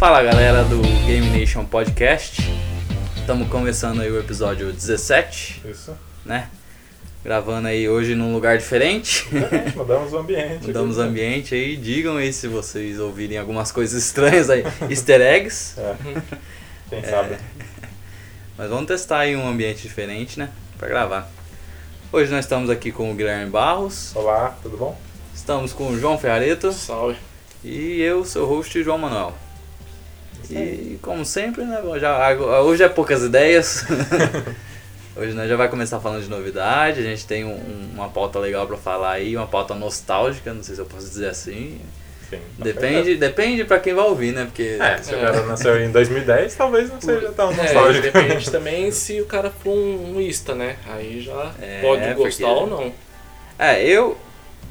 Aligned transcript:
Fala 0.00 0.22
galera 0.22 0.64
do 0.64 0.80
Game 1.06 1.28
Nation 1.28 1.62
Podcast. 1.62 2.40
Estamos 3.18 3.46
começando 3.50 4.00
aí 4.00 4.10
o 4.10 4.18
episódio 4.18 4.72
17, 4.72 5.60
Isso. 5.66 5.94
né? 6.24 6.48
Gravando 7.22 7.68
aí 7.68 7.86
hoje 7.86 8.14
num 8.14 8.32
lugar 8.32 8.56
diferente. 8.56 9.28
Diferente, 9.30 9.76
mudamos 9.76 10.14
o 10.14 10.16
ambiente. 10.16 10.66
Mudamos 10.66 10.96
o 10.96 11.02
ambiente 11.02 11.54
aí. 11.54 11.76
Digam 11.76 12.16
aí 12.16 12.32
se 12.32 12.48
vocês 12.48 12.98
ouvirem 12.98 13.36
algumas 13.36 13.70
coisas 13.70 14.02
estranhas 14.02 14.48
aí. 14.48 14.64
Easter 14.88 15.20
eggs. 15.20 15.78
É. 15.78 15.94
Quem 16.88 17.04
sabe? 17.04 17.36
Mas 18.56 18.70
vamos 18.70 18.86
testar 18.86 19.18
aí 19.18 19.36
um 19.36 19.46
ambiente 19.46 19.82
diferente, 19.82 20.38
né? 20.38 20.48
Pra 20.78 20.88
gravar. 20.88 21.30
Hoje 22.10 22.32
nós 22.32 22.46
estamos 22.46 22.70
aqui 22.70 22.90
com 22.90 23.12
o 23.12 23.14
Guilherme 23.14 23.50
Barros. 23.50 24.16
Olá, 24.16 24.56
tudo 24.62 24.78
bom? 24.78 24.98
Estamos 25.34 25.74
com 25.74 25.88
o 25.88 26.00
João 26.00 26.16
Ferrareto. 26.16 26.72
Salve. 26.72 27.18
E 27.62 28.00
eu, 28.00 28.24
seu 28.24 28.46
host, 28.46 28.82
João 28.82 28.96
Manuel. 28.96 29.34
E 30.50 30.98
como 31.02 31.24
sempre, 31.24 31.64
né? 31.64 31.80
Já, 32.00 32.32
hoje 32.62 32.82
é 32.82 32.88
poucas 32.88 33.22
ideias. 33.22 33.84
hoje 35.16 35.32
nós 35.34 35.48
já 35.48 35.56
vai 35.56 35.68
começar 35.68 36.00
falando 36.00 36.22
de 36.22 36.30
novidade. 36.30 37.00
A 37.00 37.02
gente 37.02 37.26
tem 37.26 37.44
um- 37.44 37.50
um- 37.54 37.90
uma 37.94 38.08
pauta 38.08 38.38
legal 38.38 38.66
pra 38.66 38.76
falar 38.76 39.12
aí, 39.12 39.36
uma 39.36 39.46
pauta 39.46 39.74
nostálgica, 39.74 40.52
não 40.54 40.62
sei 40.62 40.74
se 40.74 40.80
eu 40.80 40.86
posso 40.86 41.06
dizer 41.08 41.28
assim. 41.28 41.80
Sim. 42.30 42.38
Depende, 42.58 43.16
depende 43.16 43.64
pra 43.64 43.80
quem 43.80 43.92
vai 43.92 44.04
ouvir, 44.04 44.32
né? 44.32 44.44
Porque 44.44 44.76
É, 44.80 44.98
se 44.98 45.12
o 45.14 45.18
cara 45.20 45.42
nasceu 45.46 45.82
em 45.84 45.90
2010, 45.90 46.54
talvez 46.54 46.88
não 46.88 47.00
seja 47.00 47.32
tão 47.32 47.50
É, 47.50 47.56
nostálgico. 47.56 48.02
depende 48.04 48.50
também 48.50 48.90
se 48.92 49.20
o 49.20 49.26
cara 49.26 49.50
for 49.50 49.72
um 49.72 50.14
um 50.16 50.20
ista, 50.20 50.54
né? 50.54 50.76
Aí 50.88 51.20
já 51.20 51.50
É, 51.60 51.80
pode 51.82 52.02
porque- 52.02 52.14
gostar 52.22 52.48
ou 52.52 52.66
não. 52.68 52.92
É, 53.58 53.82
eu, 53.84 54.16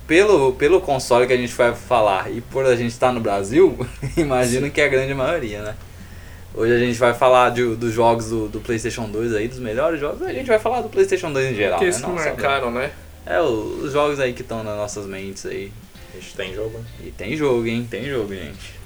pelo, 0.09 0.53
pelo 0.53 0.81
console 0.81 1.27
que 1.27 1.33
a 1.33 1.37
gente 1.37 1.53
vai 1.53 1.73
falar 1.73 2.31
e 2.31 2.41
por 2.41 2.65
a 2.65 2.75
gente 2.75 2.89
estar 2.91 3.13
no 3.13 3.19
Brasil, 3.19 3.77
imagino 4.17 4.69
que 4.71 4.81
é 4.81 4.85
a 4.85 4.87
grande 4.87 5.13
maioria, 5.13 5.61
né? 5.61 5.75
Hoje 6.53 6.73
a 6.73 6.79
gente 6.79 6.97
vai 6.97 7.13
falar 7.13 7.51
de- 7.51 7.75
dos 7.75 7.93
jogos 7.93 8.29
do, 8.31 8.47
do 8.49 8.59
PlayStation 8.59 9.07
2 9.07 9.35
aí, 9.35 9.47
dos 9.47 9.59
melhores 9.59 9.99
jogos. 9.99 10.23
A 10.23 10.33
gente 10.33 10.47
vai 10.47 10.57
falar 10.57 10.81
do 10.81 10.89
PlayStation 10.89 11.31
2 11.31 11.51
em 11.51 11.55
geral, 11.55 11.73
Porque 11.77 11.85
né? 11.85 11.91
eles 11.91 12.01
só 12.01 12.07
do- 12.07 12.13
marcaram, 12.15 12.71
né? 12.71 12.89
É, 13.23 13.39
os 13.39 13.93
jogos 13.93 14.19
aí 14.19 14.33
que 14.33 14.41
estão 14.41 14.63
nas 14.63 14.75
nossas 14.75 15.05
mentes 15.05 15.45
aí. 15.45 15.71
A 16.11 16.19
gente 16.19 16.35
tem 16.35 16.53
jogo. 16.55 16.79
né? 16.79 16.85
E 17.05 17.11
tem 17.11 17.37
jogo, 17.37 17.67
hein? 17.67 17.87
Tem 17.89 18.03
jogo, 18.09 18.33
gente. 18.33 18.78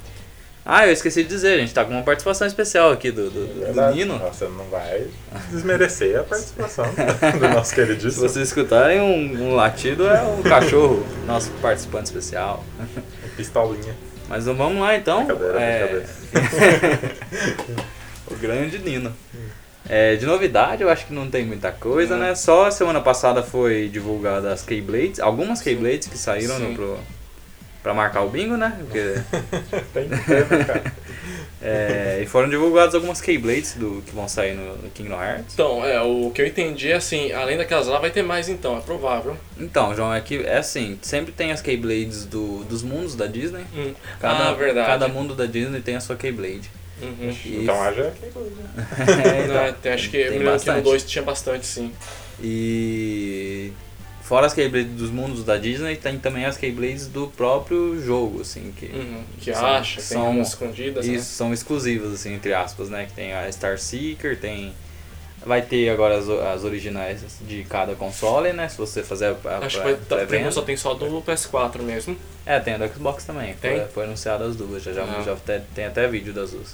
Ah, 0.65 0.87
eu 0.87 0.93
esqueci 0.93 1.23
de 1.23 1.29
dizer, 1.29 1.55
a 1.55 1.57
gente 1.57 1.73
tá 1.73 1.83
com 1.83 1.91
uma 1.91 2.03
participação 2.03 2.47
especial 2.47 2.91
aqui 2.91 3.11
do, 3.11 3.29
do, 3.29 3.73
do. 3.73 3.91
Nino. 3.93 4.17
Você 4.19 4.45
não 4.45 4.63
vai 4.65 5.07
desmerecer 5.51 6.17
a 6.19 6.23
participação 6.23 6.85
do 7.37 7.49
nosso 7.49 7.71
Se 7.71 7.75
queridíssimo 7.75 8.29
vocês 8.29 8.47
escutarem 8.47 9.01
um, 9.01 9.49
um 9.49 9.55
latido, 9.55 10.07
é 10.07 10.21
o 10.23 10.41
cachorro, 10.41 11.05
nosso 11.27 11.51
participante 11.61 12.05
especial. 12.05 12.63
Pistolinha. 13.35 13.93
Mas 14.29 14.45
vamos 14.45 14.81
lá 14.81 14.95
então. 14.95 15.25
Brincadeira, 15.25 15.59
É, 15.59 16.03
o 18.31 18.35
grande 18.35 18.79
Nino. 18.79 19.13
É, 19.89 20.15
de 20.15 20.25
novidade, 20.25 20.81
eu 20.81 20.89
acho 20.89 21.05
que 21.07 21.13
não 21.13 21.29
tem 21.29 21.45
muita 21.45 21.69
coisa, 21.71 22.15
Não. 22.15 22.23
né? 22.23 22.35
Só 22.35 22.71
semana 22.71 23.01
passada 23.01 23.43
foi 23.43 23.89
divulgada 23.89 24.53
as 24.53 24.63
Keyblades, 24.63 25.19
algumas 25.19 25.61
Keyblades 25.61 26.07
que 26.07 26.17
saíram 26.17 26.57
no, 26.57 26.67
Sim. 26.67 26.73
pro, 26.73 26.97
pra 27.83 27.93
marcar 27.93 28.21
o 28.21 28.29
bingo, 28.29 28.55
né? 28.57 28.75
Porque, 28.79 29.15
Tem 29.93 30.07
que 30.09 30.17
ter, 30.25 30.47
né, 30.49 30.63
cara? 30.63 30.93
é, 31.61 32.19
e 32.23 32.25
foram 32.25 32.49
divulgadas 32.49 32.95
algumas 32.95 33.19
Keyblades 33.21 33.73
do, 33.73 34.01
que 34.05 34.15
vão 34.15 34.27
sair 34.27 34.55
no, 34.55 34.77
no 34.77 34.89
Kingdom 34.89 35.21
Hearts. 35.21 35.53
Então, 35.53 35.85
é, 35.85 36.01
o 36.01 36.31
que 36.33 36.41
eu 36.41 36.47
entendi 36.47 36.91
é 36.91 36.95
assim, 36.95 37.31
além 37.33 37.57
daquelas 37.57 37.87
lá, 37.87 37.99
vai 37.99 38.09
ter 38.09 38.23
mais 38.23 38.47
então, 38.49 38.77
é 38.77 38.81
provável. 38.81 39.37
Então, 39.59 39.93
João, 39.95 40.13
é 40.13 40.21
que 40.21 40.37
é 40.37 40.57
assim, 40.57 40.97
sempre 41.01 41.31
tem 41.33 41.51
as 41.51 41.61
Keyblades 41.61 42.25
do, 42.25 42.63
dos 42.63 42.81
mundos 42.81 43.15
da 43.15 43.27
Disney. 43.27 43.65
Hum. 43.75 43.93
Cada, 44.19 44.49
ah, 44.49 44.53
verdade. 44.53 44.87
cada 44.87 45.07
mundo 45.09 45.35
da 45.35 45.45
Disney 45.45 45.81
tem 45.81 45.95
a 45.95 45.99
sua 45.99 46.15
Keyblade. 46.15 46.71
Uhum. 47.01 47.35
E- 47.45 47.63
Então 47.63 47.81
haja 47.81 48.13
que 48.19 48.27
coisa. 48.27 48.51
É, 49.27 49.43
então. 49.43 49.55
Né, 49.55 49.75
tem- 49.81 49.91
acho 49.91 50.09
que, 50.09 50.17
tem 50.17 50.25
eu 50.27 50.31
me 50.33 50.39
lembro 50.45 50.59
que 50.59 50.71
no 50.71 50.81
2 50.81 51.03
tinha 51.03 51.23
bastante, 51.23 51.65
sim. 51.65 51.91
E 52.41 53.71
fora 54.23 54.45
as 54.47 54.53
Keyblades 54.53 54.91
dos 54.93 55.09
mundos 55.11 55.43
da 55.43 55.57
Disney, 55.57 55.95
tem 55.95 56.17
também 56.17 56.45
as 56.45 56.57
Keyblades 56.57 57.07
do 57.07 57.27
próprio 57.27 58.01
jogo, 58.01 58.41
assim, 58.41 58.73
que 58.77 58.85
Uhum. 58.87 59.23
Que 59.39 59.53
São- 59.53 59.65
acha, 59.65 59.95
tem 59.97 60.03
são- 60.05 60.41
escondidas, 60.41 61.05
isso 61.05 61.13
né? 61.15 61.21
são 61.21 61.53
exclusivas, 61.53 62.13
assim, 62.13 62.33
entre 62.33 62.53
aspas, 62.53 62.89
né? 62.89 63.05
Que 63.05 63.13
tem 63.13 63.33
a 63.33 63.51
Star 63.51 63.77
Seeker, 63.77 64.39
tem 64.39 64.73
vai 65.45 65.61
ter 65.61 65.89
agora 65.89 66.17
as, 66.17 66.29
as 66.29 66.63
originais 66.63 67.19
de 67.45 67.65
cada 67.65 67.95
console, 67.95 68.53
né? 68.53 68.69
Se 68.69 68.77
você 68.77 69.03
fazer 69.03 69.35
a, 69.43 69.49
a 69.49 69.57
Acho 69.65 69.77
que 69.79 69.83
vai, 69.83 69.95
tá, 69.95 70.51
só 70.51 70.61
tem 70.61 70.77
só 70.77 70.93
do 70.93 71.21
PS4 71.21 71.81
mesmo. 71.81 72.15
É, 72.45 72.59
tem 72.61 72.75
a 72.75 72.77
do 72.77 72.87
Xbox 72.87 73.25
também. 73.25 73.53
Tem? 73.55 73.77
Foi, 73.79 73.87
foi 73.89 74.03
anunciado 74.05 74.45
as 74.45 74.55
duas, 74.55 74.81
já, 74.81 74.93
já, 74.93 75.03
Ah. 75.03 75.21
já 75.25 75.33
até- 75.33 75.61
tem 75.75 75.83
até 75.85 76.07
vídeo 76.07 76.31
das 76.31 76.51
duas. 76.51 76.73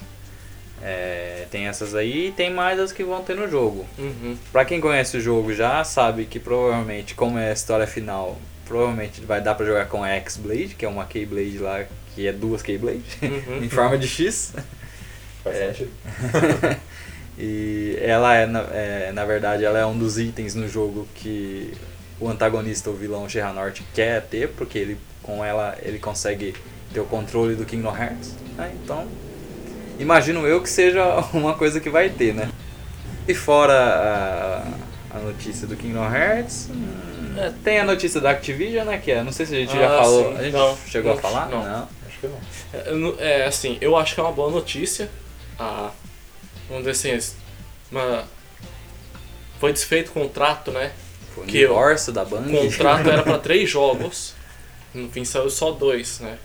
É, 0.81 1.45
tem 1.51 1.67
essas 1.67 1.93
aí 1.95 2.27
e 2.27 2.31
tem 2.31 2.49
mais 2.53 2.79
as 2.79 2.91
que 2.91 3.03
vão 3.03 3.21
ter 3.23 3.35
no 3.35 3.49
jogo. 3.49 3.85
Uhum. 3.97 4.37
Pra 4.51 4.63
quem 4.63 4.79
conhece 4.79 5.17
o 5.17 5.21
jogo 5.21 5.53
já 5.53 5.83
sabe 5.83 6.25
que 6.25 6.39
provavelmente, 6.39 7.13
como 7.15 7.37
é 7.37 7.49
a 7.49 7.53
história 7.53 7.85
final, 7.87 8.37
provavelmente 8.65 9.19
vai 9.21 9.41
dar 9.41 9.55
pra 9.55 9.65
jogar 9.65 9.87
com 9.87 10.03
a 10.03 10.09
X-Blade, 10.09 10.75
que 10.77 10.85
é 10.85 10.87
uma 10.87 11.05
Keyblade 11.05 11.57
lá, 11.57 11.83
que 12.15 12.27
é 12.27 12.31
duas 12.31 12.61
Keyblade, 12.61 13.01
Uhum. 13.21 13.63
em 13.63 13.69
forma 13.69 13.97
de 13.97 14.07
X. 14.07 14.53
Faz 15.43 15.55
É. 15.57 15.67
sentido. 15.73 15.91
e 17.37 17.97
ela 18.01 18.35
é 18.35 18.45
na, 18.45 18.59
é, 18.71 19.11
na 19.13 19.25
verdade, 19.25 19.63
ela 19.65 19.79
é 19.79 19.85
um 19.85 19.97
dos 19.97 20.17
itens 20.17 20.55
no 20.55 20.67
jogo 20.67 21.07
que 21.15 21.73
o 22.19 22.27
antagonista, 22.29 22.89
o 22.89 22.93
vilão 22.93 23.27
Xehanort, 23.29 23.81
quer 23.93 24.21
ter, 24.23 24.49
porque 24.49 24.77
ele, 24.77 24.97
com 25.23 25.43
ela 25.43 25.77
ele 25.81 25.99
consegue 25.99 26.53
ter 26.93 26.99
o 26.99 27.05
controle 27.05 27.55
do 27.55 27.65
Kingdom 27.65 27.95
Hearts. 27.95 28.33
né? 28.57 28.71
Então, 28.83 29.07
imagino 29.99 30.47
eu 30.47 30.61
que 30.61 30.69
seja 30.69 31.03
uma 31.33 31.53
coisa 31.53 31.79
que 31.79 31.89
vai 31.89 32.09
ter, 32.09 32.33
né? 32.33 32.49
E 33.27 33.33
fora 33.35 33.73
a, 35.11 35.17
a 35.17 35.19
notícia 35.19 35.67
do 35.67 35.75
Kingdom 35.75 36.03
Hearts, 36.13 36.69
hum, 36.71 37.35
É. 37.37 37.51
tem 37.63 37.79
a 37.79 37.83
notícia 37.83 38.19
da 38.19 38.31
Activision, 38.31 38.85
né? 38.87 38.97
Que 38.97 39.11
é, 39.11 39.23
não 39.23 39.31
sei 39.31 39.45
se 39.45 39.55
a 39.55 39.59
gente 39.59 39.71
já 39.73 39.85
Ah, 39.85 39.99
falou. 40.03 40.31
sim. 40.31 40.37
A 40.39 40.43
gente 40.43 40.53
Não, 40.53 40.77
chegou 40.87 41.11
não, 41.11 41.19
a 41.19 41.21
falar? 41.21 41.49
não. 41.49 41.87
Acho 42.07 42.19
que 42.19 42.27
não. 42.27 42.39
É, 42.73 42.91
não- 42.95 43.15
É, 43.19 43.45
assim, 43.45 43.77
eu 43.81 43.95
acho 43.95 44.13
que 44.15 44.19
é 44.19 44.23
uma 44.23 44.31
boa 44.31 44.49
notícia. 44.49 45.09
Ah, 45.59 45.91
vamos 46.67 46.85
dizer 46.85 47.11
assim, 47.15 47.33
uma... 47.91 48.23
foi 49.59 49.73
desfeito 49.73 50.09
o 50.09 50.13
contrato, 50.13 50.71
né? 50.71 50.91
Foi 51.35 51.45
Que 51.45 51.59
eu- 51.59 51.69
divórcio 51.69 52.11
da 52.11 52.23
O 52.23 52.25
Bang. 52.25 52.51
contrato 52.51 53.09
era 53.09 53.21
para 53.23 53.37
três 53.37 53.69
jogos. 53.69 54.33
No 54.93 55.07
fim 55.09 55.23
saiu 55.23 55.49
só 55.51 55.71
dois, 55.71 56.19
né? 56.19 56.37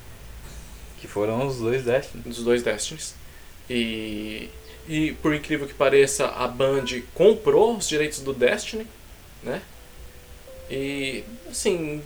Que 1.01 1.09
foram 1.09 1.47
os 1.47 1.59
dois 1.59 1.83
Destiny. 1.85 2.23
Dos 2.25 2.45
dois 2.45 2.63
Destinies. 2.63 3.15
E, 3.69 4.49
e 4.89 5.13
por 5.23 5.35
incrível 5.35 5.67
que 5.67 5.75
pareça, 5.75 6.27
a 6.27 6.47
Band 6.47 6.85
comprou 7.15 7.77
os 7.77 7.89
direitos 7.89 8.21
do 8.21 8.33
Destiny, 8.33 8.87
né? 9.43 9.63
E 10.71 11.25
assim. 11.51 12.03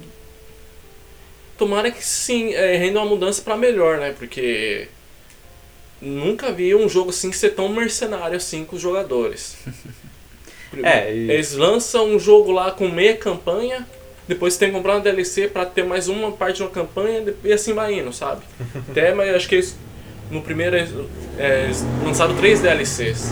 Tomara 1.57 1.91
que 1.91 2.05
sim, 2.05 2.55
é, 2.55 2.77
renda 2.77 3.01
uma 3.01 3.07
mudança 3.07 3.43
para 3.43 3.57
melhor, 3.57 3.99
né? 3.99 4.15
Porque 4.17 4.87
nunca 6.01 6.53
vi 6.53 6.75
um 6.75 6.89
jogo 6.89 7.11
assim 7.11 7.33
ser 7.33 7.51
tão 7.51 7.69
mercenário 7.69 8.37
assim 8.37 8.65
com 8.65 8.77
os 8.77 8.83
jogadores. 8.83 9.57
É, 10.83 11.11
e- 11.15 11.31
Eles 11.31 11.53
lançam 11.55 12.11
um 12.15 12.19
jogo 12.19 12.53
lá 12.53 12.71
com 12.71 12.89
meia 12.91 13.17
campanha, 13.17 13.89
depois 14.29 14.59
tem 14.59 14.69
que 14.69 14.77
comprar 14.77 14.97
uma 14.97 15.01
DLC 15.01 15.49
pra 15.49 15.65
ter 15.65 15.83
mais 15.83 16.09
uma 16.09 16.31
parte 16.31 16.57
de 16.57 16.63
uma 16.63 16.71
campanha 16.71 17.25
e 17.43 17.51
assim 17.51 17.73
vai 17.73 17.95
indo, 17.99 18.13
sabe? 18.13 18.43
Até, 18.91 19.15
mas 19.15 19.35
acho 19.35 19.49
que 19.49 19.55
eles, 19.55 19.75
no 20.31 20.43
primeiro 20.43 20.77
é, 21.39 21.65
eles 21.65 21.85
lançaram 22.05 22.35
três 22.37 22.61
DLCs. 22.61 23.31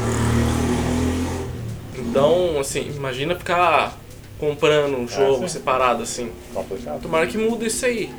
Então, 1.97 2.59
assim, 2.59 2.91
imagina 2.95 3.35
ficar 3.35 3.99
comprando 4.39 4.97
um 4.97 5.09
jogo 5.09 5.43
sim. 5.43 5.49
separado 5.49 6.03
assim. 6.03 6.31
Complicado. 6.53 7.03
Tomara 7.03 7.27
que 7.27 7.39
mude 7.39 7.67
isso 7.67 7.85
aí. 7.85 8.11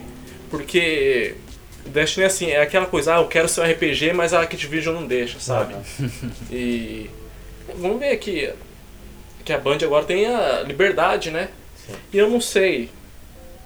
Porque 0.49 1.35
Destiny 1.87 2.25
assim, 2.25 2.47
é 2.47 2.61
aquela 2.61 2.85
coisa, 2.85 3.15
ah, 3.15 3.19
eu 3.19 3.27
quero 3.27 3.47
ser 3.47 3.61
um 3.61 3.71
RPG, 3.71 4.13
mas 4.13 4.33
a 4.33 4.41
Activision 4.41 4.95
não 4.95 5.07
deixa, 5.07 5.39
sabe? 5.39 5.75
E 6.51 7.09
vamos 7.75 7.99
ver 7.99 8.11
aqui 8.11 8.51
que 9.43 9.53
a 9.53 9.57
Band 9.57 9.77
agora 9.83 10.05
tem 10.05 10.25
a 10.27 10.61
liberdade, 10.61 11.31
né? 11.31 11.49
Sim. 11.75 11.93
E 12.13 12.17
eu 12.17 12.29
não 12.29 12.41
sei, 12.41 12.89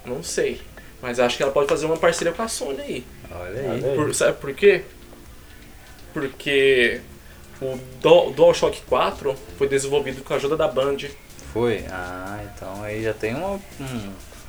não 0.06 0.22
sei, 0.22 0.60
mas 1.00 1.18
acho 1.18 1.36
que 1.36 1.42
ela 1.42 1.52
pode 1.52 1.68
fazer 1.68 1.86
uma 1.86 1.96
parceria 1.96 2.32
com 2.32 2.42
a 2.42 2.48
Sony 2.48 2.80
aí. 2.80 3.04
Olha 3.30 3.60
aí. 3.60 3.68
Olha 3.68 3.90
aí. 3.90 3.96
Por- 3.96 4.14
sabe 4.14 4.38
por 4.38 4.54
quê? 4.54 4.82
Porque 6.12 7.00
o 7.60 7.78
Du- 8.00 8.30
DualShock 8.32 8.82
4 8.88 9.34
foi 9.56 9.68
desenvolvido 9.68 10.22
com 10.22 10.32
a 10.32 10.36
ajuda 10.36 10.56
da 10.56 10.68
Band. 10.68 10.96
Foi? 11.52 11.84
Ah, 11.90 12.40
então 12.54 12.82
aí 12.82 13.02
já 13.02 13.12
tem 13.12 13.34
uma, 13.34 13.54
hum, 13.54 13.60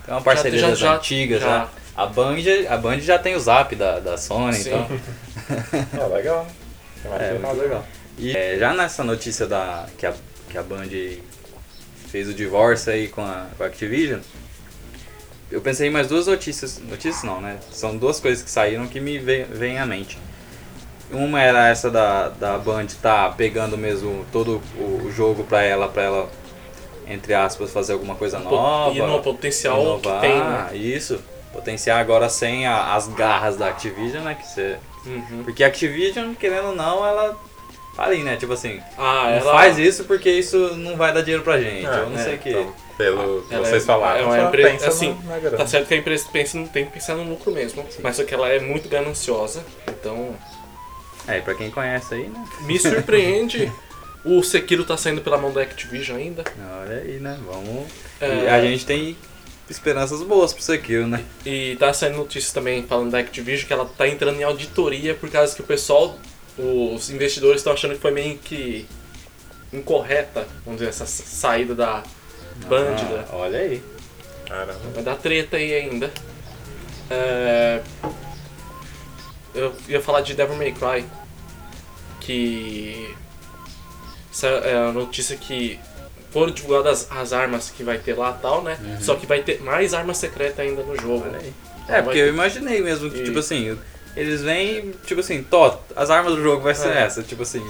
tem 0.05 0.13
uma 0.13 0.21
parceria 0.21 0.59
já- 0.59 0.69
das 0.69 0.79
já- 0.79 0.95
antigas 0.95 1.41
já. 1.41 1.47
já. 1.47 1.69
A 1.95 2.05
Band, 2.07 2.37
a 2.69 2.77
Band 2.77 2.99
já 3.01 3.19
tem 3.19 3.35
o 3.35 3.39
zap 3.39 3.75
da, 3.75 3.99
da 3.99 4.17
Sony, 4.17 4.53
Sim. 4.55 4.69
então. 4.69 4.87
Ah, 6.01 6.07
legal. 6.07 6.47
É, 7.05 7.17
que 7.27 7.33
muito 7.33 7.47
fazer. 7.47 7.61
legal. 7.61 7.85
E 8.17 8.35
é, 8.35 8.57
já 8.57 8.73
nessa 8.73 9.03
notícia 9.03 9.45
da 9.45 9.85
que 9.97 10.05
a, 10.05 10.13
que 10.49 10.57
a 10.57 10.63
Band 10.63 10.87
fez 12.07 12.27
o 12.29 12.33
divórcio 12.33 12.91
aí 12.93 13.07
com 13.09 13.21
a, 13.21 13.47
com 13.57 13.63
a 13.63 13.67
Activision, 13.67 14.21
eu 15.51 15.61
pensei 15.61 15.87
em 15.87 15.91
mais 15.91 16.07
duas 16.07 16.25
notícias. 16.27 16.79
Notícias 16.79 17.23
não, 17.23 17.41
né? 17.41 17.57
São 17.71 17.95
duas 17.97 18.19
coisas 18.19 18.43
que 18.43 18.49
saíram 18.49 18.87
que 18.87 18.99
me 18.99 19.19
vêm 19.19 19.77
à 19.77 19.85
mente. 19.85 20.17
Uma 21.11 21.41
era 21.41 21.67
essa 21.69 21.89
da, 21.91 22.29
da 22.29 22.57
Band 22.57 22.87
tá 23.01 23.29
pegando 23.29 23.77
mesmo 23.77 24.25
todo 24.31 24.61
o 24.77 25.11
jogo 25.11 25.43
pra 25.43 25.61
ela, 25.63 25.87
pra 25.87 26.03
ela, 26.03 26.29
entre 27.07 27.33
aspas, 27.33 27.71
fazer 27.71 27.93
alguma 27.93 28.15
coisa 28.15 28.39
nova. 28.39 28.93
E 28.93 29.01
no 29.01 29.21
potencial 29.21 29.81
inovar, 29.81 30.21
que 30.21 30.27
tem, 30.27 30.39
né? 30.39 30.69
Isso. 30.73 31.19
Potenciar 31.51 31.99
agora 31.99 32.29
sem 32.29 32.65
a- 32.65 32.95
as 32.95 33.07
garras 33.09 33.55
da 33.57 33.67
Activision, 33.67 34.23
né? 34.23 34.35
Que 34.35 34.47
você... 34.47 34.77
Uhum. 35.05 35.43
Porque 35.43 35.63
a 35.63 35.67
Activision, 35.67 36.33
querendo 36.33 36.69
ou 36.69 36.75
não, 36.75 37.05
ela 37.05 37.37
tá 37.95 38.05
ali, 38.05 38.23
né? 38.23 38.37
Tipo 38.37 38.53
assim, 38.53 38.79
Ah, 38.97 39.29
ela 39.29 39.51
faz 39.51 39.77
isso 39.77 40.05
porque 40.05 40.31
isso 40.31 40.57
não 40.77 40.95
vai 40.95 41.13
dar 41.13 41.21
dinheiro 41.21 41.43
pra 41.43 41.59
gente. 41.59 41.85
É, 41.85 41.99
eu 41.99 42.09
não 42.09 42.17
é, 42.19 42.23
sei 42.23 42.35
o 42.35 42.39
que. 42.39 42.49
Então, 42.49 42.73
pelo 42.97 43.41
que 43.43 43.53
Ela 43.53 43.65
vocês 43.65 43.83
é- 43.83 43.85
falaram, 43.85 44.19
é 44.33 44.39
uma 44.39 44.47
empresa- 44.47 44.69
pensa 44.69 44.87
assim. 44.87 45.17
Tá 45.57 45.67
certo 45.67 45.87
que 45.87 45.93
a 45.93 45.97
empresa 45.97 46.25
pensa, 46.31 46.57
tem 46.73 46.85
que 46.85 46.91
pensar 46.91 47.13
no 47.15 47.23
lucro 47.23 47.51
mesmo, 47.51 47.85
mas 48.01 48.15
só 48.15 48.23
que 48.23 48.33
ela 48.33 48.47
é 48.49 48.59
muito 48.59 48.87
gananciosa, 48.89 49.63
então 49.89 50.33
É, 51.27 51.37
e 51.37 51.41
pra 51.41 51.55
quem 51.55 51.71
conhece 51.71 52.13
aí, 52.15 52.27
né? 52.27 52.45
me 52.61 52.79
surpreende. 52.79 53.71
o 54.25 54.43
Sekiro 54.43 54.83
tá 54.83 54.97
saindo 54.97 55.21
pela 55.21 55.37
mão 55.37 55.51
da 55.51 55.61
Activision 55.61 56.17
ainda. 56.17 56.43
Olha 56.81 56.97
aí, 56.97 57.19
né? 57.19 57.39
Vamos. 57.45 57.87
É. 58.19 58.45
E 58.45 58.47
a 58.47 58.61
gente 58.61 58.85
tem 58.85 59.17
esperanças 59.69 60.21
boas 60.23 60.53
pro 60.53 60.61
Sekiro, 60.61 61.07
né? 61.07 61.23
E 61.45 61.75
tá 61.77 61.93
saindo 61.93 62.17
notícias 62.17 62.51
também 62.51 62.83
falando 62.83 63.11
da 63.11 63.19
Activision 63.19 63.67
que 63.67 63.73
ela 63.73 63.85
tá 63.85 64.07
entrando 64.07 64.39
em 64.39 64.43
auditoria 64.43 65.15
por 65.15 65.29
causa 65.29 65.55
que 65.55 65.61
o 65.61 65.65
pessoal, 65.65 66.17
os 66.57 67.09
investidores 67.09 67.61
estão 67.61 67.73
achando 67.73 67.95
que 67.95 68.01
foi 68.01 68.11
meio 68.11 68.37
que 68.37 68.85
incorreta, 69.71 70.47
vamos 70.63 70.79
dizer, 70.79 70.89
essa 70.89 71.05
saída 71.05 71.73
da 71.73 72.03
Band. 72.67 72.95
Ah, 72.95 73.35
olha 73.35 73.59
aí. 73.59 73.81
Caramba. 74.47 74.79
Vai 74.93 75.03
dar 75.03 75.15
treta 75.15 75.57
aí 75.57 75.73
ainda. 75.73 76.11
É, 77.09 77.81
Eu 79.53 79.73
ia 79.87 80.01
falar 80.01 80.21
de 80.21 80.33
Devil 80.33 80.55
May 80.55 80.71
Cry. 80.71 81.05
Que. 82.19 83.13
Essa 84.31 84.47
é 84.47 84.75
a 84.75 84.91
notícia 84.91 85.35
que 85.37 85.79
foram 86.31 86.51
divulgadas 86.51 87.07
as 87.11 87.33
armas 87.33 87.69
que 87.69 87.83
vai 87.83 87.99
ter 87.99 88.17
lá 88.17 88.35
e 88.37 88.41
tal, 88.41 88.63
né? 88.63 88.77
Só 89.01 89.15
que 89.15 89.27
vai 89.27 89.43
ter 89.43 89.61
mais 89.61 89.93
arma 89.93 90.13
secreta 90.13 90.61
ainda 90.63 90.81
no 90.81 90.95
jogo. 90.99 91.25
Então 91.27 91.95
É, 91.95 92.01
porque 92.01 92.17
ter- 92.19 92.25
eu 92.27 92.33
imaginei 92.33 92.81
mesmo 92.81 93.11
que, 93.11 93.19
E- 93.19 93.23
tipo 93.25 93.37
assim, 93.39 93.77
eles 94.15 94.41
vêm, 94.41 94.91
tipo 95.05 95.19
assim, 95.19 95.43
Tó, 95.43 95.79
as 95.95 96.09
armas 96.09 96.33
do 96.33 96.41
jogo 96.41 96.63
vai 96.63 96.73
ser 96.73 96.89
É. 96.89 97.03
essa, 97.03 97.21
tipo 97.21 97.43
assim. 97.43 97.63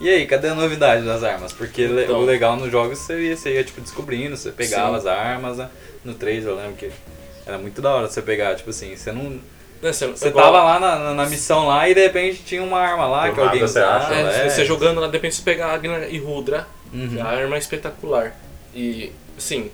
E 0.00 0.08
aí, 0.08 0.26
cadê 0.26 0.48
a 0.48 0.54
novidade 0.54 1.04
das 1.04 1.22
armas? 1.22 1.52
Porque 1.52 1.84
Então. 1.84 2.20
o 2.20 2.24
legal 2.24 2.56
nos 2.56 2.70
jogos 2.72 2.98
você 2.98 3.20
ia, 3.20 3.36
você 3.36 3.54
ia 3.54 3.64
tipo, 3.64 3.80
descobrindo, 3.82 4.36
você 4.36 4.50
pegava 4.50 4.92
Sim. 4.92 4.96
as 4.96 5.06
armas, 5.06 5.58
né? 5.58 5.68
No 6.04 6.14
3 6.14 6.44
eu 6.46 6.56
lembro 6.56 6.74
que 6.76 6.90
era 7.46 7.58
muito 7.58 7.82
da 7.82 7.92
hora 7.94 8.08
você 8.08 8.22
pegar, 8.22 8.54
tipo 8.56 8.70
assim, 8.70 8.96
você 8.96 9.12
não. 9.12 9.38
Né, 9.82 9.92
Você, 9.92 10.06
Você 10.08 10.28
igual- 10.28 10.44
tava 10.46 10.62
lá 10.64 10.80
na, 10.80 10.98
na, 10.98 11.14
na 11.14 11.26
missão 11.26 11.66
lá 11.66 11.88
e 11.88 11.94
de 11.94 12.00
repente 12.02 12.42
tinha 12.44 12.62
uma 12.62 12.78
arma 12.78 13.06
lá 13.06 13.28
Do 13.28 13.34
que 13.34 13.40
alguém 13.40 13.60
você 13.60 13.78
usava. 13.80 14.04
acha. 14.06 14.14
É, 14.14 14.46
é. 14.46 14.48
Você 14.48 14.64
jogando 14.64 15.00
lá, 15.00 15.06
de 15.06 15.12
repente 15.12 15.34
você 15.34 15.42
pega 15.42 15.66
a 15.66 15.74
Agna 15.74 16.06
e 16.06 16.18
Rudra, 16.18 16.66
Uhum. 16.92 17.18
a 17.20 17.24
arma 17.26 17.56
é 17.56 17.58
espetacular. 17.58 18.34
E, 18.74 19.12
assim, 19.36 19.70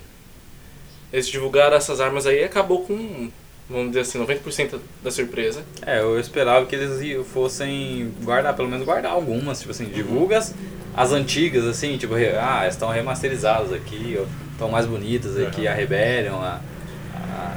eles 1.13 1.29
divulgaram 1.29 1.77
essas 1.77 2.01
armas 2.01 2.27
aí 2.27 2.41
e 2.41 2.45
acabou 2.45 2.83
com, 2.85 3.31
vamos 3.69 3.89
dizer 3.89 4.01
assim, 4.01 4.19
90% 4.19 4.81
da 5.03 5.11
surpresa. 5.11 5.63
É, 5.87 6.01
eu 6.01 6.19
esperava 6.19 6.67
que 6.67 6.75
eles 6.75 7.01
i- 7.01 7.23
fossem 7.25 8.13
guardar, 8.23 8.55
pelo 8.55 8.69
menos 8.69 8.85
guardar 8.85 9.13
algumas, 9.13 9.59
tipo 9.61 9.71
assim, 9.71 9.85
Uhum. 9.85 9.91
divulga 9.91 10.39
as, 10.39 10.55
as 10.97 11.13
antigas, 11.13 11.65
assim, 11.67 11.97
tipo, 11.97 12.15
ah, 12.41 12.67
estão 12.67 12.89
remasterizadas 12.89 13.73
aqui, 13.73 14.19
estão 14.53 14.69
mais 14.69 14.87
bonitas 14.87 15.39
aqui, 15.39 15.63
Uhum. 15.63 15.69
a 15.69 15.73
Rebellion, 15.75 16.37
a, 16.41 16.61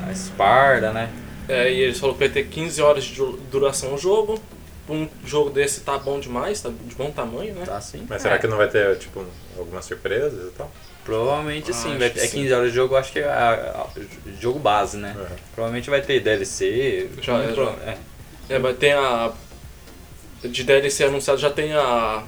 a 0.09 0.13
Sparda, 0.15 0.91
né? 0.91 1.09
É, 1.47 1.71
e 1.71 1.79
eles 1.81 1.99
falaram 1.99 2.17
que 2.17 2.25
vai 2.25 2.33
ter 2.33 2.47
15 2.47 2.81
horas 2.81 3.03
de 3.03 3.15
du- 3.15 3.37
duração 3.51 3.93
o 3.93 3.97
jogo. 3.97 4.39
Um 4.89 5.07
jogo 5.25 5.49
desse 5.49 5.81
tá 5.81 5.97
bom 5.97 6.19
demais, 6.19 6.59
tá 6.61 6.69
de 6.69 6.95
bom 6.95 7.09
tamanho, 7.11 7.53
né? 7.55 7.65
Tá 7.65 7.77
assim. 7.77 8.05
Mas 8.09 8.19
É, 8.21 8.23
será 8.23 8.37
que 8.37 8.47
não 8.47 8.57
vai 8.57 8.67
ter, 8.67 8.97
tipo, 8.97 9.25
algumas 9.57 9.85
surpresas 9.85 10.49
e 10.49 10.51
tal? 10.51 10.69
Provavelmente 11.05 11.71
Ah, 11.71 11.73
sim, 11.73 11.97
vai, 11.97 12.09
que 12.09 12.19
é 12.19 12.27
sim. 12.27 12.41
15 12.41 12.53
horas 12.53 12.69
de 12.69 12.75
jogo, 12.75 12.95
acho 12.95 13.11
que 13.11 13.19
é 13.19 13.25
a- 13.25 13.85
a- 13.87 13.99
jogo 14.41 14.59
base, 14.59 14.97
né? 14.97 15.13
Uhum. 15.17 15.35
Provavelmente 15.55 15.89
vai 15.89 16.01
ter 16.01 16.19
DLC. 16.19 17.09
Já, 17.21 17.41
já. 17.47 17.53
pro- 17.53 17.69
é. 17.85 17.97
É, 18.49 18.59
vai 18.59 18.73
ter 18.73 18.91
a. 18.93 19.31
De 20.43 20.63
DLC 20.65 21.05
anunciado 21.05 21.39
já 21.39 21.49
tem 21.49 21.71
a, 21.73 22.23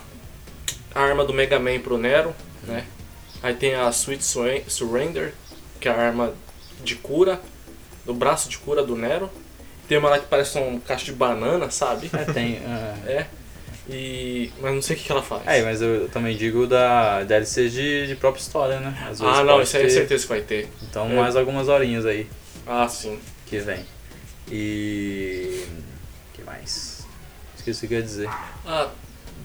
a 0.93 1.01
arma 1.01 1.25
do 1.25 1.33
Mega 1.33 1.59
Man 1.59 1.79
pro 1.79 1.97
Nero, 1.97 2.33
né? 2.63 2.85
Aí 3.43 3.53
tem 3.53 3.75
a 3.75 3.89
Sweet 3.89 4.23
Surren- 4.23 4.63
Surrender, 4.69 5.33
que 5.81 5.89
é 5.89 5.91
a 5.91 5.95
arma 5.97 6.33
de 6.81 6.95
cura, 6.95 7.41
do 8.05 8.13
braço 8.13 8.49
de 8.49 8.57
cura 8.57 8.83
do 8.83 8.95
Nero. 8.95 9.29
Tem 9.87 9.97
uma 9.97 10.09
lá 10.09 10.19
que 10.19 10.25
parece 10.27 10.57
um 10.57 10.79
caixa 10.79 11.05
de 11.05 11.13
banana, 11.13 11.69
sabe? 11.69 12.09
É, 12.13 12.23
tem. 12.31 12.59
ah. 12.65 12.95
É. 13.05 13.25
E. 13.87 14.51
Mas 14.59 14.73
não 14.73 14.81
sei 14.81 14.95
o 14.95 14.99
que, 14.99 15.05
que 15.05 15.11
ela 15.11 15.21
faz. 15.21 15.43
É, 15.45 15.61
mas 15.61 15.79
eu 15.81 16.09
também 16.09 16.35
digo 16.35 16.65
da 16.65 17.23
DLC 17.23 17.69
de, 17.69 18.07
de 18.07 18.15
própria 18.15 18.41
história, 18.41 18.79
né? 18.79 18.97
Às 19.01 19.19
vezes 19.19 19.37
ah, 19.37 19.43
não, 19.43 19.61
isso 19.61 19.77
aí 19.77 19.83
é 19.83 19.85
ter. 19.85 19.91
certeza 19.93 20.23
que 20.23 20.29
vai 20.29 20.41
ter. 20.41 20.69
Então 20.89 21.07
É. 21.09 21.13
mais 21.13 21.35
algumas 21.35 21.67
horinhas 21.67 22.05
aí. 22.05 22.27
Ah, 22.65 22.87
sim. 22.87 23.19
que 23.45 23.59
vem. 23.59 23.85
E. 24.51 25.65
que 26.33 26.43
mais? 26.43 27.05
Esqueci 27.55 27.85
o 27.85 27.87
que 27.87 27.93
eu 27.93 27.99
ia 27.99 28.03
dizer. 28.03 28.29
Ah, 28.65 28.89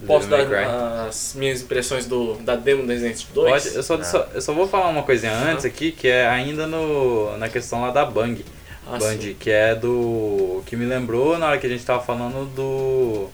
posso 0.06 0.28
Devil 0.28 0.50
dar 0.50 1.06
as 1.08 1.34
minhas 1.36 1.62
impressões 1.62 2.06
do, 2.06 2.34
da 2.36 2.56
demo 2.56 2.82
do 2.82 2.88
Resident 2.88 3.24
2? 3.34 3.50
Pode, 3.64 3.76
eu, 3.76 3.82
só, 3.82 3.94
Ah. 3.94 4.04
só- 4.04 4.26
eu 4.34 4.40
só 4.40 4.52
vou 4.52 4.66
falar 4.68 4.88
uma 4.88 5.02
coisinha 5.02 5.32
antes 5.32 5.64
aqui, 5.64 5.92
que 5.92 6.08
é 6.08 6.26
ainda 6.28 6.66
no, 6.66 7.36
na 7.38 7.48
questão 7.48 7.80
lá 7.82 7.90
da 7.90 8.04
Bang. 8.04 8.44
Ah, 8.86 8.98
Band, 8.98 9.18
sim. 9.20 9.36
que 9.38 9.50
é 9.50 9.74
do. 9.74 10.62
que 10.66 10.74
me 10.76 10.84
lembrou 10.84 11.38
na 11.38 11.46
hora 11.48 11.58
que 11.58 11.66
a 11.66 11.70
gente 11.70 11.84
tava 11.84 12.02
falando 12.02 12.46
do. 12.54 13.28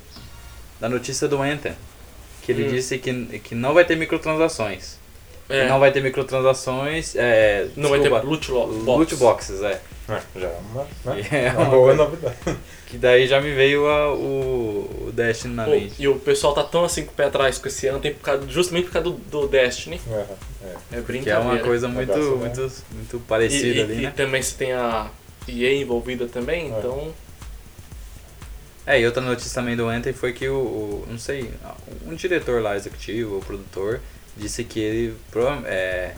da 0.80 0.88
notícia 0.88 1.26
do 1.28 1.40
Anthem. 1.40 1.72
Que 2.42 2.52
ele 2.52 2.64
Hum. 2.66 2.69
disse 2.69 2.98
que, 2.98 3.38
que 3.40 3.54
não 3.54 3.72
vai 3.74 3.84
ter 3.84 3.96
microtransações. 3.96 4.96
É, 5.48 5.62
Que 5.62 5.69
não 5.69 5.80
vai 5.80 5.90
ter 5.92 6.02
microtransações. 6.02 7.14
É, 7.16 7.69
não 7.76 7.88
vai 7.90 8.00
ter 8.00 8.08
desculpa, 8.10 8.26
loot, 8.26 8.50
lo- 8.50 8.66
box. 8.66 8.84
loot 8.98 9.16
boxes, 9.16 9.62
é. 9.62 9.80
É, 10.08 10.20
já 10.41 10.47
é 10.49 10.58
uma, 10.70 10.85
né? 11.14 11.26
É 11.32 11.50
uma 11.53 11.61
uma 11.62 11.70
boa 11.70 11.97
coisa- 11.97 12.05
novidade. 12.05 12.37
Que 12.87 12.97
daí 12.97 13.26
já 13.26 13.41
me 13.41 13.53
veio 13.53 13.87
a- 13.88 14.14
o, 14.14 15.06
o 15.08 15.12
Destiny 15.12 15.55
na 15.55 15.64
Pô, 15.64 15.70
mente. 15.73 15.94
e 16.00 16.06
o 16.06 16.19
pessoal 16.20 16.55
tá 16.55 16.62
tão 16.62 16.85
assim 16.85 17.05
com 17.05 17.11
o 17.11 17.14
pé 17.14 17.25
atrás 17.25 17.58
com 17.58 17.67
esse 17.67 17.88
ano, 17.88 17.99
tem 17.99 18.14
por 18.14 18.20
causa, 18.23 18.47
justamente 18.49 18.85
por 18.87 18.93
causa 18.93 19.10
do, 19.10 19.17
do 19.17 19.48
Destiny. 19.48 20.01
É, 20.08 20.15
é. 20.15 20.25
É 20.69 20.77
Que 20.91 20.96
é 20.96 21.01
brincadeira. 21.01 21.41
uma 21.41 21.58
coisa 21.58 21.89
muito, 21.89 22.13
né? 22.17 22.25
muito, 22.36 22.72
muito 22.93 23.17
E, 23.17 23.20
parecida 23.20 23.67
e- 23.79 23.82
ali, 23.82 23.94
e 23.98 24.01
né? 24.03 24.13
também 24.17 24.41
você 24.41 24.55
tem 24.56 24.72
a 24.72 25.10
EA 25.48 25.75
envolvida 25.75 26.27
também, 26.29 26.72
É. 26.72 26.79
então. 26.79 27.13
É, 28.86 29.01
e 29.01 29.05
outra 29.06 29.20
notícia 29.20 29.53
também 29.60 29.75
do 29.77 29.89
Anthem 29.89 30.13
foi 30.13 30.32
que 30.32 30.48
o, 30.48 30.55
o- 30.56 31.06
não 31.10 31.19
sei, 31.19 31.51
um 32.06 32.15
diretor 32.15 32.63
lá, 32.63 32.77
executivo, 32.77 33.34
ou 33.34 33.41
produtor, 33.41 34.01
disse 34.36 34.63
que 34.63 34.79
ele, 34.79 35.17
é, 35.65 36.13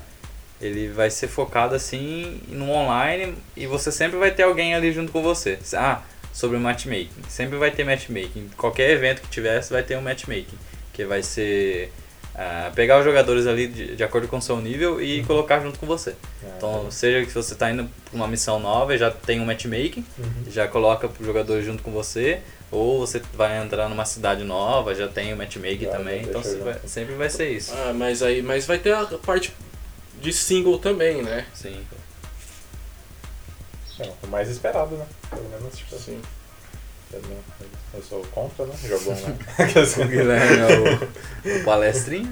ele 0.60 0.88
vai 0.88 1.10
ser 1.10 1.28
focado 1.28 1.74
assim 1.74 2.40
no 2.48 2.70
online 2.70 3.34
e 3.56 3.66
você 3.66 3.92
sempre 3.92 4.18
vai 4.18 4.30
ter 4.30 4.42
alguém 4.42 4.74
ali 4.74 4.92
junto 4.92 5.12
com 5.12 5.22
você. 5.22 5.58
Ah, 5.74 6.02
sobre 6.32 6.58
matchmaking. 6.58 7.10
Sempre 7.28 7.56
vai 7.58 7.70
ter 7.70 7.84
matchmaking. 7.84 8.50
Qualquer 8.56 8.90
evento 8.90 9.22
que 9.22 9.28
tivesse 9.28 9.72
vai 9.72 9.82
ter 9.82 9.96
um 9.96 10.02
matchmaking. 10.02 10.58
Que 10.92 11.04
vai 11.04 11.22
ser 11.22 11.92
ah, 12.34 12.70
pegar 12.74 12.98
os 12.98 13.04
jogadores 13.04 13.46
ali 13.46 13.66
de, 13.68 13.96
de 13.96 14.04
acordo 14.04 14.28
com 14.28 14.38
o 14.38 14.42
seu 14.42 14.56
nível 14.60 15.00
e 15.02 15.24
colocar 15.24 15.60
junto 15.60 15.78
com 15.78 15.86
você. 15.86 16.10
É, 16.10 16.14
Então, 16.56 16.90
seja 16.90 17.24
que 17.26 17.32
você 17.32 17.52
está 17.54 17.70
indo 17.70 17.88
para 18.04 18.16
uma 18.16 18.28
missão 18.28 18.58
nova 18.60 18.94
e 18.94 18.98
já 18.98 19.10
tem 19.10 19.40
um 19.40 19.44
matchmaking, 19.44 20.04
Uhum. 20.18 20.44
já 20.50 20.66
coloca 20.68 21.08
o 21.20 21.24
jogador 21.24 21.60
junto 21.62 21.82
com 21.82 21.90
você, 21.90 22.40
ou 22.70 22.98
você 23.00 23.20
vai 23.34 23.58
entrar 23.58 23.88
numa 23.88 24.04
cidade 24.04 24.44
nova, 24.44 24.94
já 24.94 25.08
tem 25.08 25.32
o 25.32 25.36
matchmaking 25.36 25.86
Já, 25.86 25.90
também, 25.92 26.22
então 26.22 26.42
vai- 26.62 26.76
sempre 26.86 27.14
vai 27.14 27.30
ser 27.30 27.48
isso. 27.50 27.72
Ah, 27.74 27.92
mas 27.94 28.22
aí. 28.22 28.42
Mas 28.42 28.66
vai 28.66 28.78
ter 28.78 28.92
a 28.92 29.04
parte 29.06 29.52
de 30.20 30.32
single 30.32 30.78
também, 30.78 31.22
né? 31.22 31.46
Sim. 31.54 31.84
É, 34.00 34.12
o 34.22 34.26
mais 34.28 34.48
esperado, 34.48 34.96
né? 34.96 35.06
Pelo 35.30 35.48
menos, 35.48 35.76
tipo 35.76 35.94
assim. 35.94 36.20
Eu, 37.94 38.02
sou 38.02 38.22
contra, 38.26 38.66
né? 38.66 38.75
Jogou 38.84 39.14
né? 39.14 39.38
O 40.04 40.08
Guilherme 40.08 40.58
é 40.58 41.56
o, 41.56 41.60
o 41.60 41.64
palestrinha. 41.64 42.30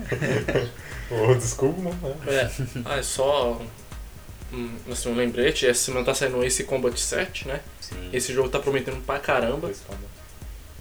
o 1.10 1.34
desculpa, 1.34 1.80
né? 1.80 1.94
É. 2.26 2.50
Ah, 2.84 2.98
é 2.98 3.02
só. 3.02 3.60
Um, 4.52 4.92
assim, 4.92 5.08
um 5.08 5.16
lembrete, 5.16 5.66
essa 5.66 5.86
semana 5.86 6.04
tá 6.04 6.14
saindo 6.14 6.44
esse 6.44 6.64
Combat 6.64 6.96
7, 6.98 7.48
né? 7.48 7.60
Sim. 7.80 8.10
Esse 8.12 8.32
jogo 8.32 8.48
tá 8.48 8.60
prometendo 8.60 9.04
pra 9.04 9.18
caramba. 9.18 9.72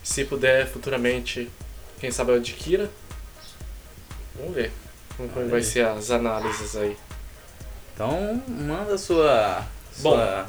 Se 0.03 0.23
puder 0.25 0.67
futuramente, 0.67 1.49
quem 1.99 2.11
sabe 2.11 2.31
eu 2.31 2.35
adquira. 2.35 2.91
Vamos 4.35 4.53
ver 4.53 4.71
como 5.17 5.29
Olha 5.35 5.47
vai 5.47 5.59
aí. 5.59 5.63
ser 5.65 5.85
as 5.85 6.11
análises 6.11 6.75
aí. 6.75 6.95
Então, 7.93 8.41
manda 8.47 8.97
sua, 8.97 9.63
sua, 9.93 10.45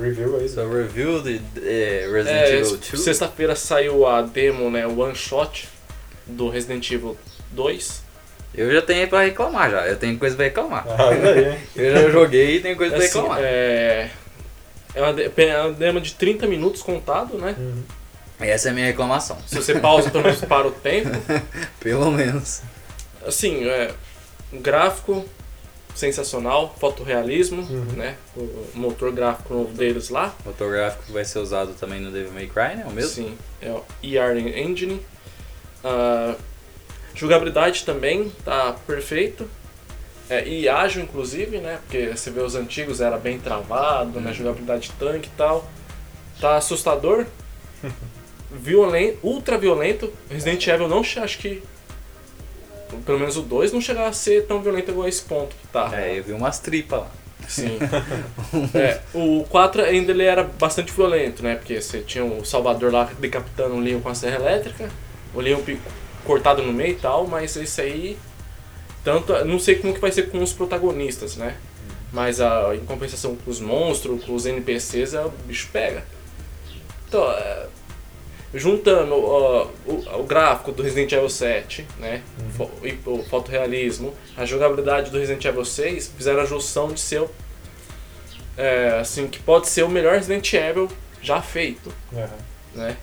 Review 0.00 0.36
aí. 0.38 0.48
sua 0.48 0.64
review 0.68 1.22
de, 1.22 1.38
de 1.38 1.60
eh, 1.68 2.08
Resident 2.12 2.36
É, 2.42 2.56
Evil 2.58 2.76
2. 2.78 3.00
sexta-feira 3.02 3.54
saiu 3.54 4.06
a 4.06 4.22
demo, 4.22 4.70
né, 4.70 4.86
One 4.86 5.14
Shot 5.14 5.68
do 6.26 6.48
Resident 6.48 6.90
Evil 6.90 7.16
2. 7.52 8.02
Eu 8.56 8.72
já 8.72 8.82
tenho 8.82 9.06
pra 9.08 9.22
reclamar 9.22 9.70
já, 9.70 9.86
eu 9.86 9.96
tenho 9.96 10.18
coisa 10.18 10.34
pra 10.36 10.44
reclamar. 10.46 10.84
Ah? 10.88 11.10
Eu 11.76 11.92
já 11.92 12.10
joguei 12.10 12.56
e 12.56 12.60
tenho 12.60 12.76
coisa 12.76 12.94
pra 12.94 13.04
Assim, 13.04 13.14
reclamar. 13.18 13.40
é, 13.42 14.10
é 14.94 15.02
uma, 15.02 15.12
de- 15.12 15.30
é 15.36 15.60
uma 15.60 15.72
demo 15.72 16.00
de 16.00 16.14
30 16.14 16.46
minutos 16.46 16.80
contado, 16.82 17.36
né? 17.36 17.54
Uhum. 17.58 17.82
Essa 18.40 18.68
é 18.68 18.70
a 18.70 18.74
minha 18.74 18.86
reclamação. 18.86 19.36
Se 19.46 19.56
você 19.56 19.78
pausa 19.80 20.08
pelo 20.10 20.22
menos 20.24 20.40
para 20.40 20.66
o 20.68 20.70
tempo, 20.82 21.10
Pelo 21.80 22.10
menos. 22.12 22.62
Assim, 23.26 23.64
é, 23.68 23.92
um 24.52 24.60
gráfico 24.60 25.24
sensacional, 25.94 26.74
fotorrealismo, 26.80 27.62
Uhum. 27.62 27.84
né? 27.96 28.16
O 28.36 28.66
motor 28.74 29.12
gráfico 29.12 29.54
novo 29.54 29.72
deles 29.74 30.08
lá. 30.08 30.34
O 30.44 30.48
motor 30.48 30.72
gráfico 30.72 31.12
vai 31.12 31.24
ser 31.24 31.38
usado 31.38 31.72
também 31.74 32.00
no 32.00 32.10
Devil 32.10 32.32
May 32.32 32.46
Cry, 32.48 32.76
né? 32.76 32.84
O 32.86 32.90
mesmo? 32.90 33.10
Sim, 33.10 33.38
é 33.62 33.70
o 33.70 33.84
ER 34.02 34.36
Engine. 34.58 35.00
Ah, 35.84 36.34
jogabilidade 37.14 37.84
também 37.84 38.32
tá 38.44 38.74
perfeito. 38.86 39.48
É, 40.28 40.46
e 40.48 40.68
ágil, 40.68 41.02
inclusive, 41.02 41.58
né? 41.58 41.78
Porque 41.82 42.08
você 42.08 42.30
vê 42.30 42.40
os 42.40 42.54
antigos 42.54 43.00
era 43.00 43.18
bem 43.18 43.38
travado, 43.38 44.20
né? 44.20 44.32
Jogabilidade 44.32 44.90
tanque 44.98 45.28
e 45.28 45.36
tal. 45.36 45.68
Tá 46.40 46.56
assustador. 46.56 47.26
violento, 48.50 49.18
ultra 49.22 49.58
violento. 49.58 50.12
Resident 50.30 50.66
Evil 50.66 50.88
não 50.88 51.00
acho 51.00 51.38
que. 51.38 51.62
Pelo 53.04 53.18
menos 53.18 53.36
o 53.36 53.42
2 53.42 53.72
não 53.72 53.80
chegava 53.80 54.08
a 54.08 54.12
ser 54.12 54.46
tão 54.46 54.62
violento 54.62 54.90
igual 54.90 55.08
esse 55.08 55.22
ponto 55.22 55.54
que 55.54 55.66
tá. 55.68 55.90
É, 55.92 56.18
eu 56.18 56.24
vi 56.24 56.32
umas 56.32 56.58
tripas 56.58 57.00
lá. 57.00 57.10
Sim. 57.48 57.78
É, 58.74 59.00
o 59.12 59.44
4 59.48 59.82
ainda 59.82 60.12
ele 60.12 60.22
era 60.22 60.42
bastante 60.42 60.92
violento, 60.92 61.42
né? 61.42 61.56
Porque 61.56 61.80
você 61.80 62.00
tinha 62.00 62.24
o 62.24 62.44
Salvador 62.44 62.92
lá 62.92 63.10
decapitando 63.18 63.74
o 63.74 63.80
Leon 63.80 64.00
com 64.00 64.08
a 64.08 64.14
serra 64.14 64.36
elétrica, 64.36 64.88
o 65.34 65.40
Leon 65.40 65.60
cortado 66.24 66.62
no 66.62 66.72
meio 66.72 66.92
e 66.92 66.96
tal, 66.96 67.26
mas 67.26 67.56
esse 67.56 67.80
aí. 67.80 68.18
Tanto, 69.02 69.32
não 69.44 69.58
sei 69.58 69.74
como 69.76 69.92
que 69.92 70.00
vai 70.00 70.10
ser 70.10 70.30
com 70.30 70.42
os 70.42 70.52
protagonistas, 70.52 71.36
né? 71.36 71.56
Mas 72.12 72.40
a, 72.40 72.74
em 72.74 72.84
compensação 72.84 73.36
com 73.36 73.50
os 73.50 73.60
monstros, 73.60 74.24
com 74.24 74.34
os 74.34 74.46
NPCs, 74.46 75.14
é, 75.14 75.24
o 75.24 75.30
bicho 75.46 75.68
pega. 75.72 76.04
Então, 77.06 77.30
é, 77.30 77.66
juntando 78.54 79.14
ó, 79.14 79.66
o, 79.86 80.20
o 80.20 80.22
gráfico 80.24 80.72
do 80.72 80.82
Resident 80.82 81.10
Evil 81.12 81.28
7, 81.28 81.86
né? 81.98 82.22
Fo- 82.56 82.70
e 82.82 82.96
o 83.04 83.22
fotorrealismo, 83.24 84.14
a 84.36 84.44
jogabilidade 84.44 85.10
do 85.10 85.18
Resident 85.18 85.44
Evil 85.44 85.64
6, 85.64 86.12
fizeram 86.16 86.40
a 86.40 86.44
junção 86.46 86.92
de 86.92 87.00
ser, 87.00 87.20
o- 87.22 87.30
é, 88.56 88.98
assim, 89.00 89.26
que 89.26 89.38
pode 89.40 89.68
ser 89.68 89.82
o 89.82 89.88
melhor 89.88 90.14
Resident 90.14 90.52
Evil 90.52 90.88
já 91.20 91.42
feito, 91.42 91.92
Aham. 92.12 92.28
né? 92.74 92.96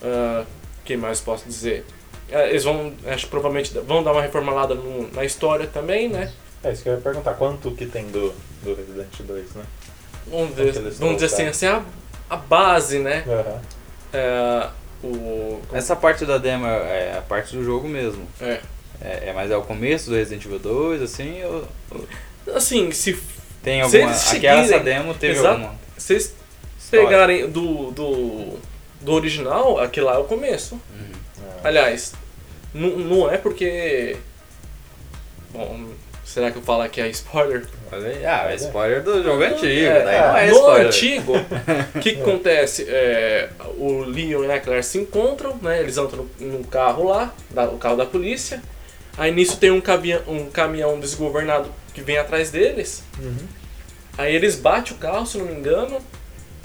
O 0.00 0.84
que 0.84 0.96
mais 0.96 1.20
posso 1.20 1.44
dizer? 1.46 1.84
É, 2.30 2.50
eles 2.50 2.62
vão, 2.64 2.92
acho 3.06 3.24
que 3.24 3.30
provavelmente 3.30 3.72
vão 3.80 4.02
dar 4.02 4.12
uma 4.12 4.22
reformulada 4.22 4.74
no- 4.74 5.10
na 5.12 5.24
história 5.24 5.66
também, 5.66 6.08
né? 6.08 6.32
É 6.62 6.72
isso 6.72 6.82
que 6.82 6.88
eu 6.88 6.94
ia 6.94 7.00
perguntar. 7.00 7.34
Quanto 7.34 7.70
que 7.72 7.86
tem 7.86 8.06
do, 8.08 8.32
do 8.62 8.74
Resident 8.74 9.08
2, 9.20 9.54
né? 9.54 9.64
Vamos 10.26 10.58
eles 10.58 10.98
vamos 10.98 11.14
dizer 11.16 11.26
assim, 11.26 11.46
assim 11.46 11.66
a, 11.66 11.82
a 12.28 12.36
base, 12.36 12.98
né? 12.98 13.24
Aham. 13.26 13.60
É, 14.12 14.68
o, 15.02 15.60
Essa 15.72 15.94
parte 15.94 16.24
da 16.24 16.38
demo 16.38 16.66
é 16.66 17.16
a 17.18 17.22
parte 17.22 17.54
do 17.56 17.62
jogo 17.64 17.88
mesmo. 17.88 18.26
é, 18.40 18.60
É, 19.00 19.28
é, 19.28 19.32
mas 19.34 19.50
é 19.50 19.56
o 19.56 19.62
começo 19.62 20.10
do 20.10 20.16
Resident 20.16 20.44
Evil 20.44 20.58
2, 20.58 21.02
assim, 21.02 21.42
ou, 21.44 21.68
assim, 22.54 22.90
se 22.90 23.12
tem 23.62 23.78
Se 23.88 23.96
alguma... 23.98 24.12
eles 24.12 24.32
Aquela 24.32 24.60
essa 24.60 24.68
seguirem- 24.72 24.84
demo 24.84 25.14
teve 25.14 25.38
Exato. 25.38 25.48
alguma 25.54 25.74
vocês 25.96 26.34
história? 26.78 27.06
pegarem 27.06 27.48
do, 27.50 27.90
do, 27.92 28.58
do 29.00 29.12
original, 29.12 29.78
aquele 29.80 30.06
lá 30.06 30.14
é 30.14 30.18
o 30.18 30.24
começo. 30.24 30.74
Uhum. 30.74 31.44
É. 31.62 31.68
Aliás, 31.68 32.12
não, 32.74 32.88
não 32.90 33.30
é 33.30 33.36
porque. 33.38 34.16
Bom, 35.52 35.88
será 36.28 36.50
que 36.50 36.58
eu 36.58 36.62
falo 36.62 36.82
aqui 36.82 37.00
é 37.00 37.08
spoiler? 37.08 37.64
Ah, 38.26 38.50
é 38.52 38.54
spoiler 38.56 39.02
do 39.02 39.22
jogo 39.22 39.42
antigo, 39.42 39.86
É, 39.86 40.04
daí 40.04 40.20
não 40.20 40.36
é 40.36 40.46
no 40.46 40.52
spoiler. 40.56 40.86
antigo, 40.86 41.32
o 41.94 41.98
que, 42.00 42.12
que 42.16 42.20
acontece? 42.22 42.84
É, 42.88 43.48
o 43.78 44.02
Leon 44.04 44.44
e 44.44 44.52
a 44.52 44.60
Claire 44.60 44.84
se 44.84 44.98
encontram, 44.98 45.56
né? 45.62 45.80
Eles 45.80 45.96
entram 45.96 46.26
no, 46.38 46.46
num 46.46 46.62
carro 46.62 47.04
lá, 47.08 47.32
da- 47.50 47.64
o 47.68 47.78
carro 47.78 47.96
da 47.96 48.04
polícia. 48.06 48.62
Aí 49.16 49.32
nisso 49.32 49.56
tem 49.56 49.70
um 49.70 49.80
caminhão, 49.80 50.20
um 50.28 50.50
caminhão 50.50 51.00
desgovernado 51.00 51.68
que 51.94 52.00
vem 52.02 52.18
atrás 52.18 52.50
deles. 52.50 53.02
Uhum. 53.18 53.46
Aí 54.16 54.34
eles 54.34 54.54
batem 54.56 54.92
o 54.92 54.96
carro, 54.96 55.26
se 55.26 55.38
não 55.38 55.46
me 55.46 55.54
engano. 55.54 55.98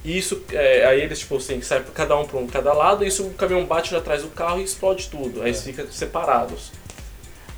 E 0.06 0.18
isso, 0.18 0.44
é, 0.52 0.86
aí 0.86 1.02
eles, 1.02 1.20
tipo 1.20 1.38
assim, 1.38 1.62
saem 1.62 1.82
cada 1.96 2.16
um 2.18 2.26
para 2.26 2.38
um 2.38 2.46
cada 2.46 2.74
lado. 2.74 3.04
E 3.04 3.08
isso 3.08 3.24
o 3.24 3.34
caminhão 3.34 3.64
bate 3.66 3.96
atrás 3.96 4.22
do 4.22 4.28
carro 4.28 4.60
e 4.60 4.64
explode 4.66 5.08
tudo. 5.10 5.42
Aí 5.42 5.48
eles 5.48 5.62
ficam 5.64 5.86
separados. 5.90 6.72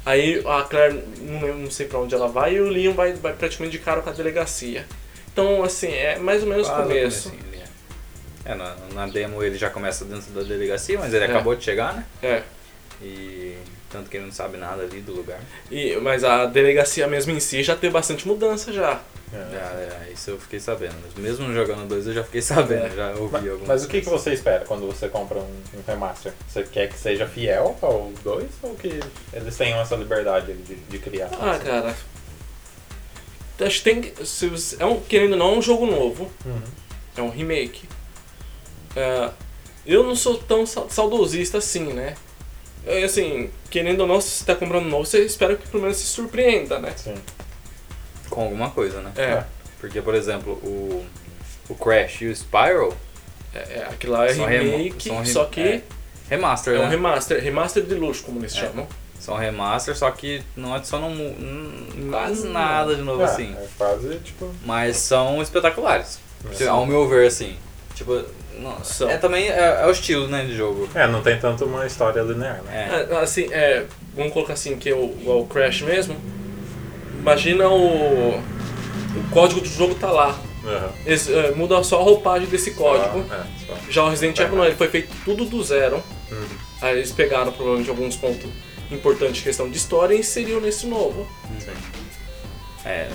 Aí 0.05 0.43
a 0.45 0.61
Claire, 0.63 1.03
não, 1.21 1.69
sei 1.71 1.87
pra 1.87 1.97
onde 1.99 2.13
ela 2.13 2.27
vai, 2.27 2.55
e 2.55 2.61
o 2.61 2.69
Leon 2.69 2.93
vai, 2.93 3.13
vai 3.13 3.33
praticamente 3.33 3.77
de 3.77 3.83
cara 3.83 4.01
com 4.01 4.09
a 4.09 4.13
delegacia. 4.13 4.85
Então, 5.33 5.63
assim, 5.63 5.91
é 5.91 6.17
mais 6.19 6.43
ou 6.43 6.49
menos 6.49 6.67
o 6.69 6.75
começo. 6.75 7.33
é. 7.51 8.51
É, 8.51 8.53
na, 8.53 8.75
na 8.93 9.07
demo 9.07 9.41
ele 9.41 9.57
já 9.57 9.71
começa 9.71 10.05
dentro 10.05 10.31
da 10.31 10.43
delegacia, 10.43 10.99
mas 10.99 11.11
ele 11.11 11.25
É. 11.25 11.27
acabou 11.27 11.55
de 11.55 11.63
chegar, 11.63 11.95
né? 11.95 12.05
É. 12.21 12.43
E 13.01 13.57
tanto 13.89 14.09
que 14.09 14.17
ele 14.17 14.25
não 14.25 14.31
sabe 14.33 14.57
nada 14.57 14.83
ali 14.83 15.01
do 15.01 15.13
lugar. 15.13 15.39
E, 15.71 15.95
mas 15.97 16.23
a 16.23 16.45
delegacia 16.45 17.07
mesmo 17.07 17.31
em 17.31 17.39
si 17.39 17.63
já 17.63 17.75
teve 17.75 17.93
bastante 17.93 18.27
mudança 18.27 18.71
já. 18.73 19.01
É. 19.33 19.37
Já, 19.53 19.59
é, 20.05 20.09
isso 20.13 20.29
eu 20.29 20.39
fiquei 20.39 20.59
sabendo. 20.59 20.95
Mesmo 21.17 21.51
jogando 21.53 21.87
dois 21.87 22.05
eu 22.07 22.13
já 22.13 22.23
fiquei 22.23 22.41
sabendo, 22.43 22.85
É. 22.85 22.89
já 22.95 23.09
ouvi 23.15 23.33
Mas, 23.33 23.43
algumas 23.49 23.67
mas 23.67 23.83
o 23.85 23.87
que, 23.87 24.01
que 24.01 24.09
você 24.09 24.33
espera 24.33 24.63
quando 24.65 24.85
você 24.87 25.09
compra 25.09 25.39
um, 25.39 25.61
um 25.73 25.81
remaster? 25.85 26.31
Você 26.47 26.63
quer 26.63 26.87
que 26.89 26.97
seja 26.97 27.25
fiel 27.27 27.77
ao 27.81 28.11
2 28.23 28.45
ou 28.63 28.75
que 28.75 28.99
eles 29.33 29.57
tenham 29.57 29.79
essa 29.81 29.95
liberdade 29.95 30.53
de, 30.53 30.75
de 30.75 30.99
criar? 30.99 31.29
Ah, 31.39 31.59
cara. 31.63 31.95
Acho 33.59 33.81
que 33.81 33.83
tem. 33.83 34.13
se 34.25 34.47
você- 34.47 34.75
é 34.79 34.85
um, 34.85 34.99
querendo 34.99 35.33
ou 35.33 35.37
não, 35.39 35.53
é 35.55 35.57
um 35.57 35.61
jogo 35.61 35.85
novo. 35.85 36.29
Uhum. 36.45 36.61
É 37.17 37.21
um 37.21 37.29
remake. 37.29 37.87
É, 38.95 39.29
eu 39.85 40.03
não 40.03 40.15
sou 40.15 40.37
tão 40.37 40.65
sa- 40.65 40.87
saudosista 40.89 41.57
assim, 41.59 41.93
né? 41.93 42.15
É, 42.85 43.03
assim, 43.03 43.49
querendo 43.69 44.01
ou 44.01 44.07
não, 44.07 44.21
se 44.21 44.29
você 44.29 44.45
tá 44.45 44.55
comprando 44.55 44.85
novo, 44.85 45.05
você 45.05 45.23
espera 45.25 45.55
que 45.55 45.67
pelo 45.67 45.83
menos 45.83 45.97
se 45.97 46.05
surpreenda, 46.05 46.79
né? 46.79 46.93
Sim. 46.95 47.15
Com 48.29 48.43
alguma 48.43 48.69
coisa, 48.71 49.01
né? 49.01 49.11
É, 49.15 49.43
Porque, 49.79 50.01
por 50.01 50.13
exemplo, 50.15 50.53
o, 50.53 51.05
o 51.69 51.75
Crash 51.75 52.21
e 52.21 52.27
o 52.27 52.35
Spiral 52.35 52.93
é, 53.53 53.59
é 53.59 53.87
aquilo 53.91 54.13
lá 54.13 54.27
é 54.27 54.31
remake, 54.33 55.07
são 55.07 55.19
re- 55.21 55.25
só 55.25 55.45
que 55.45 55.61
é, 55.61 55.81
remaster, 56.29 56.75
é, 56.75 56.79
um 56.79 56.83
né? 56.83 56.89
remaster, 56.89 57.41
remaster 57.43 57.83
de 57.83 57.95
luxo, 57.95 58.23
como 58.23 58.39
eles 58.39 58.55
É. 58.55 58.59
chamam. 58.61 58.87
São 59.19 59.35
remaster, 59.37 59.95
só 59.97 60.11
que 60.11 60.43
não 60.55 60.75
adicionam 60.75 61.09
mu- 61.09 61.35
hum, 61.39 62.09
quase 62.11 62.47
nada 62.47 62.95
de 62.95 63.01
novo 63.01 63.21
Ah, 63.23 63.25
assim. 63.25 63.55
É 63.57 63.67
quase 63.77 64.19
tipo. 64.19 64.53
Mas 64.63 64.97
são 64.97 65.41
espetaculares. 65.41 66.19
Sim. 66.53 66.67
Ao 66.67 66.85
meu 66.85 67.07
ver, 67.07 67.25
assim. 67.27 67.55
Tipo, 67.95 68.23
não, 68.59 68.83
São. 68.83 69.09
é 69.09 69.17
também 69.17 69.47
é, 69.49 69.79
é 69.81 69.85
o 69.87 69.91
estilo, 69.91 70.27
né, 70.27 70.43
de 70.45 70.55
jogo. 70.55 70.89
É, 70.95 71.07
não 71.07 71.21
tem 71.21 71.37
tanto 71.39 71.65
uma 71.65 71.85
história 71.85 72.21
linear, 72.21 72.61
né? 72.63 73.05
É. 73.09 73.13
É, 73.13 73.17
assim, 73.19 73.47
é, 73.51 73.85
vamos 74.15 74.33
colocar 74.33 74.53
assim, 74.53 74.75
que 74.77 74.89
é 74.89 74.93
o, 74.95 75.05
o 75.39 75.47
Crash 75.49 75.81
mesmo. 75.81 76.15
Imagina 77.19 77.67
o. 77.69 78.37
O 79.15 79.29
código 79.31 79.61
do 79.61 79.67
jogo 79.67 79.95
tá 79.95 80.11
lá. 80.11 80.37
Aham. 80.65 80.89
Eles, 81.05 81.29
é, 81.29 81.51
muda 81.51 81.81
só 81.83 81.99
a 82.01 82.03
roupagem 82.03 82.47
desse 82.49 82.71
código. 82.71 83.23
Só- 83.27 83.35
é, 83.35 83.43
só. 83.65 83.73
Já 83.89 84.03
o 84.03 84.09
Resident 84.09 84.37
Evil 84.39 84.57
não, 84.57 84.65
ele 84.65 84.75
foi 84.75 84.89
feito 84.89 85.09
tudo 85.23 85.45
do 85.45 85.63
zero. 85.63 86.03
Uhum. 86.31 86.45
Aí 86.81 86.97
eles 86.97 87.11
pegaram 87.11 87.51
provavelmente 87.51 87.89
alguns 87.89 88.15
pontos 88.17 88.49
importantes 88.91 89.37
de 89.37 89.43
questão 89.43 89.69
de 89.69 89.77
história 89.77 90.13
e 90.15 90.19
inseriu 90.19 90.59
nesse 90.59 90.85
novo. 90.85 91.25
Sim. 91.59 91.71
É, 92.83 93.07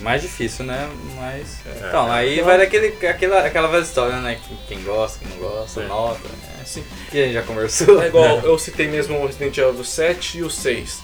mais 0.00 0.22
difícil, 0.22 0.64
né? 0.64 0.88
Mas. 1.16 1.58
É. 1.66 1.88
Então, 1.88 2.10
aí 2.10 2.34
Então- 2.34 2.44
vai 2.46 2.58
daquele, 2.58 2.88
aquela, 3.06 3.40
aquela 3.40 3.68
velha 3.68 3.82
história, 3.82 4.16
né? 4.20 4.38
Quem 4.68 4.82
gosta, 4.82 5.18
quem 5.18 5.28
não 5.28 5.38
gosta, 5.48 5.80
Sim. 5.82 5.86
nota, 5.88 6.28
né? 6.28 6.60
Assim, 6.62 6.84
Que 7.10 7.20
a 7.20 7.24
gente 7.24 7.34
já 7.34 7.42
conversou. 7.42 8.02
é 8.02 8.08
igual 8.08 8.40
eu 8.44 8.58
citei 8.58 8.88
mesmo 8.88 9.18
o 9.18 9.26
Resident 9.26 9.56
Evil 9.58 9.84
7 9.84 10.38
e 10.38 10.42
o 10.42 10.50
6. 10.50 11.00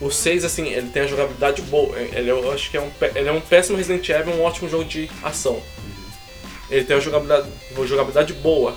O 0.00 0.10
6, 0.10 0.44
assim, 0.44 0.68
ele 0.68 0.88
tem 0.88 1.02
a 1.02 1.06
jogabilidade 1.06 1.62
boa. 1.62 1.96
Ele, 1.98 2.28
eu 2.30 2.50
acho 2.52 2.70
que 2.70 2.76
é 2.76 2.80
um, 2.80 2.90
ele 3.14 3.28
é 3.28 3.32
um 3.32 3.40
péssimo 3.40 3.76
Resident 3.76 4.08
Evil, 4.08 4.34
um 4.34 4.42
ótimo 4.42 4.68
jogo 4.68 4.84
de 4.84 5.08
ação. 5.22 5.62
Ele 6.70 6.84
tem 6.84 6.96
uma 6.96 7.02
jogabilidade, 7.02 7.48
uma 7.76 7.86
jogabilidade 7.86 8.32
boa, 8.32 8.74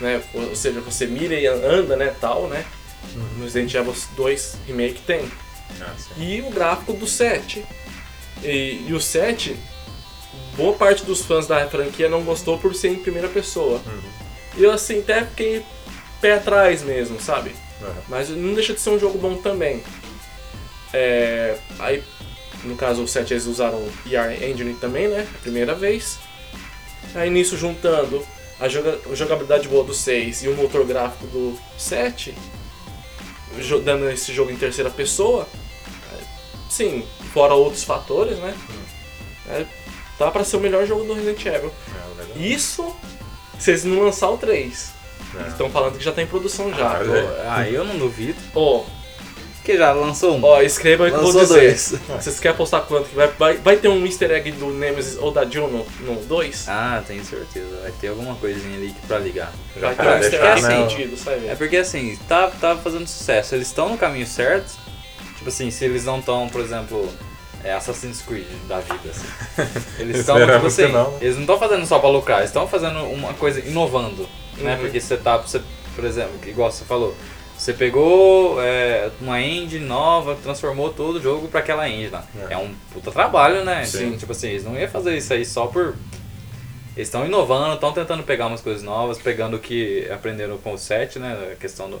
né? 0.00 0.22
Ou 0.34 0.54
seja, 0.54 0.80
você 0.80 1.06
mira 1.06 1.34
e 1.34 1.46
anda, 1.46 1.96
né, 1.96 2.14
tal, 2.20 2.46
né? 2.48 2.64
No 3.36 3.44
Resident 3.44 3.72
Evil 3.74 3.94
2 4.16 4.56
Remake 4.66 5.00
tem. 5.06 5.28
Ah, 5.80 5.94
e 6.16 6.40
o 6.42 6.50
gráfico 6.50 6.92
do 6.92 7.06
7. 7.06 7.64
E, 8.42 8.84
e 8.88 8.92
o 8.94 9.00
7, 9.00 9.56
boa 10.56 10.74
parte 10.74 11.04
dos 11.04 11.22
fãs 11.22 11.46
da 11.46 11.66
franquia 11.68 12.08
não 12.08 12.22
gostou 12.22 12.58
por 12.58 12.74
ser 12.74 12.88
em 12.88 12.96
primeira 12.96 13.28
pessoa. 13.28 13.80
Uhum. 13.86 14.00
E 14.56 14.62
eu 14.64 14.70
assim 14.72 15.00
até 15.00 15.24
fiquei 15.24 15.64
pé 16.20 16.34
atrás 16.34 16.82
mesmo, 16.82 17.20
sabe? 17.20 17.54
Aham. 17.82 17.94
Mas 18.08 18.28
não 18.30 18.54
deixa 18.54 18.72
de 18.74 18.80
ser 18.80 18.90
um 18.90 18.98
jogo 18.98 19.18
bom 19.18 19.36
também. 19.36 19.82
É, 20.92 21.58
aí, 21.78 22.02
no 22.64 22.74
caso, 22.76 23.02
o 23.02 23.08
7 23.08 23.34
eles 23.34 23.46
usaram 23.46 23.78
o 23.78 23.92
ER 24.06 24.42
Engine 24.42 24.74
também, 24.74 25.08
né? 25.08 25.26
A 25.34 25.38
primeira 25.38 25.74
vez. 25.74 26.18
Aí 27.14 27.30
nisso 27.30 27.56
juntando 27.56 28.24
a, 28.60 28.68
joga- 28.68 28.98
a 29.10 29.14
jogabilidade 29.14 29.68
boa 29.68 29.84
do 29.84 29.94
6 29.94 30.42
e 30.44 30.48
o 30.48 30.54
motor 30.56 30.84
gráfico 30.84 31.26
do 31.26 31.58
7, 31.78 32.34
jo- 33.60 33.80
dando 33.80 34.10
esse 34.10 34.32
jogo 34.32 34.50
em 34.50 34.56
terceira 34.56 34.90
pessoa, 34.90 35.46
é, 36.12 36.24
sim, 36.68 37.04
fora 37.38 37.54
outros 37.54 37.84
fatores, 37.84 38.36
né? 38.38 38.54
É, 39.48 39.64
tá 40.18 40.30
pra 40.30 40.42
ser 40.44 40.56
o 40.56 40.60
melhor 40.60 40.84
jogo 40.86 41.04
do 41.04 41.14
Resident 41.14 41.46
Evil. 41.46 41.72
É. 42.34 42.38
Isso 42.38 42.94
se 43.58 43.70
eles 43.70 43.84
não 43.84 44.02
lançar 44.02 44.28
o 44.30 44.36
3. 44.36 44.90
É. 45.44 45.48
Estão 45.48 45.70
falando 45.70 45.96
que 45.98 46.04
já 46.04 46.10
tá 46.12 46.20
em 46.22 46.26
produção 46.26 46.72
já. 46.74 46.90
Ah, 46.98 47.00
é. 47.04 47.46
Ah, 47.48 47.68
eu 47.70 47.84
não 47.84 47.96
duvido. 47.98 48.38
Ó, 48.54 48.82
Porque 49.56 49.76
já 49.76 49.92
lançou 49.92 50.36
um. 50.36 50.44
ó, 50.44 50.60
escreva 50.62 51.04
aí 51.04 51.10
que 51.10 51.16
eu 51.16 51.22
vou 51.22 51.32
lançou 51.32 51.56
dizer. 51.56 51.68
dois. 51.68 51.94
Vocês 52.24 52.40
querem 52.40 52.54
apostar 52.54 52.82
quanto? 52.82 53.08
que 53.10 53.14
Vai, 53.14 53.28
vai, 53.38 53.56
vai 53.58 53.76
ter 53.76 53.88
um 53.88 54.04
easter 54.06 54.30
egg 54.30 54.50
do 54.52 54.70
Nemesis 54.70 55.16
ou 55.18 55.30
da 55.30 55.44
Jill 55.44 55.68
no, 55.68 55.86
no 56.00 56.20
2? 56.24 56.64
Ah, 56.68 57.02
tenho 57.06 57.24
certeza. 57.24 57.78
Vai 57.82 57.92
ter 57.92 58.08
alguma 58.08 58.34
coisinha 58.36 58.76
ali 58.76 58.88
que- 58.90 59.06
pra 59.06 59.18
ligar. 59.18 59.52
vai 59.76 59.94
ter 59.94 60.02
pra 60.02 60.12
um 60.14 60.18
easter 60.18 60.44
egg 60.44 60.62
né, 60.62 60.88
sentido, 60.88 61.16
sai 61.16 61.46
É 61.48 61.54
porque 61.54 61.76
assim, 61.76 62.18
tá, 62.28 62.48
tá 62.60 62.74
fazendo 62.76 63.06
sucesso. 63.06 63.54
Eles 63.54 63.66
estão 63.68 63.88
no 63.90 63.98
caminho 63.98 64.26
certo. 64.26 64.76
Tipo 65.36 65.50
assim, 65.50 65.70
se 65.70 65.84
eles 65.84 66.04
não 66.04 66.18
estão, 66.18 66.48
por 66.48 66.60
exemplo, 66.60 67.08
é 67.64 67.72
Assassin's 67.72 68.22
Creed 68.22 68.46
da 68.68 68.80
vida, 68.80 69.10
assim. 69.10 69.26
Eles 69.98 70.18
estão, 70.18 70.36
tipo 70.38 70.66
assim, 70.66 70.88
não, 70.88 71.10
né? 71.12 71.18
eles 71.20 71.34
não 71.34 71.42
estão 71.42 71.58
fazendo 71.58 71.86
só 71.86 71.98
pra 71.98 72.08
lucrar, 72.08 72.38
eles 72.38 72.50
estão 72.50 72.66
fazendo 72.68 73.00
uma 73.04 73.34
coisa 73.34 73.60
inovando. 73.60 74.28
Né? 74.58 74.74
Uhum. 74.74 74.80
Porque 74.80 75.00
você 75.00 75.16
tá, 75.16 75.36
você, 75.36 75.60
por 75.94 76.04
exemplo, 76.04 76.32
igual 76.46 76.70
você 76.70 76.84
falou, 76.84 77.14
você 77.56 77.72
pegou 77.72 78.62
é, 78.62 79.10
uma 79.20 79.40
engine 79.40 79.84
nova, 79.84 80.36
transformou 80.36 80.92
todo 80.92 81.16
o 81.16 81.20
jogo 81.20 81.48
pra 81.48 81.60
aquela 81.60 81.88
engine 81.88 82.10
lá. 82.10 82.24
É. 82.48 82.54
É, 82.54 82.56
um 82.56 82.72
puta 82.92 83.10
trabalho, 83.10 83.64
né? 83.64 83.84
Sim. 83.84 84.16
Tipo 84.16 84.32
assim, 84.32 84.48
eles 84.48 84.64
não 84.64 84.78
iam 84.78 84.88
fazer 84.88 85.16
isso 85.16 85.32
aí 85.32 85.44
só 85.44 85.66
por. 85.66 85.96
Eles 86.96 87.08
estão 87.08 87.26
inovando, 87.26 87.74
estão 87.74 87.92
tentando 87.92 88.22
pegar 88.22 88.46
umas 88.46 88.60
coisas 88.60 88.82
novas, 88.82 89.18
pegando 89.18 89.56
o 89.56 89.60
que 89.60 90.08
aprenderam 90.10 90.58
com 90.58 90.72
o 90.72 90.78
7, 90.78 91.18
né? 91.18 91.50
A 91.52 91.56
questão 91.56 91.90
do, 91.90 92.00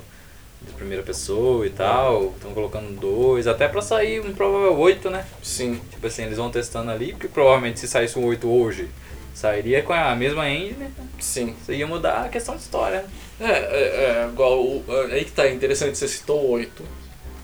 de 0.62 0.72
primeira 0.72 1.02
pessoa 1.02 1.66
e 1.66 1.70
tal. 1.70 2.32
Estão 2.36 2.52
colocando 2.52 2.98
dois, 3.00 3.46
até 3.46 3.68
pra 3.68 3.80
sair 3.82 4.20
um 4.20 4.32
provável 4.32 4.76
8, 4.78 5.10
né? 5.10 5.24
Sim. 5.42 5.80
Tipo 5.90 6.06
assim, 6.06 6.24
eles 6.24 6.36
vão 6.38 6.50
testando 6.50 6.90
ali, 6.90 7.12
porque 7.12 7.28
provavelmente 7.28 7.80
se 7.80 7.88
saísse 7.88 8.18
um 8.18 8.24
8 8.26 8.48
hoje, 8.48 8.88
sairia 9.34 9.82
com 9.82 9.92
a 9.92 10.14
mesma 10.16 10.48
engine, 10.50 10.88
Sim. 11.20 11.54
isso 11.62 11.72
ia 11.72 11.86
mudar 11.86 12.24
a 12.24 12.28
questão 12.28 12.56
de 12.56 12.62
história. 12.62 13.04
né? 13.38 13.48
É, 13.48 13.52
é, 13.52 14.24
é 14.24 14.28
igual. 14.32 14.60
o- 14.60 14.84
é, 14.88 15.14
aí 15.14 15.24
que 15.24 15.30
tá 15.32 15.48
interessante, 15.48 15.96
você 15.96 16.08
citou 16.08 16.40
o 16.44 16.50
8. 16.50 16.82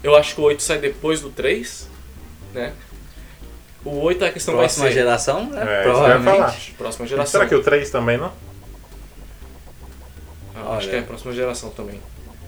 Eu 0.02 0.14
acho 0.16 0.35
que 0.35 0.40
o 0.40 0.44
8 0.44 0.62
sai 0.62 0.78
depois 0.78 1.21
do 1.21 1.30
3, 1.30 1.88
né? 2.52 2.73
O 3.85 4.00
8 4.00 4.25
a 4.25 4.30
questão 4.33 4.54
Próxima 4.54 4.85
vai 4.87 4.92
ser. 4.92 4.99
geração, 4.99 5.47
né? 5.50 5.62
É, 5.62 5.83
provavelmente. 5.83 6.37
falar. 6.37 6.56
Próxima 6.76 7.06
geração. 7.06 7.30
Será 7.33 7.47
que 7.47 7.54
o 7.54 7.62
3 7.62 7.90
também 7.90 8.16
não? 8.18 8.33
Ah, 10.56 10.76
acho 10.78 10.88
que 10.88 10.97
é 10.97 11.00
a 11.00 11.02
próxima 11.02 11.33
geração 11.33 11.71
também. 11.71 12.00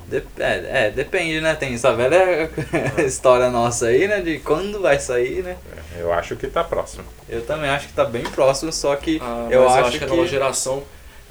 Dep- 0.09 0.39
é, 0.39 0.87
é, 0.87 0.91
depende, 0.91 1.41
né? 1.41 1.55
Tem 1.55 1.75
essa 1.75 1.93
velha 1.95 2.49
história 3.05 3.51
nossa 3.51 3.87
aí, 3.87 4.07
né? 4.07 4.21
De 4.21 4.39
quando 4.39 4.81
vai 4.81 4.99
sair, 5.01 5.43
né? 5.43 5.57
É, 5.97 6.01
Eu 6.03 6.13
acho 6.13 6.37
que 6.37 6.47
tá 6.47 6.63
próximo. 6.63 7.05
Eu 7.29 7.43
também 7.45 7.69
acho 7.71 7.89
que 7.89 7.93
tá 7.93 8.05
bem 8.05 8.23
próximo, 8.23 8.73
só 8.73 8.95
que 8.97 9.19
Ah, 9.21 9.49
eu, 9.51 9.67
acho 9.69 9.79
eu 9.79 9.85
acho 9.87 9.99
que 9.99 10.05
é 10.05 10.07
a 10.07 10.11
nova 10.11 10.23
que. 10.23 10.29
geração. 10.29 10.83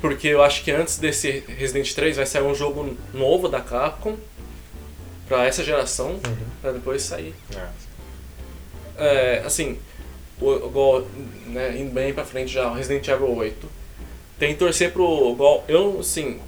Porque 0.02 0.28
eu 0.28 0.44
acho 0.44 0.62
que 0.64 0.72
antes 0.72 0.98
desse 0.98 1.44
Resident 1.48 1.92
3 1.94 2.18
vai 2.18 2.26
sair 2.26 2.44
um 2.44 2.54
jogo 2.54 2.96
novo 3.14 3.48
da 3.48 3.62
Capcom 3.62 4.18
pra 5.28 5.46
essa 5.48 5.64
geração, 5.64 6.20
pra 6.62 6.72
depois 6.74 7.02
sair. 7.02 7.34
É. 7.56 7.86
É, 8.98 9.44
assim, 9.46 9.80
o, 10.40 10.54
igual, 10.54 11.06
né, 11.48 11.76
indo 11.78 11.92
bem 11.94 12.14
pra 12.14 12.26
frente 12.26 12.52
já, 12.52 12.70
o 12.70 12.74
Resident 12.74 13.08
Evil 13.08 13.36
8. 13.36 13.68
Tem 14.38 14.54
que 14.54 14.60
torcer 14.60 14.92
pro. 14.92 15.32
Igual, 15.32 15.64
eu, 15.68 15.98
assim, 16.02 16.40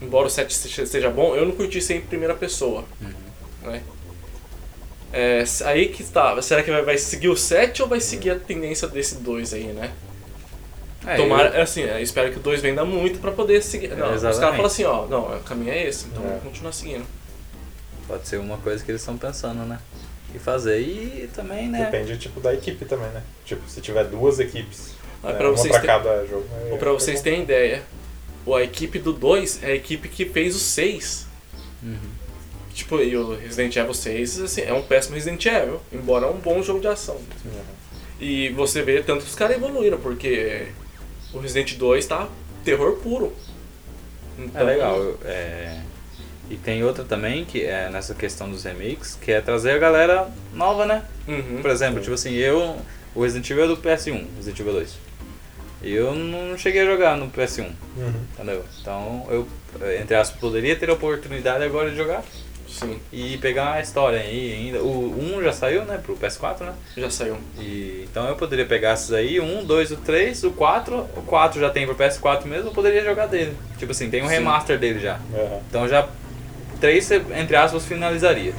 embora 0.00 0.26
o 0.26 0.30
7 0.30 0.52
se- 0.54 0.86
seja 0.86 1.10
bom, 1.10 1.34
eu 1.34 1.44
não 1.44 1.52
curti 1.52 1.80
ser 1.80 1.94
em 1.94 2.00
primeira 2.00 2.34
pessoa. 2.34 2.84
Né? 3.62 3.82
É, 5.12 5.42
aí 5.64 5.88
que 5.88 6.04
tá, 6.04 6.40
será 6.42 6.62
que 6.62 6.70
vai, 6.70 6.82
vai 6.82 6.98
seguir 6.98 7.28
o 7.28 7.36
7 7.36 7.82
ou 7.82 7.88
vai 7.88 8.00
seguir 8.00 8.30
a 8.30 8.38
tendência 8.38 8.86
desse 8.86 9.16
2 9.16 9.54
aí, 9.54 9.64
né? 9.68 9.90
É, 11.06 11.16
Tomara, 11.16 11.56
eu- 11.56 11.62
assim, 11.62 11.80
eu 11.82 11.98
espero 12.00 12.30
que 12.30 12.38
o 12.38 12.42
2 12.42 12.60
venda 12.60 12.84
muito 12.84 13.18
pra 13.18 13.32
poder 13.32 13.62
seguir. 13.62 13.88
Não, 13.96 14.14
os 14.14 14.20
caras 14.22 14.38
falam 14.38 14.66
assim, 14.66 14.84
ó, 14.84 15.06
não, 15.06 15.34
o 15.36 15.40
caminho 15.40 15.72
é 15.72 15.86
esse, 15.88 16.06
então 16.08 16.22
É. 16.22 16.26
vamos 16.28 16.42
continuar 16.44 16.72
seguindo. 16.72 17.06
Pode 18.06 18.28
ser 18.28 18.38
uma 18.38 18.58
coisa 18.58 18.84
que 18.84 18.90
eles 18.90 19.00
estão 19.00 19.16
pensando, 19.16 19.64
né? 19.64 19.78
E 20.34 20.38
fazer. 20.38 20.78
E 20.80 21.30
também, 21.34 21.68
né? 21.68 21.84
Depende 21.90 22.18
tipo 22.18 22.40
da 22.40 22.52
equipe 22.52 22.84
também, 22.84 23.08
né? 23.10 23.22
Tipo, 23.46 23.66
se 23.68 23.80
tiver 23.80 24.04
duas 24.04 24.38
equipes, 24.38 24.90
Ah, 25.24 25.30
é, 25.30 25.32
pra 25.34 25.48
uma 25.48 25.56
vocês 25.56 25.70
pra 25.70 25.80
ter- 25.80 25.86
cada 25.86 26.26
jogo. 26.26 26.44
é- 26.66 26.72
Ou 26.72 26.78
pra 26.78 26.92
vocês 26.92 27.22
terem 27.22 27.42
ideia, 27.42 27.82
o- 28.48 28.54
a 28.54 28.62
equipe 28.62 28.98
do 28.98 29.12
2 29.12 29.62
é 29.62 29.66
a 29.72 29.74
equipe 29.74 30.08
que 30.08 30.24
fez 30.26 30.54
o 30.56 30.58
6. 30.58 31.26
Uhum. 31.82 31.96
Tipo, 32.74 33.00
e 33.00 33.16
o 33.16 33.34
Resident 33.36 33.74
Evil 33.76 33.94
6 33.94 34.40
assim, 34.40 34.60
é 34.62 34.72
um 34.72 34.82
péssimo 34.82 35.14
Resident 35.16 35.44
Evil, 35.46 35.80
embora 35.92 36.26
é 36.26 36.30
um 36.30 36.36
bom 36.38 36.62
jogo 36.62 36.80
de 36.80 36.86
ação. 36.86 37.16
Uhum. 37.44 37.62
E 38.20 38.50
você 38.50 38.82
vê 38.82 39.02
tanto 39.02 39.22
que 39.24 39.28
os 39.30 39.34
caras 39.34 39.56
evoluíram, 39.56 39.98
porque 39.98 40.66
o 41.32 41.38
Resident 41.38 41.74
2 41.76 42.06
tá 42.06 42.28
terror 42.64 42.96
puro. 42.96 43.32
É 44.38 44.42
Então, 44.44 44.66
legal. 44.66 44.96
eu- 44.98 45.18
é, 45.24 45.80
E 46.50 46.56
tem 46.56 46.82
outra 46.82 47.04
também, 47.04 47.44
que 47.44 47.62
é 47.64 47.90
nessa 47.90 48.14
questão 48.14 48.50
dos 48.50 48.64
remakes, 48.64 49.18
que 49.20 49.30
é 49.30 49.38
trazer 49.38 49.72
a 49.72 49.78
galera 49.78 50.30
nova, 50.54 50.86
né? 50.86 51.04
Uhum. 51.26 51.60
Por 51.60 51.70
exemplo, 51.70 52.00
tipo 52.00 52.14
assim, 52.14 52.32
eu. 52.32 52.74
O 53.14 53.22
Resident 53.22 53.50
Evil 53.50 53.64
é 53.64 53.68
do 53.68 53.76
PS1, 53.76 54.24
Resident 54.36 54.58
Evil 54.60 54.72
2. 54.72 54.94
Eu 55.82 56.14
não 56.14 56.56
cheguei 56.58 56.82
a 56.82 56.84
jogar 56.86 57.16
no 57.16 57.28
PS1, 57.30 57.66
Uhum. 57.96 58.12
entendeu? 58.34 58.64
Então 58.80 59.26
eu, 59.30 59.46
entre 60.00 60.16
aspas, 60.16 60.38
poderia 60.40 60.74
ter 60.76 60.90
a 60.90 60.94
oportunidade 60.94 61.62
agora 61.62 61.90
de 61.90 61.96
jogar 61.96 62.22
Sim, 62.68 62.98
e 63.12 63.38
pegar 63.38 63.74
a 63.74 63.80
história 63.80 64.18
aí 64.20 64.52
ainda. 64.52 64.80
O 64.82 65.36
1 65.38 65.42
já 65.42 65.52
saiu, 65.52 65.84
né, 65.84 65.98
pro 66.02 66.16
PS4, 66.16 66.60
né? 66.60 66.72
já 66.96 67.08
saiu. 67.10 67.38
E, 67.58 68.06
então 68.10 68.28
eu 68.28 68.36
poderia 68.36 68.66
pegar 68.66 68.92
esses 68.94 69.12
aí, 69.12 69.38
o 69.40 69.44
1, 69.44 69.64
2, 69.64 69.92
o 69.92 69.96
3, 69.96 70.44
o 70.44 70.50
4. 70.50 70.96
O 71.16 71.22
4 71.22 71.60
já 71.60 71.70
tem 71.70 71.86
pro 71.86 71.94
PS4 71.94 72.44
mesmo, 72.44 72.68
eu 72.68 72.74
poderia 72.74 73.02
jogar 73.04 73.26
dele. 73.26 73.56
Tipo 73.78 73.92
assim, 73.92 74.10
tem 74.10 74.22
um 74.22 74.26
Sim. 74.28 74.34
remaster 74.34 74.78
dele 74.78 74.98
já. 75.00 75.18
Uhum. 75.32 75.60
Então 75.68 75.88
já 75.88 76.08
3, 76.80 77.10
entre 77.36 77.56
aspas, 77.56 77.86
finalizaria. 77.86 78.52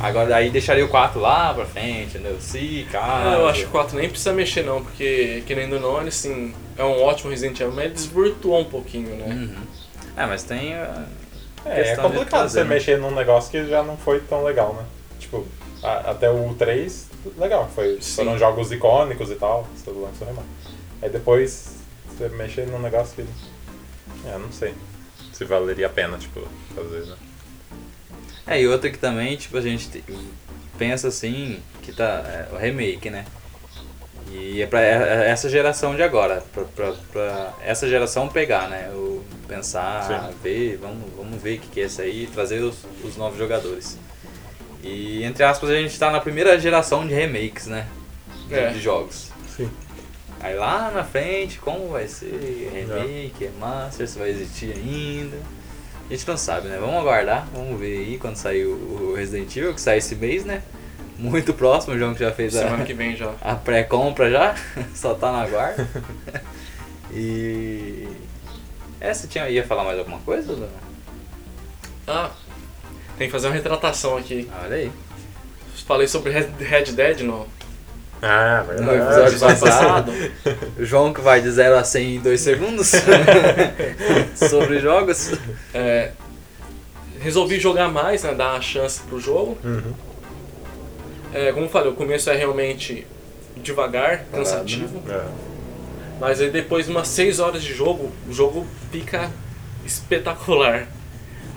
Agora 0.00 0.36
aí 0.36 0.50
deixaria 0.50 0.84
o 0.84 0.88
4 0.88 1.18
lá 1.20 1.52
pra 1.54 1.64
frente, 1.66 2.16
entendeu? 2.16 2.36
Se, 2.40 2.86
caso. 2.92 3.06
Ah, 3.28 3.34
eu 3.38 3.48
acho 3.48 3.60
que 3.62 3.66
o 3.66 3.70
4 3.70 3.96
nem 3.98 4.08
precisa 4.08 4.32
mexer 4.32 4.62
não, 4.64 4.82
porque 4.82 5.42
querendo 5.46 5.74
ou 5.74 5.80
não, 5.80 5.98
ele 6.00 6.08
assim, 6.08 6.54
é 6.76 6.84
um 6.84 7.02
ótimo 7.02 7.30
Resident 7.30 7.58
Evil, 7.60 7.72
mas 7.74 7.84
ele 7.86 7.94
desvirtuou 7.94 8.60
um 8.60 8.64
pouquinho, 8.64 9.14
né? 9.16 9.26
Uhum. 9.26 9.56
É, 10.16 10.26
mas 10.26 10.42
tem. 10.44 10.74
uh, 10.74 11.04
É, 11.64 11.80
é 11.92 11.96
complicado 11.96 12.48
você 12.48 12.62
né? 12.62 12.70
mexer 12.74 12.98
num 12.98 13.10
negócio 13.10 13.50
que 13.50 13.66
já 13.66 13.82
não 13.82 13.96
foi 13.96 14.20
tão 14.20 14.44
legal, 14.44 14.74
né? 14.74 14.84
Tipo, 15.18 15.44
a- 15.82 16.10
até 16.12 16.30
o 16.30 16.54
3, 16.54 17.08
legal, 17.36 17.68
foi, 17.74 17.98
Sim. 18.00 18.24
foram 18.24 18.38
jogos 18.38 18.70
icônicos 18.70 19.30
e 19.30 19.34
tal, 19.34 19.66
você 19.74 19.90
lançou 19.90 20.26
remate. 20.26 20.46
Aí 21.02 21.10
depois 21.10 21.76
você 22.16 22.28
mexer 22.30 22.66
num 22.68 22.78
negócio 22.78 23.14
que. 23.16 23.22
É, 24.28 24.38
não 24.38 24.50
sei. 24.52 24.74
Se 25.32 25.44
valeria 25.44 25.86
a 25.86 25.90
pena, 25.90 26.18
tipo, 26.18 26.40
fazer, 26.74 27.04
né? 27.06 27.14
É, 28.48 28.60
e 28.60 28.66
outra 28.66 28.90
que 28.90 28.98
também, 28.98 29.36
tipo, 29.36 29.56
a 29.56 29.60
gente 29.60 29.88
te- 29.88 30.04
pensa 30.78 31.08
assim, 31.08 31.60
que 31.82 31.92
tá. 31.92 32.04
É, 32.26 32.48
o 32.52 32.56
remake, 32.56 33.10
né? 33.10 33.24
E 34.30 34.60
é 34.62 34.66
pra 34.66 34.80
é- 34.82 35.26
é 35.26 35.30
essa 35.30 35.48
geração 35.48 35.94
de 35.96 36.02
agora, 36.02 36.42
pra, 36.52 36.64
pra, 36.64 36.92
pra 37.12 37.54
essa 37.62 37.88
geração 37.88 38.28
pegar, 38.28 38.68
né? 38.68 38.90
O 38.92 39.22
pensar, 39.46 40.04
Sim. 40.06 40.34
ver, 40.42 40.76
vamos, 40.76 41.10
vamos 41.16 41.40
ver 41.42 41.56
o 41.58 41.60
que, 41.60 41.68
que 41.68 41.80
é 41.80 41.84
isso 41.86 42.00
aí 42.02 42.26
trazer 42.32 42.60
os, 42.62 42.76
os 43.02 43.16
novos 43.16 43.38
jogadores. 43.38 43.98
E 44.82 45.24
entre 45.24 45.42
aspas, 45.44 45.70
a 45.70 45.74
gente 45.74 45.98
tá 45.98 46.10
na 46.10 46.20
primeira 46.20 46.58
geração 46.60 47.06
de 47.06 47.14
remakes, 47.14 47.66
né? 47.66 47.86
De, 48.48 48.54
É. 48.54 48.68
de 48.70 48.80
jogos. 48.80 49.30
Sim. 49.56 49.70
Aí 50.40 50.54
lá 50.54 50.90
na 50.90 51.02
frente, 51.02 51.58
como 51.58 51.88
vai 51.88 52.06
ser 52.06 52.70
remake, 52.72 53.32
remaster, 53.44 54.06
se 54.06 54.18
vai 54.18 54.28
existir 54.30 54.72
ainda. 54.76 55.36
A 56.08 56.14
gente 56.14 56.26
não 56.26 56.36
sabe, 56.38 56.68
né? 56.68 56.78
Vamos 56.80 56.96
aguardar, 56.96 57.46
vamos 57.52 57.78
ver 57.78 57.98
aí 57.98 58.18
quando 58.18 58.36
sair 58.36 58.64
o 58.64 59.14
Resident 59.14 59.54
Evil, 59.54 59.74
que 59.74 59.80
sai 59.80 59.98
esse 59.98 60.16
mês, 60.16 60.44
né? 60.44 60.62
Muito 61.18 61.52
próximo, 61.52 61.94
o 61.94 61.98
João 61.98 62.14
que 62.14 62.20
já 62.20 62.32
fez 62.32 62.56
a, 62.56 62.62
Semana 62.62 62.84
que 62.84 62.94
vem 62.94 63.14
já. 63.14 63.34
a 63.42 63.54
pré-compra 63.54 64.30
já, 64.30 64.54
só 64.94 65.14
tá 65.14 65.30
na 65.32 65.46
guarda. 65.46 65.86
e. 67.12 68.08
É, 69.00 69.12
você 69.12 69.26
tinha, 69.26 69.48
ia 69.50 69.64
falar 69.64 69.84
mais 69.84 69.98
alguma 69.98 70.18
coisa? 70.20 70.54
Dona? 70.54 70.68
Ah, 72.06 72.30
tem 73.18 73.28
que 73.28 73.32
fazer 73.32 73.48
uma 73.48 73.54
retratação 73.54 74.16
aqui. 74.16 74.48
Olha 74.62 74.76
aí. 74.76 74.92
Falei 75.86 76.08
sobre 76.08 76.32
Red 76.32 76.92
Dead 76.92 77.20
no, 77.20 77.46
Ah, 78.22 78.64
No 78.66 78.74
verdade. 78.74 78.96
episódio 78.98 79.28
episódio 79.28 79.58
passado. 79.60 80.12
João 80.80 81.12
que 81.12 81.20
vai 81.20 81.40
de 81.40 81.50
0 81.50 81.76
a 81.76 81.84
100 81.84 82.16
em 82.16 82.20
2 82.20 82.40
segundos 82.40 82.92
sobre 84.34 84.80
jogos. 84.80 85.32
É, 85.72 86.10
resolvi 87.20 87.58
jogar 87.58 87.88
mais, 87.88 88.22
né, 88.22 88.34
dar 88.34 88.52
uma 88.54 88.60
chance 88.60 89.00
pro 89.00 89.20
jogo. 89.20 89.56
Uhum. 89.64 89.92
É, 91.32 91.52
como 91.52 91.66
eu 91.66 91.70
falei, 91.70 91.90
o 91.90 91.94
começo 91.94 92.30
é 92.30 92.36
realmente 92.36 93.06
devagar, 93.56 94.24
cansativo. 94.32 95.02
É. 95.08 95.24
Mas 96.20 96.40
aí 96.40 96.50
depois 96.50 96.86
de 96.86 96.90
umas 96.92 97.08
6 97.08 97.38
horas 97.38 97.62
de 97.62 97.72
jogo, 97.72 98.10
o 98.28 98.32
jogo 98.32 98.66
fica 98.90 99.30
espetacular. 99.84 100.86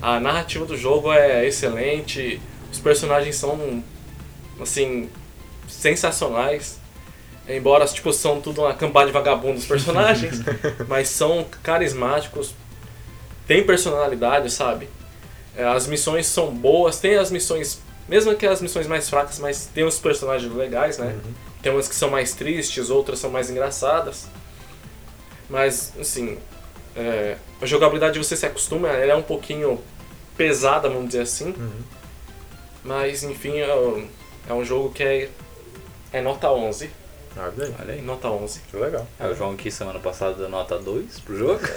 A 0.00 0.18
narrativa 0.20 0.64
do 0.64 0.76
jogo 0.76 1.12
é 1.12 1.46
excelente, 1.46 2.40
os 2.70 2.78
personagens 2.78 3.36
são 3.36 3.82
assim 4.60 5.08
sensacionais. 5.72 6.78
Embora 7.48 7.84
tipo 7.86 8.12
são 8.12 8.40
tudo 8.40 8.60
uma 8.62 8.72
campada 8.74 9.06
de 9.06 9.12
vagabundos 9.12 9.62
os 9.62 9.68
personagens, 9.68 10.40
mas 10.88 11.08
são 11.08 11.44
carismáticos. 11.62 12.54
tem 13.46 13.64
personalidade, 13.64 14.48
sabe? 14.50 14.88
É, 15.56 15.64
as 15.64 15.86
missões 15.86 16.26
são 16.26 16.54
boas, 16.54 16.98
tem 17.00 17.16
as 17.16 17.30
missões, 17.30 17.80
mesmo 18.08 18.34
que 18.36 18.46
as 18.46 18.62
missões 18.62 18.86
mais 18.86 19.10
fracas, 19.10 19.38
mas 19.40 19.66
tem 19.66 19.84
os 19.84 19.98
personagens 19.98 20.50
legais, 20.54 20.98
né? 20.98 21.06
Uhum. 21.24 21.32
Tem 21.60 21.72
umas 21.72 21.88
que 21.88 21.94
são 21.94 22.08
mais 22.10 22.32
tristes, 22.32 22.88
outras 22.90 23.18
são 23.18 23.28
mais 23.30 23.50
engraçadas. 23.50 24.26
Mas, 25.50 25.92
assim, 26.00 26.38
é, 26.96 27.36
a 27.60 27.66
jogabilidade 27.66 28.18
você 28.18 28.36
se 28.36 28.46
acostuma, 28.46 28.88
ela 28.88 29.12
é 29.12 29.16
um 29.16 29.22
pouquinho 29.22 29.80
pesada, 30.36 30.88
vamos 30.88 31.06
dizer 31.08 31.22
assim. 31.22 31.46
Uhum. 31.56 31.82
Mas, 32.84 33.22
enfim, 33.22 33.58
é, 33.58 33.74
um- 33.74 34.06
é 34.48 34.52
um 34.54 34.64
jogo 34.64 34.90
que 34.90 35.02
é, 35.02 35.28
é 36.12 36.20
nota 36.20 36.50
11. 36.50 36.90
Olha 37.36 37.64
aí, 37.64 37.74
Olha 37.80 37.94
aí. 37.94 38.02
Nota 38.02 38.28
11. 38.28 38.60
que 38.70 38.76
legal. 38.76 39.06
É, 39.18 39.26
o 39.26 39.34
João 39.34 39.56
quis 39.56 39.72
semana 39.72 39.98
passada 39.98 40.34
deu 40.34 40.48
nota 40.48 40.78
2 40.78 41.20
pro 41.20 41.36
jogo. 41.36 41.60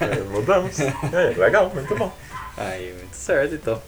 É, 0.00 0.20
mudamos. 0.30 0.80
É, 0.80 1.34
legal, 1.36 1.70
muito 1.74 1.94
bom. 1.94 2.12
Aí, 2.56 2.94
muito 2.98 3.14
certo, 3.14 3.54
então. 3.54 3.80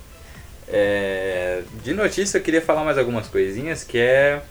É, 0.69 1.63
de 1.83 1.95
notícia, 1.95 2.39
eu 2.39 2.43
queria 2.43 2.61
falar 2.61 2.85
mais 2.85 2.99
algumas 2.99 3.29
coisinhas, 3.29 3.85
que 3.85 3.99
é 3.99 4.43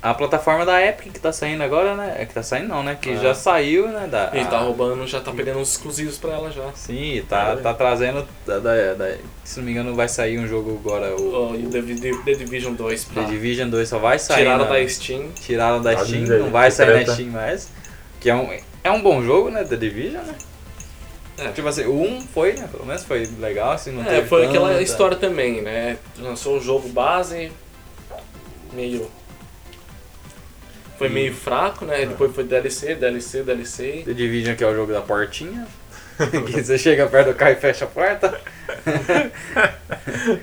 a 0.00 0.14
plataforma 0.14 0.64
da 0.64 0.80
Epic 0.84 1.12
que 1.12 1.18
tá 1.18 1.32
saindo 1.32 1.62
agora, 1.62 1.94
né? 1.96 2.16
É 2.20 2.24
que 2.24 2.32
tá 2.32 2.42
saindo 2.42 2.68
não, 2.68 2.82
né? 2.84 2.96
Que 3.00 3.10
Ah. 3.10 3.16
já 3.16 3.34
saiu, 3.34 3.88
né? 3.88 4.06
Da, 4.06 4.30
Ele 4.32 4.44
tá 4.44 4.58
a- 4.58 4.60
roubando, 4.60 5.04
já 5.06 5.20
tá 5.20 5.32
pegando 5.32 5.58
uns 5.58 5.70
exclusivos 5.72 6.16
pra 6.18 6.34
ela 6.34 6.50
já. 6.52 6.70
Sim, 6.74 7.24
tá, 7.28 7.50
Olha. 7.50 7.60
tá 7.62 7.74
trazendo. 7.74 8.26
Da, 8.46 8.58
da- 8.60 8.94
da- 8.94 9.16
se 9.42 9.58
não 9.58 9.66
me 9.66 9.72
engano, 9.72 9.94
vai 9.96 10.08
sair 10.08 10.38
um 10.38 10.46
jogo 10.46 10.78
agora, 10.80 11.16
o 11.16 11.50
Oh, 11.50 11.54
e 11.56 11.66
o 11.66 11.70
The, 11.70 11.82
The, 11.82 12.12
The 12.24 12.34
Division 12.34 12.74
2 12.74 13.04
pra... 13.06 13.24
The 13.24 13.30
Division 13.30 13.68
2 13.68 13.88
só 13.88 13.98
vai 13.98 14.18
sair. 14.20 14.38
Tiraram 14.38 14.64
na- 14.64 14.70
da 14.70 14.88
Steam. 14.88 15.28
Tiraram 15.32 15.82
da 15.82 15.90
Olha 15.90 16.04
Steam, 16.04 16.22
aí, 16.22 16.38
não 16.38 16.50
vai 16.50 16.70
sair 16.70 17.06
na. 17.06 17.12
Steam 17.14 17.30
mais. 17.30 17.68
Que 18.20 18.30
é 18.30 18.34
um, 18.36 18.48
é 18.84 18.90
um 18.92 19.02
bom 19.02 19.20
jogo, 19.22 19.50
né? 19.50 19.64
The 19.64 19.76
Division, 19.76 20.22
né? 20.22 20.34
É. 21.38 21.48
Tipo 21.52 21.68
assim, 21.68 21.84
o 21.84 22.00
1 22.02 22.20
foi, 22.34 22.52
né? 22.54 22.68
Pelo 22.70 22.84
menos 22.86 23.04
foi 23.04 23.28
legal, 23.38 23.72
assim, 23.72 23.92
não 23.92 24.02
É, 24.02 24.06
teve 24.16 24.28
foi 24.28 24.46
aquela 24.46 24.80
história 24.82 25.16
também, 25.16 25.60
né? 25.62 25.96
Lançou 26.18 26.56
o 26.56 26.60
jogo 26.60 26.88
base, 26.88 27.50
meio. 28.72 29.08
Foi 30.98 31.06
E- 31.06 31.10
meio 31.10 31.32
fraco, 31.34 31.84
né? 31.84 32.04
Depois 32.06 32.34
foi 32.34 32.44
DLC, 32.44 32.94
DLC, 32.96 33.42
DLC. 33.42 34.02
The 34.04 34.12
Division 34.12 34.56
que 34.56 34.64
é 34.64 34.66
o 34.66 34.74
jogo 34.74 34.92
da 34.92 35.00
portinha. 35.00 35.66
que 36.46 36.50
você 36.62 36.76
chega 36.76 37.06
perto 37.06 37.28
do 37.28 37.34
carro 37.34 37.52
e 37.52 37.56
fecha 37.56 37.84
a 37.84 37.88
porta. 37.88 38.40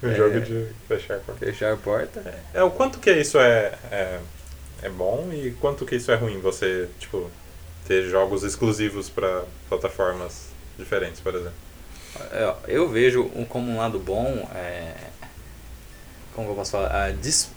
O 0.00 0.06
É. 0.06 0.14
jogo 0.14 0.40
de 0.40 0.66
fechar 0.86 1.16
a 1.16 1.18
porta. 1.18 1.44
Fechar 1.44 1.72
a 1.72 1.76
porta. 1.76 2.34
É, 2.54 2.62
o 2.62 2.70
quanto 2.70 3.00
que 3.00 3.10
isso 3.10 3.36
é, 3.38 3.72
é, 3.90 4.18
é 4.84 4.88
bom 4.88 5.28
e 5.32 5.50
quanto 5.60 5.84
que 5.84 5.96
isso 5.96 6.12
é 6.12 6.14
ruim, 6.14 6.38
você, 6.40 6.88
tipo, 7.00 7.28
ter 7.84 8.08
jogos 8.08 8.44
exclusivos 8.44 9.10
pra 9.10 9.42
plataformas 9.68 10.50
diferentes, 10.78 11.20
por 11.20 11.34
exemplo. 11.34 11.54
É, 12.30 12.54
Eu 12.68 12.88
vejo 12.88 13.28
um, 13.34 13.44
como 13.44 13.72
um 13.72 13.78
lado 13.78 13.98
bom. 13.98 14.48
É... 14.54 14.92
Como 16.32 16.50
eu 16.50 16.54
posso 16.54 16.70
falar? 16.70 17.06
A 17.06 17.10
dis... 17.10 17.50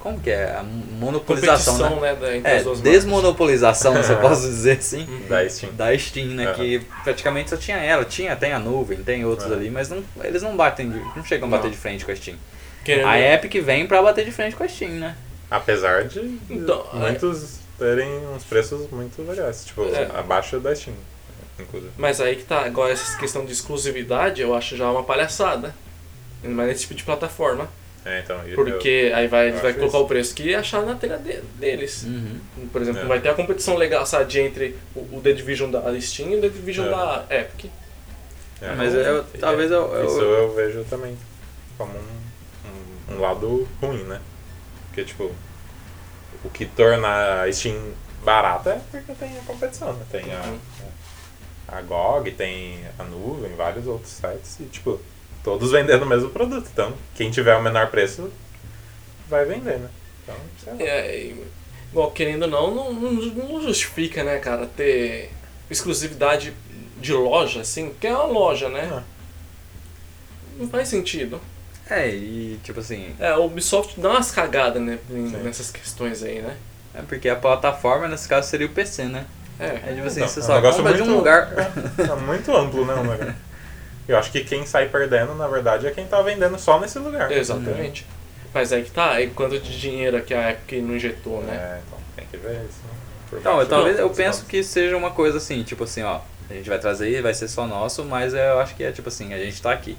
Como 0.00 0.20
que 0.20 0.30
é? 0.30 0.52
A 0.52 0.62
monopolização, 0.62 2.00
né? 2.00 2.12
né? 2.14 2.40
É, 2.44 2.56
as 2.58 2.62
duas 2.64 2.78
marcas. 2.78 2.92
desmonopolização, 2.92 4.02
se 4.02 4.12
eu 4.12 4.18
posso 4.18 4.42
dizer 4.42 4.78
assim. 4.78 5.04
Uhum. 5.08 5.20
Da 5.28 5.48
Steam. 5.48 5.72
Da 5.74 5.98
Steam, 5.98 6.26
né? 6.28 6.46
Aham. 6.46 6.54
Que 6.54 6.78
praticamente 7.02 7.50
só 7.50 7.56
tinha 7.56 7.76
ela. 7.78 8.04
Tinha, 8.04 8.36
tem 8.36 8.52
a 8.52 8.58
nuvem, 8.58 8.98
tem 9.02 9.24
outros 9.24 9.48
Aham. 9.50 9.56
ali, 9.60 9.70
mas 9.70 9.88
não, 9.90 10.02
eles 10.22 10.42
não 10.42 10.56
batem, 10.56 10.90
de- 10.90 10.98
não 11.16 11.24
chegam 11.24 11.48
a 11.48 11.50
bater 11.50 11.64
Não. 11.64 11.70
de 11.72 11.76
frente 11.76 12.04
com 12.04 12.12
a 12.12 12.16
Steam. 12.16 12.36
Querendo- 12.84 13.06
A 13.08 13.18
Epic 13.18 13.54
vem 13.62 13.86
pra 13.86 14.00
bater 14.02 14.24
de 14.24 14.30
frente 14.32 14.54
com 14.56 14.62
a 14.64 14.68
Steam, 14.68 14.92
né? 14.92 15.16
Apesar 15.50 16.04
de 16.04 16.38
Então, 16.48 16.86
muitos 16.94 17.58
terem 17.78 18.08
uns 18.34 18.44
preços 18.44 18.88
muito 18.90 19.20
legais, 19.22 19.64
tipo, 19.64 19.82
É. 19.84 20.08
abaixo 20.18 20.58
da 20.60 20.74
Steam, 20.74 20.94
inclusive. 21.58 21.90
Mas 21.98 22.20
aí 22.20 22.36
que 22.36 22.44
tá, 22.44 22.60
agora 22.64 22.92
essa 22.92 23.18
questão 23.18 23.44
de 23.44 23.52
exclusividade 23.52 24.40
eu 24.42 24.54
acho 24.54 24.76
já 24.76 24.90
uma 24.90 25.02
palhaçada. 25.02 25.74
Mais 26.44 26.68
nesse 26.68 26.82
tipo 26.82 26.94
de 26.94 27.02
plataforma. 27.02 27.68
É, 28.08 28.20
então, 28.20 28.42
eu- 28.46 28.54
Porque 28.54 29.12
aí 29.14 29.28
vai, 29.28 29.50
eu 29.50 29.54
vai 29.60 29.74
colocar 29.74 29.86
isso. 29.98 30.04
o 30.04 30.08
preço 30.08 30.34
que 30.34 30.54
achar 30.54 30.82
na 30.86 30.94
telha 30.94 31.18
de- 31.18 31.42
deles. 31.58 32.04
Uhum. 32.04 32.40
Por 32.72 32.80
exemplo, 32.80 33.02
É. 33.02 33.04
vai 33.04 33.20
ter 33.20 33.28
a 33.28 33.34
competição 33.34 33.76
legal, 33.76 34.06
sabe, 34.06 34.38
entre 34.40 34.76
o, 34.96 35.00
o 35.16 35.20
The 35.22 35.32
Division 35.34 35.70
da 35.70 36.00
Steam 36.00 36.30
e 36.30 36.36
o 36.36 36.40
The 36.40 36.48
Division 36.48 36.86
É. 36.86 36.90
da 36.90 37.24
Epic. 37.30 37.70
é, 38.62 38.74
Mas 38.74 38.94
eu- 38.94 39.18
é, 39.20 39.24
talvez 39.38 39.70
eu- 39.70 39.94
eu- 39.94 40.06
Isso 40.06 40.20
eu 40.20 40.54
vejo 40.54 40.84
também 40.90 41.16
como 41.76 41.92
um, 41.92 43.12
um, 43.12 43.16
um 43.16 43.20
lado 43.20 43.68
ruim, 43.80 44.02
né? 44.04 44.20
Porque, 44.88 45.04
tipo, 45.04 45.30
o 46.44 46.48
que 46.50 46.64
torna 46.66 47.42
a 47.42 47.52
Steam 47.52 47.76
barata 48.24 48.70
é 48.70 48.80
porque 48.90 49.12
tem 49.14 49.36
a 49.38 49.42
competição, 49.42 49.92
né? 49.92 50.04
Tem 50.10 50.24
a, 50.34 50.40
Uhum. 50.48 50.58
a 51.68 51.80
GOG, 51.82 52.32
tem 52.32 52.80
a 52.98 53.04
nuvem, 53.04 53.54
vários 53.54 53.86
outros 53.86 54.10
sites 54.12 54.58
e, 54.60 54.64
tipo, 54.64 55.00
todos 55.48 55.72
vendendo 55.72 56.02
o 56.02 56.06
mesmo 56.06 56.28
produto. 56.30 56.68
Então, 56.72 56.92
quem 57.14 57.30
tiver 57.30 57.56
o 57.56 57.62
menor 57.62 57.86
preço 57.88 58.30
vai 59.28 59.44
vender, 59.44 59.78
né? 59.78 59.88
Então, 60.22 60.36
sei 60.62 60.72
lá. 60.74 60.78
É, 60.92 61.32
igual, 61.90 62.10
querendo 62.10 62.42
ou 62.42 62.48
não, 62.48 62.92
não, 62.92 62.92
não, 63.12 63.62
justifica, 63.62 64.22
né, 64.22 64.38
cara, 64.38 64.66
ter 64.66 65.30
exclusividade 65.70 66.52
de 67.00 67.12
loja, 67.12 67.60
assim, 67.62 67.88
porque 67.90 68.06
é 68.06 68.12
uma 68.14 68.24
loja, 68.26 68.68
né? 68.68 68.88
Ah, 68.92 69.02
Não 70.58 70.68
faz 70.68 70.88
sentido. 70.88 71.40
É, 71.88 72.08
e 72.10 72.60
tipo 72.62 72.80
assim, 72.80 73.14
É, 73.18 73.28
a 73.28 73.38
Ubisoft 73.38 73.98
dá 73.98 74.10
umas 74.10 74.30
cagadas 74.30 74.82
né, 74.82 74.98
nessas 75.42 75.70
questões 75.70 76.22
aí, 76.22 76.40
né? 76.42 76.54
é 76.94 77.00
porque 77.02 77.28
a 77.28 77.36
plataforma 77.36 78.08
nesse 78.08 78.28
caso 78.28 78.48
seria 78.50 78.66
o 78.66 78.70
PC, 78.70 79.04
né? 79.04 79.24
É. 79.60 79.66
É 79.66 79.94
tipo 79.94 80.06
assim, 80.06 80.20
Então, 80.20 80.28
você 80.28 80.40
é 80.40 80.42
um 80.42 80.46
só 80.46 80.60
compra 80.60 80.94
de 80.94 81.02
um 81.02 81.06
muito- 81.06 81.16
lugar. 81.18 81.52
É, 81.98 82.02
é 82.02 82.14
muito 82.16 82.54
amplo, 82.56 82.84
né? 82.84 82.94
o 82.94 83.02
negócio. 83.04 83.34
Eu 84.08 84.16
acho 84.16 84.32
que 84.32 84.42
quem 84.42 84.64
sai 84.64 84.88
perdendo, 84.88 85.34
na 85.34 85.46
verdade, 85.46 85.86
é 85.86 85.90
quem 85.90 86.06
tá 86.06 86.20
vendendo 86.22 86.58
só 86.58 86.80
nesse 86.80 86.98
lugar. 86.98 87.30
Exatamente. 87.30 88.06
Mas 88.54 88.72
aí 88.72 88.82
que 88.82 88.90
tá, 88.90 89.12
aí 89.12 89.28
quanto 89.28 89.58
de 89.60 89.78
dinheiro 89.78 90.20
que 90.22 90.32
a 90.32 90.50
Epic 90.50 90.82
não 90.82 90.96
injetou, 90.96 91.42
né? 91.42 91.54
É, 91.54 91.80
então 91.86 91.98
tem 92.16 92.26
que 92.30 92.36
ver 92.38 92.54
isso. 92.54 92.80
né? 92.84 93.38
Então, 93.38 93.60
eu, 93.60 93.66
talvez 93.68 93.98
eu 93.98 94.08
penso 94.08 94.46
que 94.46 94.64
seja 94.64 94.96
uma 94.96 95.10
coisa 95.10 95.36
assim, 95.36 95.62
tipo 95.62 95.84
assim, 95.84 96.02
ó, 96.02 96.20
a 96.48 96.54
gente 96.54 96.68
vai 96.68 96.78
trazer, 96.78 97.20
vai 97.20 97.34
ser 97.34 97.46
só 97.46 97.66
nosso, 97.66 98.02
mas 98.04 98.32
eu 98.32 98.58
acho 98.58 98.74
que 98.74 98.82
é 98.82 98.90
tipo 98.90 99.08
assim, 99.08 99.34
a 99.34 99.38
gente 99.38 99.60
tá 99.60 99.70
aqui. 99.70 99.98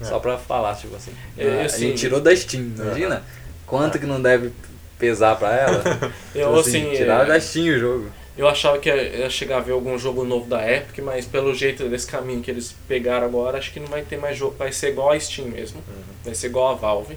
É. 0.00 0.04
Só 0.04 0.18
pra 0.18 0.38
falar, 0.38 0.74
tipo 0.74 0.96
assim. 0.96 1.12
É, 1.36 1.62
a 1.62 1.64
assim, 1.66 1.88
gente 1.88 1.98
tirou 2.00 2.20
da 2.20 2.34
Steam, 2.34 2.62
imagina? 2.78 3.22
Quanto 3.66 3.98
que 3.98 4.06
não 4.06 4.20
deve 4.20 4.52
pesar 4.98 5.36
pra 5.36 5.54
ela? 5.54 5.82
Eu, 6.34 6.48
Tipo 6.48 6.60
assim, 6.60 6.92
tiraram 6.92 7.24
é, 7.24 7.28
da 7.28 7.40
Steam 7.40 7.76
o 7.76 7.78
jogo. 7.78 8.10
Eu 8.36 8.48
achava 8.48 8.78
que 8.78 8.88
ia 8.90 9.30
chegar 9.30 9.58
a 9.58 9.60
ver 9.60 9.72
algum 9.72 9.98
jogo 9.98 10.24
novo 10.24 10.46
da 10.48 10.70
Epic, 10.70 10.98
mas 11.04 11.26
pelo 11.26 11.54
jeito 11.54 11.88
desse 11.88 12.06
caminho 12.06 12.42
que 12.42 12.50
eles 12.50 12.74
pegaram 12.86 13.26
agora, 13.26 13.58
acho 13.58 13.72
que 13.72 13.80
não 13.80 13.86
vai 13.88 14.02
ter 14.02 14.16
mais 14.18 14.36
jogo, 14.36 14.54
vai 14.58 14.72
ser 14.72 14.88
igual 14.90 15.10
a 15.12 15.18
Steam 15.20 15.48
mesmo. 15.48 15.78
Uhum. 15.88 16.02
Vai 16.24 16.34
ser 16.34 16.48
igual 16.48 16.68
a 16.72 16.74
Valve. 16.74 17.16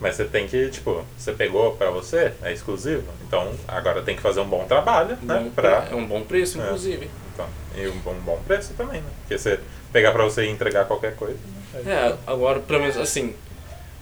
Mas 0.00 0.16
você 0.16 0.24
tem 0.24 0.48
que, 0.48 0.68
tipo, 0.68 1.04
você 1.16 1.32
pegou 1.32 1.72
pra 1.76 1.90
você, 1.90 2.32
é 2.42 2.52
exclusivo, 2.52 3.04
então 3.26 3.52
agora 3.68 4.02
tem 4.02 4.16
que 4.16 4.22
fazer 4.22 4.40
um 4.40 4.48
bom 4.48 4.64
trabalho, 4.64 5.16
né? 5.22 5.38
Bom 5.44 5.50
Pra, 5.50 5.82
pre- 5.82 5.92
É 5.92 5.96
um 5.96 6.04
bom 6.06 6.22
preço, 6.22 6.60
É. 6.60 6.64
inclusive. 6.64 7.08
então, 7.32 7.46
e 7.76 7.86
um 7.86 7.98
bom, 8.00 8.14
bom 8.24 8.40
preço 8.46 8.74
também, 8.74 9.00
né? 9.00 9.08
Porque 9.20 9.38
você 9.38 9.60
pegar 9.92 10.10
pra 10.12 10.24
você 10.24 10.44
e 10.44 10.50
entregar 10.50 10.86
qualquer 10.86 11.14
coisa, 11.14 11.38
né? 11.74 11.82
É, 11.86 12.16
agora, 12.26 12.58
pelo 12.60 12.80
menos 12.80 12.96
assim, 12.96 13.34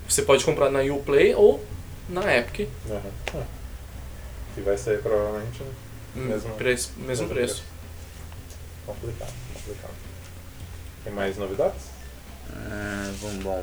você 0.08 0.22
pode 0.22 0.42
comprar 0.44 0.70
na 0.70 0.80
Uplay 0.80 1.34
ou 1.34 1.62
na 2.08 2.34
Epic. 2.34 2.66
Aham. 2.90 3.00
É. 3.34 3.42
Que 4.54 4.60
vai 4.62 4.76
ser 4.78 5.00
provavelmente 5.02 5.62
né? 5.62 5.70
Hum, 6.16 6.24
Mesmo- 6.26 6.54
preço, 6.54 6.90
mesmo 6.96 7.06
mesmo 7.08 7.28
preço. 7.28 7.62
complicado, 8.86 9.32
complicado. 9.54 9.92
Tem 11.04 11.12
mais 11.12 11.36
novidades? 11.36 11.82
Ah, 12.52 13.12
vamos 13.20 13.42
bom. 13.42 13.60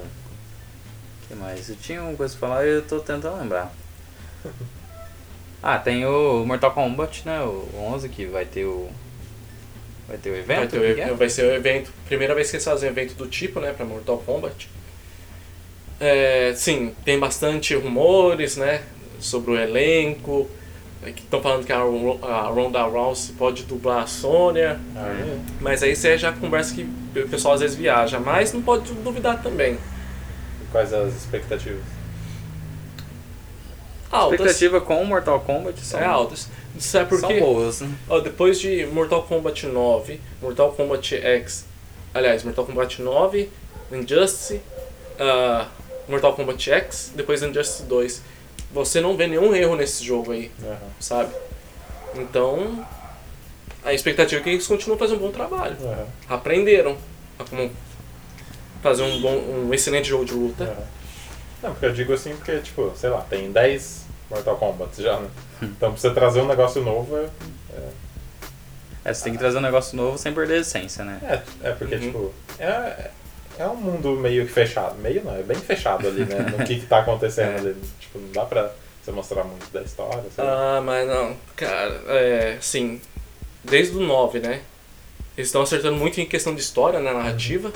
O 1.23 1.27
que 1.27 1.35
mais? 1.35 1.69
Eu 1.69 1.75
tinha 1.75 2.01
uma 2.01 2.15
coisa 2.15 2.35
pra 2.37 2.47
falar 2.47 2.65
e 2.65 2.69
eu 2.69 2.81
tô 2.81 2.99
tentando 2.99 3.37
lembrar. 3.37 3.73
Ah, 5.61 5.79
tem 5.79 6.05
o 6.05 6.45
Mortal 6.45 6.71
Kombat, 6.71 7.23
né? 7.25 7.41
O 7.41 7.67
11 7.91 8.07
que 8.09 8.25
vai 8.27 8.45
ter 8.45 8.63
o. 8.63 8.89
Vai 10.07 10.15
ter 10.15 10.29
o 10.29 10.35
evento? 10.35 10.57
Vai, 10.59 10.67
ter 10.67 10.91
o 10.91 10.95
que 10.95 11.01
é? 11.01 11.13
vai 11.13 11.29
ser 11.29 11.45
o 11.45 11.51
evento, 11.51 11.91
primeira 12.05 12.35
vez 12.35 12.49
que 12.51 12.57
eles 12.57 12.63
fazem 12.63 12.87
um 12.87 12.91
evento 12.91 13.15
do 13.15 13.27
tipo, 13.27 13.59
né, 13.59 13.73
pra 13.73 13.83
Mortal 13.83 14.19
Kombat. 14.19 14.69
É, 15.99 16.53
sim, 16.55 16.95
tem 17.03 17.19
bastante 17.19 17.73
rumores, 17.75 18.55
né, 18.55 18.83
sobre 19.19 19.51
o 19.51 19.57
elenco, 19.59 20.47
é, 20.47 20.47
que 21.13 21.21
estão 21.21 21.41
falando 21.41 21.65
que 21.65 21.71
a, 21.73 21.79
Ro- 21.79 22.19
a 22.23 22.41
Ronda 22.47 22.81
Rousey 22.83 23.33
pode 23.35 23.63
dublar 23.63 24.03
a 24.03 24.07
Sônia, 24.07 24.79
Aí, 24.95 25.39
mas 25.59 25.83
aí 25.83 25.95
você 25.95 26.17
já 26.17 26.31
conversa 26.31 26.73
que 26.75 26.83
o 27.19 27.27
pessoal 27.29 27.53
às 27.55 27.61
vezes 27.61 27.75
viaja, 27.75 28.19
mas 28.19 28.53
não 28.53 28.61
pode 28.61 28.91
duvidar 28.93 29.41
também. 29.41 29.77
quais 30.71 30.93
as 30.93 31.13
expectativas? 31.15 31.81
Altas, 34.09 34.39
expectativa 34.39 34.79
com 34.81 35.03
Mortal 35.03 35.39
Kombat 35.41 35.79
são, 35.81 35.99
é 35.99 36.05
altas. 36.05 36.47
Sabe 36.79 37.09
por 37.09 37.19
são 37.19 37.29
quê? 37.29 37.39
boas. 37.39 37.81
né? 37.81 37.89
Ó, 38.07 38.19
depois 38.19 38.59
de 38.59 38.85
Mortal 38.85 39.23
Kombat 39.23 39.65
9, 39.65 40.21
Mortal 40.41 40.71
Kombat 40.71 41.15
X, 41.15 41.65
aliás, 42.13 42.43
Mortal 42.43 42.65
Kombat 42.65 43.01
9, 43.01 43.49
Injustice, 43.91 44.61
ah, 45.19 45.67
Mortal 46.07 46.33
Kombat 46.35 46.69
X, 46.69 47.11
depois 47.15 47.43
Injustice 47.43 47.83
2. 47.83 48.21
Você 48.71 48.99
não 49.01 49.15
vê 49.15 49.27
nenhum 49.27 49.55
erro 49.55 49.75
nesse 49.75 50.03
jogo 50.03 50.31
aí, 50.31 50.51
Aham. 50.63 50.77
sabe? 50.99 51.33
Então, 52.15 52.85
a 53.83 53.93
expectativa 53.93 54.41
é 54.41 54.43
que 54.43 54.49
eles 54.49 54.67
continuem 54.67 54.99
fazendo 54.99 55.17
um 55.19 55.27
bom 55.27 55.31
trabalho. 55.31 55.75
Aham, 55.81 56.07
Aprenderam 56.29 56.97
a 57.39 57.43
como 57.43 57.71
fazer 58.81 59.03
um, 59.03 59.21
bom, 59.21 59.35
um 59.37 59.73
excelente 59.73 60.07
jogo 60.09 60.25
de 60.25 60.33
luta. 60.33 60.63
aham. 60.65 60.83
Não, 61.63 61.71
porque 61.71 61.85
eu 61.87 61.93
digo 61.93 62.13
assim 62.13 62.35
porque, 62.35 62.59
tipo, 62.59 62.91
sei 62.95 63.09
lá, 63.09 63.21
tem 63.21 63.51
10 63.51 64.05
Mortal 64.29 64.57
Kombat 64.57 65.01
já, 65.01 65.19
né? 65.19 65.29
Então 65.61 65.91
pra 65.91 65.99
você 65.99 66.11
trazer 66.13 66.41
um 66.41 66.47
negócio 66.47 66.83
novo 66.83 67.17
é. 67.17 67.29
É, 69.05 69.13
você 69.13 69.23
tem 69.23 69.33
que 69.33 69.39
trazer 69.39 69.57
um 69.57 69.61
negócio 69.61 69.95
novo 69.95 70.17
sem 70.17 70.33
perder 70.33 70.55
a 70.55 70.59
essência, 70.59 71.03
né? 71.05 71.19
É, 71.63 71.69
é 71.69 71.71
porque, 71.71 71.95
Uhum. 71.95 72.01
tipo, 72.01 72.33
é, 72.59 73.09
é 73.57 73.67
um 73.67 73.75
mundo 73.75 74.11
meio 74.11 74.45
que 74.45 74.51
fechado. 74.51 74.95
Meio 74.99 75.23
não, 75.23 75.35
é 75.35 75.43
bem 75.43 75.57
fechado 75.57 76.07
ali, 76.07 76.25
né? 76.25 76.39
No 76.57 76.65
que, 76.65 76.79
que 76.79 76.85
tá 76.85 76.99
acontecendo 76.99 77.55
É. 77.57 77.59
ali. 77.59 77.75
Tipo, 77.99 78.19
não 78.19 78.31
dá 78.31 78.45
pra 78.45 78.71
você 79.03 79.11
mostrar 79.11 79.43
muito 79.43 79.71
da 79.71 79.81
história, 79.81 80.23
sei 80.35 80.43
lá. 80.43 80.77
Ah, 80.77 80.81
mas 80.81 81.07
não, 81.07 81.35
cara, 81.55 82.01
é, 82.07 82.55
assim, 82.59 82.99
desde 83.63 83.95
o 83.95 84.01
9, 84.01 84.39
né? 84.39 84.61
Eles 85.37 85.47
estão 85.49 85.61
acertando 85.61 85.95
muito 85.97 86.19
em 86.19 86.25
questão 86.25 86.53
de 86.55 86.61
história, 86.61 86.99
né, 86.99 87.13
narrativa. 87.13 87.71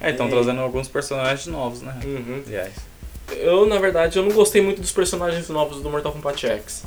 É, 0.00 0.10
estão 0.10 0.26
E- 0.26 0.30
trazendo 0.30 0.60
alguns 0.60 0.86
personagens 0.88 1.46
novos, 1.46 1.80
né? 1.82 1.98
Uhum. 2.04 2.42
Aliás. 2.46 2.72
Eu, 3.30 3.64
na 3.66 3.78
verdade, 3.78 4.18
eu 4.18 4.22
não 4.22 4.32
gostei 4.32 4.60
muito 4.60 4.80
dos 4.82 4.92
personagens 4.92 5.48
novos 5.48 5.80
do 5.82 5.88
Mortal 5.90 6.12
Kombat 6.12 6.46
X. 6.46 6.84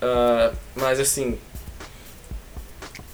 Ah, 0.00 0.52
mas 0.76 1.00
assim, 1.00 1.38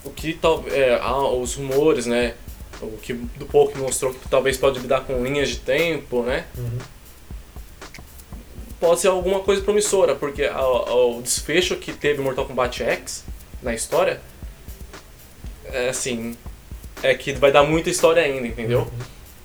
o 0.05 0.11
que 0.11 0.35
tal, 0.35 0.65
é, 0.71 0.99
há 1.01 1.17
os 1.17 1.55
rumores, 1.55 2.07
né? 2.07 2.35
O 2.83 2.99
que 3.01 3.13
do 3.13 3.47
pouco 3.47 3.73
que 3.73 3.79
mostrou 3.79 4.13
que 4.13 4.29
talvez 4.29 4.57
pode 4.57 4.79
lidar 4.81 5.03
com 5.03 5.23
linhas 5.25 5.49
de 5.51 5.57
tempo, 5.57 6.23
né? 6.23 6.45
Uhum. 6.59 6.79
Pode 8.81 9.01
ser 9.01 9.09
alguma 9.09 9.41
coisa 9.41 9.63
promissora, 9.63 10.15
porque 10.17 10.45
a- 10.45 10.57
a- 10.57 10.95
o 10.95 11.23
desfecho 11.23 11.77
que 11.77 11.93
teve 11.93 12.21
Mortal 12.21 12.47
Kombat 12.47 12.83
X 12.83 13.25
na 13.63 13.73
história 13.73 14.21
é 15.67 15.89
assim, 15.89 16.37
é 17.03 17.15
que 17.15 17.33
vai 17.33 17.53
dar 17.53 17.63
muita 17.63 17.89
história 17.91 18.23
ainda, 18.23 18.47
entendeu? 18.47 18.91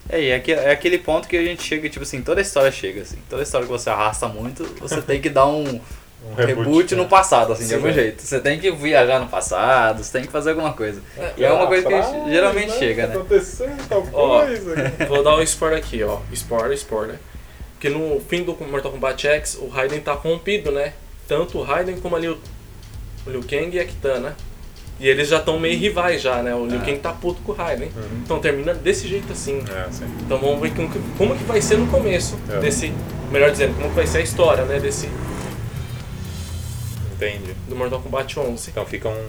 É, 0.10 0.22
e 0.22 0.30
é, 0.32 0.40
que- 0.40 0.54
é 0.54 0.72
aquele 0.72 0.98
ponto 0.98 1.28
que 1.28 1.38
a 1.38 1.44
gente 1.44 1.62
chega, 1.62 1.88
tipo 1.90 2.02
assim, 2.04 2.22
toda 2.24 2.42
história 2.42 2.72
chega, 2.72 3.02
assim. 3.02 3.18
Toda 3.30 3.44
história 3.44 3.68
que 3.68 3.72
você 3.72 3.90
arrasta 3.90 4.28
muito, 4.28 4.64
você 4.80 5.02
tem 5.04 5.22
que 5.22 5.30
dar 5.30 5.46
um 5.46 5.80
Um 6.26 6.34
reboot, 6.34 6.96
né? 6.96 7.02
no 7.02 7.08
passado, 7.08 7.54
assim, 7.54 7.64
de 7.64 7.70
Sim, 7.70 7.76
algum 7.76 7.88
é. 7.88 7.94
jeito. 7.94 8.22
Você 8.22 8.40
tem 8.40 8.60
que 8.60 8.70
viajar 8.72 9.20
no 9.20 9.28
passado, 9.28 10.04
você 10.04 10.12
tem 10.12 10.26
que 10.26 10.32
fazer 10.32 10.50
alguma 10.52 10.74
coisa. 10.74 11.02
E 11.38 11.44
é 11.44 11.52
uma 11.52 11.68
coisa 11.68 11.88
que 11.88 12.30
geralmente 12.30 12.70
né, 12.72 12.78
chega, 12.78 13.08
né? 13.08 13.16
acontecendo 13.16 13.88
tal 13.88 14.06
Ó. 14.12 14.42
coisa. 14.42 14.94
Vou 15.08 15.24
dar 15.24 15.36
um 15.36 15.42
spoiler 15.44 15.80
aqui, 15.80 16.04
ó. 16.04 16.20
Spoiler, 16.34 16.74
spoiler. 16.74 17.16
Porque 17.74 17.90
no 17.90 18.20
fim 18.28 18.44
do 18.44 18.58
Mortal 18.70 18.92
Kombat 18.92 19.28
X, 19.28 19.58
o 19.62 19.68
Raiden 19.68 20.00
tá 20.02 20.16
corrompido, 20.18 20.72
né? 20.72 20.94
Tanto 21.28 21.60
o 21.60 21.64
Raiden 21.64 21.98
como 21.98 22.16
ali 22.16 22.28
o, 22.28 22.38
o 23.26 23.30
Liu 23.30 23.44
Kang 23.48 23.70
e 23.76 23.80
a 23.80 23.86
Kitana. 23.86 24.36
E 25.00 25.08
eles 25.08 25.28
já 25.28 25.38
estão 25.38 25.60
meio 25.60 25.78
rivais 25.78 26.20
já, 26.20 26.42
né? 26.42 26.56
O 26.56 26.66
Liu 26.66 26.80
Ah. 26.82 26.84
Kang 26.86 26.98
tá 26.98 27.14
puto 27.14 27.40
com 27.44 27.52
o 27.52 27.56
Raiden. 27.56 27.92
Uhum. 27.96 28.22
Então 28.24 28.40
termina 28.40 28.74
desse 28.74 29.08
jeito 29.08 29.32
assim. 29.32 29.64
É, 29.70 29.92
sim. 29.92 30.06
Então 30.26 30.40
vamos 30.40 30.60
ver 30.60 30.74
como 30.74 30.90
que, 30.90 31.00
como 31.18 31.38
que 31.38 31.44
vai 31.44 31.62
ser 31.62 31.78
no 31.78 31.86
começo 31.88 32.36
É. 32.52 32.60
desse... 32.60 32.92
Melhor 33.32 33.52
dizendo, 33.52 33.76
como 33.76 33.90
que 33.90 33.96
vai 33.96 34.08
ser 34.08 34.18
a 34.18 34.22
história, 34.22 34.64
né? 34.66 34.80
Desse... 34.80 35.08
Entendi. 37.18 37.54
Do 37.68 37.76
Mortal 37.76 38.02
Kombat 38.02 38.40
11. 38.40 38.70
Então 38.70 38.86
fica 38.86 39.10
um. 39.10 39.28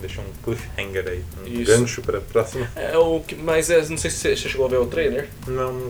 Deixa 0.00 0.20
um 0.22 0.24
cliffhanger 0.42 1.06
aí. 1.08 1.24
Um 1.42 1.46
Isso. 1.60 1.70
gancho 1.70 2.00
pra 2.02 2.20
próxima. 2.22 2.70
É 2.74 2.96
o 2.96 3.20
que... 3.20 3.34
Mas 3.34 3.68
é, 3.68 3.84
não 3.86 3.98
sei 3.98 4.10
se 4.10 4.16
você 4.16 4.36
chegou 4.36 4.64
a 4.64 4.68
ver 4.70 4.78
o 4.78 4.86
trailer. 4.86 5.28
Não. 5.46 5.88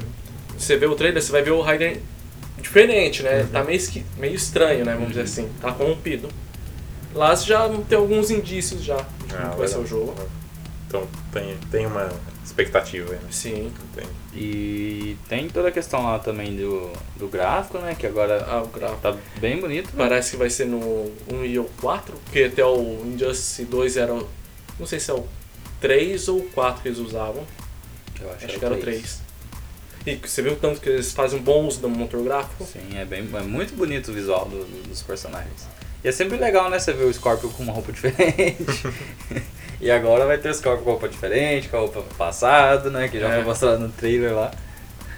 você 0.58 0.76
vê 0.76 0.86
o 0.86 0.96
trailer, 0.96 1.22
você 1.22 1.30
vai 1.30 1.42
ver 1.42 1.52
o 1.52 1.60
Raiden 1.60 2.00
diferente, 2.60 3.22
né? 3.22 3.42
Uhum. 3.42 3.46
Tá 3.48 3.62
meio, 3.64 3.76
esqui- 3.76 4.04
meio 4.18 4.34
estranho, 4.34 4.84
né? 4.84 4.94
Vamos 4.94 5.10
dizer 5.10 5.22
assim. 5.22 5.48
Tá 5.60 5.70
corrompido. 5.72 6.28
Lá 7.14 7.34
já 7.36 7.68
tem 7.88 7.96
alguns 7.98 8.30
indícios 8.30 8.82
já 8.82 8.96
de 8.96 9.34
como 9.34 9.46
Ah, 9.46 9.50
que 9.50 9.58
vai 9.58 9.68
ser 9.68 9.78
o 9.78 9.86
jogo. 9.86 10.14
Então 10.88 11.06
tem, 11.32 11.56
tem 11.70 11.86
uma 11.86 12.08
expectativa 12.50 13.12
né? 13.14 13.20
Sim. 13.30 13.72
Entendi. 13.92 14.08
E 14.34 15.16
tem 15.28 15.48
toda 15.48 15.68
a 15.68 15.72
questão 15.72 16.04
lá 16.04 16.18
também 16.18 16.56
do, 16.56 16.92
do 17.16 17.28
gráfico, 17.28 17.78
né? 17.78 17.94
Que 17.98 18.06
agora 18.06 18.44
Ah, 18.48 18.62
o 18.62 18.66
gráfico. 18.68 19.00
tá 19.00 19.16
bem 19.40 19.60
bonito. 19.60 19.86
né? 19.86 19.92
Parece 19.96 20.32
que 20.32 20.36
vai 20.36 20.50
ser 20.50 20.66
no 20.66 20.78
1 21.32 21.44
e 21.44 21.58
o 21.58 21.64
4, 21.80 22.14
porque 22.24 22.44
até 22.44 22.64
o 22.64 23.02
Injustice 23.06 23.64
2 23.64 23.96
era. 23.96 24.12
o- 24.14 24.28
Não 24.78 24.86
sei 24.86 25.00
se 25.00 25.10
é 25.10 25.14
o 25.14 25.26
3 25.80 26.28
ou 26.28 26.38
o 26.40 26.42
4 26.50 26.82
que 26.82 26.88
eles 26.88 26.98
usavam. 26.98 27.44
Eu 28.20 28.30
Acho 28.32 28.58
que 28.58 28.64
era 28.64 28.74
o 28.74 28.78
3. 28.78 29.20
E 30.06 30.16
você 30.16 30.40
viu 30.42 30.52
o 30.52 30.56
tanto 30.56 30.80
que 30.80 30.88
eles 30.88 31.12
fazem 31.12 31.38
um 31.38 31.42
bom 31.42 31.66
uso 31.66 31.80
do 31.80 31.88
motor 31.88 32.22
gráfico? 32.22 32.64
Sim, 32.64 32.96
é, 32.98 33.04
bem, 33.04 33.20
é 33.34 33.40
muito 33.42 33.74
bonito 33.74 34.10
o 34.10 34.14
visual 34.14 34.46
do- 34.46 34.64
do- 34.64 34.88
dos 34.88 35.02
personagens. 35.02 35.66
E 36.02 36.08
é 36.08 36.12
sempre 36.12 36.38
legal, 36.38 36.70
né? 36.70 36.78
Você 36.78 36.92
ver 36.94 37.04
o 37.04 37.12
Scorpio 37.12 37.50
com 37.50 37.62
uma 37.62 37.72
roupa 37.74 37.92
diferente. 37.92 38.64
e 39.80 39.90
agora 39.90 40.26
vai 40.26 40.38
ter 40.38 40.50
o 40.50 40.54
Scorpio 40.54 40.84
com 40.84 40.90
roupa 40.90 41.08
diferente, 41.08 41.68
com 41.68 41.76
a 41.76 41.80
roupa 41.80 42.02
passada, 42.18 42.90
né? 42.90 43.08
Que 43.08 43.18
já 43.20 43.28
É. 43.28 43.34
foi 43.36 43.44
mostrado 43.44 43.78
no 43.78 43.88
trailer 43.88 44.34
lá. 44.34 44.50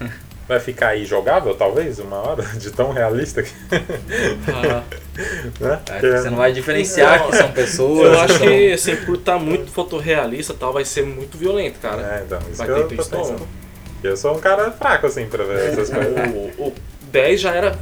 Vai 0.48 0.58
ficar 0.58 0.88
aí 0.88 1.04
jogável, 1.04 1.54
talvez, 1.54 2.00
uma 2.00 2.16
hora, 2.16 2.42
de 2.42 2.70
tão 2.72 2.90
realista 2.92 3.42
que. 3.44 3.52
Ah, 3.72 4.82
né? 5.60 5.80
Acho 5.88 6.00
que 6.00 6.10
você 6.18 6.30
não 6.30 6.36
vai 6.36 6.52
diferenciar 6.52 7.20
Não, 7.20 7.30
que 7.30 7.36
são 7.36 7.52
pessoas. 7.52 8.12
eu 8.12 8.20
acho 8.20 8.38
são- 8.38 8.46
que, 8.48 8.72
assim, 8.72 8.96
por 8.96 9.14
estar 9.14 9.38
muito 9.38 9.70
fotorrealista 9.70 10.52
e 10.52 10.56
tal, 10.56 10.72
vai 10.72 10.84
ser 10.84 11.06
muito 11.06 11.38
violento, 11.38 11.78
cara. 11.80 12.02
É, 12.02 12.24
então, 12.26 12.38
isso 12.50 12.56
Vai 12.58 12.66
que 12.66 12.74
ter 12.74 12.80
eu 12.80 12.88
tô 12.88 12.96
pensando. 12.96 13.48
Eu 14.02 14.16
sou 14.16 14.36
um 14.36 14.40
cara 14.40 14.72
fraco, 14.72 15.06
assim, 15.06 15.26
pra 15.26 15.44
ver 15.44 15.70
essas 15.70 15.88
coisas. 15.88 16.12
O, 16.58 16.62
o 16.64 16.74
10 17.04 17.40
já 17.40 17.54
era. 17.54 17.78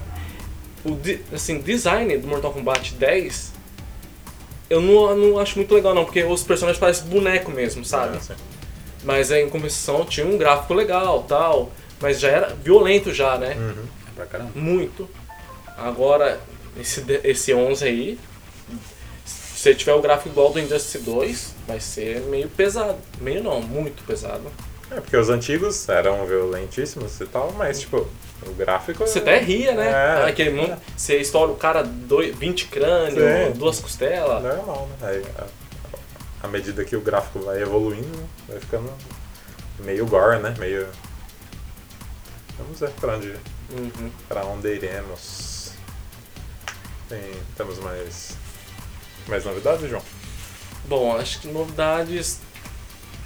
O 0.84 0.96
assim, 1.34 1.60
design 1.60 2.16
do 2.18 2.28
Mortal 2.28 2.52
Kombat 2.52 2.94
10 2.94 3.52
eu 4.70 4.80
não, 4.80 5.16
não 5.16 5.38
acho 5.38 5.56
muito 5.56 5.74
legal 5.74 5.92
não, 5.92 6.04
porque 6.04 6.22
os 6.22 6.44
personagens 6.44 6.78
parecem 6.78 7.08
boneco 7.08 7.50
mesmo, 7.50 7.84
sabe? 7.84 8.16
É. 8.16 8.36
Mas 9.02 9.30
em 9.32 9.48
compensação 9.48 10.04
tinha 10.04 10.24
um 10.24 10.38
gráfico 10.38 10.72
legal 10.72 11.24
tal, 11.24 11.72
mas 12.00 12.20
já 12.20 12.28
era 12.28 12.54
violento 12.54 13.12
já, 13.12 13.36
né? 13.36 13.56
Uhum. 13.56 13.84
É 14.08 14.14
pra 14.14 14.26
caramba. 14.26 14.52
Muito. 14.54 15.08
Agora, 15.76 16.40
esse, 16.78 17.04
esse 17.24 17.52
11 17.52 17.84
aí, 17.84 18.18
se 19.24 19.58
você 19.58 19.74
tiver 19.74 19.94
o 19.94 20.00
gráfico 20.00 20.28
igual 20.28 20.52
do 20.52 20.60
Injustice 20.60 20.98
2, 20.98 21.54
vai 21.66 21.80
ser 21.80 22.20
meio 22.22 22.48
pesado. 22.48 22.98
Meio 23.20 23.42
não, 23.42 23.60
muito 23.60 24.04
pesado. 24.04 24.44
É, 24.90 25.00
porque 25.00 25.16
os 25.16 25.28
antigos 25.28 25.88
eram 25.88 26.26
violentíssimos 26.26 27.20
e 27.20 27.26
tal, 27.26 27.52
mas, 27.52 27.80
tipo, 27.80 28.08
o 28.46 28.50
gráfico. 28.54 29.06
Você 29.06 29.18
até 29.20 29.38
ria, 29.38 29.72
né? 29.74 29.88
É. 30.24 30.28
Aquele 30.28 30.50
mundo, 30.50 30.76
você 30.96 31.18
estoura 31.20 31.52
o 31.52 31.56
cara 31.56 31.82
dois, 31.82 32.34
20 32.36 32.66
crânios, 32.66 33.56
duas 33.56 33.78
costelas. 33.78 34.42
Normal, 34.42 34.88
né? 35.00 35.08
Aí, 35.08 35.24
a- 35.38 36.46
à 36.46 36.48
medida 36.48 36.84
que 36.84 36.96
o 36.96 37.00
gráfico 37.00 37.38
vai 37.40 37.60
evoluindo, 37.62 38.28
vai 38.48 38.58
ficando 38.58 38.90
meio 39.80 40.06
gore, 40.06 40.38
né? 40.40 40.54
Meio. 40.58 40.88
Vamos 42.58 42.80
ver 42.80 42.90
pra 42.92 43.16
onde, 43.16 43.34
Uhum. 43.70 44.10
pra 44.28 44.44
onde 44.44 44.68
iremos. 44.68 45.72
Tem, 47.08 47.20
temos 47.56 47.78
mais. 47.78 48.36
Mais 49.28 49.44
novidades, 49.44 49.88
João? 49.88 50.02
Bom, 50.86 51.16
acho 51.16 51.40
que 51.40 51.48
novidades 51.48 52.40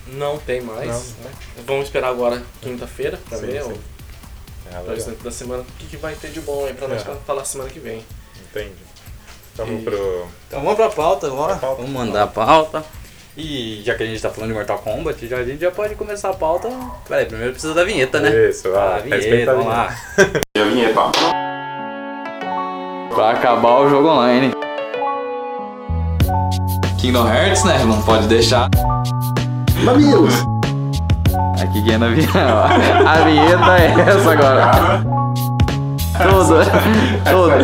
não 0.09 0.39
tem 0.39 0.61
mais. 0.61 0.89
Não. 0.89 1.25
Né? 1.25 1.31
Vamos 1.67 1.85
esperar 1.87 2.09
agora 2.11 2.43
quinta-feira 2.61 3.19
pra 3.29 3.39
Sim, 3.39 3.47
ver 3.47 3.63
sim. 3.63 3.71
o 3.73 4.91
É, 4.91 4.95
restante 4.95 5.23
da 5.23 5.31
semana. 5.31 5.63
O 5.63 5.67
que, 5.79 5.87
que 5.87 5.97
vai 5.97 6.15
ter 6.15 6.31
de 6.31 6.41
bom 6.41 6.65
aí 6.67 6.75
pra 6.75 6.89
nós 6.89 7.01
É. 7.03 7.05
pra 7.05 7.15
falar 7.17 7.45
semana 7.45 7.71
que 7.71 7.79
vem. 7.79 8.05
Entendi. 8.51 8.73
Vamos 9.57 9.83
E- 9.83 9.85
pro. 9.85 10.27
Então 10.49 10.61
vamos 10.63 10.75
pra 10.77 10.89
pauta 10.91 11.27
agora. 11.27 11.57
Pra 11.57 11.69
pauta. 11.69 11.83
Vamos 11.83 11.91
mandar 11.97 12.23
a 12.25 12.27
pauta. 12.27 12.85
E 13.37 13.83
já 13.85 13.95
que 13.97 14.03
a 14.05 14.07
gente 14.07 14.23
tá 14.23 14.31
falando 14.31 14.51
de 14.51 14.55
Mortal 14.55 14.79
Kombat, 14.79 15.27
já, 15.27 15.39
a 15.39 15.45
gente 15.45 15.61
já 15.61 15.71
pode 15.71 15.95
começar 15.97 16.31
a 16.31 16.35
pauta. 16.35 16.69
Peraí, 17.09 17.27
primeiro 17.27 17.51
precisa 17.53 17.75
da 17.75 17.83
vinheta, 17.83 18.21
né? 18.21 18.49
Isso, 18.49 18.69
ah, 18.75 18.95
a 18.97 18.99
vinheta, 19.01 19.17
respeita 19.17 19.51
a 19.51 19.55
vamos 19.55 19.69
lá. 19.69 19.97
E 20.57 20.61
a 20.61 20.65
vinheta? 20.65 21.01
Pra 23.13 23.31
acabar 23.33 23.81
o 23.81 23.89
jogo 23.91 24.09
online. 24.09 24.53
Kingdom 27.01 27.27
Hearts, 27.29 27.65
né? 27.65 27.85
Não 27.85 28.01
pode 28.03 28.27
deixar. 28.29 28.69
Mamilos! 29.83 30.35
Aqui 31.61 31.83
quem 31.83 31.95
é 31.95 31.99
na 31.99 32.09
vinheta. 32.09 32.39
A 33.07 33.25
vinheta 33.25 33.79
é 33.79 33.95
essa 34.09 34.33
agora. 34.33 35.03
Tudo. 36.23 36.57
Tudo. 37.31 37.55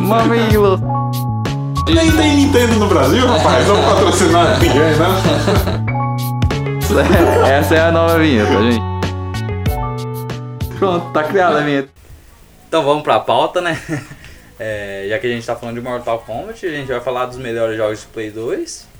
Mamilo. 0.00 0.80
Nem 1.88 2.12
tem 2.12 2.36
Nintendo 2.36 2.74
no 2.76 2.88
Brasil, 2.88 3.26
rapaz. 3.26 3.66
Não 3.66 3.82
patrocinar 3.82 4.58
ninguém, 4.60 4.74
né? 4.74 5.06
Essa 7.58 7.74
é 7.74 7.80
a 7.80 7.92
nova 7.92 8.18
vinheta, 8.18 8.62
gente. 8.62 8.80
Pronto, 10.78 11.12
tá 11.12 11.24
criada 11.24 11.58
a 11.58 11.62
vinheta. 11.62 11.88
Então 12.68 12.84
vamos 12.84 13.02
pra 13.02 13.20
pauta, 13.20 13.60
né? 13.60 13.78
É, 14.58 15.06
já 15.08 15.18
que 15.18 15.26
a 15.26 15.30
gente 15.30 15.46
tá 15.46 15.54
falando 15.54 15.76
de 15.76 15.82
Mortal 15.82 16.18
Kombat, 16.20 16.64
a 16.64 16.70
gente 16.70 16.88
vai 16.88 17.00
falar 17.00 17.26
dos 17.26 17.36
melhores 17.36 17.76
jogos 17.76 18.00
de 18.00 18.06
Play 18.06 18.30
2. 18.30 18.95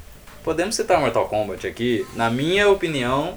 Podemos 0.47 0.77
citar 0.77 1.01
Mortal 1.01 1.27
Kombat 1.29 1.67
aqui. 1.67 2.07
Na 2.15 2.31
minha 2.31 2.71
opinião, 2.71 3.37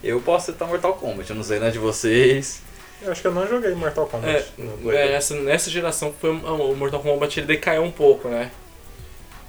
eu 0.00 0.20
posso 0.20 0.52
citar 0.52 0.68
Mortal 0.68 0.94
Kombat. 0.94 1.28
Eu 1.28 1.34
não 1.34 1.42
sei 1.42 1.58
na 1.58 1.70
de 1.70 1.78
vocês. 1.80 2.62
Eu 3.02 3.10
acho 3.10 3.20
que 3.20 3.26
eu 3.26 3.34
não 3.34 3.48
joguei 3.48 3.74
Mortal 3.74 4.04
É, 4.04 4.08
Kombat 4.08 4.52
Play. 4.80 4.96
é, 4.96 5.12
essa, 5.14 5.34
nessa 5.34 5.68
geração 5.68 6.14
foi 6.20 6.30
o 6.30 6.76
Mortal 6.76 7.00
Kombat 7.00 7.40
ele 7.40 7.48
decaiu 7.48 7.82
um 7.82 7.90
pouco, 7.90 8.28
né? 8.28 8.52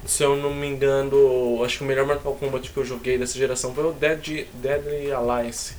Se 0.04 0.24
eu 0.24 0.34
não 0.36 0.52
me 0.52 0.66
engano, 0.66 1.62
acho 1.64 1.78
que 1.78 1.84
o 1.84 1.86
melhor 1.86 2.04
Mortal 2.04 2.34
Kombat 2.34 2.68
que 2.68 2.76
eu 2.76 2.84
joguei 2.84 3.16
dessa 3.16 3.38
geração 3.38 3.72
foi 3.72 3.84
o 3.84 3.92
Dead, 3.92 4.48
Deadly 4.54 5.12
Alliance. 5.12 5.74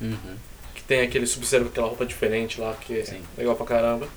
Uhum. 0.00 0.34
Que 0.74 0.82
tem 0.82 1.02
aquele 1.02 1.24
sub-zero 1.28 1.66
com 1.66 1.70
aquela 1.70 1.86
roupa 1.86 2.04
diferente 2.04 2.60
lá, 2.60 2.74
que 2.80 2.98
é 2.98 3.04
Sim. 3.04 3.22
legal 3.38 3.54
pra 3.54 3.64
caramba. 3.64 4.08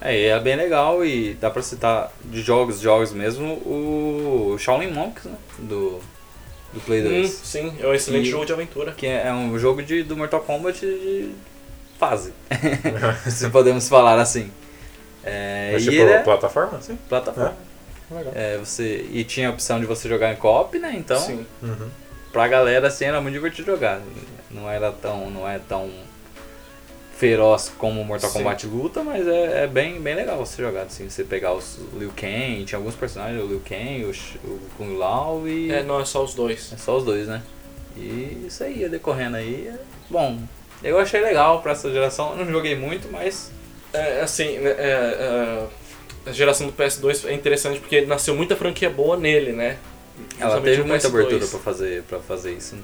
É, 0.00 0.26
é 0.28 0.40
bem 0.40 0.54
legal 0.56 1.04
e 1.04 1.34
dá 1.34 1.50
pra 1.50 1.60
citar 1.62 2.12
de 2.24 2.40
jogos, 2.42 2.80
jogos 2.80 3.12
mesmo, 3.12 3.54
o 3.64 4.56
Shaolin 4.58 4.92
Monks, 4.92 5.24
né? 5.24 5.36
Do, 5.58 6.00
do 6.72 6.80
Play 6.86 7.02
2. 7.02 7.28
Hum, 7.28 7.32
sim, 7.42 7.76
é 7.80 7.86
um 7.86 7.94
excelente 7.94 8.28
E- 8.28 8.30
jogo 8.30 8.46
de 8.46 8.52
aventura. 8.52 8.92
Que 8.92 9.06
é 9.06 9.32
um 9.32 9.58
jogo 9.58 9.82
de, 9.82 10.02
do 10.04 10.16
Mortal 10.16 10.40
Kombat 10.40 10.80
de 10.80 11.30
fase. 11.98 12.32
Se 13.28 13.50
podemos 13.50 13.88
falar 13.88 14.20
assim. 14.20 14.50
É, 15.24 15.70
Mas 15.72 15.82
e 15.82 15.90
tipo, 15.90 16.00
ele 16.02 16.12
é 16.12 16.18
plataforma? 16.22 16.80
Sim. 16.80 16.96
plataforma. 17.08 17.56
Legal. 18.10 18.32
É, 18.34 18.56
você, 18.56 19.04
e 19.12 19.22
tinha 19.24 19.48
a 19.48 19.50
opção 19.50 19.80
de 19.80 19.84
você 19.86 20.08
jogar 20.08 20.32
em 20.32 20.36
co-op, 20.36 20.78
né? 20.78 20.94
Então, 20.96 21.20
Sim. 21.20 21.44
Uhum. 21.62 21.88
pra 22.32 22.46
galera 22.48 22.86
assim 22.86 23.04
era 23.04 23.20
muito 23.20 23.34
divertido 23.34 23.66
jogar. 23.72 24.00
Não 24.50 24.70
era 24.70 24.90
tão, 24.92 25.28
não 25.30 25.46
é 25.46 25.58
tão 25.58 25.90
feroz 27.18 27.72
como 27.76 28.04
Mortal 28.04 28.30
Sim. 28.30 28.38
Kombat 28.38 28.66
luta, 28.66 29.02
mas 29.02 29.26
é, 29.26 29.64
é 29.64 29.66
bem, 29.66 30.00
bem 30.00 30.14
legal 30.14 30.38
você 30.38 30.62
jogar 30.62 30.82
assim, 30.82 31.10
você 31.10 31.24
pegar 31.24 31.52
os 31.52 31.76
Liu 31.94 32.12
Kang, 32.16 32.64
tinha 32.64 32.78
alguns 32.78 32.94
personagens, 32.94 33.42
o 33.42 33.46
Liu 33.46 33.60
Kang, 33.68 34.04
o, 34.04 34.48
o 34.48 34.60
Kung 34.76 34.96
Lao 34.96 35.46
e 35.48 35.72
É, 35.72 35.82
não, 35.82 36.00
é 36.00 36.04
só 36.04 36.22
os 36.22 36.32
dois. 36.32 36.72
é 36.72 36.76
só 36.76 36.96
os 36.96 37.04
dois, 37.04 37.26
né? 37.26 37.42
E 37.96 38.44
isso 38.46 38.62
aí, 38.62 38.78
ia 38.78 38.88
decorrendo 38.88 39.36
aí. 39.36 39.66
é 39.66 39.76
Bom, 40.08 40.38
eu 40.82 40.96
achei 40.98 41.20
legal 41.20 41.60
pra 41.60 41.72
essa 41.72 41.90
geração. 41.90 42.38
Eu 42.38 42.44
não 42.44 42.52
joguei 42.52 42.76
muito, 42.76 43.10
mas. 43.10 43.50
É, 43.92 44.20
assim, 44.20 44.58
né, 44.58 44.70
é, 44.70 45.66
é, 46.26 46.30
a 46.30 46.32
geração 46.32 46.68
do 46.68 46.72
PS2 46.72 47.28
é 47.28 47.32
interessante 47.32 47.80
porque 47.80 48.02
nasceu 48.02 48.36
muita 48.36 48.54
franquia 48.54 48.88
boa 48.88 49.16
nele, 49.16 49.52
né? 49.52 49.76
Ela 50.38 50.60
teve 50.60 50.84
muita 50.84 51.08
PS2. 51.08 51.12
abertura 51.12 51.46
pra 51.48 51.58
fazer, 51.58 52.02
pra 52.04 52.20
fazer 52.20 52.52
isso. 52.52 52.76
Né? 52.76 52.82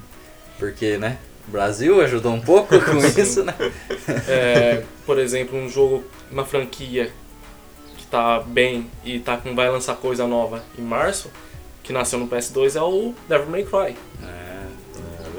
Porque, 0.59 0.99
né? 0.99 1.19
O 1.47 1.51
Brasil 1.51 2.01
ajudou 2.01 2.33
um 2.33 2.41
pouco 2.41 2.79
com 2.81 2.99
isso, 3.21 3.45
né? 3.45 3.55
É, 4.29 4.83
por 5.05 5.19
exemplo, 5.19 5.59
um 5.59 5.69
jogo, 5.69 6.05
uma 6.31 6.45
franquia 6.45 7.13
que 7.97 8.07
tá 8.07 8.41
bem 8.41 8.91
e 9.05 9.19
tá 9.19 9.37
com, 9.37 9.55
vai 9.55 9.69
lançar 9.69 9.97
coisa 9.97 10.27
nova 10.27 10.65
em 10.79 10.83
março, 10.83 11.31
que 11.83 11.93
nasceu 11.93 12.19
no 12.19 12.27
PS2, 12.27 12.77
é 12.77 12.83
o 12.83 13.15
Devil 13.29 13.47
May 13.47 13.65
Cry. 13.65 13.97
É, 14.23 14.45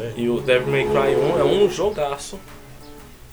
aí. 0.05 0.13
E 0.15 0.29
o 0.29 0.39
Devil 0.39 0.67
May 0.67 0.83
Cry 0.83 1.15
1 1.15 1.39
é 1.39 1.43
um 1.43 1.69
jogaço. 1.69 2.39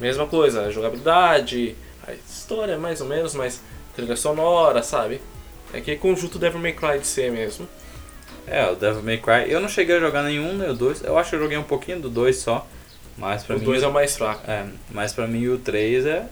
Mesma 0.01 0.27
coisa, 0.27 0.71
jogabilidade, 0.73 1.77
a 2.07 2.13
história 2.13 2.79
mais 2.79 3.01
ou 3.01 3.07
menos, 3.07 3.35
mas 3.35 3.61
trilha 3.95 4.17
sonora, 4.17 4.83
sabe? 4.83 5.21
É 5.73 5.81
que 5.81 5.97
conjunto 5.97 6.39
Devil 6.39 6.61
May 6.61 6.73
Cry 6.73 6.99
de 6.99 7.07
ser 7.07 7.31
mesmo. 7.31 7.69
É, 8.47 8.67
o 8.71 8.75
Devil 8.75 9.03
May 9.03 9.19
Cry. 9.19 9.51
Eu 9.51 9.61
não 9.61 9.69
cheguei 9.69 9.97
a 9.97 10.01
jogar 10.01 10.23
nenhum 10.23 10.57
nem 10.57 10.71
o 10.71 10.75
2. 10.75 11.05
Eu 11.05 11.17
acho 11.19 11.31
que 11.31 11.37
eu 11.37 11.41
joguei 11.41 11.57
um 11.59 11.63
pouquinho 11.63 12.01
do 12.01 12.11
2 12.11 12.37
só. 12.37 12.67
Mas 13.17 13.45
pra 13.45 13.57
o 13.57 13.59
mim. 13.59 13.65
2 13.65 13.83
é 13.83 13.87
o 13.87 13.93
mais 13.93 14.17
fraco. 14.17 14.51
É, 14.51 14.67
mas 14.91 15.13
pra 15.13 15.27
mim 15.27 15.47
o 15.49 15.59
3 15.59 16.07
é 16.07 16.27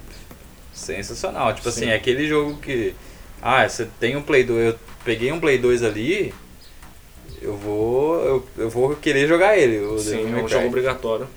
sensacional. 0.73 1.53
Tipo 1.55 1.70
Sim. 1.70 1.83
assim, 1.83 1.90
é 1.90 1.94
aquele 1.94 2.27
jogo 2.27 2.57
que. 2.59 2.94
Ah, 3.42 3.68
você 3.68 3.88
tem 3.99 4.16
um 4.16 4.23
Play 4.23 4.44
2. 4.44 4.66
Eu 4.66 4.79
peguei 5.05 5.31
um 5.33 5.40
Play 5.40 5.59
2 5.59 5.83
ali. 5.83 6.35
Eu 7.40 7.57
vou. 7.57 8.25
Eu, 8.25 8.46
eu 8.59 8.70
vou 8.70 8.96
querer 8.96 9.27
jogar 9.29 9.57
ele. 9.57 9.79
O 9.79 9.96
Devil 9.96 9.99
Sim, 9.99 10.27
é 10.27 10.31
May 10.31 10.42
um 10.42 10.44
Cry. 10.44 10.55
jogo 10.55 10.66
obrigatório. 10.66 11.29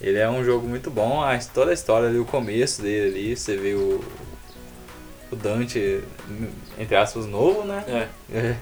Ele 0.00 0.18
é 0.18 0.28
um 0.28 0.44
jogo 0.44 0.66
muito 0.66 0.90
bom. 0.90 1.22
A, 1.22 1.38
toda 1.38 1.70
a 1.70 1.74
história 1.74 2.08
ali, 2.08 2.18
o 2.18 2.24
começo 2.24 2.82
dele 2.82 3.16
ali, 3.16 3.36
você 3.36 3.56
vê 3.56 3.74
o. 3.74 4.02
O 5.32 5.36
Dante, 5.36 6.00
entre 6.78 6.94
aspas, 6.94 7.26
novo, 7.26 7.64
né? 7.64 7.82
É. 7.88 8.36
É, 8.36 8.56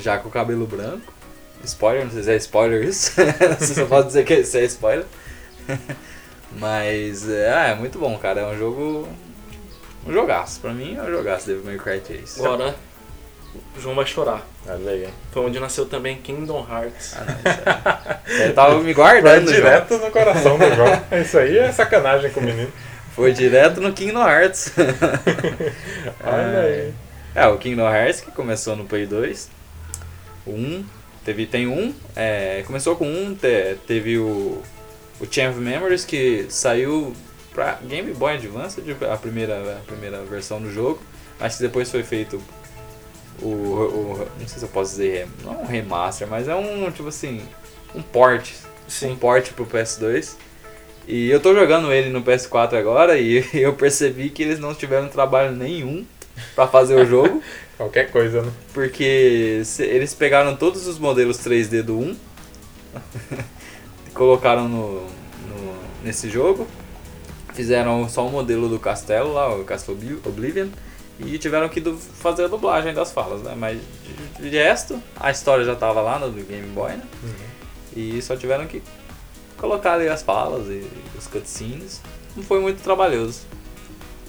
Já 0.00 0.18
com 0.18 0.28
o 0.28 0.32
cabelo 0.32 0.66
branco. 0.66 1.12
Spoiler, 1.64 2.04
não 2.04 2.10
sei 2.12 2.22
se 2.22 2.30
é 2.32 2.36
spoiler 2.36 2.82
isso. 2.84 3.12
se 3.58 3.80
eu 3.80 3.86
posso 3.86 4.08
dizer 4.08 4.24
que 4.24 4.34
isso 4.34 4.56
é 4.56 4.64
spoiler. 4.64 5.06
Mas 6.58 7.28
é, 7.28 7.70
é 7.70 7.74
muito 7.74 7.98
bom, 7.98 8.16
cara. 8.18 8.40
É 8.42 8.46
um 8.46 8.58
jogo. 8.58 9.08
Um 10.06 10.12
jogaço. 10.12 10.60
Pra 10.60 10.72
mim 10.72 10.96
é 10.96 11.02
um 11.02 11.10
jogaço 11.10 11.46
Devil 11.46 11.64
May 11.64 11.78
Cry 11.78 12.00
3. 12.00 12.38
Agora, 12.38 12.74
o 13.76 13.80
João 13.80 13.94
vai 13.94 14.06
chorar. 14.06 14.46
Olha 14.66 14.90
aí? 14.90 15.08
Foi 15.32 15.42
onde 15.42 15.58
nasceu 15.58 15.86
também 15.86 16.16
Kingdom 16.18 16.66
Hearts. 16.70 17.14
Ah, 17.16 17.24
não, 17.24 18.38
é- 18.42 18.48
Eu 18.48 18.54
tava 18.54 18.80
me 18.80 18.92
guardando, 18.92 19.46
João. 19.46 19.56
direto 19.56 19.98
no 19.98 20.10
coração 20.10 20.58
do 20.58 20.74
João. 20.74 21.02
Isso 21.20 21.38
aí 21.38 21.58
é 21.58 21.72
sacanagem 21.72 22.30
com 22.30 22.40
o 22.40 22.42
menino. 22.42 22.70
Foi 23.14 23.32
direto 23.32 23.80
no 23.80 23.92
Kingdom 23.92 24.26
Hearts. 24.28 24.72
Olha 26.22 26.60
aí. 26.60 26.92
É, 27.34 27.46
o 27.48 27.58
Kingdom 27.58 27.88
Hearts 27.88 28.20
que 28.20 28.30
começou 28.30 28.76
no 28.76 28.84
Play 28.84 29.06
2. 29.06 29.48
1. 30.46 30.84
Teve, 31.24 31.46
tem 31.46 31.66
um. 31.66 31.94
é, 32.14 32.62
começou 32.66 32.96
com 32.96 33.06
um, 33.08 33.34
te- 33.34 33.76
teve 33.86 34.18
o. 34.18 34.60
O 35.20 35.26
Chain 35.30 35.48
of 35.50 35.60
Memories 35.60 36.04
que 36.04 36.46
saiu 36.48 37.14
pra 37.52 37.78
Game 37.84 38.12
Boy 38.12 38.34
Advance, 38.34 38.82
a 39.10 39.16
primeira, 39.16 39.76
a 39.78 39.86
primeira 39.86 40.22
versão 40.24 40.60
do 40.60 40.70
jogo. 40.72 41.00
Que 41.38 41.62
depois 41.62 41.90
foi 41.90 42.02
feito 42.02 42.40
o, 43.40 43.46
o- 43.46 44.28
Não 44.40 44.46
sei 44.48 44.58
se 44.58 44.64
eu 44.64 44.68
posso 44.68 44.90
dizer. 44.92 45.28
Não 45.44 45.52
é 45.54 45.56
um 45.58 45.66
remaster, 45.66 46.26
mas 46.28 46.48
é 46.48 46.54
um 46.54 46.90
tipo 46.90 47.08
assim. 47.08 47.42
Um 47.94 48.02
port. 48.02 48.50
Um 48.86 48.90
Sim. 48.90 49.16
port 49.16 49.50
pro 49.52 49.64
PS2. 49.66 50.34
E 51.06 51.28
eu 51.30 51.38
tô 51.38 51.54
jogando 51.54 51.92
ele 51.92 52.08
no 52.10 52.22
PS4 52.22 52.74
agora 52.74 53.18
e 53.18 53.44
eu 53.54 53.72
percebi 53.74 54.30
que 54.30 54.42
eles 54.42 54.58
não 54.58 54.74
tiveram 54.74 55.08
trabalho 55.08 55.52
nenhum 55.52 56.04
pra 56.54 56.66
fazer 56.66 56.96
o 56.96 57.06
jogo. 57.06 57.42
Qualquer 57.76 58.10
coisa, 58.10 58.42
né? 58.42 58.52
Porque 58.72 59.62
eles 59.78 60.14
pegaram 60.14 60.54
todos 60.56 60.86
os 60.86 60.98
modelos 60.98 61.38
3D 61.38 61.82
do 61.82 61.98
1 61.98 62.16
colocaram 64.14 64.68
no, 64.68 65.00
no- 65.02 65.76
nesse 66.02 66.30
jogo. 66.30 66.66
Fizeram 67.52 68.08
só 68.08 68.26
o 68.26 68.30
modelo 68.30 68.68
do 68.68 68.78
castelo 68.78 69.32
lá, 69.32 69.54
o 69.54 69.64
Castle 69.64 69.94
Obli- 69.94 70.20
Oblivion. 70.24 70.68
E 71.20 71.38
tiveram 71.38 71.68
que 71.68 71.80
fazer 72.20 72.44
a 72.44 72.48
dublagem 72.48 72.92
das 72.92 73.12
falas, 73.12 73.40
né? 73.42 73.54
Mas 73.56 73.78
de, 74.40 74.50
de 74.50 74.56
resto, 74.56 75.00
a 75.18 75.30
história 75.30 75.64
já 75.64 75.76
tava 75.76 76.00
lá 76.00 76.18
no 76.18 76.30
Game 76.32 76.66
Boy, 76.68 76.92
né? 76.92 77.02
E 77.96 78.20
só 78.20 78.34
tiveram 78.36 78.66
que 78.66 78.82
colocar 79.56 79.94
ali 79.94 80.08
as 80.08 80.22
falas 80.24 80.66
e 80.66 80.84
os 81.16 81.28
cutscenes. 81.28 82.00
Não 82.36 82.42
foi 82.42 82.58
muito 82.60 82.82
trabalhoso. 82.82 83.42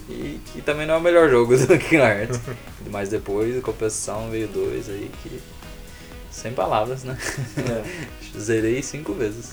E 0.08 0.40
que 0.54 0.62
também 0.62 0.86
não 0.86 0.96
é 0.96 0.98
o 0.98 1.02
melhor 1.02 1.30
jogo 1.30 1.58
do 1.58 1.78
Kingdom 1.80 2.06
Hearts. 2.06 2.40
Mas 2.92 3.10
depois, 3.10 3.56
em 3.56 3.62
compensação, 3.62 4.30
veio 4.30 4.48
dois 4.48 4.88
aí 4.90 5.10
que. 5.24 5.42
Sem 6.30 6.54
palavras, 6.54 7.04
né? 7.04 7.18
É. 7.58 8.08
Zerei 8.38 8.84
cinco 8.84 9.14
vezes. 9.14 9.52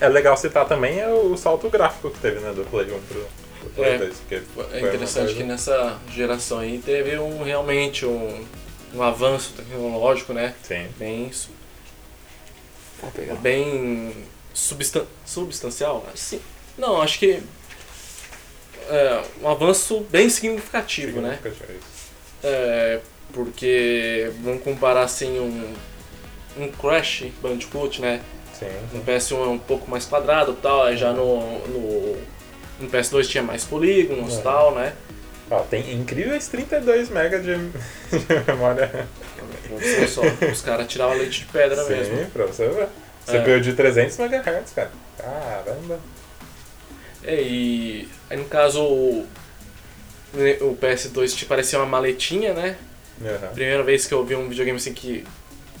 É 0.00 0.08
legal 0.08 0.36
citar 0.36 0.66
também 0.66 1.00
é 1.00 1.08
o 1.08 1.36
salto 1.36 1.68
gráfico 1.68 2.10
que 2.10 2.18
teve, 2.20 2.40
né? 2.40 2.52
Do 2.52 2.64
Play 2.64 2.86
1 2.86 3.00
pro, 3.00 3.26
pro 3.60 3.70
Play 3.70 3.94
É. 3.94 3.98
2. 3.98 4.16
Porque 4.18 4.40
foi 4.54 4.66
É 4.72 4.80
interessante 4.80 5.34
que 5.34 5.42
nessa 5.42 5.98
geração 6.10 6.58
aí 6.58 6.80
teve 6.84 7.18
um, 7.18 7.42
realmente 7.42 8.04
um, 8.06 8.44
um 8.94 9.02
avanço 9.02 9.54
tecnológico, 9.56 10.32
né? 10.32 10.54
Sim. 10.62 10.86
Bem, 10.98 11.30
bem 13.40 14.14
substan 14.52 15.04
substancial. 15.24 16.04
Assim, 16.12 16.40
não, 16.76 17.00
acho 17.00 17.18
que 17.18 17.42
é 18.90 19.22
um 19.42 19.48
avanço 19.48 20.00
bem 20.10 20.28
significativo, 20.28 21.20
né? 21.20 21.38
Significativo, 21.42 21.72
é 21.72 21.76
isso. 21.76 22.10
É, 22.42 23.00
porque 23.32 24.30
vamos 24.42 24.62
comparar 24.62 25.02
assim 25.02 25.38
um, 25.38 25.72
um 26.62 26.68
Crash 26.72 27.24
Bandicoot, 27.42 28.00
né? 28.00 28.20
Sim. 28.58 28.66
No 28.92 29.02
PS1 29.04 29.36
é 29.44 29.48
um 29.48 29.58
pouco 29.58 29.90
mais 29.90 30.04
quadrado 30.04 30.52
tal, 30.60 30.82
aí 30.84 30.96
já 30.96 31.12
no, 31.12 31.40
no, 31.68 32.16
no 32.80 32.90
PS2 32.90 33.26
tinha 33.28 33.42
mais 33.42 33.64
polígonos 33.64 34.34
e 34.34 34.38
É. 34.38 34.42
tal, 34.42 34.74
né? 34.74 34.92
Ó, 35.50 35.60
tem 35.60 35.92
incríveis 35.94 36.46
32 36.48 37.08
MB 37.10 37.38
de, 37.40 37.56
de 38.18 38.44
memória. 38.46 39.06
Você 39.70 40.06
só, 40.08 40.22
os 40.50 40.60
caras 40.62 40.86
tiravam 40.88 41.16
leite 41.16 41.40
de 41.40 41.46
pedra 41.46 41.82
Sim, 41.84 41.90
mesmo. 41.90 42.30
pra 42.30 42.46
você 42.46 42.68
ver. 42.68 42.88
É. 43.28 43.38
CPU 43.38 43.60
de 43.60 43.72
300 43.74 44.18
MHz, 44.18 44.72
cara. 44.74 44.90
Caramba. 45.16 45.98
É, 47.22 47.40
e 47.42 48.08
aí 48.30 48.36
no 48.36 48.44
caso 48.46 48.82
o, 48.82 49.26
o 50.62 50.76
PS2 50.76 51.34
te 51.34 51.44
parecia 51.46 51.78
uma 51.78 51.86
maletinha, 51.86 52.54
né? 52.54 52.76
Aham. 53.22 53.52
Primeira 53.52 53.82
vez 53.82 54.06
que 54.06 54.14
eu 54.14 54.24
vi 54.24 54.34
um 54.34 54.48
videogame 54.48 54.78
assim 54.78 54.94
que 54.94 55.24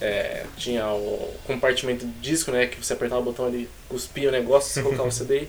é, 0.00 0.44
tinha 0.56 0.86
o 0.88 1.34
compartimento 1.46 2.06
de 2.06 2.12
disco, 2.20 2.50
né? 2.50 2.66
Que 2.66 2.84
você 2.84 2.92
apertava 2.92 3.20
o 3.20 3.24
botão 3.24 3.46
ali, 3.46 3.68
cuspia 3.88 4.28
o 4.28 4.32
negócio, 4.32 4.70
você 4.72 4.82
colocava 4.82 5.08
o 5.08 5.12
CD. 5.12 5.46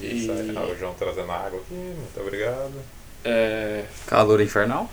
Isso 0.00 0.30
aí. 0.32 0.50
E- 0.50 0.56
Ah, 0.56 0.62
o 0.64 0.76
João 0.78 0.94
trazendo 0.94 1.30
água 1.30 1.60
aqui, 1.60 1.74
muito 1.74 2.20
obrigado. 2.20 2.72
É, 3.24 3.84
Calor 4.06 4.40
infernal? 4.40 4.90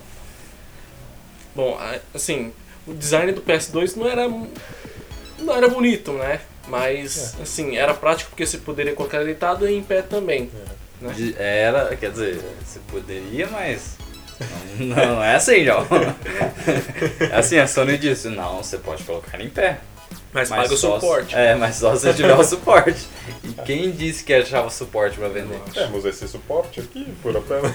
bom, 1.55 1.77
assim, 2.13 2.53
o 2.87 2.93
design 2.93 3.31
do 3.33 3.41
PS2 3.41 3.95
não 3.95 4.07
era 4.07 4.27
não 5.39 5.53
era 5.55 5.67
bonito, 5.67 6.13
né? 6.13 6.39
Mas 6.69 7.35
assim, 7.41 7.75
era 7.77 7.93
prático 7.93 8.29
porque 8.29 8.45
você 8.45 8.57
poderia 8.57 8.93
colocar 8.93 9.23
deitado 9.23 9.67
e 9.67 9.75
em 9.75 9.83
pé 9.83 10.01
também. 10.01 10.49
Né? 11.01 11.13
De- 11.13 11.35
Era, 11.37 11.95
quer 11.95 12.11
dizer, 12.11 12.39
você 12.63 12.79
poderia, 12.91 13.47
mas 13.47 13.97
Não, 14.77 15.15
não 15.15 15.23
é 15.23 15.35
assim, 15.35 15.63
João. 15.65 15.85
É 17.31 17.35
assim, 17.39 17.57
a 17.57 17.67
Sony 17.67 17.97
disse, 17.97 18.29
não, 18.29 18.57
você 18.63 18.77
pode 18.77 19.03
colocar 19.03 19.37
ele 19.37 19.47
em 19.47 19.49
pé. 19.49 19.79
Mas, 20.31 20.49
paga 20.49 20.71
o 20.71 20.77
suporte. 20.77 21.33
É, 21.35 21.55
mas 21.55 21.77
só 21.77 21.95
se 21.95 22.13
tiver 22.13 22.35
o 22.35 22.43
suporte. 22.43 23.07
E 23.43 23.51
quem 23.65 23.89
disse 23.89 24.23
que 24.23 24.31
achava 24.31 24.69
suporte 24.69 25.17
pra 25.17 25.27
vender? 25.27 25.59
Temos 25.73 26.05
esse 26.05 26.27
suporte 26.27 26.79
aqui, 26.79 27.11
por 27.23 27.35
apenas. 27.35 27.73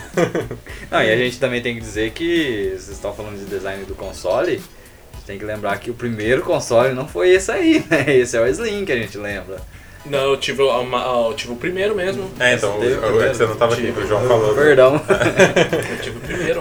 Não, 0.88 1.02
e 1.02 1.10
a 1.12 1.16
gente 1.16 1.40
também 1.40 1.60
tem 1.60 1.74
que 1.74 1.80
dizer 1.80 2.12
que 2.12 2.68
vocês 2.70 2.90
estão 2.90 3.12
falando 3.12 3.38
de 3.40 3.46
design 3.46 3.84
do 3.84 3.96
console. 3.96 4.62
Gente 5.24 5.26
tem 5.26 5.38
que 5.38 5.44
lembrar 5.44 5.78
que 5.78 5.90
o 5.90 5.94
primeiro 5.94 6.42
console 6.42 6.92
não 6.92 7.08
foi 7.08 7.30
esse 7.30 7.50
aí, 7.50 7.84
né? 7.90 8.04
Esse 8.14 8.36
é 8.36 8.40
o 8.40 8.46
Slim 8.46 8.84
que 8.84 8.92
a 8.92 8.96
gente 8.96 9.16
lembra. 9.16 9.56
Não, 10.04 10.18
eu 10.18 10.36
tive, 10.36 10.62
uma- 10.62 11.00
eu 11.28 11.32
tive 11.34 11.54
o 11.54 11.56
primeiro 11.56 11.94
mesmo. 11.94 12.30
É, 12.38 12.52
então, 12.54 12.78
Teve 12.78 12.94
o- 12.94 12.98
o- 12.98 13.00
primeiro? 13.00 13.34
você 13.34 13.46
não 13.46 13.56
tava 13.56 13.72
aqui, 13.72 13.94
o 13.96 14.06
João 14.06 14.28
falou. 14.28 14.54
Perdão. 14.54 15.00
Eu 15.90 15.98
tive 16.02 16.18
o 16.18 16.20
primeiro. 16.20 16.60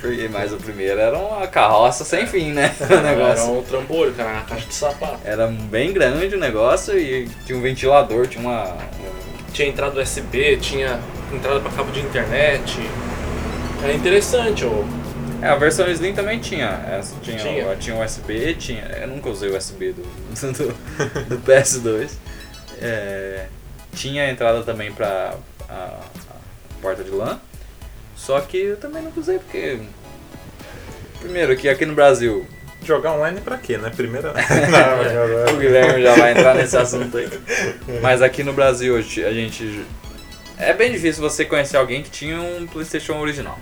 Porque- 0.00 0.28
Mas 0.32 0.52
o 0.54 0.56
primeiro 0.56 0.98
era 0.98 1.16
uma 1.18 1.46
carroça 1.46 2.02
sem 2.02 2.26
fim, 2.26 2.52
né? 2.52 2.74
O 2.80 2.84
Era 2.92 3.02
negócio. 3.02 3.52
um 3.58 3.62
trambolho, 3.62 4.12
cara, 4.14 4.30
uma 4.30 4.42
caixa 4.44 4.66
de 4.66 4.74
sapato. 4.74 5.18
Era 5.22 5.46
bem 5.48 5.92
grande 5.92 6.34
o 6.34 6.38
negócio 6.40 6.98
e 6.98 7.28
tinha 7.44 7.58
um 7.58 7.60
ventilador, 7.60 8.26
tinha 8.26 8.42
uma. 8.42 8.64
um- 8.72 9.52
Tinha 9.52 9.68
entrada 9.68 10.00
USB, 10.00 10.56
tinha 10.56 10.98
entrada 11.30 11.60
pra 11.60 11.70
cabo 11.72 11.92
de 11.92 12.00
internet. 12.00 12.80
É 13.86 13.92
interessante, 13.92 14.64
ô. 14.64 14.82
É, 15.42 15.48
a 15.48 15.56
versão 15.56 15.90
Slim 15.90 16.14
também 16.14 16.38
tinha. 16.38 16.84
Essa 16.88 17.16
tinha, 17.20 17.36
Tinha. 17.36 17.68
O, 17.68 17.76
tinha 17.76 17.96
USB, 17.96 18.54
tinha. 18.54 18.84
Eu 19.00 19.08
nunca 19.08 19.28
usei 19.28 19.50
o 19.50 19.56
USB 19.56 19.92
do, 19.92 20.02
do, 20.02 21.24
do 21.24 21.38
PS2. 21.38 22.12
É, 22.80 23.46
tinha 23.94 24.30
entrada 24.30 24.62
também 24.62 24.92
pra 24.92 25.34
a, 25.68 25.72
a 25.74 26.80
porta 26.80 27.02
de 27.02 27.10
LAN. 27.10 27.40
Só 28.16 28.40
que 28.40 28.56
eu 28.56 28.76
também 28.76 29.02
nunca 29.02 29.18
usei 29.20 29.38
porque. 29.38 29.80
Primeiro 31.18 31.56
que 31.56 31.68
aqui 31.68 31.86
no 31.86 31.94
Brasil, 31.94 32.46
Jogar 32.84 33.12
online 33.12 33.40
pra 33.40 33.58
quê, 33.58 33.78
né? 33.78 33.90
Primeira. 33.90 34.32
o 34.34 35.52
Não, 35.52 35.58
Guilherme 35.58 36.02
já 36.02 36.14
vai 36.16 36.32
entrar 36.32 36.54
nesse 36.54 36.76
assunto 36.76 37.16
aí. 37.16 37.28
Mas 38.00 38.20
aqui 38.20 38.42
no 38.42 38.52
Brasil 38.52 38.96
a 38.96 39.00
gente. 39.00 39.84
É 40.58 40.72
bem 40.72 40.90
difícil 40.90 41.22
você 41.22 41.44
conhecer 41.44 41.76
alguém 41.76 42.02
que 42.02 42.10
tinha 42.10 42.40
um 42.40 42.66
PlayStation 42.66 43.18
original. 43.18 43.58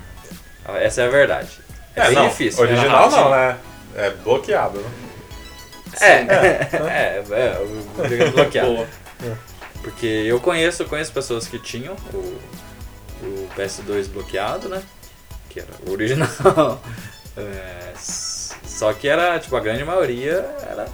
Essa 0.66 1.02
é 1.02 1.06
a 1.06 1.10
verdade. 1.10 1.69
É, 1.95 2.07
É, 2.07 2.11
não, 2.12 2.28
difícil. 2.28 2.62
Original 2.62 3.11
Era 3.12 3.22
não, 3.22 3.30
né? 3.30 3.59
É 3.97 4.11
bloqueado, 4.11 4.78
né? 4.78 4.91
É, 6.01 6.12
é, 6.12 7.24
é, 7.30 7.59
o 7.61 8.03
videogame 8.03 8.30
bloqueado. 8.30 8.74
Boa. 8.74 8.88
Porque 9.82 10.07
eu 10.07 10.38
conheço, 10.41 10.82
eu 10.82 10.88
conheço 10.88 11.12
pessoas 11.12 11.47
que 11.47 11.59
tinham 11.59 11.97
o, 12.12 12.38
o 13.22 13.49
PS2 13.57 14.09
bloqueado, 14.09 14.68
né? 14.68 14.82
Que 15.49 15.61
era 15.61 15.68
o 15.86 15.93
original. 15.93 16.80
É, 17.36 17.93
só 17.97 18.93
que 18.93 19.07
era, 19.07 19.38
tipo, 19.38 19.55
a 19.57 19.61
grande 19.61 19.84
maioria 19.84 20.53
era 20.68 20.88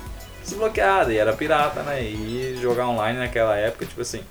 desbloqueada 0.45 1.13
e 1.13 1.17
era 1.17 1.33
pirata, 1.33 1.83
né? 1.83 2.03
E 2.03 2.59
jogar 2.61 2.87
online 2.87 3.19
naquela 3.19 3.57
época, 3.57 3.87
tipo 3.87 4.03
assim. 4.03 4.23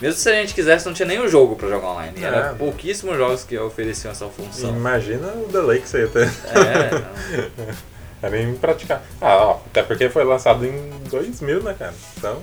Mesmo 0.00 0.20
se 0.20 0.28
a 0.28 0.32
gente 0.34 0.54
quisesse, 0.54 0.86
não 0.86 0.92
tinha 0.94 1.06
nenhum 1.06 1.26
jogo 1.28 1.56
pra 1.56 1.68
jogar 1.68 1.88
online. 1.88 2.12
E 2.20 2.24
Era 2.24 2.50
É. 2.50 2.54
pouquíssimos 2.54 3.16
jogos 3.16 3.42
que 3.44 3.58
ofereciam 3.58 4.12
essa 4.12 4.26
função. 4.28 4.70
Imagina 4.70 5.26
o 5.34 5.48
delay 5.50 5.80
que 5.80 5.88
você 5.88 6.00
ia 6.02 6.08
ter. 6.08 6.28
É, 6.28 6.90
não. 6.92 7.74
Era 8.22 8.40
impraticável. 8.42 9.04
Ah, 9.20 9.36
ó, 9.36 9.60
até 9.66 9.82
porque 9.82 10.08
foi 10.08 10.24
lançado 10.24 10.64
em 10.66 10.90
2000, 11.08 11.62
né, 11.62 11.74
cara? 11.78 11.94
Então, 12.16 12.42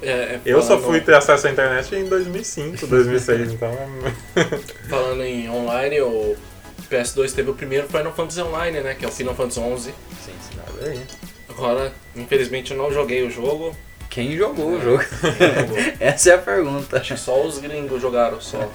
É, 0.00 0.10
é, 0.10 0.40
eu 0.44 0.60
só 0.62 0.78
fui 0.80 1.00
ter 1.00 1.14
acesso 1.14 1.46
à 1.46 1.50
internet 1.50 1.94
em 1.94 2.04
2005, 2.08 2.86
2006, 2.86 3.52
então 3.54 3.68
é... 3.68 4.42
Falando 4.88 5.22
em 5.22 5.48
online, 5.48 6.00
o 6.00 6.36
PS2 6.90 7.32
teve 7.32 7.50
o 7.50 7.54
primeiro 7.54 7.86
Final 7.88 8.12
Fantasy 8.12 8.40
Online, 8.42 8.80
né? 8.80 8.94
Que 8.94 9.04
é 9.04 9.08
o 9.08 9.12
Final 9.12 9.34
Fantasy 9.34 9.60
XI. 9.60 9.94
Sim, 10.24 10.32
sim. 10.40 11.02
Agora, 11.48 11.92
infelizmente, 12.16 12.72
eu 12.72 12.76
não 12.78 12.92
joguei 12.92 13.24
o 13.26 13.30
jogo. 13.30 13.76
Quem 14.12 14.36
jogou 14.36 14.72
o 14.72 14.82
jogo? 14.82 15.02
Jogou. 15.02 15.78
Essa 15.98 16.30
é 16.30 16.34
a 16.34 16.38
pergunta. 16.38 16.98
Acho 16.98 17.14
que 17.14 17.20
só 17.20 17.42
os 17.42 17.58
gringos 17.58 18.02
jogaram, 18.02 18.38
só. 18.42 18.70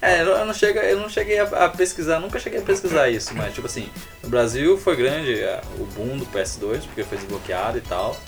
É, 0.00 0.22
eu 0.22 0.46
não 0.46 0.54
cheguei, 0.54 0.92
eu 0.92 0.98
não 0.98 1.08
cheguei 1.10 1.38
a, 1.38 1.44
a 1.44 1.68
pesquisar, 1.68 2.18
nunca 2.18 2.40
cheguei 2.40 2.60
a 2.60 2.62
pesquisar 2.62 3.10
isso, 3.10 3.34
mas 3.36 3.54
tipo 3.54 3.66
assim, 3.66 3.88
no 4.22 4.30
Brasil 4.30 4.76
foi 4.78 4.96
grande 4.96 5.38
é, 5.38 5.60
o 5.78 5.84
boom 5.84 6.16
do 6.16 6.26
PS2, 6.26 6.80
porque 6.86 7.04
foi 7.04 7.18
desbloqueado 7.18 7.76
e 7.76 7.82
tal. 7.82 8.18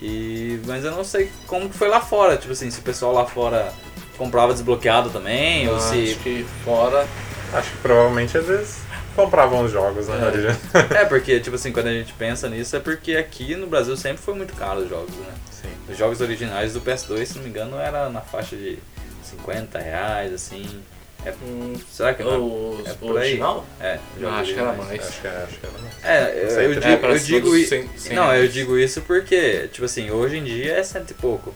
E, 0.00 0.58
mas 0.66 0.82
eu 0.82 0.92
não 0.92 1.04
sei 1.04 1.30
como 1.46 1.68
que 1.68 1.76
foi 1.76 1.88
lá 1.88 2.00
fora, 2.00 2.38
tipo 2.38 2.52
assim, 2.52 2.70
se 2.70 2.80
o 2.80 2.82
pessoal 2.82 3.12
lá 3.12 3.26
fora 3.26 3.70
comprava 4.16 4.54
desbloqueado 4.54 5.10
também, 5.10 5.68
ou 5.68 5.76
Acho 5.76 5.90
se. 5.90 6.18
que 6.22 6.44
fora. 6.64 7.06
Acho 7.52 7.70
que 7.70 7.76
provavelmente 7.76 8.36
eles 8.36 8.78
compravam 9.14 9.64
os 9.64 9.72
jogos, 9.72 10.08
né? 10.08 10.20
É. 10.22 10.26
original. 10.26 10.56
É, 10.90 11.04
porque, 11.04 11.40
tipo 11.40 11.56
assim, 11.56 11.72
quando 11.72 11.86
a 11.86 11.92
gente 11.92 12.12
pensa 12.14 12.48
nisso, 12.48 12.76
é 12.76 12.80
porque 12.80 13.16
aqui 13.16 13.54
no 13.54 13.66
Brasil 13.66 13.96
sempre 13.96 14.22
foi 14.22 14.34
muito 14.34 14.54
caro 14.54 14.80
os 14.80 14.88
jogos, 14.88 15.14
né? 15.14 15.32
Sim. 15.50 15.68
Os 15.88 15.96
jogos 15.96 16.20
originais 16.20 16.72
do 16.72 16.80
PS2, 16.80 17.26
se 17.26 17.36
não 17.36 17.44
me 17.44 17.50
engano, 17.50 17.78
era 17.78 18.08
na 18.08 18.20
faixa 18.20 18.56
de 18.56 18.78
50 19.22 19.78
reais, 19.78 20.32
assim. 20.32 20.82
É, 21.24 21.32
Hum, 21.42 21.74
será 21.90 22.12
que 22.12 22.22
não? 22.22 22.38
o 22.38 22.82
é 22.84 22.90
o 22.92 22.94
por 22.96 23.16
aí? 23.16 23.28
original? 23.28 23.64
É, 23.80 23.98
acho 24.28 24.52
que 24.52 24.60
era 24.60 24.72
mais. 24.74 25.00
Acho 25.00 25.20
que, 25.22 25.26
acho 25.26 25.58
que 25.58 25.66
era 25.66 25.78
mais. 25.78 26.04
É, 26.04 26.44
eu, 26.44 26.72
eu 26.72 26.74
digo, 26.74 26.86
É, 26.86 27.12
eu 27.14 27.18
digo 27.18 28.14
Não, 28.14 28.34
eu 28.34 28.48
digo 28.48 28.78
isso 28.78 29.00
porque, 29.00 29.68
tipo 29.72 29.86
assim, 29.86 30.10
hoje 30.10 30.36
em 30.36 30.44
dia 30.44 30.74
é 30.74 30.82
cento 30.82 31.12
e 31.12 31.14
pouco. 31.14 31.54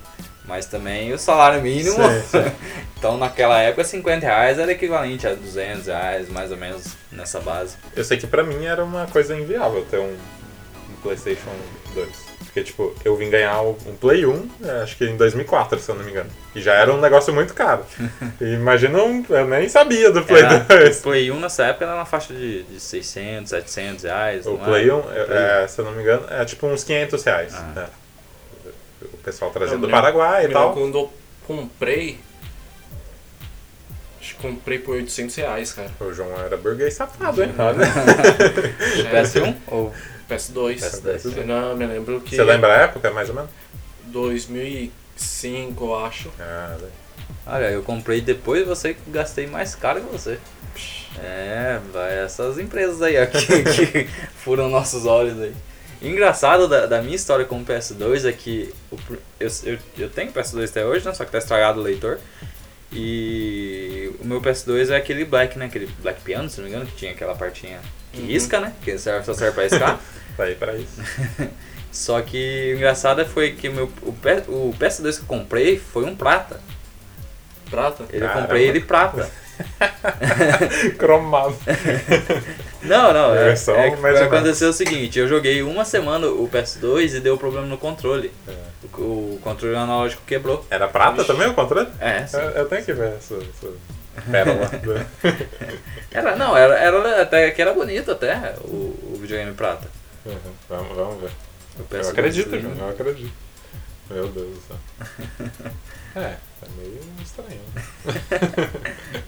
Mas 0.49 0.65
também 0.65 1.13
o 1.13 1.19
salário 1.19 1.61
mínimo. 1.61 1.97
Sim, 1.97 2.23
sim. 2.27 2.53
então 2.99 3.19
naquela 3.19 3.61
época 3.61 3.85
50 3.85 4.25
reais 4.27 4.59
era 4.59 4.73
equivalente 4.73 5.27
a 5.27 5.35
200 5.35 5.87
reais, 5.87 6.29
mais 6.31 6.51
ou 6.51 6.57
menos 6.57 6.97
nessa 7.13 7.39
base. 7.39 7.77
Eu 7.95 8.03
sei 8.03 8.17
que 8.17 8.27
pra 8.27 8.43
mim 8.43 8.65
era 8.65 8.83
uma 8.83 9.07
coisa 9.07 9.37
inviável 9.37 9.85
ter 9.91 9.99
um, 9.99 10.17
um 10.91 10.97
PlayStation 11.03 11.51
2. 11.95 12.29
Porque, 12.45 12.63
tipo, 12.63 12.95
eu 13.05 13.15
vim 13.15 13.29
ganhar 13.29 13.61
um 13.61 13.75
Play 14.01 14.25
1, 14.25 14.51
é, 14.65 14.71
acho 14.83 14.97
que 14.97 15.05
em 15.05 15.19
2004, 15.19 15.79
se 15.79 15.91
eu 15.91 15.95
não 15.95 16.03
me 16.03 16.11
engano. 16.11 16.31
E 16.55 16.63
já 16.63 16.73
era 16.73 16.93
um 16.93 16.99
negócio 16.99 17.33
muito 17.33 17.53
caro. 17.53 17.85
E 18.41 18.55
imagina, 18.55 19.03
um, 19.03 19.25
eu 19.29 19.47
nem 19.47 19.69
sabia 19.69 20.11
do 20.11 20.25
Play 20.25 20.43
Era, 20.43 20.61
2. 20.65 20.99
o 20.99 21.03
Play 21.03 21.31
1 21.31 21.41
nessa 21.41 21.65
época 21.67 21.85
era 21.85 21.95
na 21.95 22.07
faixa 22.07 22.33
de, 22.33 22.63
de 22.63 22.81
600, 22.81 23.51
700 23.51 24.05
reais. 24.05 24.47
O 24.47 24.53
não 24.53 24.59
Play 24.59 24.85
era? 24.85 24.97
1, 24.97 25.03
é, 25.13 25.65
é, 25.65 25.69
se 25.69 25.79
eu 25.79 25.85
não 25.85 25.93
me 25.93 26.03
engano, 26.03 26.25
é 26.31 26.45
tipo 26.45 26.67
uns 26.67 26.85
500 26.85 27.23
reais. 27.23 27.55
Ah. 27.55 27.73
né? 27.77 27.87
O 29.29 29.33
pessoal 29.33 29.51
trazia 29.51 29.75
Eu 29.75 29.81
do 29.81 29.89
Paraguai 29.89 30.47
e 30.47 30.49
tal. 30.49 30.73
Quando 30.73 30.99
eu 30.99 31.13
comprei. 31.47 32.19
Acho 34.21 34.35
que 34.35 34.43
comprei 34.43 34.79
por 34.79 34.97
800 34.97 35.37
reais, 35.37 35.73
cara. 35.73 35.91
O 36.01 36.13
João 36.13 36.37
era 36.39 36.57
burguês 36.57 36.95
safado, 36.95 37.43
hein? 37.43 37.53
Do 37.53 39.09
PS1 39.09 39.57
ou 39.69 39.95
PS2. 40.29 40.79
PS2. 40.79 41.37
Eu 41.37 41.47
não, 41.47 41.77
me 41.77 41.87
lembro 41.87 42.21
que. 42.21 42.37
Você 42.37 42.43
lembra 42.43 42.75
a 42.75 42.83
época, 42.83 43.11
mais 43.11 43.29
ou 43.29 43.35
menos? 43.35 43.51
2005, 44.07 45.85
eu 45.85 46.05
acho. 46.05 46.31
Ah. 46.41 46.77
Olha, 47.47 47.71
eu 47.71 47.83
comprei 47.83 48.21
depois 48.21 48.63
de 48.63 48.69
você 48.69 48.97
gastei 49.09 49.47
mais 49.47 49.75
caro 49.75 50.01
que 50.01 50.13
você. 50.13 50.39
É, 51.19 51.81
vai 51.93 52.19
essas 52.19 52.59
empresas 52.59 53.03
aí 53.03 53.21
ó, 53.21 53.27
que, 53.27 53.63
que 53.65 54.05
furam 54.37 54.69
nossos 54.69 55.07
olhos 55.07 55.41
aí. 55.41 55.55
Engraçado 56.01 56.69
da, 56.69 56.87
da 56.87 57.03
minha 57.03 57.17
história 57.17 57.45
com 57.45 57.61
o 57.61 57.65
PS2 57.65 58.25
é 58.29 58.33
que 58.33 58.73
o 58.91 58.97
eu, 59.41 59.51
eu, 59.65 59.79
eu 59.99 60.11
tenho 60.11 60.33
PS2 60.33 60.69
até 60.71 60.85
hoje, 60.85 61.05
né? 61.05 61.13
Só 61.13 61.25
que 61.25 61.33
tá 61.33 61.39
estragado 61.39 61.81
o 61.81 61.83
leitor. 61.83 62.19
E 62.93 64.11
o 64.21 64.25
meu 64.27 64.41
PS2 64.41 64.91
é 64.91 64.97
aquele 64.97 65.25
black, 65.25 65.59
né? 65.59 65.67
Aquele 65.67 65.87
black 66.01 66.21
piano, 66.23 66.49
se 66.49 66.59
não 66.61 66.65
me 66.65 66.71
engano, 66.71 66.87
que 66.87 66.97
tinha 66.97 67.13
aquela 67.13 67.35
partinha 67.35 67.81
que 68.13 68.21
Uhum. 68.21 68.27
risca, 68.27 68.61
né? 68.61 68.73
Que 68.83 68.97
serve, 68.99 69.25
só 69.27 69.35
serve 69.35 69.55
pra 69.55 69.65
riscar. 69.65 70.01
Tá 70.39 70.45
aí 70.45 70.55
pra 70.55 70.77
isso. 70.77 71.03
Só 71.91 72.23
que 72.23 72.71
o 72.73 72.77
engraçado 72.77 73.27
foi 73.27 73.55
que 73.55 73.69
o, 73.69 73.73
meu, 73.73 73.93
o, 74.03 74.11
o 74.11 74.75
PS2 74.79 75.17
que 75.17 75.23
eu 75.23 75.27
comprei 75.27 75.77
foi 75.81 76.05
um 76.05 76.15
prata. 76.15 76.61
Prata? 77.69 78.05
Ele, 78.13 78.25
eu 78.25 78.29
comprei 78.29 78.69
ele 78.69 78.81
prata. 78.81 79.29
Cromado. 80.99 81.57
Não, 82.83 83.13
não, 83.13 83.35
é, 83.35 83.53
é 83.53 83.97
menos. 83.97 84.21
aconteceu 84.21 84.71
o 84.71 84.73
seguinte, 84.73 85.19
eu 85.19 85.29
joguei 85.29 85.63
uma 85.63 85.85
semana 85.85 86.27
o 86.27 86.49
PS2 86.49 87.17
e 87.17 87.21
deu 87.21 87.37
problema 87.37 87.67
no 87.67 87.77
controle. 87.77 88.33
É. 88.47 88.53
O, 88.99 89.35
o 89.35 89.41
controle 89.43 89.77
analógico 89.77 90.23
quebrou. 90.27 90.65
Era 90.71 90.89
prata 90.89 91.25
também 91.25 91.49
o 91.49 91.55
controle? 91.55 91.89
É, 92.01 92.27
sim. 92.27 92.37
Eu, 92.37 92.51
eu 92.51 92.67
tenho 92.67 92.85
que 92.85 92.93
ver 92.93 93.15
essa, 93.15 93.35
essa 93.35 93.73
pérola. 94.31 94.71
Era, 96.11 96.37
não, 96.37 96.57
era, 96.57 96.75
era 96.79 97.23
até 97.23 97.51
que 97.51 97.61
era 97.61 97.75
bonito 97.75 98.11
até 98.11 98.55
o, 98.63 99.13
o 99.13 99.19
videogame 99.21 99.53
prata. 99.53 99.87
Uhum, 100.25 100.37
vamos, 100.69 100.97
vamos 100.97 101.21
ver. 101.21 101.31
Eu 101.79 101.85
PS2 101.85 102.11
acredito. 102.11 102.61
João, 102.61 102.77
eu 102.79 102.89
acredito. 102.89 103.33
Meu 104.11 104.29
Deus 104.29 104.57
do 104.57 104.63
céu. 104.67 104.77
É, 106.17 106.21
é 106.21 106.39
meio 106.79 107.01
estranho. 107.23 107.61
né? 107.75 109.23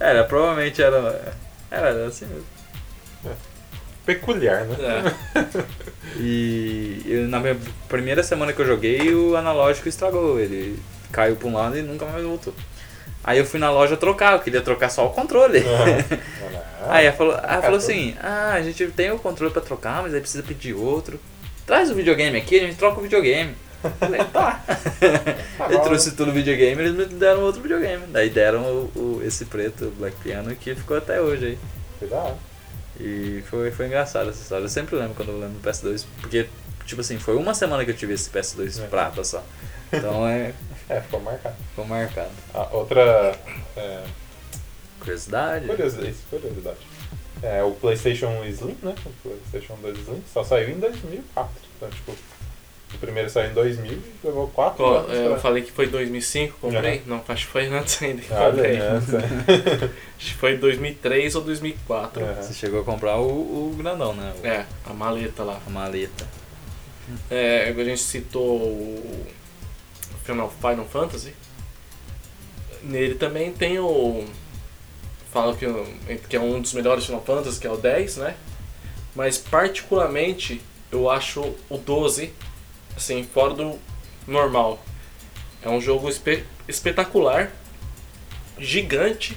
Era, 0.00 0.24
provavelmente 0.24 0.82
era. 0.82 1.34
Era 1.70 2.06
assim 2.06 2.26
mesmo. 2.26 2.44
Peculiar, 4.04 4.64
né? 4.66 4.76
É. 5.34 5.64
E 6.20 7.02
eu, 7.06 7.28
na 7.28 7.40
minha 7.40 7.56
primeira 7.88 8.22
semana 8.22 8.52
que 8.52 8.60
eu 8.60 8.66
joguei, 8.66 9.14
o 9.14 9.36
analógico 9.36 9.88
estragou. 9.88 10.38
Ele 10.38 10.78
caiu 11.10 11.36
pra 11.36 11.48
um 11.48 11.54
lado 11.54 11.78
e 11.78 11.82
nunca 11.82 12.04
mais 12.06 12.24
voltou. 12.24 12.54
Aí 13.22 13.38
eu 13.38 13.46
fui 13.46 13.58
na 13.58 13.70
loja 13.70 13.96
trocar, 13.96 14.34
eu 14.34 14.40
queria 14.40 14.60
trocar 14.60 14.90
só 14.90 15.06
o 15.06 15.10
controle. 15.10 15.64
Aí 16.86 17.06
ela 17.06 17.16
falou, 17.16 17.32
ela 17.32 17.62
falou 17.62 17.78
assim, 17.78 18.14
ah, 18.20 18.52
a 18.52 18.60
gente 18.60 18.86
tem 18.88 19.10
o 19.10 19.18
controle 19.18 19.50
pra 19.50 19.62
trocar, 19.62 20.02
mas 20.02 20.12
aí 20.12 20.20
precisa 20.20 20.42
pedir 20.42 20.74
outro. 20.74 21.18
Traz 21.66 21.90
o 21.90 21.94
videogame 21.94 22.36
aqui, 22.36 22.60
a 22.60 22.66
gente 22.66 22.76
troca 22.76 22.98
o 22.98 23.02
videogame. 23.02 23.54
Eu 23.84 23.90
Falei, 23.92 24.24
tá. 24.24 24.64
Eu 25.70 25.80
trouxe 25.80 26.12
tudo 26.12 26.32
videogame, 26.32 26.80
eles 26.82 26.94
me 26.94 27.04
deram 27.06 27.42
outro 27.42 27.60
videogame. 27.62 28.06
Daí 28.08 28.30
deram 28.30 28.62
o, 28.62 28.90
o- 28.98 29.22
esse 29.24 29.44
preto, 29.44 29.86
o 29.86 29.90
Black 29.92 30.16
Piano, 30.22 30.54
que 30.56 30.74
ficou 30.74 30.96
até 30.96 31.20
hoje 31.20 31.46
aí. 31.46 31.58
Cuidado. 31.98 32.36
E 32.98 33.42
foi, 33.50 33.70
foi 33.70 33.86
engraçado 33.86 34.30
essa 34.30 34.40
história. 34.42 34.64
Eu 34.64 34.68
sempre 34.68 34.96
lembro 34.96 35.14
quando 35.14 35.30
eu 35.30 35.38
lembro 35.38 35.58
do 35.58 35.68
PS2, 35.68 36.04
porque, 36.20 36.46
tipo 36.86 37.00
assim, 37.00 37.18
foi 37.18 37.36
uma 37.36 37.52
semana 37.54 37.84
que 37.84 37.90
eu 37.90 37.96
tive 37.96 38.14
esse 38.14 38.30
PS2 38.30 38.82
É. 38.82 38.86
prata 38.86 39.22
só. 39.24 39.42
Então 39.92 40.26
é, 40.26 40.52
É, 40.88 41.00
ficou 41.00 41.20
marcado. 41.20 41.56
ficou 41.70 41.86
marcado. 41.86 42.30
A 42.52 42.62
outra 42.76 43.34
é, 43.76 44.00
Curiosidade? 45.00 45.66
curiosidade, 45.66 46.14
curiosidade. 46.30 46.76
É 47.42 47.62
o 47.62 47.72
PlayStation 47.72 48.42
Slim, 48.46 48.76
né? 48.82 48.94
O 49.04 49.10
PlayStation 49.28 49.76
2 49.82 49.98
Slim 49.98 50.22
só 50.32 50.42
saiu 50.44 50.70
em 50.70 50.78
2004. 50.78 51.52
Então, 51.76 51.90
tipo, 51.90 52.14
o 52.96 52.98
primeiro 52.98 53.28
saiu 53.30 53.50
em 53.50 53.54
2000 53.54 53.92
e 53.92 54.02
levou 54.26 54.48
4 54.48 54.76
Qual- 54.76 54.94
anos. 54.98 55.12
é, 55.12 55.26
eu 55.26 55.30
pra- 55.32 55.40
falei 55.40 55.62
que 55.62 55.72
foi 55.72 55.86
2005, 55.86 56.56
comprei? 56.60 57.02
Não, 57.06 57.22
acho 57.28 57.46
que 57.46 57.52
foi 57.52 57.66
antes 57.66 58.02
ainda 58.02 58.22
que 58.22 58.32
Olha, 58.32 58.52
comprei. 58.52 58.78
né? 58.78 59.00
Acho 60.18 60.32
que 60.32 60.34
foi 60.38 60.56
2003 60.56 61.34
ou 61.34 61.42
2004. 61.42 62.22
Aham. 62.24 62.34
Você 62.42 62.54
chegou 62.54 62.80
a 62.80 62.84
comprar 62.84 63.18
o, 63.18 63.26
o 63.28 63.74
grandão, 63.76 64.14
né? 64.14 64.32
O- 64.42 64.46
É, 64.46 64.64
a 64.86 64.92
maleta 64.94 65.42
lá. 65.42 65.60
A 65.66 65.70
maleta. 65.70 66.26
É, 67.30 67.68
a 67.76 67.84
gente 67.84 68.00
citou 68.00 68.56
o 68.62 69.26
Final, 70.24 70.50
Final 70.60 70.86
Fantasy. 70.86 71.34
Nele 72.82 73.14
também 73.14 73.52
tem 73.52 73.78
o. 73.78 74.24
Fala 75.32 75.54
que, 75.56 75.66
que 76.28 76.36
é 76.36 76.40
um 76.40 76.60
dos 76.60 76.72
melhores 76.74 77.04
Final 77.04 77.22
Fantasy, 77.22 77.58
que 77.60 77.66
é 77.66 77.70
o 77.70 77.76
10, 77.76 78.18
né? 78.18 78.36
Mas 79.16 79.36
particularmente 79.38 80.60
eu 80.92 81.10
acho 81.10 81.40
o 81.68 81.76
12 81.76 82.32
assim, 82.96 83.24
fora 83.24 83.54
do 83.54 83.78
normal. 84.26 84.82
É 85.62 85.68
um 85.68 85.80
jogo 85.80 86.08
espe- 86.08 86.44
espetacular, 86.68 87.50
gigante. 88.58 89.36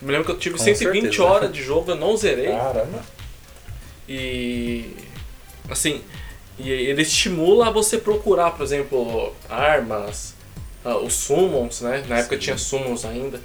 Me 0.00 0.10
lembro 0.12 0.24
que 0.26 0.32
eu 0.32 0.38
tive 0.38 0.56
Com 0.56 0.64
120 0.64 1.02
certeza. 1.02 1.24
horas 1.24 1.52
de 1.52 1.62
jogo, 1.62 1.90
eu 1.90 1.96
não 1.96 2.16
zerei. 2.16 2.48
Caramba. 2.52 3.02
E 4.08 4.96
assim, 5.68 6.02
e 6.58 6.70
ele 6.70 7.02
estimula 7.02 7.68
a 7.68 7.70
você 7.70 7.98
procurar, 7.98 8.50
por 8.52 8.62
exemplo, 8.64 9.34
armas, 9.48 10.34
ah, 10.84 10.96
os 10.96 11.12
summons, 11.14 11.80
né? 11.82 12.04
Na 12.08 12.18
época 12.18 12.36
Sim. 12.36 12.40
tinha 12.42 12.58
summons 12.58 13.04
ainda. 13.04 13.40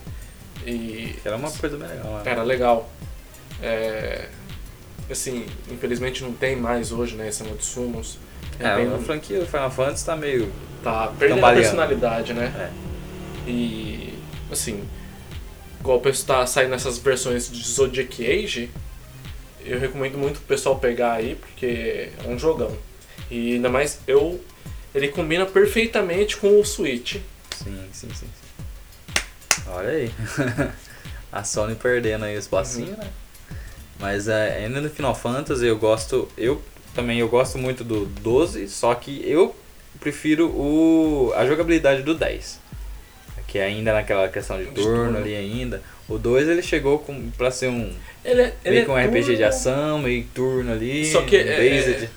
E 0.65 1.15
era 1.23 1.35
uma 1.35 1.51
coisa 1.51 1.77
bem 1.77 1.87
legal. 1.87 2.11
né? 2.13 2.21
era 2.25 2.43
legal. 2.43 2.89
É, 3.61 4.29
assim, 5.09 5.45
infelizmente 5.69 6.23
não 6.23 6.33
tem 6.33 6.55
mais 6.55 6.91
hoje, 6.91 7.15
né? 7.15 7.27
Esse 7.27 7.43
negócio 7.43 7.61
de 7.61 7.65
summons. 7.67 8.17
É, 8.59 8.75
bem- 8.77 8.93
a 8.93 8.97
franquia 8.99 9.39
do 9.39 9.45
Final 9.45 9.71
Fantasy 9.71 10.05
tá 10.05 10.15
meio. 10.15 10.51
tá 10.83 11.07
perdendo 11.19 11.45
a 11.45 11.53
personalidade, 11.53 12.33
né? 12.33 12.53
É. 13.47 13.49
E 13.49 14.13
assim, 14.51 14.83
igual 15.79 15.97
o 15.97 16.01
pessoal 16.01 16.39
tá 16.39 16.47
saindo 16.47 16.69
nessas 16.71 16.97
versões 16.97 17.49
de 17.51 17.61
Zodiac 17.67 18.25
Age, 18.25 18.69
eu 19.65 19.79
recomendo 19.79 20.17
muito 20.17 20.37
o 20.37 20.41
pessoal 20.41 20.77
pegar 20.77 21.13
aí, 21.13 21.35
porque 21.35 22.09
é 22.23 22.27
um 22.27 22.37
jogão. 22.37 22.75
E 23.29 23.55
ainda 23.55 23.69
mais 23.69 23.99
eu. 24.07 24.39
Ele 24.93 25.07
combina 25.09 25.45
perfeitamente 25.45 26.37
com 26.37 26.59
o 26.59 26.63
Switch. 26.63 27.15
Sim, 27.51 27.77
sim, 27.91 28.09
sim. 28.13 28.27
sim. 28.27 29.61
Olha 29.67 29.89
aí. 29.89 30.11
a 31.31 31.43
Sony 31.43 31.75
perdendo 31.75 32.25
aí 32.25 32.35
o 32.35 32.39
espacinho, 32.39 32.91
Uhum. 32.91 32.97
né? 32.97 33.09
Mas 33.99 34.27
é, 34.27 34.57
ainda 34.57 34.79
no 34.81 34.89
Final 34.89 35.15
Fantasy 35.15 35.65
eu 35.65 35.77
gosto. 35.77 36.27
Eu 36.37 36.61
também 36.95 37.19
eu 37.19 37.27
gosto 37.27 37.57
muito 37.57 37.83
do 37.83 38.05
12, 38.05 38.67
só 38.69 38.95
que 38.95 39.21
eu 39.29 39.55
prefiro 39.99 40.47
o, 40.49 41.31
a 41.35 41.45
jogabilidade 41.45 42.01
do 42.01 42.15
10. 42.15 42.59
Que 43.47 43.59
é 43.59 43.65
ainda 43.65 43.93
naquela 43.93 44.27
questão 44.27 44.57
de 44.57 44.65
De 44.65 44.71
turno, 44.71 45.17
ali 45.17 45.35
ainda. 45.35 45.81
O 46.09 46.17
2 46.17 46.47
ele 46.47 46.61
chegou 46.61 46.99
com, 46.99 47.29
pra 47.31 47.51
ser 47.51 47.67
um. 47.69 47.91
Ele 48.23 48.41
é, 48.41 48.53
ele 48.65 48.75
meio 48.75 48.81
é 48.81 48.85
que 48.85 48.91
um 48.91 48.95
RPG 48.95 49.21
de 49.21 49.31
turno- 49.33 49.47
ação, 49.47 49.99
meio 49.99 50.25
turno 50.33 50.71
ali. 50.71 51.05
Só 51.11 51.21
que 51.21 51.37
um 51.37 51.39
é-. 51.39 52.09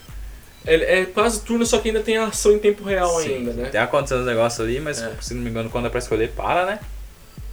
Ele 0.67 0.85
é 0.85 1.05
quase 1.07 1.41
turno, 1.43 1.65
só 1.65 1.79
que 1.79 1.89
ainda 1.89 2.01
tem 2.01 2.17
ação 2.17 2.53
em 2.53 2.59
tempo 2.59 2.83
real 2.85 3.21
Sim, 3.21 3.37
ainda, 3.37 3.53
né? 3.53 3.69
Tem 3.71 3.81
acontecendo 3.81 4.21
uns 4.23 4.27
negócios 4.27 4.61
ali, 4.61 4.81
mas 4.81 5.01
É. 5.01 5.13
se 5.21 5.33
não 5.33 5.43
me 5.43 5.49
engano, 5.51 5.71
quando 5.71 5.87
é 5.87 5.89
pra 5.91 5.99
escolher, 5.99 6.31
para, 6.31 6.67
né? 6.67 6.81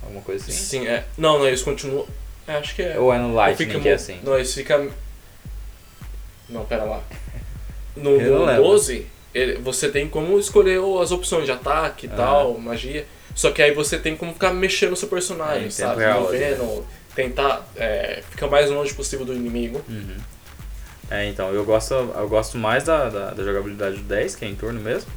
Alguma 0.02 0.22
coisa 0.22 0.44
assim. 0.44 0.52
Sim, 0.52 0.88
é. 0.88 1.06
Não, 1.18 1.38
não, 1.40 1.48
eles 1.48 1.62
continuam. 1.62 2.06
É, 2.48 2.54
acho 2.56 2.76
que 2.76 2.82
é. 2.82 3.00
Ou 3.00 3.14
é 3.14 3.18
no 3.18 3.34
Lightning 3.34 3.68
Fica 3.68 3.80
que 3.80 3.90
é 3.90 3.94
assim? 3.94 4.20
Não, 4.24 4.36
eles 4.36 4.54
ficam. 4.54 4.90
Não, 6.50 6.66
pera 6.66 6.84
lá. 6.84 7.02
No, 7.96 8.20
no 8.20 8.46
lembro. 8.46 8.64
12, 8.64 9.08
ele- 9.34 9.56
você 9.60 9.90
tem 9.90 10.08
como 10.08 10.38
escolher 10.40 10.80
o- 10.80 11.00
as 11.02 11.12
opções 11.12 11.46
de 11.46 11.52
ataque 11.52 12.08
e 12.08 12.10
Ah. 12.12 12.16
tal, 12.16 12.58
magia. 12.58 13.06
Só 13.34 13.52
que 13.52 13.62
aí 13.62 13.74
você 13.74 13.98
tem 13.98 14.16
como 14.16 14.34
ficar 14.34 14.54
mexendo 14.54 14.92
no 14.92 14.96
seu 14.96 15.08
É, 15.08 15.10
personagem, 15.12 15.58
em 15.68 15.70
tempo 15.70 15.74
sabe? 15.74 16.02
real, 16.02 16.22
Movendo, 16.22 16.86
tentar 17.16 17.68
é, 17.76 18.22
ficar 18.30 18.48
mais 18.48 18.70
longe 18.70 18.94
possível 18.94 19.26
do 19.26 19.34
inimigo. 19.34 19.82
Uhum. 19.90 20.18
É, 21.10 21.28
então, 21.28 21.50
eu 21.54 21.64
gosto, 21.66 21.94
eu 21.94 22.28
gosto 22.28 22.58
mais 22.58 22.84
da, 22.84 23.10
da, 23.10 23.30
da 23.32 23.44
jogabilidade 23.44 23.98
do 23.98 24.04
10, 24.04 24.36
que 24.36 24.44
é 24.44 24.48
em 24.48 24.56
turno 24.56 24.80
mesmo. 24.82 25.10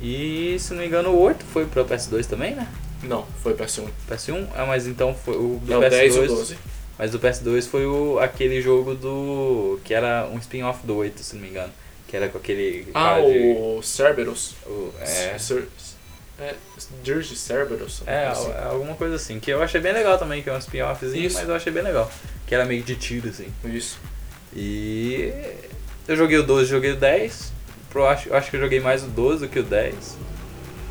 E, 0.00 0.56
se 0.58 0.72
não 0.74 0.80
me 0.80 0.86
engano, 0.86 1.10
o 1.10 1.20
8 1.20 1.44
foi 1.44 1.64
pro 1.66 1.84
PS2 1.84 2.26
também, 2.26 2.54
né? 2.54 2.68
Não, 3.02 3.26
foi 3.42 3.54
PS1. 3.54 3.88
PS1, 4.08 4.46
é, 4.56 4.64
mas 4.66 4.86
então 4.86 5.14
foi 5.14 5.36
o 5.36 5.60
do 5.62 5.72
É 5.72 5.76
o 5.76 5.80
PS2. 5.80 5.90
10 5.90 6.16
e 6.16 6.18
o 6.20 6.26
12. 6.26 6.58
Mas 6.98 7.14
o 7.14 7.18
PS2 7.18 7.66
foi 7.68 7.86
o, 7.86 8.18
aquele 8.20 8.60
jogo 8.62 8.94
do. 8.94 9.80
que 9.84 9.92
era 9.92 10.28
um 10.32 10.38
spin-off 10.38 10.86
do 10.86 10.96
8, 10.96 11.22
se 11.22 11.34
não 11.34 11.42
me 11.42 11.48
engano. 11.48 11.72
Que 12.08 12.16
era 12.16 12.28
com 12.28 12.38
aquele. 12.38 12.86
Ah, 12.94 13.16
cara 13.16 13.22
de- 13.22 13.38
o 13.56 13.80
Cerberus. 13.82 14.54
o- 14.66 14.92
é, 15.00 15.36
Cer- 15.38 15.66
É, 16.38 16.54
Dirge 17.02 17.36
Cerberus. 17.36 18.02
é, 18.06 18.26
assim. 18.26 18.52
alguma 18.70 18.94
coisa 18.94 19.16
assim. 19.16 19.38
Que 19.40 19.50
eu 19.52 19.62
achei 19.62 19.80
bem 19.80 19.92
legal 19.92 20.18
também, 20.18 20.42
que 20.42 20.50
é 20.50 20.52
um 20.52 20.58
spin-offzinho, 20.58 21.30
mas 21.32 21.48
eu 21.48 21.54
achei 21.54 21.72
bem 21.72 21.82
legal. 21.82 22.10
Que 22.46 22.54
era 22.54 22.64
meio 22.64 22.82
de 22.82 22.94
tiro, 22.96 23.28
assim. 23.28 23.48
Isso. 23.64 23.98
E 24.54 25.32
eu 26.06 26.16
joguei 26.16 26.38
o 26.38 26.42
12 26.42 26.68
joguei 26.70 26.92
o 26.92 26.96
10. 26.96 27.52
Pro, 27.90 28.04
acho, 28.06 28.28
eu 28.28 28.36
acho 28.36 28.50
que 28.50 28.56
eu 28.56 28.60
joguei 28.60 28.80
mais 28.80 29.02
o 29.04 29.06
12 29.06 29.46
do 29.46 29.48
que 29.48 29.58
o 29.58 29.62
10. 29.62 30.16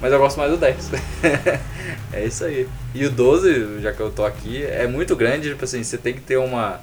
Mas 0.04 0.12
eu 0.12 0.20
gosto 0.20 0.36
mais 0.36 0.52
do 0.52 0.58
10. 0.58 0.92
é 2.12 2.26
isso 2.26 2.44
aí. 2.44 2.68
E 2.94 3.06
o 3.06 3.10
12, 3.10 3.80
já 3.80 3.94
que 3.94 4.02
eu 4.02 4.12
tô 4.12 4.26
aqui, 4.26 4.62
é 4.62 4.86
muito 4.86 5.16
grande, 5.16 5.48
tipo 5.48 5.64
assim, 5.64 5.82
você 5.82 5.98
tem 5.98 6.14
que 6.14 6.20
ter 6.20 6.36
uma 6.36 6.82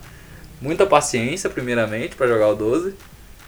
muita 0.58 0.86
paciência 0.86 1.50
primeiramente 1.50 2.16
pra 2.16 2.26
jogar 2.26 2.48
o 2.48 2.54
12. 2.54 2.94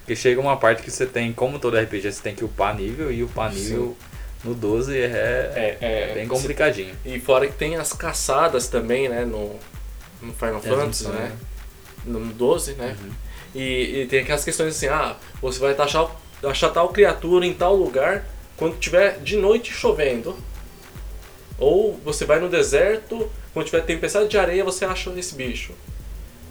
Porque 0.00 0.14
chega 0.14 0.38
uma 0.38 0.58
parte 0.58 0.82
que 0.82 0.90
você 0.90 1.06
tem, 1.06 1.32
como 1.32 1.58
todo 1.58 1.78
RPG, 1.78 2.12
você 2.12 2.22
tem 2.22 2.34
que 2.34 2.44
upar 2.44 2.76
nível 2.76 3.10
e 3.10 3.22
upar 3.22 3.50
nível 3.50 3.96
no 4.44 4.54
12 4.54 4.94
é, 4.94 5.04
É, 5.04 5.78
é, 5.80 6.10
é 6.10 6.14
bem 6.16 6.28
complicadinho. 6.28 6.94
E 7.02 7.18
fora 7.18 7.46
que 7.46 7.54
tem 7.54 7.76
as 7.76 7.94
caçadas 7.94 8.68
também, 8.68 9.08
né, 9.08 9.24
no, 9.24 9.56
no 10.20 10.34
Final 10.34 10.56
as 10.56 10.64
Fantasy, 10.66 10.86
missões, 10.86 11.14
né? 11.14 11.32
No 12.04 12.20
12, 12.20 12.74
né? 12.74 12.94
Uhum. 13.02 13.10
E, 13.54 14.02
e 14.02 14.06
tem 14.06 14.20
aquelas 14.20 14.44
questões 14.44 14.76
assim, 14.76 14.88
ah, 14.88 15.16
você 15.40 15.58
vai 15.58 15.74
achar, 15.74 16.10
achar 16.44 16.68
tal 16.68 16.90
criatura 16.90 17.46
em 17.46 17.54
tal 17.54 17.74
lugar 17.74 18.22
quando 18.62 18.78
tiver 18.78 19.18
de 19.18 19.36
noite 19.36 19.72
chovendo. 19.72 20.36
Ou 21.58 21.98
você 22.04 22.24
vai 22.24 22.38
no 22.38 22.48
deserto, 22.48 23.28
quando 23.52 23.66
tiver 23.66 23.80
tempestade 23.80 24.28
de 24.28 24.38
areia, 24.38 24.62
você 24.62 24.84
acha 24.84 25.10
esse 25.16 25.34
bicho. 25.34 25.72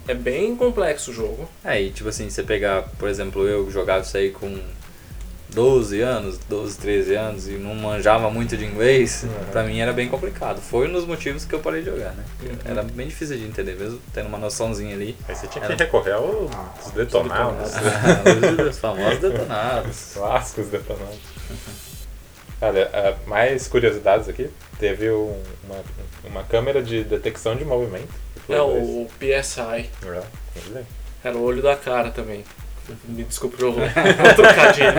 É 0.06 0.12
bem 0.12 0.54
complexo 0.54 1.10
o 1.10 1.14
jogo. 1.14 1.48
É, 1.64 1.80
e 1.80 1.90
tipo 1.90 2.10
assim, 2.10 2.28
você 2.28 2.42
pegar, 2.42 2.82
por 2.98 3.08
exemplo, 3.08 3.48
eu 3.48 3.70
jogava 3.70 4.02
isso 4.02 4.14
aí 4.16 4.30
com 4.30 4.58
12 5.54 6.00
anos, 6.02 6.38
12, 6.48 6.78
13 6.78 7.14
anos 7.14 7.48
e 7.48 7.52
não 7.52 7.74
manjava 7.74 8.28
muito 8.30 8.56
de 8.56 8.64
inglês, 8.66 9.22
Uhum. 9.24 9.44
pra 9.50 9.62
mim 9.64 9.78
era 9.80 9.92
bem 9.92 10.08
complicado. 10.08 10.60
Foi 10.60 10.88
um 10.88 10.92
dos 10.92 11.06
motivos 11.06 11.44
que 11.46 11.54
eu 11.54 11.60
parei 11.60 11.80
de 11.82 11.90
jogar, 11.90 12.12
né? 12.12 12.24
Uhum. 12.42 12.56
Era 12.64 12.82
bem 12.82 13.08
difícil 13.08 13.38
de 13.38 13.44
entender, 13.44 13.74
mesmo 13.76 14.00
tendo 14.12 14.26
uma 14.28 14.38
noçãozinha 14.38 14.94
ali. 14.94 15.16
Aí 15.28 15.34
você 15.34 15.46
tinha 15.46 15.64
Era. 15.64 15.76
que 15.76 15.82
recorrer 15.84 16.12
aos 16.12 16.50
detonados. 16.94 17.70
detonados. 17.72 18.68
Os 18.70 18.78
famosos 18.78 19.18
detonados. 19.18 20.10
Clássicos 20.14 20.66
detonados. 20.68 21.18
Olha, 22.62 22.88
ah, 22.92 23.14
mais 23.26 23.66
curiosidades 23.68 24.28
aqui. 24.28 24.48
Teve 24.78 25.10
um- 25.10 25.42
uma, 25.64 25.82
uma 26.24 26.44
câmera 26.44 26.82
de 26.82 27.02
detecção 27.04 27.56
de 27.56 27.64
movimento. 27.64 28.08
É 28.48 28.56
2. 28.56 28.88
o 28.88 29.08
PSI. 29.18 29.90
É. 30.04 30.82
Era 31.24 31.36
o 31.36 31.42
olho 31.42 31.62
da 31.62 31.76
cara 31.76 32.10
também. 32.10 32.44
Me 33.04 33.22
desculpe 33.24 33.62
o 33.64 33.70
o 33.74 34.34
trocadilho. 34.34 34.92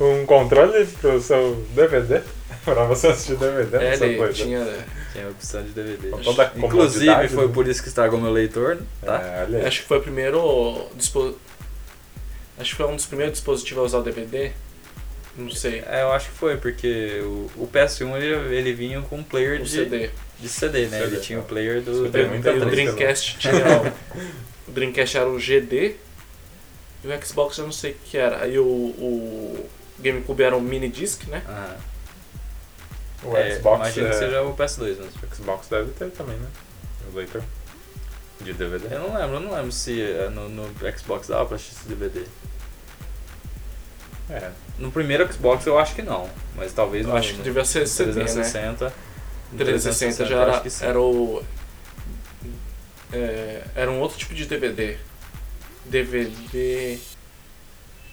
Um 0.00 0.24
controle 0.26 0.86
pro 1.00 1.20
seu 1.20 1.64
DVD. 1.74 2.20
pra 2.64 2.84
você 2.84 3.08
assistir 3.08 3.36
DVD 3.36 3.76
É, 3.78 3.90
no 3.90 3.96
seu 3.96 4.06
ele 4.08 4.18
2. 4.18 4.36
tinha. 4.36 4.66
Tinha 5.12 5.26
a 5.26 5.30
opção 5.30 5.62
de 5.64 5.70
DVD. 5.70 6.10
Inclusive, 6.56 7.28
foi 7.28 7.48
por 7.48 7.66
isso 7.66 7.82
que 7.82 7.88
estragou 7.88 8.20
meu 8.20 8.30
leitor, 8.30 8.78
tá? 9.04 9.46
É. 9.52 9.66
Acho 9.66 9.82
que 9.82 9.88
foi 9.88 9.98
o 9.98 10.02
primeiro. 10.02 10.86
Dispo... 10.94 11.34
Acho 12.58 12.70
que 12.70 12.76
foi 12.76 12.86
um 12.86 12.94
dos 12.96 13.06
primeiros 13.06 13.34
dispositivos 13.34 13.82
a 13.82 13.86
usar 13.86 13.98
o 13.98 14.02
DVD. 14.02 14.52
Não 15.36 15.50
sei. 15.50 15.82
É, 15.86 16.02
eu 16.02 16.12
acho 16.12 16.28
que 16.30 16.36
foi, 16.36 16.56
porque 16.56 17.20
o, 17.22 17.50
o 17.56 17.70
PS1 17.72 18.16
ele, 18.20 18.54
ele 18.56 18.72
vinha 18.72 19.00
com 19.02 19.16
um 19.18 19.22
player 19.22 19.60
O 19.60 19.64
de 19.64 19.70
CD. 19.70 20.10
de 20.38 20.48
CD, 20.48 20.86
né? 20.88 20.98
CD, 21.00 21.14
ele 21.16 21.20
tinha 21.20 21.38
o 21.38 21.42
tá. 21.42 21.48
player 21.48 21.80
do 21.82 21.92
Escutei 21.92 22.26
muita 22.26 22.50
E 22.50 22.58
o 22.60 22.66
Dreamcast 22.66 23.38
tinha. 23.40 23.54
o- 24.68 24.70
Dreamcast 24.72 25.16
era 25.16 25.28
o 25.28 25.38
GD. 25.38 25.96
E 27.02 27.08
o 27.08 27.26
Xbox 27.26 27.56
eu 27.58 27.64
não 27.64 27.72
sei 27.72 27.92
o 27.92 27.96
que 28.04 28.18
era. 28.18 28.42
Aí 28.42 28.58
o, 28.58 28.64
o 28.64 29.68
GameCube 30.00 30.42
era 30.42 30.56
um 30.56 30.60
mini 30.60 30.88
disc, 30.88 31.24
né? 31.28 31.42
Ah, 31.48 31.76
O 33.22 33.36
é, 33.36 33.56
Xbox, 33.56 33.76
imagino 33.78 34.06
é, 34.06 34.10
que 34.10 34.16
seja 34.16 34.42
o 34.42 34.54
PS2 34.56 34.80
mesmo. 34.98 35.04
o 35.30 35.34
Xbox 35.34 35.68
deve 35.68 35.92
ter 35.92 36.10
também, 36.10 36.36
né? 36.36 36.48
O 37.12 37.16
leitor 37.16 37.42
de 38.40 38.52
DVD. 38.52 38.94
Eu 38.94 39.00
não 39.00 39.14
lembro, 39.16 39.36
eu 39.36 39.40
não 39.40 39.54
lembro 39.54 39.72
se 39.72 40.00
é, 40.02 40.28
no, 40.28 40.48
no 40.48 40.64
Xbox 40.98 41.28
dava 41.28 41.46
pra 41.46 41.56
assistir 41.56 41.86
DVD. 41.88 42.24
É, 44.30 44.50
No 44.78 44.90
primeiro 44.92 45.30
Xbox 45.32 45.66
eu 45.66 45.78
acho 45.78 45.94
que 45.94 46.02
não, 46.02 46.28
mas 46.54 46.72
talvez 46.72 47.04
Eu 47.04 47.12
no, 47.12 47.18
acho 47.18 47.34
que 47.34 47.42
devia 47.42 47.64
ser 47.64 47.86
CD, 47.86 48.12
né? 48.12 48.24
360. 48.24 48.92
no 49.52 49.58
360 49.58 50.26
já 50.26 50.40
era, 50.42 50.62
era 50.82 51.00
o. 51.00 51.42
é, 53.12 53.62
era 53.74 53.90
um 53.90 54.00
outro 54.00 54.16
tipo 54.18 54.34
de 54.34 54.46
DVD. 54.46 54.96
DVD. 55.86 56.98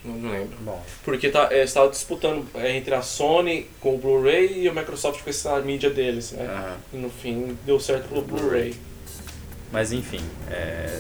Não, 0.04 0.32
lembro. 0.32 0.58
Bom, 0.62 0.84
Porque 1.04 1.30
tá, 1.30 1.50
é, 1.52 1.64
estava 1.64 1.90
disputando 1.90 2.48
é, 2.56 2.78
entre 2.78 2.96
a 2.96 3.02
Sony 3.02 3.70
com 3.80 3.96
o 3.96 3.98
Blu-ray 3.98 4.64
e 4.64 4.70
a 4.70 4.74
Microsoft 4.74 5.22
com 5.22 5.30
essa 5.30 5.60
mídia 5.60 5.90
deles, 5.90 6.32
né? 6.32 6.46
aham. 6.46 6.78
E 6.94 6.98
no 6.98 7.10
fim 7.10 7.58
deu 7.66 7.80
certo 7.80 8.08
pro 8.08 8.22
Blu-ray. 8.22 8.76
Mas 9.72 9.92
enfim, 9.92 10.22
é, 10.50 11.00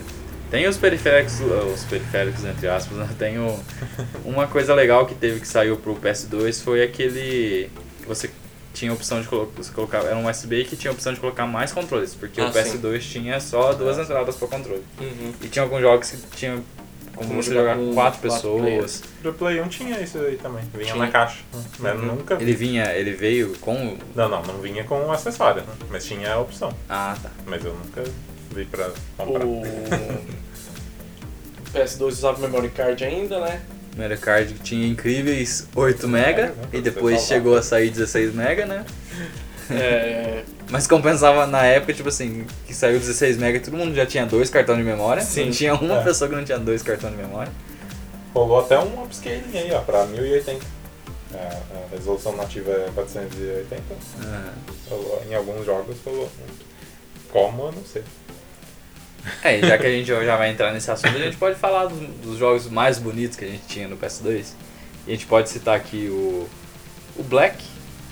tem 0.49 0.67
os 0.67 0.77
periféricos, 0.77 1.39
os 1.41 1.83
periféricos 1.85 2.43
entre 2.45 2.67
aspas, 2.67 2.97
né? 2.97 3.07
tem 3.17 3.37
o- 3.39 3.59
uma 4.25 4.47
coisa 4.47 4.73
legal 4.73 5.05
que 5.05 5.15
teve 5.15 5.39
que 5.39 5.47
saiu 5.47 5.77
pro 5.77 5.95
PS2 5.95 6.61
foi 6.63 6.83
aquele 6.83 7.69
que 8.01 8.07
você 8.07 8.29
tinha 8.73 8.91
a 8.91 8.93
opção 8.93 9.19
de 9.21 9.27
colo- 9.27 9.51
você 9.57 9.71
colocar, 9.73 10.03
era 10.03 10.15
um 10.15 10.29
USB 10.29 10.63
que 10.63 10.75
tinha 10.75 10.91
a 10.91 10.93
opção 10.93 11.13
de 11.13 11.19
colocar 11.19 11.47
mais 11.47 11.71
controles, 11.71 12.13
porque 12.13 12.39
Ah, 12.39 12.45
o 12.47 12.51
PS2 12.53 12.99
tinha 13.01 13.39
só 13.39 13.73
duas 13.73 13.97
entradas 13.97 14.35
para 14.35 14.47
controle. 14.47 14.83
Uhum. 15.01 15.33
E 15.41 15.47
tinha 15.47 15.63
alguns 15.63 15.81
jogos 15.81 16.11
que 16.11 16.17
tinha 16.37 16.59
como 17.15 17.33
você 17.41 17.51
jogar 17.51 17.75
com 17.75 17.91
quatro 17.95 18.19
quatro 18.19 18.21
pessoas. 18.21 19.03
pro 19.23 19.33
Play 19.33 19.59
1 19.59 19.67
tinha 19.69 19.99
isso 19.99 20.19
aí 20.19 20.37
também. 20.37 20.63
Vinha 20.71 20.85
Tinha. 20.93 21.05
na 21.05 21.11
caixa. 21.11 21.39
Mas 21.79 21.95
Uhum. 21.99 22.05
nunca 22.05 22.35
vi. 22.35 22.43
Ele 22.43 22.53
vinha, 22.53 22.85
ele 22.93 23.11
veio 23.13 23.57
com 23.59 23.97
Não, 24.15 24.29
não, 24.29 24.43
não 24.43 24.59
vinha 24.61 24.83
com 24.83 24.99
o 25.07 25.11
acessório, 25.11 25.63
né? 25.63 25.73
Mas 25.89 26.05
tinha 26.05 26.31
a 26.33 26.39
opção. 26.39 26.71
Ah, 26.87 27.17
tá. 27.19 27.31
Mas 27.47 27.65
eu 27.65 27.73
nunca 27.73 28.03
pra 28.71 28.89
comprar. 29.17 29.45
O 29.45 29.61
PS2 31.73 32.07
usava 32.07 32.39
memory 32.39 32.69
card 32.69 33.03
ainda, 33.03 33.39
né? 33.39 33.61
Memory 33.95 34.17
card 34.19 34.53
que 34.53 34.59
tinha 34.61 34.87
incríveis 34.87 35.67
8 35.75 36.07
mega 36.07 36.41
É, 36.43 36.45
né? 36.47 36.53
e 36.73 36.81
depois 36.81 37.21
chegou 37.23 37.57
a 37.57 37.61
sair 37.61 37.89
16 37.89 38.33
mega, 38.33 38.65
né? 38.65 38.85
É, 39.69 40.43
Mas 40.69 40.85
compensava 40.87 41.45
na 41.47 41.63
época, 41.65 41.93
tipo 41.93 42.09
assim, 42.09 42.45
que 42.65 42.73
saiu 42.73 42.99
16 42.99 43.37
mega, 43.37 43.59
todo 43.59 43.75
mundo 43.77 43.95
já 43.95 44.05
tinha 44.05 44.25
dois 44.25 44.49
cartões 44.49 44.77
de 44.79 44.83
memória. 44.83 45.21
Sim. 45.23 45.45
Não 45.45 45.51
tinha 45.51 45.73
uma 45.75 45.99
É. 45.99 46.03
pessoa 46.03 46.29
que 46.29 46.35
não 46.35 46.43
tinha 46.43 46.59
dois 46.59 46.81
cartões 46.83 47.15
de 47.15 47.21
memória. 47.21 47.51
Rolou 48.33 48.59
até 48.59 48.77
um 48.77 49.03
upscaling 49.03 49.43
aí, 49.57 49.71
ó, 49.71 49.79
pra 49.79 50.05
1080. 50.05 50.65
A, 51.33 51.37
a 51.37 51.95
resolução 51.95 52.35
nativa 52.35 52.71
é 52.71 52.89
480. 52.93 53.81
Ah. 54.25 54.53
Rolou- 54.89 55.23
em 55.29 55.33
alguns 55.35 55.65
jogos 55.65 55.95
rolou. 56.05 56.29
Como, 57.31 57.63
eu 57.67 57.71
não 57.71 57.83
sei. 57.83 58.03
É, 59.43 59.57
e 59.57 59.61
já 59.61 59.77
que 59.77 59.85
a 59.85 59.89
gente 59.89 60.07
já 60.07 60.35
vai 60.35 60.49
entrar 60.51 60.73
nesse 60.73 60.89
assunto, 60.91 61.15
a 61.15 61.19
gente 61.19 61.37
pode 61.37 61.55
falar 61.57 61.85
dos, 61.85 61.99
dos 62.23 62.37
jogos 62.37 62.69
mais 62.69 62.97
bonitos 62.99 63.37
que 63.37 63.45
a 63.45 63.47
gente 63.47 63.63
tinha 63.67 63.87
no 63.87 63.97
PS2. 63.97 64.47
E 65.05 65.11
a 65.11 65.13
gente 65.13 65.25
pode 65.25 65.49
citar 65.49 65.75
aqui 65.75 66.07
o, 66.09 66.47
o 67.17 67.23
Black, 67.23 67.63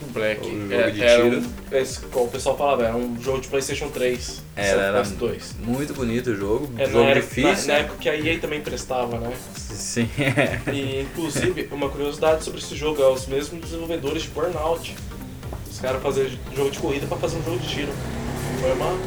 o 0.02 0.06
Black. 0.12 0.42
O 0.46 0.62
jogo 0.62 0.74
é, 0.74 0.92
de 0.92 1.00
tiro. 1.00 1.40
Um, 1.40 1.76
esse, 1.78 2.00
como 2.08 2.26
o 2.26 2.30
pessoal 2.30 2.58
falava, 2.58 2.84
era 2.86 2.96
um 2.96 3.22
jogo 3.22 3.42
de 3.42 3.48
PlayStation 3.48 3.90
3. 3.90 4.44
Era, 4.56 4.82
era 4.82 5.02
PS2. 5.04 5.42
muito 5.60 5.94
bonito 5.94 6.32
o 6.32 6.36
jogo, 6.36 6.70
É, 6.78 6.86
jogo 6.86 7.10
era- 7.10 7.20
difícil. 7.22 7.68
Na, 7.68 7.74
na 7.74 7.80
época 7.80 7.98
que 8.00 8.10
a 8.10 8.16
EA 8.16 8.40
também 8.40 8.62
prestava, 8.62 9.18
né? 9.20 9.32
Sim, 9.56 10.10
E 10.72 11.02
inclusive, 11.02 11.68
uma 11.72 11.90
curiosidade 11.90 12.44
sobre 12.44 12.60
esse 12.60 12.76
jogo, 12.76 13.02
é 13.02 13.08
os 13.10 13.26
mesmos 13.28 13.62
desenvolvedores 13.62 14.24
de 14.24 14.30
Burnout. 14.30 14.96
Os 15.70 15.80
caras 15.80 16.02
faziam 16.02 16.28
jogo 16.56 16.70
de 16.72 16.80
corrida 16.80 17.06
pra 17.08 17.18
fazer 17.18 17.38
um 17.38 17.44
jogo 17.44 17.60
de 17.60 17.68
tiro. 17.68 17.92
Foi 18.62 18.72
uma. 18.72 18.98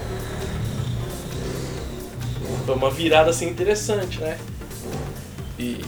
Foi 2.69 2.77
uma 2.77 2.91
virada 2.91 3.31
assim 3.31 3.49
interessante, 3.49 4.21
né? 4.21 4.39
E 5.59 5.81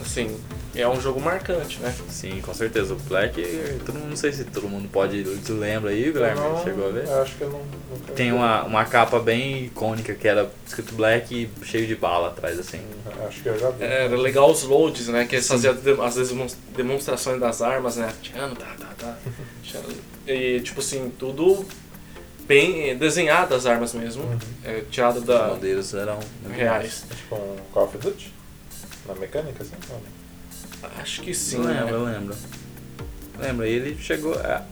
assim, 0.00 0.34
é 0.74 0.88
um 0.88 0.98
jogo 0.98 1.20
marcante, 1.20 1.78
né? 1.78 1.94
sim, 2.08 2.40
com 2.40 2.54
certeza. 2.54 2.94
O 2.94 2.96
Black, 3.00 3.38
todo 3.84 3.96
mundo, 3.98 4.08
não 4.08 4.16
sei 4.16 4.32
se 4.32 4.44
todo 4.44 4.66
mundo 4.66 4.88
pode, 4.88 5.22
tu 5.44 5.52
lembra 5.52 5.90
aí, 5.90 6.10
Guilherme? 6.10 6.40
Eu 6.40 6.52
não- 6.54 6.64
Chegou 6.64 6.88
a 6.88 6.90
ver? 6.90 7.06
Eu 7.06 7.20
acho 7.20 7.34
que 7.36 7.42
eu 7.42 7.50
não. 7.50 7.58
nunca 7.58 8.12
Tem 8.14 8.32
uma, 8.32 8.64
uma 8.64 8.82
capa 8.86 9.18
bem 9.18 9.66
icônica 9.66 10.14
que 10.14 10.26
era 10.26 10.50
escrito 10.66 10.94
Black 10.94 11.34
e 11.34 11.66
cheio 11.66 11.86
de 11.86 11.94
bala 11.96 12.28
atrás, 12.28 12.58
assim. 12.58 12.80
Acho 13.28 13.42
que 13.42 13.50
eu 13.50 13.58
já 13.58 13.68
vi. 13.68 13.84
Era 13.84 14.16
legal 14.16 14.50
os 14.50 14.62
loads, 14.62 15.08
né? 15.08 15.26
Que 15.26 15.36
eles 15.36 15.46
faziam 15.46 15.76
as 16.02 16.28
demon- 16.30 16.46
demonstrações 16.74 17.38
das 17.38 17.60
armas, 17.60 17.96
né? 17.96 18.10
Tirando, 18.22 18.56
tá, 18.56 18.74
tá, 18.78 18.88
tá. 18.96 19.18
E 20.26 20.60
tipo 20.60 20.80
assim, 20.80 21.12
tudo 21.18 21.66
bem 22.50 22.96
desenhado 22.96 23.54
as 23.54 23.64
armas 23.64 23.94
mesmo. 23.94 24.24
Uhum. 24.24 24.38
É, 24.64 24.82
tirado 24.90 25.20
Os 25.20 25.24
da 25.24 25.46
modelos 25.46 25.94
eram 25.94 26.18
reais. 26.52 27.04
Tipo 27.16 27.36
um 27.36 27.56
Call 27.72 27.84
of 27.84 27.96
Duty? 27.96 28.34
Na 29.06 29.14
mecânica, 29.14 29.62
assim? 29.62 29.76
Acho 31.00 31.22
que 31.22 31.32
sim, 31.32 31.58
Não 31.58 31.64
né? 31.66 31.80
lembro, 31.80 31.94
eu 31.94 32.04
lembro. 32.04 32.36
Lembro, 33.38 33.66
e 33.66 33.70
ele 33.70 33.96
chegou. 34.02 34.34
A, 34.34 34.64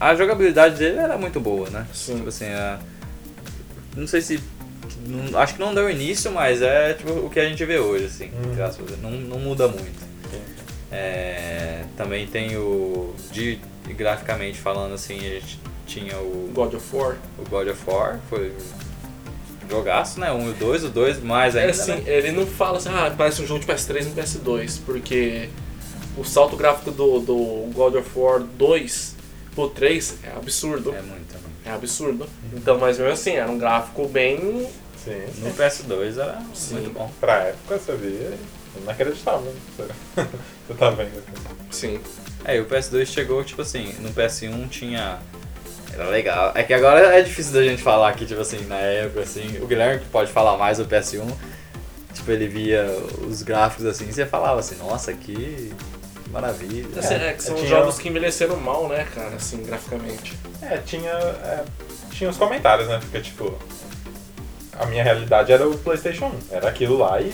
a 0.00 0.14
jogabilidade 0.14 0.76
dele 0.76 0.98
era 0.98 1.18
muito 1.18 1.38
boa, 1.38 1.68
né? 1.68 1.86
Sim. 1.92 2.16
Tipo 2.16 2.28
assim, 2.30 2.46
a, 2.46 2.78
não 3.94 4.06
sei 4.06 4.22
se. 4.22 4.40
não- 5.06 5.38
acho 5.38 5.54
que 5.54 5.60
não 5.60 5.74
deu 5.74 5.90
início, 5.90 6.32
mas 6.32 6.62
é 6.62 6.94
tipo 6.94 7.12
o 7.12 7.28
que 7.28 7.38
a 7.38 7.44
gente 7.48 7.62
vê 7.66 7.78
hoje, 7.78 8.06
assim. 8.06 8.30
Hum. 8.30 8.96
Não, 9.02 9.10
não 9.10 9.38
muda 9.38 9.68
muito. 9.68 10.02
É, 10.90 11.84
também 11.96 12.26
tem 12.26 12.56
o. 12.56 13.14
De, 13.30 13.58
graficamente 13.88 14.58
falando 14.58 14.94
assim, 14.94 15.18
a 15.18 15.34
gente 15.40 15.58
tinha 15.92 16.16
o. 16.18 16.50
God 16.54 16.74
of 16.74 16.96
War. 16.96 17.16
o 17.38 17.48
God 17.48 17.68
of 17.68 17.80
War, 17.86 18.18
foi 18.30 18.52
um 19.66 19.70
jogaço, 19.70 20.20
né? 20.20 20.32
Um 20.32 20.48
e 20.48 20.50
o 20.50 20.54
dois, 20.54 20.84
o 20.84 20.88
dois 20.88 21.22
mais 21.22 21.54
É 21.54 21.60
ainda, 21.60 21.70
assim, 21.72 21.92
né? 21.92 22.02
ele 22.06 22.32
não 22.32 22.46
fala 22.46 22.78
assim, 22.78 22.88
ah, 22.90 23.12
parece 23.16 23.42
um 23.42 23.46
jogo 23.46 23.60
de 23.60 23.66
PS3 23.66 24.04
e 24.04 24.06
um 24.08 24.14
PS2, 24.14 24.80
porque 24.84 25.48
o 26.16 26.24
salto 26.24 26.56
gráfico 26.56 26.90
do, 26.90 27.20
do 27.20 27.70
God 27.72 27.94
of 27.94 28.08
War 28.14 28.40
2 28.40 29.16
pro 29.54 29.68
3 29.68 30.16
é 30.24 30.30
absurdo. 30.36 30.94
É 30.94 31.02
muito, 31.02 31.34
né? 31.34 31.40
É 31.64 31.70
absurdo. 31.70 32.26
Então, 32.54 32.78
mas 32.78 32.98
mesmo 32.98 33.12
assim, 33.12 33.32
era 33.32 33.50
um 33.50 33.58
gráfico 33.58 34.06
bem. 34.08 34.68
Sim, 35.02 35.20
No 35.38 35.50
sim. 35.50 35.56
PS2 35.56 36.16
era 36.18 36.40
Sim. 36.54 36.74
muito 36.74 36.90
bom. 36.92 37.10
Pra 37.20 37.34
época 37.44 37.78
você 37.78 37.96
via 37.96 38.38
inacreditável. 38.80 39.40
né? 39.40 39.54
Você, 39.76 39.82
você 40.68 40.74
tá 40.78 40.90
vendo 40.90 41.18
aqui. 41.18 41.32
Sim. 41.70 42.00
É, 42.44 42.56
e 42.56 42.60
o 42.60 42.66
PS2 42.66 43.06
chegou, 43.06 43.42
tipo 43.44 43.62
assim, 43.62 43.92
no 44.00 44.10
PS1 44.10 44.68
tinha. 44.68 45.18
Era 45.92 46.08
legal. 46.08 46.52
É 46.54 46.62
que 46.62 46.72
agora 46.72 47.00
é 47.18 47.22
difícil 47.22 47.52
da 47.52 47.62
gente 47.62 47.82
falar 47.82 48.08
aqui, 48.08 48.24
tipo 48.24 48.40
assim, 48.40 48.64
na 48.66 48.76
época, 48.78 49.20
assim. 49.20 49.58
O 49.60 49.66
Guilherme 49.66 50.00
que 50.00 50.08
pode 50.08 50.30
falar 50.32 50.56
mais 50.56 50.78
do 50.78 50.84
PS1. 50.86 51.26
Tipo, 52.14 52.30
ele 52.30 52.46
via 52.46 52.84
os 53.26 53.42
gráficos 53.42 53.86
assim 53.86 54.06
e 54.08 54.12
você 54.12 54.26
falava 54.26 54.60
assim, 54.60 54.76
nossa, 54.76 55.12
que 55.14 55.72
maravilha. 56.30 56.86
Assim, 56.98 57.14
é, 57.14 57.32
que 57.32 57.42
são 57.42 57.54
tinha- 57.56 57.68
jogos 57.68 57.98
que 57.98 58.08
envelheceram 58.08 58.56
mal, 58.56 58.86
né, 58.88 59.06
cara, 59.14 59.34
assim, 59.36 59.62
graficamente. 59.62 60.34
É, 60.60 60.76
tinha, 60.78 61.10
é, 61.10 61.64
tinha 62.12 62.28
os 62.28 62.36
comentários, 62.36 62.86
né? 62.88 62.98
Porque, 63.00 63.20
tipo, 63.20 63.58
a 64.78 64.86
minha 64.86 65.02
realidade 65.02 65.52
era 65.52 65.66
o 65.68 65.76
PlayStation 65.78 66.26
1. 66.50 66.54
Era 66.56 66.68
aquilo 66.68 66.98
lá 66.98 67.20
e 67.20 67.32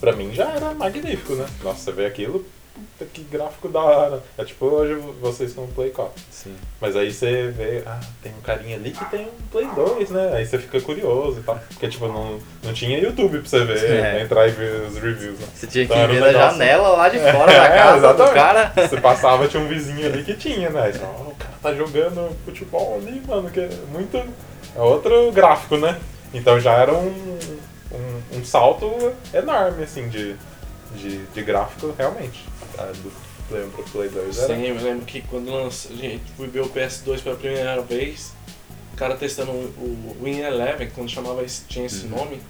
pra 0.00 0.12
mim 0.12 0.32
já 0.34 0.50
era 0.50 0.74
magnífico, 0.74 1.34
né? 1.34 1.46
Nossa, 1.62 1.80
você 1.84 1.92
vê 1.92 2.06
aquilo, 2.06 2.44
puta, 2.76 3.10
que 3.12 3.22
gráfico 3.22 3.68
da 3.68 3.80
hora. 3.80 4.22
É 4.36 4.44
tipo 4.44 4.66
hoje 4.66 4.94
vocês 5.20 5.52
com 5.54 5.62
o 5.64 5.68
Play 5.68 5.90
4. 5.90 6.12
Sim. 6.30 6.54
Mas 6.80 6.94
aí 6.94 7.12
você 7.12 7.48
vê, 7.48 7.82
ah, 7.86 7.98
tem 8.22 8.32
um 8.32 8.40
carinha 8.42 8.76
ali 8.76 8.90
que 8.90 9.04
tem 9.06 9.22
um 9.26 9.46
Play 9.50 9.66
2, 9.74 10.10
né? 10.10 10.32
Aí 10.34 10.44
você 10.46 10.58
fica 10.58 10.80
curioso 10.80 11.40
e 11.40 11.42
tal. 11.42 11.58
Porque, 11.70 11.88
tipo, 11.88 12.06
não, 12.08 12.38
não 12.62 12.72
tinha 12.72 12.98
YouTube 12.98 13.38
pra 13.40 13.48
você 13.48 13.64
ver, 13.64 13.90
É. 13.90 14.22
entrar 14.22 14.46
e 14.46 14.50
ver 14.50 14.82
os 14.88 14.94
reviews, 14.98 15.38
né? 15.38 15.46
Você 15.54 15.66
tinha 15.66 15.86
que 15.86 15.92
Então 15.92 16.04
um 16.04 16.08
ver 16.08 16.20
da 16.20 16.26
negócio- 16.26 16.50
janela 16.58 16.88
lá 16.90 17.08
de 17.08 17.18
fora 17.18 17.52
É, 17.52 17.60
da 17.60 17.68
casa 17.70 18.00
do 18.00 18.06
exatamente. 18.22 18.34
cara. 18.34 18.72
Você 18.88 19.00
passava, 19.00 19.48
tinha 19.48 19.62
um 19.62 19.68
vizinho 19.68 20.06
ali 20.06 20.22
que 20.22 20.34
tinha, 20.34 20.68
né? 20.70 20.92
Fala, 20.92 21.14
"Ó, 21.18 21.22
o 21.30 21.34
cara 21.34 21.54
tá 21.62 21.74
jogando 21.74 22.36
futebol 22.44 23.00
ali, 23.02 23.20
mano, 23.26 23.50
que 23.50 23.60
é 23.60 23.70
muito. 23.90 24.16
É 24.18 24.80
outro 24.80 25.32
gráfico, 25.32 25.76
né? 25.78 25.98
Então 26.34 26.60
já 26.60 26.72
era 26.74 26.92
um, 26.92 27.38
um, 27.92 28.38
um 28.38 28.44
salto 28.44 28.92
enorme, 29.32 29.84
assim, 29.84 30.08
de, 30.08 30.36
de, 30.94 31.18
de 31.26 31.42
gráfico, 31.42 31.94
realmente. 31.96 32.44
Ah, 32.78 32.92
Do 32.92 33.12
Play 33.48 33.64
1 33.64 33.70
pro 33.70 33.82
Play 33.84 34.08
2 34.08 34.38
era. 34.38 34.54
Sim, 34.54 34.66
eu 34.66 34.74
lembro 34.76 35.04
que 35.06 35.20
quando 35.22 35.50
lança, 35.50 35.88
a 35.92 35.96
gente 35.96 36.22
foi 36.36 36.48
ver 36.48 36.60
o 36.60 36.68
PS2 36.68 37.20
pela 37.22 37.36
primeira 37.36 37.80
vez, 37.82 38.32
o 38.92 38.96
cara 38.96 39.14
testando 39.14 39.50
o, 39.52 39.54
o 39.54 40.16
Win 40.24 40.40
Eleven, 40.40 40.90
quando 40.94 41.10
chamava 41.10 41.42
esse, 41.42 41.62
tinha 41.68 41.86
esse 41.86 42.04
Uhum. 42.06 42.16
nome, 42.18 42.40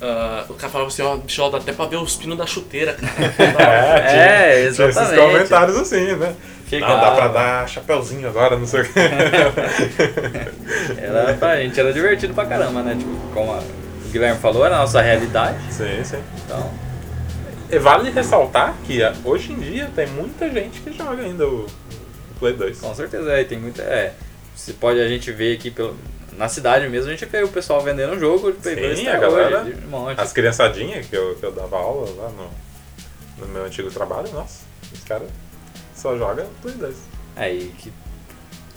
ah, 0.00 0.44
o 0.48 0.54
cara 0.54 0.70
falava 0.72 0.88
assim, 0.90 1.02
ó, 1.02 1.16
bicho, 1.16 1.48
dá 1.50 1.58
até 1.58 1.72
pra 1.72 1.86
ver 1.86 1.96
os 1.96 2.16
pinos 2.16 2.36
da 2.36 2.46
chuteira, 2.46 2.94
cara. 2.94 3.12
É, 3.38 4.00
tinha, 4.00 4.22
É, 4.22 4.52
tinha 4.52 4.68
esses 4.68 4.78
exatamente. 4.80 5.20
comentários 5.32 5.76
assim, 5.76 6.16
né? 6.16 6.34
Fica- 6.66 6.88
Não, 6.88 7.00
dá 7.00 7.10
pra 7.12 7.28
dar 7.28 7.68
chapeuzinho 7.68 8.26
agora, 8.28 8.56
não 8.56 8.66
sei 8.66 8.80
o 8.80 8.84
que. 8.84 8.98
Era 10.98 11.34
pra 11.34 11.56
gente, 11.60 11.78
era 11.78 11.92
divertido 11.92 12.32
pra 12.34 12.46
caramba, 12.46 12.82
né? 12.82 12.94
Tipo, 12.96 13.10
como 13.34 13.52
a- 13.52 13.58
o 13.58 14.08
Guilherme 14.10 14.40
falou, 14.40 14.64
era 14.64 14.76
a 14.76 14.78
nossa 14.80 15.00
realidade. 15.00 15.58
sim, 15.70 16.02
sim. 16.04 16.22
Então, 16.44 16.70
vale 17.78 18.10
ressaltar 18.10 18.74
que 18.86 19.02
ah, 19.02 19.14
hoje 19.24 19.52
em 19.52 19.58
dia 19.58 19.90
tem 19.94 20.06
muita 20.06 20.50
gente 20.50 20.80
que 20.80 20.92
joga 20.92 21.22
ainda 21.22 21.46
o, 21.46 21.64
o 21.66 22.38
Play 22.38 22.52
2. 22.54 22.80
com 22.80 22.94
certeza, 22.94 23.30
é, 23.32 23.44
tem 23.44 23.58
muita. 23.58 23.82
É, 23.82 24.14
se 24.54 24.72
pode 24.74 25.00
a 25.00 25.08
gente 25.08 25.30
ver 25.32 25.56
aqui 25.56 25.70
pelo, 25.70 25.96
na 26.36 26.48
cidade 26.48 26.88
mesmo, 26.88 27.08
a 27.08 27.14
gente 27.14 27.24
vê 27.26 27.42
o 27.42 27.48
pessoal 27.48 27.80
vendendo 27.82 28.12
um 28.14 28.18
jogo 28.20 28.52
de 28.52 28.58
Play 28.58 28.74
Sim, 28.74 28.80
2 29.04 29.06
a 29.08 29.10
até 29.12 29.20
galera- 29.20 29.62
hoje, 29.62 29.76
monte. 29.88 30.20
As 30.20 30.32
criançadinhas 30.32 31.06
que 31.06 31.16
eu, 31.16 31.34
que 31.36 31.44
eu 31.44 31.52
dava 31.52 31.76
aula 31.76 32.08
lá 32.16 32.28
no, 32.30 32.50
no 33.46 33.52
meu 33.52 33.64
antigo 33.64 33.90
trabalho, 33.90 34.30
nossa, 34.32 34.60
os 34.92 35.02
caras 35.04 35.28
só 35.94 36.16
jogam 36.16 36.46
Play 36.60 36.74
2. 36.74 36.96
É, 37.36 37.52
e 37.54 37.68
que 37.78 37.92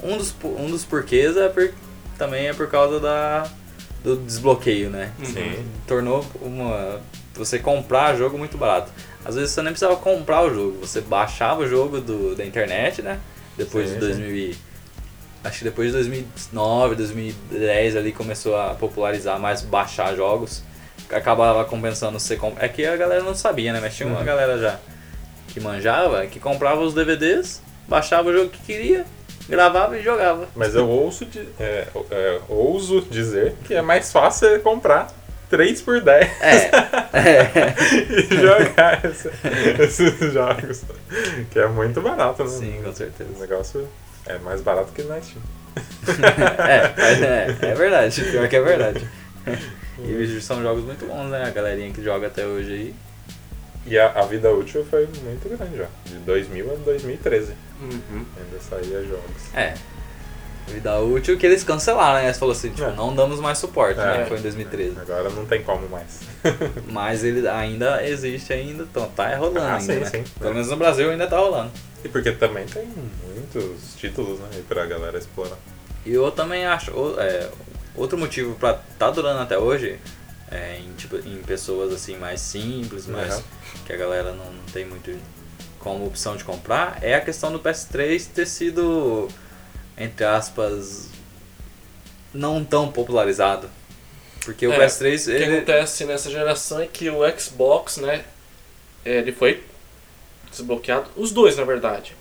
um 0.04 0.18
dos, 0.18 0.34
um 0.44 0.70
dos 0.70 0.84
porquês 0.86 1.36
é 1.36 1.50
por, 1.50 1.72
também 2.18 2.48
é 2.48 2.54
por 2.54 2.70
causa 2.70 3.00
da, 3.00 3.50
do 4.04 4.16
desbloqueio, 4.18 4.90
né? 4.90 5.12
Sim. 5.24 5.66
Tornou 5.88 6.26
uma, 6.42 7.02
você 7.38 7.60
comprar 7.60 8.16
jogo 8.16 8.38
muito 8.38 8.58
barato. 8.58 8.92
Às 9.24 9.36
vezes 9.36 9.52
você 9.52 9.62
nem 9.62 9.72
precisava 9.72 9.96
comprar 9.98 10.44
o 10.44 10.54
jogo, 10.54 10.78
você 10.86 11.02
baixava 11.02 11.62
o 11.64 11.68
jogo 11.68 12.00
do, 12.00 12.36
da 12.36 12.46
internet, 12.46 13.02
né? 13.02 13.20
Depois 13.58 13.88
Sim, 13.90 13.96
de 14.00 14.02
sim. 14.02 14.08
2000 14.08 14.36
e- 14.36 14.58
Acho 15.44 15.60
que 15.60 15.64
depois 15.66 15.90
de 15.90 15.94
2009, 15.94 16.96
2010 16.96 17.96
ali 17.96 18.12
começou 18.12 18.58
a 18.58 18.70
popularizar 18.74 19.40
mais 19.40 19.62
baixar 19.62 20.16
jogos. 20.16 20.64
Acabava 21.12 21.64
compensando 21.66 22.20
você 22.20 22.36
comp... 22.36 22.58
É 22.60 22.68
que 22.68 22.84
a 22.86 22.96
galera 22.98 23.22
não 23.24 23.36
sabia, 23.36 23.72
né? 23.72 23.80
Mas 23.80 23.96
tinha 23.96 24.10
uma 24.10 24.20
Uhum. 24.20 24.26
galera 24.26 24.58
já 24.58 24.80
que 25.50 25.60
manjava, 25.60 26.26
que 26.26 26.40
comprava 26.40 26.82
os 26.82 26.96
DVDs, 26.96 27.62
baixava 27.88 28.30
o 28.30 28.34
jogo 28.34 28.50
que 28.50 28.58
queria, 28.64 29.06
gravava 29.48 29.96
e 29.98 30.02
jogava. 30.02 30.48
Mas 30.56 30.74
eu 30.74 30.90
ouso, 30.90 31.26
di- 31.26 31.48
é, 31.60 31.88
é, 32.10 32.40
ouso 32.50 33.02
dizer 33.02 33.54
que 33.66 33.76
é 33.76 33.82
mais 33.84 34.12
fácil 34.12 34.60
comprar 34.62 35.08
3 35.56 35.82
por 35.82 36.02
10 36.02 36.30
É, 36.42 36.56
é. 37.14 37.76
e 38.10 38.36
jogar 38.42 39.06
esse- 39.06 39.30
esses 39.82 40.34
jogos. 40.34 40.84
Que 41.52 41.60
é 41.60 41.68
muito 41.68 42.02
barato, 42.02 42.44
né? 42.44 42.50
Sim, 42.50 42.82
com 42.84 42.90
O 42.90 42.94
certeza. 42.96 43.30
negócio 43.40 43.88
é 44.26 44.38
mais 44.40 44.60
barato 44.62 44.92
que 44.92 45.02
na 45.04 45.20
Steam. 45.22 45.42
é, 46.68 47.66
é, 47.66 47.70
é 47.72 47.74
verdade, 47.76 48.22
pior 48.22 48.48
que 48.48 48.56
é 48.56 48.62
verdade. 48.62 49.08
E 49.98 50.42
são 50.42 50.62
jogos 50.62 50.84
muito 50.84 51.06
bons, 51.08 51.30
né? 51.30 51.46
A 51.46 51.50
galerinha 51.52 51.90
que 51.94 52.04
joga 52.04 52.28
até 52.28 52.46
hoje 52.46 52.74
aí. 52.74 52.96
E 53.86 53.98
a, 53.98 54.08
a 54.12 54.24
vida 54.26 54.52
útil 54.52 54.86
foi 54.90 55.08
muito 55.24 55.48
grande 55.48 55.78
já. 55.78 55.86
De 56.06 56.16
2000 56.16 56.70
a 56.70 56.76
2013 56.84 57.54
Uhum. 57.80 58.26
ainda 58.36 58.60
saía 58.62 59.02
jogos. 59.04 59.54
É. 59.56 59.74
Vida 60.68 61.00
útil 61.00 61.38
que 61.38 61.46
eles 61.46 61.64
cancelaram, 61.64 62.16
né? 62.20 62.26
Eles 62.26 62.38
falaram 62.40 62.58
assim, 62.58 62.70
tipo, 62.72 62.84
É. 62.88 62.92
não 62.96 63.14
damos 63.16 63.40
mais 63.40 63.58
suporte, 63.58 63.98
né? 63.98 64.24
É. 64.24 64.26
Foi 64.26 64.40
em 64.40 64.42
2013. 64.42 65.00
Agora 65.00 65.30
não 65.30 65.46
tem 65.46 65.62
como 65.64 65.88
mais. 65.88 66.22
Mas 66.90 67.24
ele 67.24 67.48
ainda 67.48 68.04
existe 68.08 68.52
ainda, 68.52 68.84
então 68.84 69.08
tá 69.16 69.36
rolando 69.36 69.60
Ah, 69.60 69.76
ainda, 69.78 69.94
sim, 69.94 70.00
né? 70.00 70.06
sim. 70.06 70.24
Pelo 70.40 70.54
menos 70.54 70.70
no 70.70 70.76
Brasil 70.78 71.10
ainda 71.12 71.28
tá 71.28 71.38
rolando. 71.38 71.72
E 72.04 72.10
porque 72.10 72.32
também 72.32 72.66
tem 72.66 72.86
muitos 73.34 73.96
títulos, 73.96 74.40
né? 74.40 74.50
Pra 74.68 74.86
galera 74.86 75.18
explorar. 75.18 75.58
E 76.06 76.14
eu 76.14 76.30
também 76.32 76.66
acho, 76.66 76.92
é, 77.20 77.50
outro 77.96 78.18
motivo 78.18 78.56
pra 78.56 78.74
tá 78.98 79.10
durando 79.12 79.42
até 79.42 79.58
hoje, 79.58 80.00
é, 80.52 80.80
em, 80.80 80.94
tipo, 80.94 81.16
em 81.18 81.42
pessoas 81.44 81.94
assim 81.94 82.18
mais 82.18 82.42
simples, 82.42 83.08
mais 83.08 83.36
Uhum. 83.36 83.44
que 83.86 83.94
a 83.94 83.98
galera 83.98 84.32
não, 84.34 84.46
não 84.52 84.64
tem 84.74 84.86
muito 84.86 85.16
como 85.80 86.06
opção 86.08 86.36
de 86.36 86.44
comprar, 86.44 86.98
é 87.02 87.14
a 87.16 87.22
questão 87.22 87.52
do 87.52 87.60
PS3 87.60 88.28
ter 88.34 88.46
sido, 88.48 89.28
entre 89.98 90.26
aspas, 90.26 91.10
não 92.34 92.64
tão 92.64 92.92
popularizado. 92.92 93.70
Porque 94.44 94.68
o 94.68 94.74
É, 94.74 94.78
PS3, 94.86 95.22
O 95.22 95.26
que 95.26 95.32
ele, 95.44 95.56
acontece 95.58 96.06
nessa 96.06 96.30
geração 96.30 96.80
é 96.82 96.86
que 96.88 97.10
o 97.10 97.20
Xbox, 97.40 97.98
né, 97.98 98.24
ele 99.04 99.32
foi 99.32 99.64
desbloqueado, 100.52 101.10
os 101.16 101.32
dois 101.32 101.58
na 101.58 101.64
verdade. 101.64 102.16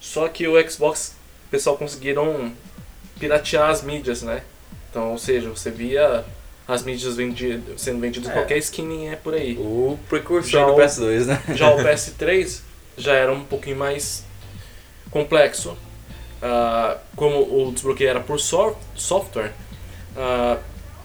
Só 0.00 0.28
que 0.28 0.46
o 0.46 0.70
Xbox, 0.70 1.14
o 1.46 1.50
pessoal 1.50 1.76
conseguiram 1.78 2.52
piratear 3.18 3.70
as 3.70 3.82
mídias, 3.82 4.22
né? 4.22 4.42
Então, 4.90 5.10
ou 5.12 5.18
seja, 5.18 5.48
você 5.48 5.70
via 5.70 6.24
as 6.66 6.82
mídias 6.82 7.16
vendi 7.16 7.60
sendo 7.78 7.98
vendidas 8.00 8.30
É. 8.30 8.32
qualquer 8.32 8.58
skin 8.58 9.08
é 9.08 9.16
por 9.16 9.34
aí. 9.34 9.56
o 9.56 9.98
precursor 10.08 10.50
Já 10.50 10.66
do 10.66 10.72
o- 10.72 10.76
PS2, 10.76 11.26
né? 11.26 11.42
Já 11.54 11.70
o 11.74 11.78
PS3 11.82 12.60
já 12.96 13.14
era 13.14 13.32
um 13.32 13.42
pouquinho 13.44 13.76
mais 13.76 14.22
complexo. 15.10 15.76
Ah, 16.42 16.96
como 17.16 17.40
o 17.40 17.72
desbloqueio 17.72 18.10
era 18.10 18.20
por 18.20 18.38
sof- 18.38 18.76
software, 18.94 19.52
ah, 20.16 20.56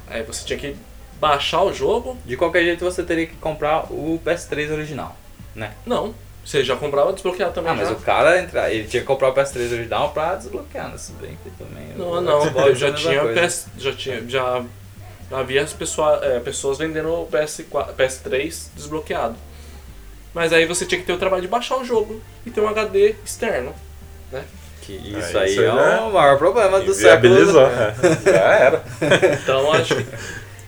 aí 0.07 0.21
você 0.23 0.45
tinha 0.45 0.59
que 0.59 0.75
baixar 1.19 1.63
o 1.63 1.73
jogo. 1.73 2.17
De 2.25 2.37
qualquer 2.37 2.63
jeito 2.63 2.83
você 2.85 3.01
teria 3.03 3.25
que 3.27 3.35
comprar 3.37 3.91
o 3.91 4.19
PS3 4.25 4.71
original, 4.71 5.15
né? 5.55 5.73
Não, 5.85 6.13
você 6.45 6.63
já 6.63 6.75
comprava 6.75 7.11
desbloqueado 7.13 7.53
também 7.53 7.71
Ah, 7.71 7.75
mas 7.75 7.87
já. 7.89 7.93
o 7.95 7.99
cara 8.01 8.39
entra, 8.39 8.71
ele 8.71 8.87
tinha 8.87 9.01
que 9.01 9.07
comprar 9.07 9.29
o 9.29 9.33
PS3 9.33 9.71
original 9.73 10.11
pra 10.11 10.35
desbloquear, 10.35 10.89
né? 10.89 10.97
Se 10.97 11.13
bem 11.13 11.37
que 11.43 11.49
também. 11.51 11.87
Não, 11.95 12.21
não, 12.21 12.45
eu 12.67 12.75
já 12.75 12.89
é 12.89 12.91
tinha. 12.91 13.23
PS, 13.33 13.67
já 13.77 13.93
tinha, 13.93 14.27
já 14.29 14.63
havia 15.31 15.63
as 15.63 15.73
pessoa, 15.73 16.19
é, 16.21 16.39
pessoas 16.41 16.77
vendendo 16.77 17.09
o 17.11 17.27
PS4, 17.27 17.95
PS3 17.95 18.67
desbloqueado. 18.75 19.35
Mas 20.33 20.51
aí 20.53 20.65
você 20.65 20.85
tinha 20.85 20.99
que 20.99 21.07
ter 21.07 21.13
o 21.13 21.17
trabalho 21.17 21.41
de 21.41 21.47
baixar 21.47 21.77
o 21.77 21.85
jogo 21.85 22.21
e 22.45 22.51
ter 22.51 22.59
um 22.61 22.67
HD 22.67 23.15
externo. 23.25 23.73
Que 24.83 25.15
É, 25.15 25.19
isso 25.19 25.37
aí 25.37 25.51
isso 25.51 25.61
é 25.61 25.65
já 25.65 26.01
o 26.03 26.11
maior 26.11 26.37
problema 26.37 26.79
do 26.81 26.93
século. 26.93 27.33
Né? 27.53 27.95
é. 28.25 28.31
Já 28.31 28.53
era. 28.53 28.83
Então 29.41 29.71
acho 29.71 29.95
que 29.95 30.05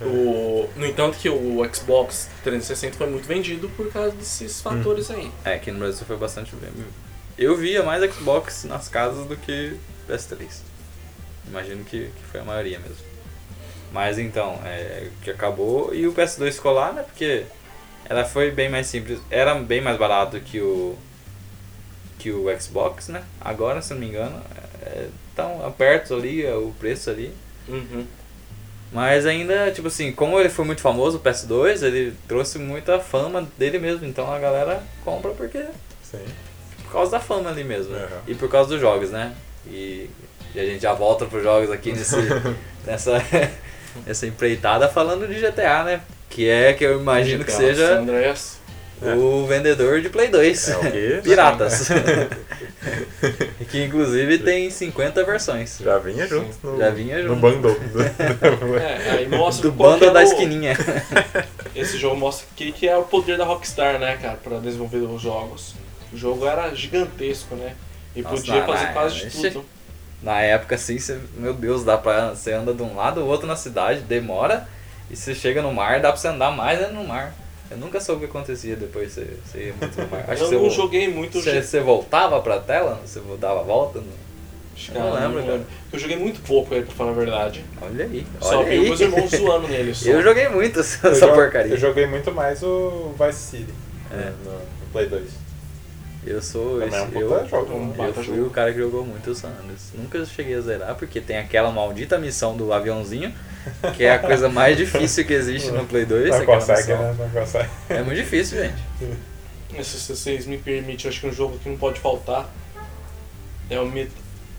o, 0.01 0.69
no 0.75 0.85
entanto 0.85 1.17
que 1.17 1.29
o 1.29 1.67
Xbox 1.73 2.29
360 2.43 2.97
foi 2.97 3.07
muito 3.07 3.27
vendido 3.27 3.69
por 3.69 3.91
causa 3.91 4.11
desses 4.11 4.61
fatores 4.61 5.11
aí. 5.11 5.29
É, 5.43 5.55
aqui 5.55 5.71
no 5.71 5.79
Brasil 5.79 6.05
foi 6.05 6.15
bastante 6.15 6.55
bem. 6.55 6.69
Eu 7.37 7.57
via 7.57 7.83
mais 7.83 8.01
Xbox 8.13 8.63
nas 8.63 8.87
casas 8.87 9.25
do 9.27 9.35
que 9.35 9.75
PS3. 10.09 10.47
Imagino 11.47 11.83
que, 11.83 12.05
que 12.07 12.23
foi 12.31 12.39
a 12.39 12.43
maioria 12.43 12.79
mesmo. 12.79 13.03
Mas 13.91 14.17
então, 14.17 14.59
é, 14.65 15.07
que 15.21 15.29
acabou 15.29 15.93
e 15.93 16.07
o 16.07 16.13
PS2 16.13 16.53
ficou 16.53 16.73
lá, 16.73 16.91
né? 16.91 17.03
Porque 17.03 17.43
ela 18.07 18.23
foi 18.23 18.51
bem 18.51 18.69
mais 18.69 18.87
simples, 18.87 19.19
era 19.29 19.55
bem 19.55 19.81
mais 19.81 19.97
barato 19.97 20.39
que 20.39 20.59
o 20.59 20.97
que 22.17 22.31
o 22.31 22.45
Xbox, 22.59 23.09
né? 23.09 23.23
Agora, 23.39 23.81
se 23.81 23.93
não 23.93 23.99
me 23.99 24.07
engano, 24.07 24.41
é, 24.81 25.07
tão 25.35 25.71
perto 25.77 26.13
ali, 26.13 26.45
é 26.45 26.55
o 26.55 26.73
preço 26.79 27.09
ali. 27.09 27.33
Uhum. 27.67 28.05
Mas 28.91 29.25
ainda, 29.25 29.71
tipo 29.71 29.87
assim, 29.87 30.11
como 30.11 30.39
ele 30.39 30.49
foi 30.49 30.63
muito 30.63 30.81
famoso, 30.81 31.17
o 31.17 31.19
PS2, 31.19 31.83
ele 31.83 32.13
trouxe 32.27 32.57
muita 32.57 32.99
fama 32.99 33.45
dele 33.57 33.77
mesmo. 33.77 34.05
Então 34.05 34.31
a 34.31 34.39
galera 34.39 34.81
compra 35.03 35.31
porque 35.31 35.65
Sim. 36.01 36.23
por 36.83 36.93
causa 36.93 37.11
da 37.11 37.19
fama 37.19 37.49
ali 37.49 37.63
mesmo. 37.63 37.93
Uhum. 37.93 38.19
E 38.27 38.35
por 38.35 38.49
causa 38.49 38.69
dos 38.69 38.79
jogos, 38.79 39.09
né? 39.09 39.33
E, 39.67 40.09
e 40.53 40.59
a 40.59 40.65
gente 40.65 40.81
já 40.81 40.93
volta 40.93 41.25
pros 41.25 41.43
jogos 41.43 41.69
aqui 41.71 41.91
nesse, 41.91 42.15
nessa, 42.85 43.21
nessa 44.05 44.27
empreitada 44.27 44.87
falando 44.87 45.27
de 45.27 45.41
GTA, 45.41 45.83
né? 45.83 46.01
Que 46.29 46.47
é 46.47 46.73
que 46.73 46.85
eu 46.85 46.99
imagino 46.99 47.43
que 47.43 47.51
GTA 47.51 47.59
seja 47.59 47.87
San 47.87 48.01
Andreas. 48.01 48.59
O 49.13 49.45
vendedor 49.45 50.01
de 50.01 50.09
Play 50.09 50.27
2. 50.29 50.69
É 50.69 50.77
o 50.77 50.91
quê? 50.91 51.19
Piratas. 51.23 51.87
que 53.69 53.83
inclusive 53.83 54.39
tem 54.39 54.69
50 54.69 55.23
versões. 55.23 55.77
Já 55.83 55.97
vinha 55.97 56.27
junto 56.27 56.55
no, 56.63 56.77
Já 56.77 56.89
vinha 56.89 57.17
no 57.23 57.29
junto. 57.29 57.41
bundle. 57.41 57.75
É, 58.79 59.11
aí 59.11 59.27
mostra 59.27 59.69
Do 59.69 59.71
bando 59.75 60.03
era 60.05 60.13
da 60.13 60.19
o- 60.19 60.23
esquininha. 60.23 60.75
Esse 61.75 61.97
jogo 61.97 62.15
mostra 62.17 62.45
que, 62.55 62.71
que 62.71 62.87
é 62.87 62.95
o 62.97 63.03
poder 63.03 63.37
da 63.37 63.45
Rockstar, 63.45 63.99
né, 63.99 64.17
cara, 64.21 64.37
pra 64.43 64.59
desenvolver 64.59 64.97
os 64.97 65.21
jogos. 65.21 65.73
O 66.13 66.17
jogo 66.17 66.45
era 66.45 66.73
gigantesco, 66.73 67.55
né? 67.55 67.73
E 68.15 68.21
Nossa, 68.21 68.35
podia 68.37 68.55
não, 68.59 68.65
fazer 68.65 68.93
quase 68.93 69.29
tudo. 69.29 69.65
Na 70.23 70.39
época, 70.41 70.75
assim, 70.75 70.97
você, 70.97 71.19
meu 71.35 71.53
Deus, 71.53 71.83
dá 71.83 71.97
pra. 71.97 72.29
Você 72.29 72.53
anda 72.53 72.73
de 72.73 72.81
um 72.81 72.95
lado 72.95 73.21
ou 73.21 73.27
outro 73.27 73.45
na 73.45 73.55
cidade, 73.55 73.99
demora, 74.01 74.67
e 75.11 75.15
você 75.15 75.35
chega 75.35 75.61
no 75.61 75.73
mar, 75.73 75.99
dá 75.99 76.09
pra 76.09 76.17
você 76.17 76.29
andar 76.29 76.51
mais 76.51 76.79
ainda 76.79 76.93
no 76.93 77.03
mar. 77.05 77.33
Eu 77.75 77.79
nunca 77.81 77.99
soube 77.99 78.23
o 78.25 78.27
que 78.27 78.37
acontecia 78.37 78.75
depois 78.75 79.11
você, 79.11 79.27
você 79.45 79.57
ia 79.67 79.73
muito 79.79 80.01
no 80.01 80.07
mar. 80.07 80.25
Acho 80.27 80.43
eu 80.43 80.49
que 80.49 80.55
não 80.55 80.63
você, 80.63 80.75
joguei 80.75 81.07
muito 81.09 81.41
você, 81.41 81.61
você 81.61 81.79
voltava 81.81 82.41
pra 82.41 82.59
tela, 82.59 83.01
você 83.05 83.21
dava 83.39 83.59
a 83.59 83.63
volta. 83.63 84.01
Acho 84.75 84.91
Eu 84.93 84.99
não 85.01 85.13
lembro. 85.13 85.65
Eu 85.91 85.99
joguei 85.99 86.17
muito 86.17 86.41
pouco 86.41 86.73
ele, 86.73 86.85
pra 86.85 86.93
falar 86.95 87.11
a 87.11 87.13
verdade. 87.13 87.63
Olha 87.81 88.05
aí. 88.05 88.25
Só 88.41 88.59
olha 88.59 88.65
vi 88.69 88.71
aí. 88.75 88.85
meus 88.87 88.99
irmãos 89.01 89.29
zoando 89.31 89.67
nele. 89.67 89.93
Só. 89.95 90.09
Eu 90.09 90.21
joguei 90.21 90.49
muito 90.49 90.79
essa, 90.81 91.07
Eu 91.07 91.11
essa 91.11 91.27
jo- 91.27 91.33
porcaria. 91.33 91.71
Eu 91.73 91.77
joguei 91.77 92.05
muito 92.07 92.31
mais 92.31 92.61
o 92.63 93.13
Vice 93.19 93.39
City 93.39 93.73
É. 94.11 94.15
né, 94.15 94.33
no, 94.43 94.51
no 94.51 94.91
Play 94.91 95.07
2. 95.07 95.44
Eu 96.25 96.41
sou 96.41 96.81
é 96.81 96.85
um 96.85 97.19
eu, 97.19 97.47
jogo. 97.47 97.73
um 97.73 98.03
eu 98.03 98.13
fui 98.13 98.23
jogo. 98.23 98.47
o 98.47 98.49
cara 98.49 98.73
que 98.73 98.79
jogou 98.79 99.05
muitos 99.05 99.43
anos. 99.43 99.91
Nunca 99.93 100.25
cheguei 100.25 100.55
a 100.55 100.61
zerar, 100.61 100.95
porque 100.95 101.21
tem 101.21 101.37
aquela 101.37 101.71
maldita 101.71 102.17
missão 102.17 102.57
do 102.57 102.73
aviãozinho, 102.73 103.33
que 103.95 104.03
é 104.03 104.13
a 104.13 104.19
coisa 104.19 104.49
mais 104.49 104.75
difícil 104.77 105.25
que 105.25 105.33
existe 105.33 105.69
no 105.71 105.85
Play 105.85 106.05
2. 106.05 106.29
Não 106.29 106.45
consegue, 106.45 106.93
né? 106.93 107.15
Não 107.17 107.29
consegue. 107.29 107.69
É 107.89 108.01
muito 108.01 108.17
difícil, 108.17 108.63
gente. 108.63 108.83
Se 109.83 110.15
vocês 110.15 110.45
me 110.45 110.57
permitem, 110.57 111.09
acho 111.09 111.19
que 111.19 111.27
um 111.27 111.33
jogo 111.33 111.59
que 111.59 111.69
não 111.69 111.77
pode 111.77 111.99
faltar 111.99 112.49
é 113.69 113.79
o 113.79 113.85
Metal. 113.85 114.17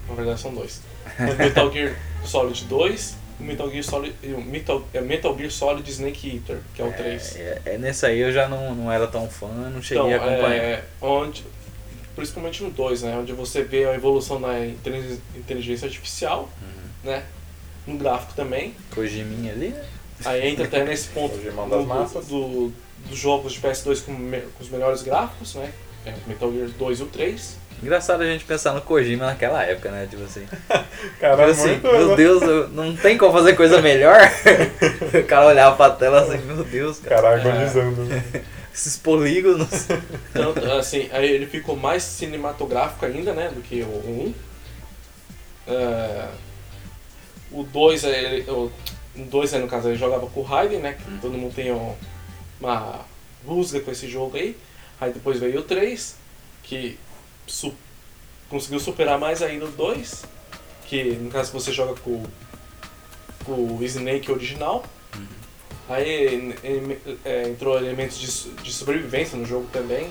Na 0.08 0.14
verdade 0.14 0.40
são 0.40 0.54
dois. 0.54 0.80
O 1.18 1.34
Metal 1.36 1.72
Gear 1.72 1.94
Solid 2.24 2.64
2 2.64 3.16
e 3.38 3.42
o 3.42 3.46
Metal 3.46 3.70
Gear 3.70 3.82
Solid. 3.84 4.14
e 4.22 4.32
o 4.32 4.40
Metal, 4.40 4.84
é 4.92 5.00
Metal 5.00 5.36
Gear 5.36 5.50
Solid 5.50 5.90
Snake 5.90 6.36
Eater, 6.36 6.58
que 6.74 6.82
é 6.82 6.84
o 6.84 6.92
3. 6.92 7.36
É, 7.36 7.62
é, 7.66 7.78
nesse 7.78 8.06
aí 8.06 8.18
eu 8.18 8.32
já 8.32 8.48
não, 8.48 8.74
não 8.74 8.92
era 8.92 9.06
tão 9.06 9.28
fã, 9.28 9.48
não 9.48 9.82
cheguei 9.82 10.12
a 10.12 10.16
acompanhar. 10.16 10.64
é, 10.64 10.84
onde, 11.00 11.44
principalmente 12.16 12.62
no 12.64 12.70
2, 12.70 13.02
né? 13.02 13.16
Onde 13.16 13.32
você 13.32 13.62
vê 13.62 13.84
a 13.84 13.94
evolução 13.94 14.40
da 14.40 14.58
intelig- 14.66 15.20
inteligência 15.36 15.86
artificial, 15.86 16.48
Uhum. 16.60 17.10
né? 17.10 17.22
No 17.86 17.96
gráfico 17.98 18.32
também. 18.34 18.74
Kojiminha 18.94 19.52
ali, 19.52 19.68
né? 19.68 19.84
Aí 20.24 20.48
entra 20.48 20.64
até 20.64 20.82
nesse 20.82 21.08
ponto 21.08 21.36
mão 21.54 21.68
do, 21.68 21.84
do- 22.22 22.72
dos 23.08 23.18
jogos 23.18 23.52
de 23.52 23.60
PS2 23.60 24.00
com, 24.04 24.12
me- 24.12 24.40
com 24.40 24.64
os 24.64 24.68
melhores 24.70 25.02
gráficos, 25.02 25.54
né? 25.54 25.70
É, 26.04 26.12
Metal 26.26 26.50
Gear 26.52 26.68
2 26.70 26.98
e 26.98 27.02
o 27.02 27.06
3. 27.06 27.56
Engraçado 27.82 28.22
a 28.22 28.24
gente 28.26 28.44
pensar 28.44 28.72
no 28.72 28.80
Kojima 28.80 29.26
naquela 29.26 29.62
época, 29.62 29.90
né? 29.90 30.06
Tipo 30.10 30.24
assim. 30.24 30.46
Cara, 31.20 31.36
Tipo 31.36 31.50
assim, 31.50 31.68
muito. 31.72 31.82
meu 31.92 32.16
Deus, 32.16 32.42
eu- 32.42 32.68
não 32.70 32.96
tem 32.96 33.18
como 33.18 33.32
fazer 33.32 33.54
coisa 33.54 33.82
melhor. 33.82 34.18
o 35.14 35.22
cara 35.26 35.46
olhava 35.46 35.76
pra 35.76 35.90
tela 35.90 36.22
assim, 36.22 36.38
meu 36.46 36.64
Deus, 36.64 36.98
cara. 37.00 37.20
Cara, 37.22 37.36
agonizando. 37.40 38.08
Esses 38.76 38.98
polígonos. 38.98 39.86
Tanto, 40.34 40.60
assim, 40.72 41.08
aí 41.10 41.30
ele 41.30 41.46
ficou 41.46 41.74
mais 41.76 42.02
cinematográfico 42.02 43.06
ainda, 43.06 43.32
né? 43.32 43.48
Do 43.48 43.62
que 43.62 43.80
o 43.80 43.86
1. 43.86 44.34
É, 45.66 46.28
o 47.50 47.62
2, 47.62 48.04
é, 48.04 48.34
ele- 48.34 48.50
o 48.50 48.70
2 49.16 49.54
é, 49.54 49.58
no 49.58 49.66
caso, 49.66 49.88
ele 49.88 49.96
jogava 49.96 50.26
com 50.26 50.40
o 50.40 50.42
Raiden, 50.42 50.80
né? 50.80 50.92
Que 50.92 51.18
todo 51.22 51.38
mundo 51.38 51.54
tem 51.54 51.72
um- 51.72 51.94
uma 52.60 53.00
rusga 53.46 53.80
com 53.80 53.90
esse 53.90 54.06
jogo 54.08 54.36
aí. 54.36 54.54
Aí 55.00 55.10
depois 55.10 55.40
veio 55.40 55.60
o 55.60 55.62
3, 55.62 56.16
que 56.62 56.98
su- 57.46 57.74
conseguiu 58.50 58.78
superar 58.78 59.18
mais 59.18 59.40
ainda 59.40 59.64
o 59.64 59.70
2. 59.70 60.24
Que 60.86 61.02
no 61.14 61.30
caso 61.30 61.50
você 61.50 61.72
joga 61.72 61.98
com, 62.00 62.24
com 63.44 63.52
o 63.78 63.82
Snake 63.84 64.30
original. 64.30 64.84
Aí 65.88 66.08
ele- 66.08 66.98
é, 67.24 67.48
entrou 67.48 67.76
elementos 67.78 68.18
de, 68.18 68.50
de 68.62 68.72
sobrevivência 68.72 69.38
no 69.38 69.46
jogo 69.46 69.66
também. 69.72 70.08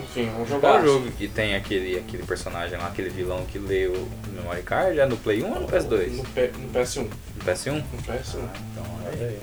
Enfim, 0.00 0.28
é 0.28 0.40
um 0.40 0.46
jogo. 0.46 0.60
Qual 0.62 0.82
jogo 0.82 1.10
que 1.12 1.28
tem 1.28 1.54
aquele, 1.54 1.98
aquele 1.98 2.22
personagem 2.22 2.78
lá, 2.78 2.86
aquele 2.88 3.10
vilão 3.10 3.44
que 3.44 3.58
lê 3.58 3.86
o 3.86 4.08
memory 4.32 4.62
card? 4.62 4.98
É 4.98 5.06
no 5.06 5.16
Play 5.18 5.42
1 5.42 5.52
ou 5.52 5.60
no 5.60 5.68
PS2? 5.68 6.12
No, 6.16 6.24
P- 6.24 6.50
no 6.58 6.68
PS1. 6.70 7.02
No 7.02 7.44
PS1? 7.44 7.72
No 7.92 8.02
PS1. 8.02 8.48
Então, 8.72 8.84
Olha 9.06 9.26
aí. 9.28 9.38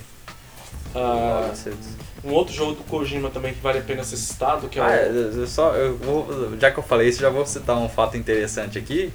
Ah, 0.96 1.54
um 2.24 2.32
outro 2.32 2.52
jogo 2.54 2.74
do 2.74 2.84
Kojima 2.84 3.30
também 3.30 3.54
que 3.54 3.62
vale 3.62 3.78
a 3.78 3.82
pena 3.82 4.04
ser 4.04 4.18
citado, 4.18 4.68
que 4.68 4.80
é 4.80 4.82
o. 4.82 4.86
Ah, 4.86 4.96
eu 4.96 5.42
eu 5.42 5.48
só, 5.48 5.76
eu 5.76 5.96
vou, 5.98 6.58
já 6.60 6.72
que 6.72 6.80
eu 6.80 6.84
falei 6.84 7.10
isso, 7.10 7.20
já 7.22 7.30
vou 7.30 7.46
citar 7.46 7.78
um 7.78 7.88
fato 7.88 8.18
interessante 8.18 8.80
aqui, 8.80 9.14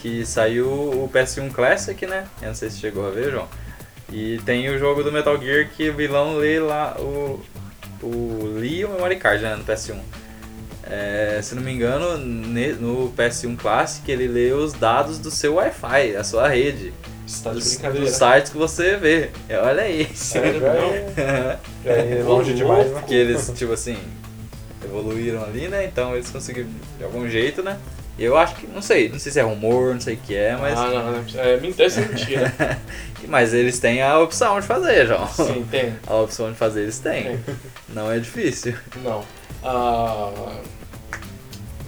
que 0.00 0.24
saiu 0.24 0.68
o 0.70 1.10
PS1 1.12 1.50
Classic, 1.52 2.06
né? 2.06 2.24
Eu 2.40 2.48
não 2.48 2.54
sei 2.54 2.70
se 2.70 2.78
chegou 2.78 3.04
a 3.06 3.10
ver, 3.10 3.32
João. 3.32 3.48
E 4.10 4.40
tem 4.44 4.68
o 4.70 4.78
jogo 4.78 5.02
do 5.02 5.12
Metal 5.12 5.38
Gear 5.38 5.68
que 5.68 5.90
o 5.90 5.94
vilão 5.94 6.36
lê 6.36 6.58
lá 6.58 6.96
o, 6.98 7.40
o 8.02 8.54
Lee 8.56 8.84
o 8.84 8.90
Memory 8.90 9.16
Card, 9.16 9.42
né, 9.42 9.56
no 9.56 9.64
PS1. 9.64 9.98
É, 10.90 11.40
se 11.42 11.54
não 11.54 11.62
me 11.62 11.70
engano, 11.70 12.16
no 12.16 13.12
PS1 13.14 13.56
Classic 13.58 14.10
ele 14.10 14.26
lê 14.26 14.52
os 14.52 14.72
dados 14.72 15.18
do 15.18 15.30
seu 15.30 15.56
Wi-Fi, 15.56 16.12
da 16.14 16.24
sua 16.24 16.48
rede, 16.48 16.94
de 17.26 17.50
dos, 17.50 18.10
sites 18.10 18.50
que 18.50 18.56
você 18.56 18.96
vê. 18.96 19.28
É, 19.48 19.58
Olha 19.58 19.82
aí. 19.82 20.08
Sério? 20.14 20.60
Já 20.60 20.74
é, 20.74 21.58
já 21.84 21.92
é 21.92 22.22
longe 22.24 22.54
demais, 22.54 22.86
né? 22.86 23.00
Porque 23.00 23.14
eles, 23.14 23.52
tipo 23.54 23.72
assim, 23.74 23.98
evoluíram 24.82 25.44
ali, 25.44 25.68
né? 25.68 25.84
Então 25.84 26.14
eles 26.14 26.30
conseguiram 26.30 26.70
de 26.96 27.04
algum 27.04 27.28
jeito, 27.28 27.62
né? 27.62 27.78
Eu 28.18 28.36
acho 28.36 28.56
que, 28.56 28.66
não 28.66 28.82
sei, 28.82 29.08
não 29.08 29.18
sei 29.18 29.30
se 29.30 29.38
é 29.38 29.42
rumor, 29.42 29.94
não 29.94 30.00
sei 30.00 30.14
o 30.14 30.18
que 30.18 30.34
é, 30.34 30.56
mas. 30.56 30.76
Ah, 30.76 30.88
não, 30.88 31.12
não. 31.12 31.40
É, 31.40 31.54
é 31.54 31.60
mentira. 31.60 32.52
Mas 33.28 33.52
eles 33.52 33.78
têm 33.78 34.00
a 34.00 34.18
opção 34.18 34.58
de 34.58 34.66
fazer, 34.66 35.06
João. 35.06 35.28
Sim, 35.28 35.66
tem. 35.70 35.94
A 36.06 36.14
opção 36.14 36.50
de 36.50 36.56
fazer 36.56 36.82
eles 36.82 36.98
têm. 36.98 37.36
Tem. 37.36 37.56
Não 37.88 38.10
é 38.10 38.18
difícil. 38.18 38.74
Não. 39.02 39.22
Ah, 39.62 40.32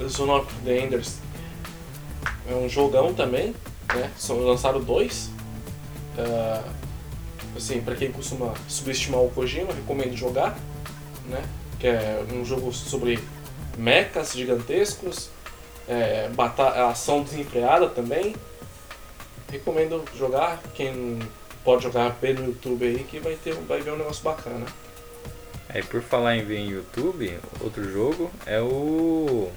Zone 0.06 0.30
of 0.32 0.52
the 0.64 0.78
Enders 0.78 1.16
é 2.50 2.54
um 2.54 2.68
jogão 2.68 3.14
também, 3.14 3.54
né? 3.94 4.10
Lançaram 4.28 4.80
dois. 4.80 5.30
Ah, 6.18 6.62
assim, 7.56 7.80
pra 7.80 7.94
quem 7.94 8.10
costuma 8.10 8.54
subestimar 8.68 9.20
o 9.22 9.30
Kojima, 9.30 9.72
recomendo 9.72 10.16
jogar, 10.16 10.58
né? 11.26 11.42
Que 11.78 11.86
é 11.86 12.22
um 12.32 12.44
jogo 12.44 12.72
sobre 12.72 13.18
mechas 13.78 14.32
gigantescos, 14.32 15.30
é, 15.90 16.28
bata- 16.34 16.88
ação 16.88 17.22
desenfreada 17.22 17.88
também. 17.88 18.34
Recomendo 19.50 20.04
jogar. 20.16 20.60
Quem 20.74 21.18
pode 21.64 21.82
jogar 21.82 22.14
pelo 22.14 22.44
YouTube 22.44 22.86
aí 22.86 23.04
que 23.04 23.18
vai 23.18 23.34
ter 23.34 23.54
vai 23.54 23.80
ver 23.80 23.92
um 23.92 23.96
negócio 23.96 24.22
bacana. 24.22 24.64
Aí 25.68 25.82
por 25.82 26.00
falar 26.02 26.36
em 26.36 26.44
ver 26.44 26.58
em 26.58 26.68
YouTube, 26.70 27.38
outro 27.60 27.90
jogo 27.90 28.30
é 28.46 28.60
o. 28.60 29.50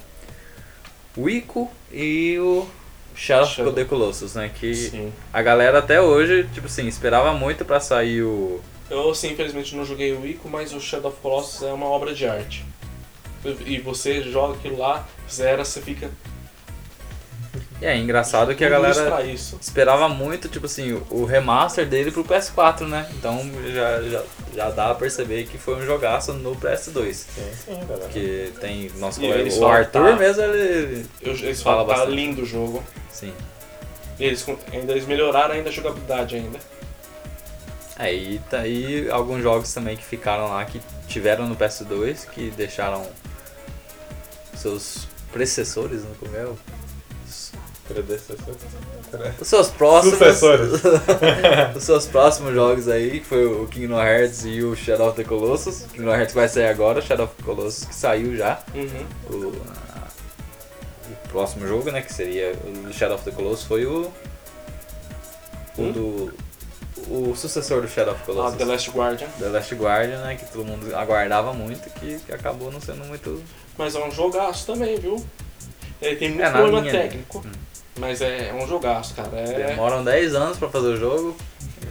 O 1.15 1.29
Ico 1.29 1.71
e 1.91 2.37
o 2.39 2.67
Shadow 3.15 3.67
of 3.67 3.75
the 3.75 3.85
Colossus, 3.85 4.33
né? 4.33 4.49
Que 4.53 4.73
Sim. 4.73 5.13
a 5.31 5.41
galera 5.43 5.77
até 5.77 6.01
hoje, 6.01 6.49
tipo 6.53 6.65
assim, 6.65 6.87
esperava 6.87 7.33
muito 7.33 7.63
pra 7.63 7.79
sair 7.79 8.23
o. 8.23 8.59
Eu, 8.89 9.11
assim, 9.11 9.31
infelizmente 9.31 9.75
não 9.75 9.85
joguei 9.85 10.11
o 10.13 10.25
Ico, 10.25 10.49
mas 10.49 10.73
o 10.73 10.79
Shadow 10.81 11.11
of 11.11 11.19
Colossus 11.21 11.61
é 11.63 11.71
uma 11.71 11.85
obra 11.85 12.13
de 12.15 12.27
arte. 12.27 12.65
E 13.65 13.79
você 13.79 14.21
joga 14.23 14.53
aquilo 14.55 14.77
lá, 14.77 15.05
zera, 15.29 15.63
você 15.65 15.81
fica. 15.81 16.09
E 17.81 17.85
é 17.85 17.97
engraçado 17.97 18.55
que 18.55 18.63
a 18.63 18.69
galera. 18.69 19.21
esperava 19.59 20.07
muito, 20.07 20.47
tipo 20.47 20.65
assim, 20.65 21.01
o 21.09 21.25
remaster 21.25 21.85
dele 21.85 22.11
pro 22.11 22.23
PS4, 22.23 22.87
né? 22.87 23.09
Então 23.17 23.41
já, 23.73 24.01
já, 24.03 24.23
já 24.55 24.69
dá 24.69 24.85
pra 24.85 24.95
perceber 24.95 25.43
que 25.45 25.57
foi 25.57 25.75
um 25.75 25.85
jogaço 25.85 26.31
no 26.33 26.55
PS2. 26.55 27.13
Sim, 27.13 27.25
sim, 27.65 27.79
galera. 27.87 28.09
Que 28.09 28.53
tem 28.61 28.89
nosso 28.95 29.21
E 29.21 29.27
colega, 29.27 29.53
o 29.55 29.67
Arthur 29.67 30.09
tá. 30.11 30.15
mesmo, 30.15 30.41
ele. 30.43 31.05
Eu, 31.21 31.33
eles 31.33 31.61
Fala 31.61 31.79
falam 31.79 31.85
que 31.85 31.91
tá 31.91 31.97
bastante. 31.99 32.15
lindo 32.15 32.41
o 32.43 32.45
jogo. 32.45 32.81
Sim. 33.11 33.33
E 34.17 34.23
eles, 34.25 34.45
ainda, 34.71 34.93
eles 34.93 35.05
melhoraram 35.05 35.53
ainda 35.53 35.69
a 35.69 35.71
jogabilidade 35.71 36.37
ainda. 36.37 36.59
Aí 37.97 38.39
tá 38.49 38.59
aí 38.59 39.09
alguns 39.11 39.43
jogos 39.43 39.73
também 39.73 39.95
que 39.97 40.03
ficaram 40.03 40.47
lá, 40.49 40.63
que 40.65 40.81
tiveram 41.07 41.47
no 41.47 41.55
PS2, 41.55 42.27
que 42.29 42.49
deixaram 42.51 43.05
seus 44.59 45.07
predecessores, 45.31 46.03
não 46.03 46.13
como 46.15 46.35
é? 46.35 46.45
o- 46.45 46.57
Predecessor. 47.87 48.37
Os 49.41 49.47
seus 49.47 49.69
próximos. 49.69 50.17
Os 51.75 51.83
seus 51.83 52.05
próximos 52.05 52.53
jogos 52.53 52.87
aí, 52.87 53.19
que 53.19 53.25
foi 53.25 53.45
o 53.45 53.67
Kingdom 53.67 54.01
Hearts 54.01 54.45
e 54.45 54.63
o 54.63 54.73
Shadow 54.73 55.09
of 55.09 55.17
the 55.17 55.23
Colossus. 55.25 55.83
Kingdom 55.93 56.11
Hearts 56.15 56.33
vai 56.33 56.47
sair 56.47 56.67
agora, 56.67 57.01
Shadow 57.01 57.25
of 57.25 57.35
the 57.35 57.43
Colossus 57.43 57.83
que 57.83 57.93
saiu 57.93 58.37
já. 58.37 58.63
Uhum. 58.73 59.05
O, 59.29 59.53
a- 59.69 60.07
o 61.11 61.27
próximo 61.27 61.67
jogo, 61.67 61.91
né, 61.91 62.01
que 62.01 62.13
seria 62.13 62.53
o 62.87 62.93
Shadow 62.93 63.15
of 63.17 63.25
the 63.25 63.31
Colossus, 63.31 63.65
foi 63.65 63.85
o. 63.85 64.09
O 65.77 65.81
Hum? 65.81 65.91
do. 65.91 66.33
O 67.09 67.35
sucessor 67.35 67.81
do 67.81 67.87
Shadow 67.87 68.13
of 68.13 68.23
the 68.23 68.31
Ah, 68.31 68.35
Colossus. 68.35 68.57
The 68.57 68.65
Last 68.65 68.89
Guardian. 68.91 69.27
The 69.39 69.49
Last 69.49 69.75
Guardian, 69.75 70.21
né, 70.21 70.35
que 70.35 70.45
todo 70.51 70.65
mundo 70.65 70.95
aguardava 70.95 71.53
muito, 71.53 71.89
que, 71.99 72.19
que 72.19 72.33
acabou 72.33 72.71
não 72.71 72.79
sendo 72.81 73.03
muito. 73.05 73.43
Mas 73.77 73.95
é 73.95 74.03
um 74.03 74.11
jogaço 74.11 74.65
também, 74.65 74.97
viu? 74.97 75.23
Ele 76.01 76.15
tem 76.15 76.29
muito 76.29 76.43
É, 76.43 76.49
problema 76.51 76.81
né? 76.81 76.91
técnico. 76.91 77.45
Mas 77.99 78.21
é, 78.21 78.49
é 78.49 78.53
um 78.53 78.67
jogaço, 78.67 79.13
cara. 79.13 79.29
É, 79.37 79.67
Demoram 79.67 80.03
10 80.03 80.33
anos 80.35 80.57
pra 80.57 80.67
fazer 80.69 80.87
o 80.87 80.97
jogo. 80.97 81.37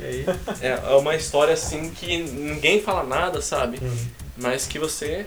E 0.01 0.05
aí. 0.05 0.27
é, 0.61 0.69
é 0.93 0.97
uma 0.97 1.15
história 1.15 1.55
assim 1.55 1.91
que 1.91 2.19
ninguém 2.19 2.83
fala 2.83 3.05
nada, 3.05 3.41
sabe? 3.41 3.79
Uhum. 3.81 4.07
Mas 4.39 4.67
que 4.67 4.79
você. 4.79 5.25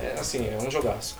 É 0.00 0.14
assim, 0.20 0.46
é 0.48 0.56
um 0.62 0.70
jogaço. 0.70 1.16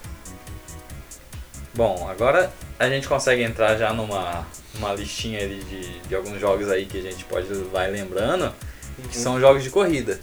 Bom, 1.79 2.09
agora 2.11 2.51
a 2.77 2.89
gente 2.89 3.07
consegue 3.07 3.41
entrar 3.45 3.77
já 3.77 3.93
numa 3.93 4.45
uma 4.75 4.93
listinha 4.95 5.39
ali 5.39 5.63
de, 5.63 6.01
de 6.01 6.15
alguns 6.17 6.41
jogos 6.41 6.69
aí 6.69 6.87
que 6.87 6.99
a 6.99 7.03
gente 7.03 7.25
pode 7.25 7.47
vai 7.73 7.89
lembrando, 7.89 8.53
que 8.97 9.17
Uhum. 9.17 9.23
são 9.23 9.41
jogos 9.41 9.63
de 9.63 9.71
corrida. 9.71 10.19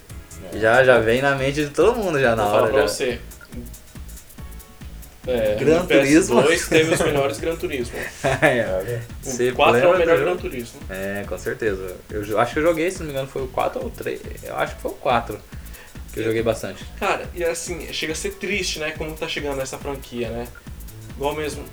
Já, 0.56 0.84
já 0.84 1.00
vem 1.00 1.22
na 1.22 1.34
mente 1.34 1.64
de 1.64 1.70
todo 1.70 1.96
mundo 1.96 2.20
já 2.20 2.36
na 2.36 2.44
Vou 2.44 2.52
falar 2.52 2.64
hora. 2.64 2.72
pra 2.74 2.82
Já. 2.82 2.88
você. 2.90 3.20
É, 5.26 5.56
Gran 5.56 5.86
Turismo. 5.86 6.42
PS2 6.44 6.68
teve 6.68 6.94
os 6.94 7.00
melhores 7.00 7.40
Gran 7.40 7.56
Turismo. 7.56 7.98
É. 8.42 9.00
Você 9.24 9.50
O 9.52 9.56
4 9.56 9.78
é 9.80 9.88
o 9.88 9.98
melhor? 9.98 10.20
Gran 10.20 10.36
Turismo. 10.36 10.80
É, 10.90 11.24
com 11.26 11.38
certeza. 11.38 11.96
Eu 12.12 12.38
acho 12.38 12.52
que 12.54 12.60
eu 12.60 12.64
joguei, 12.64 12.92
se 12.92 13.00
não 13.00 13.06
me 13.06 13.12
engano, 13.14 13.28
foi 13.30 13.44
o 13.44 13.48
4 13.48 13.80
ou 13.80 13.88
o 13.88 13.90
3. 13.92 14.20
Eu 14.44 14.58
acho 14.58 14.76
que 14.76 14.82
foi 14.82 14.92
o 14.92 14.96
4. 14.96 15.40
que 16.14 16.20
eu 16.20 16.24
joguei 16.26 16.44
bastante. 16.44 16.84
Cara, 17.00 17.26
e 17.34 17.44
assim, 17.46 17.92
chega 17.94 18.12
a 18.12 18.16
ser 18.16 18.34
triste, 18.34 18.78
né? 18.80 18.92
Como 18.92 19.16
tá 19.16 19.28
chegando 19.28 19.62
essa 19.62 19.78
franquia, 19.80 20.30
né? 20.30 20.48
Igual 21.16 21.36
mesmo. 21.36 21.64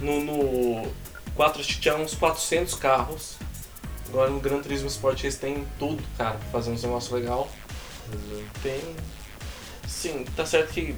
No, 0.00 0.20
no 0.24 0.90
4 1.36 1.62
tinha 1.62 1.96
uns 1.96 2.14
400 2.14 2.74
carros. 2.74 3.36
Agora 4.08 4.30
no 4.30 4.40
Gran 4.40 4.60
Turismo 4.60 4.88
Sport 4.88 5.22
eles 5.24 5.36
têm 5.36 5.66
tudo, 5.78 6.02
cara, 6.18 6.36
pra 6.36 6.48
fazer 6.50 6.70
uns 6.70 6.82
negócios 6.82 7.12
legal. 7.12 7.48
Tem. 8.62 8.80
Sim, 9.86 10.24
tá 10.36 10.44
certo 10.44 10.72
que 10.72 10.94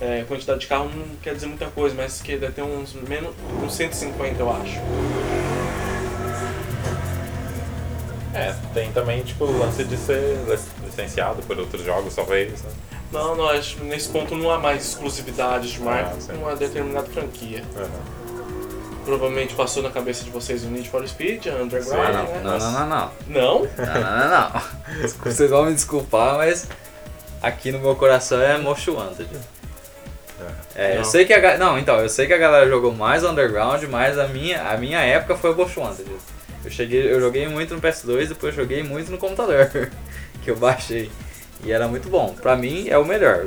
é, 0.00 0.24
quantidade 0.24 0.60
de 0.60 0.66
carro 0.66 0.90
não 0.94 1.16
quer 1.16 1.34
dizer 1.34 1.46
muita 1.46 1.66
coisa, 1.66 1.94
mas 1.94 2.20
que 2.20 2.36
deve 2.36 2.52
ter 2.54 2.62
uns 2.62 2.92
menos. 2.94 3.34
uns 3.62 3.74
150 3.74 4.40
eu 4.40 4.50
acho. 4.50 4.80
É, 8.34 8.54
tem 8.72 8.92
também, 8.92 9.22
tipo, 9.22 9.44
o 9.44 9.58
lance 9.58 9.82
de 9.84 9.96
ser 9.96 10.38
lic- 10.48 10.84
licenciado 10.84 11.42
por 11.42 11.58
outros 11.58 11.84
jogos, 11.84 12.14
talvez. 12.14 12.62
Né? 12.62 12.70
Não, 13.12 13.34
não, 13.36 13.48
acho 13.48 13.76
que 13.76 13.84
nesse 13.84 14.08
ponto 14.08 14.34
não 14.36 14.50
há 14.50 14.58
mais 14.58 14.86
exclusividade 14.86 15.72
de 15.72 15.80
marca 15.80 16.12
Ah, 16.28 16.32
uma 16.34 16.54
determinada 16.54 17.06
franquia. 17.08 17.62
Uhum. 17.76 18.20
Provavelmente 19.04 19.54
passou 19.54 19.82
na 19.82 19.90
cabeça 19.90 20.22
de 20.22 20.30
vocês 20.30 20.62
o 20.62 20.68
Need 20.68 20.88
for 20.88 21.06
Speed, 21.08 21.46
Underground, 21.46 22.06
Ah, 22.06 22.12
não, 22.12 22.24
né? 22.24 22.40
não, 22.44 22.58
não, 22.58 22.72
não, 22.72 22.88
não. 22.88 23.10
Não? 23.26 23.60
Não, 23.76 24.00
não, 24.00 24.28
não, 24.28 24.52
não. 24.52 24.62
Vocês 25.24 25.50
vão 25.50 25.64
me 25.64 25.74
desculpar, 25.74 26.36
mas 26.36 26.68
aqui 27.42 27.72
no 27.72 27.78
meu 27.80 27.96
coração 27.96 28.40
é 28.40 28.58
Most 28.58 28.88
Wanted. 28.90 29.28
É, 30.74 30.92
eu 30.94 30.98
Não. 30.98 31.04
sei 31.04 31.24
que 31.26 31.34
a 31.34 31.58
não, 31.58 31.78
então, 31.78 31.98
eu 32.00 32.08
sei 32.08 32.26
que 32.26 32.32
a 32.32 32.38
galera 32.38 32.66
jogou 32.68 32.92
mais 32.94 33.22
Underground, 33.24 33.82
mas 33.84 34.18
a 34.18 34.26
minha, 34.26 34.70
a 34.70 34.76
minha 34.78 34.98
época 35.00 35.36
foi 35.36 35.52
o 35.52 35.56
Most 35.56 35.78
Wanted. 35.78 36.06
Eu 36.64 36.70
cheguei, 36.70 37.12
eu 37.12 37.20
joguei 37.20 37.46
muito 37.48 37.74
no 37.74 37.80
PS2, 37.80 38.28
depois 38.28 38.56
eu 38.56 38.62
joguei 38.62 38.82
muito 38.82 39.10
no 39.10 39.18
computador, 39.18 39.68
que 40.42 40.50
eu 40.50 40.56
baixei. 40.56 41.10
E 41.64 41.72
era 41.72 41.86
muito 41.88 42.08
bom. 42.08 42.34
Pra 42.34 42.56
mim 42.56 42.88
é 42.88 42.96
o 42.98 43.04
melhor. 43.04 43.46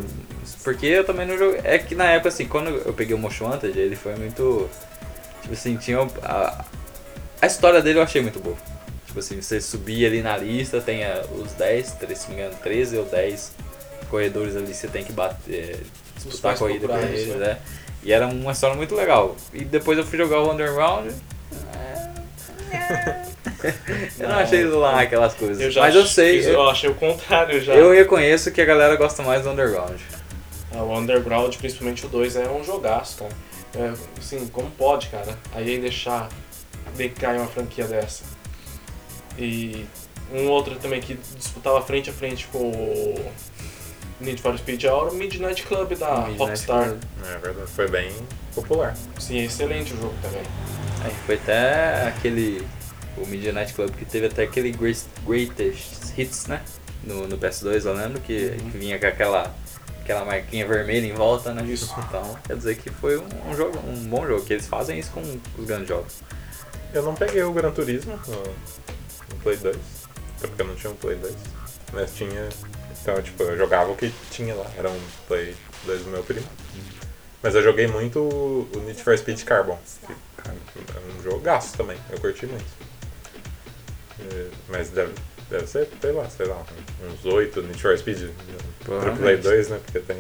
Porque 0.64 0.86
eu 0.86 1.04
também 1.04 1.26
não 1.28 1.38
joguei. 1.38 1.62
É 1.64 1.78
que 1.78 1.96
na 1.96 2.06
época 2.12 2.30
assim, 2.30 2.46
quando 2.48 2.70
eu 2.70 2.94
peguei 2.94 3.16
o 3.16 3.20
Most 3.20 3.42
Wanted, 3.44 3.78
ele 3.78 3.96
foi 3.96 4.16
muito 4.16 4.70
tipo 5.42 5.54
assim, 5.54 5.76
tinha 5.78 6.00
a, 6.22 6.64
a 7.42 7.48
história 7.48 7.82
dele 7.82 8.00
eu 8.00 8.04
achei 8.04 8.22
muito 8.22 8.40
boa. 8.40 8.56
Tipo 9.08 9.20
assim, 9.20 9.42
você 9.42 9.60
subir 9.62 10.06
ali 10.06 10.22
na 10.22 10.38
lista, 10.38 10.80
tem 10.82 11.04
ah, 11.04 11.22
os 11.38 11.52
10, 11.54 11.92
tre- 11.94 12.16
se 12.16 12.30
não 12.30 12.36
me 12.36 12.42
engano, 12.42 12.58
13 12.64 12.98
ou 12.98 13.06
10 13.06 13.52
corredores 14.10 14.56
ali, 14.56 14.74
você 14.74 14.88
tem 14.88 15.04
que 15.04 15.12
bater, 15.12 15.80
disputar 16.16 16.54
a 16.54 16.58
corrida 16.58 16.88
com 16.88 16.94
eles, 16.98 17.28
né? 17.28 17.48
né? 17.48 17.58
E 18.04 18.12
era 18.14 18.28
uma 18.28 18.52
história 18.52 18.76
muito 18.76 18.96
legal. 18.96 19.36
E 19.54 19.64
depois 19.66 19.98
eu 19.98 20.06
fui 20.06 20.18
jogar 20.18 20.40
o 20.42 20.52
Underground. 20.52 21.12
eu 24.20 24.28
não 24.28 24.36
Não, 24.36 24.40
achei 24.40 24.66
lá 24.66 25.02
aquelas 25.02 25.34
coisas. 25.34 25.60
Eu 25.62 25.72
já 25.72 25.82
Mas 25.82 25.96
eu 25.96 26.06
sei, 26.06 26.38
fiz- 26.38 26.48
eu, 26.48 26.54
eu 26.54 26.70
achei 26.70 26.90
o 26.90 26.96
contrário 26.96 27.62
já. 27.62 27.74
eu 27.74 27.92
reconheço 27.94 28.52
que 28.52 28.62
a 28.62 28.66
galera 28.66 28.96
gosta 28.96 29.22
mais 29.24 29.44
do 29.44 29.50
Underground. 29.52 30.00
Ah, 30.76 30.84
O 30.84 30.98
Underground, 30.98 31.56
principalmente 31.58 32.06
o 32.06 32.10
2, 32.10 32.36
é 32.36 32.50
um 32.50 32.64
jogaço, 32.64 33.18
cara. 33.20 33.32
É, 33.76 33.94
assim, 34.20 34.48
como 34.48 34.70
pode, 34.72 35.08
cara? 35.08 35.38
Aí 35.54 35.80
deixar 35.80 36.30
decair 36.96 37.38
uma 37.40 37.48
franquia 37.48 37.86
dessa. 37.86 38.24
E 39.38 39.86
um 40.32 40.48
outro 40.50 40.76
também 40.76 41.00
que 41.02 41.18
disputava 41.38 41.82
frente 41.82 42.10
a 42.10 42.14
frente 42.14 42.48
com 42.52 42.70
o 42.72 43.32
Need 44.20 44.42
for 44.42 44.56
Speed 44.58 44.84
era 44.84 44.96
o 44.96 45.14
Midnight 45.14 45.64
Club 45.64 45.94
da 45.98 46.18
Midnight 46.18 46.38
Rockstar. 46.40 46.84
Club. 46.86 47.02
É 47.24 47.38
verdade, 47.40 47.68
foi 47.72 47.88
bem 47.88 48.12
popular. 48.54 48.96
Sim, 49.20 49.44
excelente 49.44 49.94
o 49.94 49.98
jogo 49.98 50.14
também. 50.22 50.44
Aí 51.04 51.12
foi 51.26 51.36
até 51.36 52.08
aquele. 52.08 52.66
O 53.16 53.28
Midnight 53.28 53.74
Club 53.74 53.92
que 53.92 54.06
teve 54.06 54.26
até 54.26 54.44
aquele 54.44 54.72
Great- 54.72 55.06
Greatest 55.26 56.18
Hits, 56.18 56.48
né? 56.48 56.62
No, 57.04 57.28
no 57.28 57.38
PS2, 57.38 57.86
eu 57.86 57.94
lembro 57.94 58.20
que, 58.22 58.34
Uhum. 58.60 58.72
que 58.72 58.78
vinha 58.80 58.98
com 58.98 59.06
aquela, 59.06 59.54
aquela 60.02 60.26
marquinha 60.26 60.66
vermelha 60.66 61.06
em 61.06 61.14
volta, 61.14 61.54
né? 61.54 61.64
Isso. 61.64 61.94
Então 62.08 62.36
quer 62.48 62.56
dizer 62.58 62.76
que 62.78 62.90
foi 62.90 63.18
um, 63.20 63.28
um 63.48 63.56
jogo, 63.56 63.78
um 63.88 63.96
bom 64.08 64.26
jogo, 64.26 64.44
que 64.44 64.54
eles 64.54 64.66
fazem 64.66 64.98
isso 64.98 65.12
com 65.12 65.22
os 65.22 65.66
grandes 65.66 65.88
jogos. 65.90 66.14
Eu 66.92 67.04
não 67.04 67.14
peguei 67.14 67.44
o 67.44 67.52
Gran 67.54 67.72
Turismo 67.72 68.20
no, 68.28 68.36
no 68.42 69.42
Play 69.44 69.58
2, 69.58 69.76
até 70.38 70.48
porque 70.48 70.62
eu 70.64 70.68
não 70.68 70.76
tinha 70.76 70.92
um 70.92 70.96
Play 70.96 71.16
2. 71.18 71.36
Mas 71.92 72.16
tinha. 72.16 72.50
Então, 73.00 73.22
tipo, 73.22 73.44
eu 73.44 73.56
jogava 73.58 73.92
o 73.92 73.96
que 73.96 74.12
tinha 74.32 74.56
lá. 74.56 74.66
Era 74.78 74.90
um 74.90 75.00
Play 75.28 75.56
2 75.86 76.02
do 76.04 76.10
meu 76.10 76.24
primo. 76.24 76.48
Mas 77.44 77.54
eu 77.56 77.62
joguei 77.62 77.88
muito 77.88 78.20
o 78.20 78.84
Need 78.86 79.04
for 79.04 79.18
Speed 79.18 79.44
Carbon. 79.44 79.78
Que 80.08 80.14
cara, 80.42 80.56
é 80.96 81.20
um 81.20 81.22
jogaço 81.22 81.76
também. 81.78 81.98
Eu 82.10 82.18
curti 82.20 82.46
muito. 82.48 82.66
É, 84.20 84.48
Mas 84.70 84.90
deve, 84.90 85.14
deve 85.50 85.68
ser, 85.68 85.90
sei 86.02 86.12
lá, 86.14 86.30
sei 86.30 86.46
lá, 86.46 86.64
uns 87.12 87.26
8 87.26 87.62
Need 87.64 87.82
for 87.82 87.98
Speed 87.98 88.18
pro 88.20 88.26
Play 88.26 89.00
Provavelmente. 89.02 89.42
2, 89.44 89.70
né? 89.70 89.80
Porque 89.86 90.00
tem. 90.00 90.18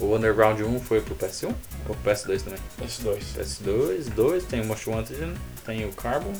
O 0.00 0.14
Underground 0.14 0.60
1 0.60 0.80
foi 0.80 1.00
pro 1.00 1.14
PS1 1.16 1.52
ou 1.88 1.94
pro 1.96 2.12
PS2 2.12 2.42
também? 2.42 2.58
Esses 2.84 3.00
dois. 3.00 3.24
PS2, 3.36 4.08
2, 4.14 4.44
tem 4.44 4.60
o 4.60 4.64
Most 4.64 4.88
Wanted, 4.88 5.34
tem 5.66 5.84
o 5.84 5.92
Carbon, 5.92 6.32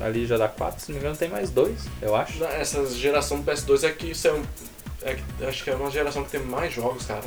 ali 0.00 0.26
já 0.26 0.36
dá 0.36 0.48
4, 0.48 0.80
se 0.80 0.88
não 0.90 0.96
me 0.96 1.00
engano 1.00 1.16
tem 1.16 1.28
mais 1.28 1.50
dois, 1.50 1.78
eu 2.02 2.16
acho. 2.16 2.42
Essa 2.44 2.84
geração 2.90 3.40
do 3.40 3.48
PS2 3.50 3.84
é 3.84 3.92
que 3.92 4.10
isso 4.10 4.26
é, 4.26 4.32
um, 4.32 4.42
é 5.02 5.14
que- 5.14 5.44
acho 5.46 5.62
que 5.62 5.70
é 5.70 5.76
uma 5.76 5.88
geração 5.88 6.24
que 6.24 6.30
tem 6.32 6.40
mais 6.40 6.74
jogos, 6.74 7.06
cara. 7.06 7.22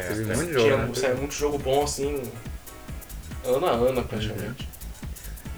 Tem, 0.00 0.16
Teve 0.16 0.36
muito 0.36 0.52
jogo, 0.52 0.64
Tinha, 0.64 0.76
né? 0.78 0.90
saiu 0.94 1.16
muito 1.16 1.34
jogo 1.34 1.58
bom 1.58 1.84
assim, 1.84 2.22
ano 3.44 3.66
a 3.66 3.70
ano 3.70 4.02
praticamente. 4.04 4.68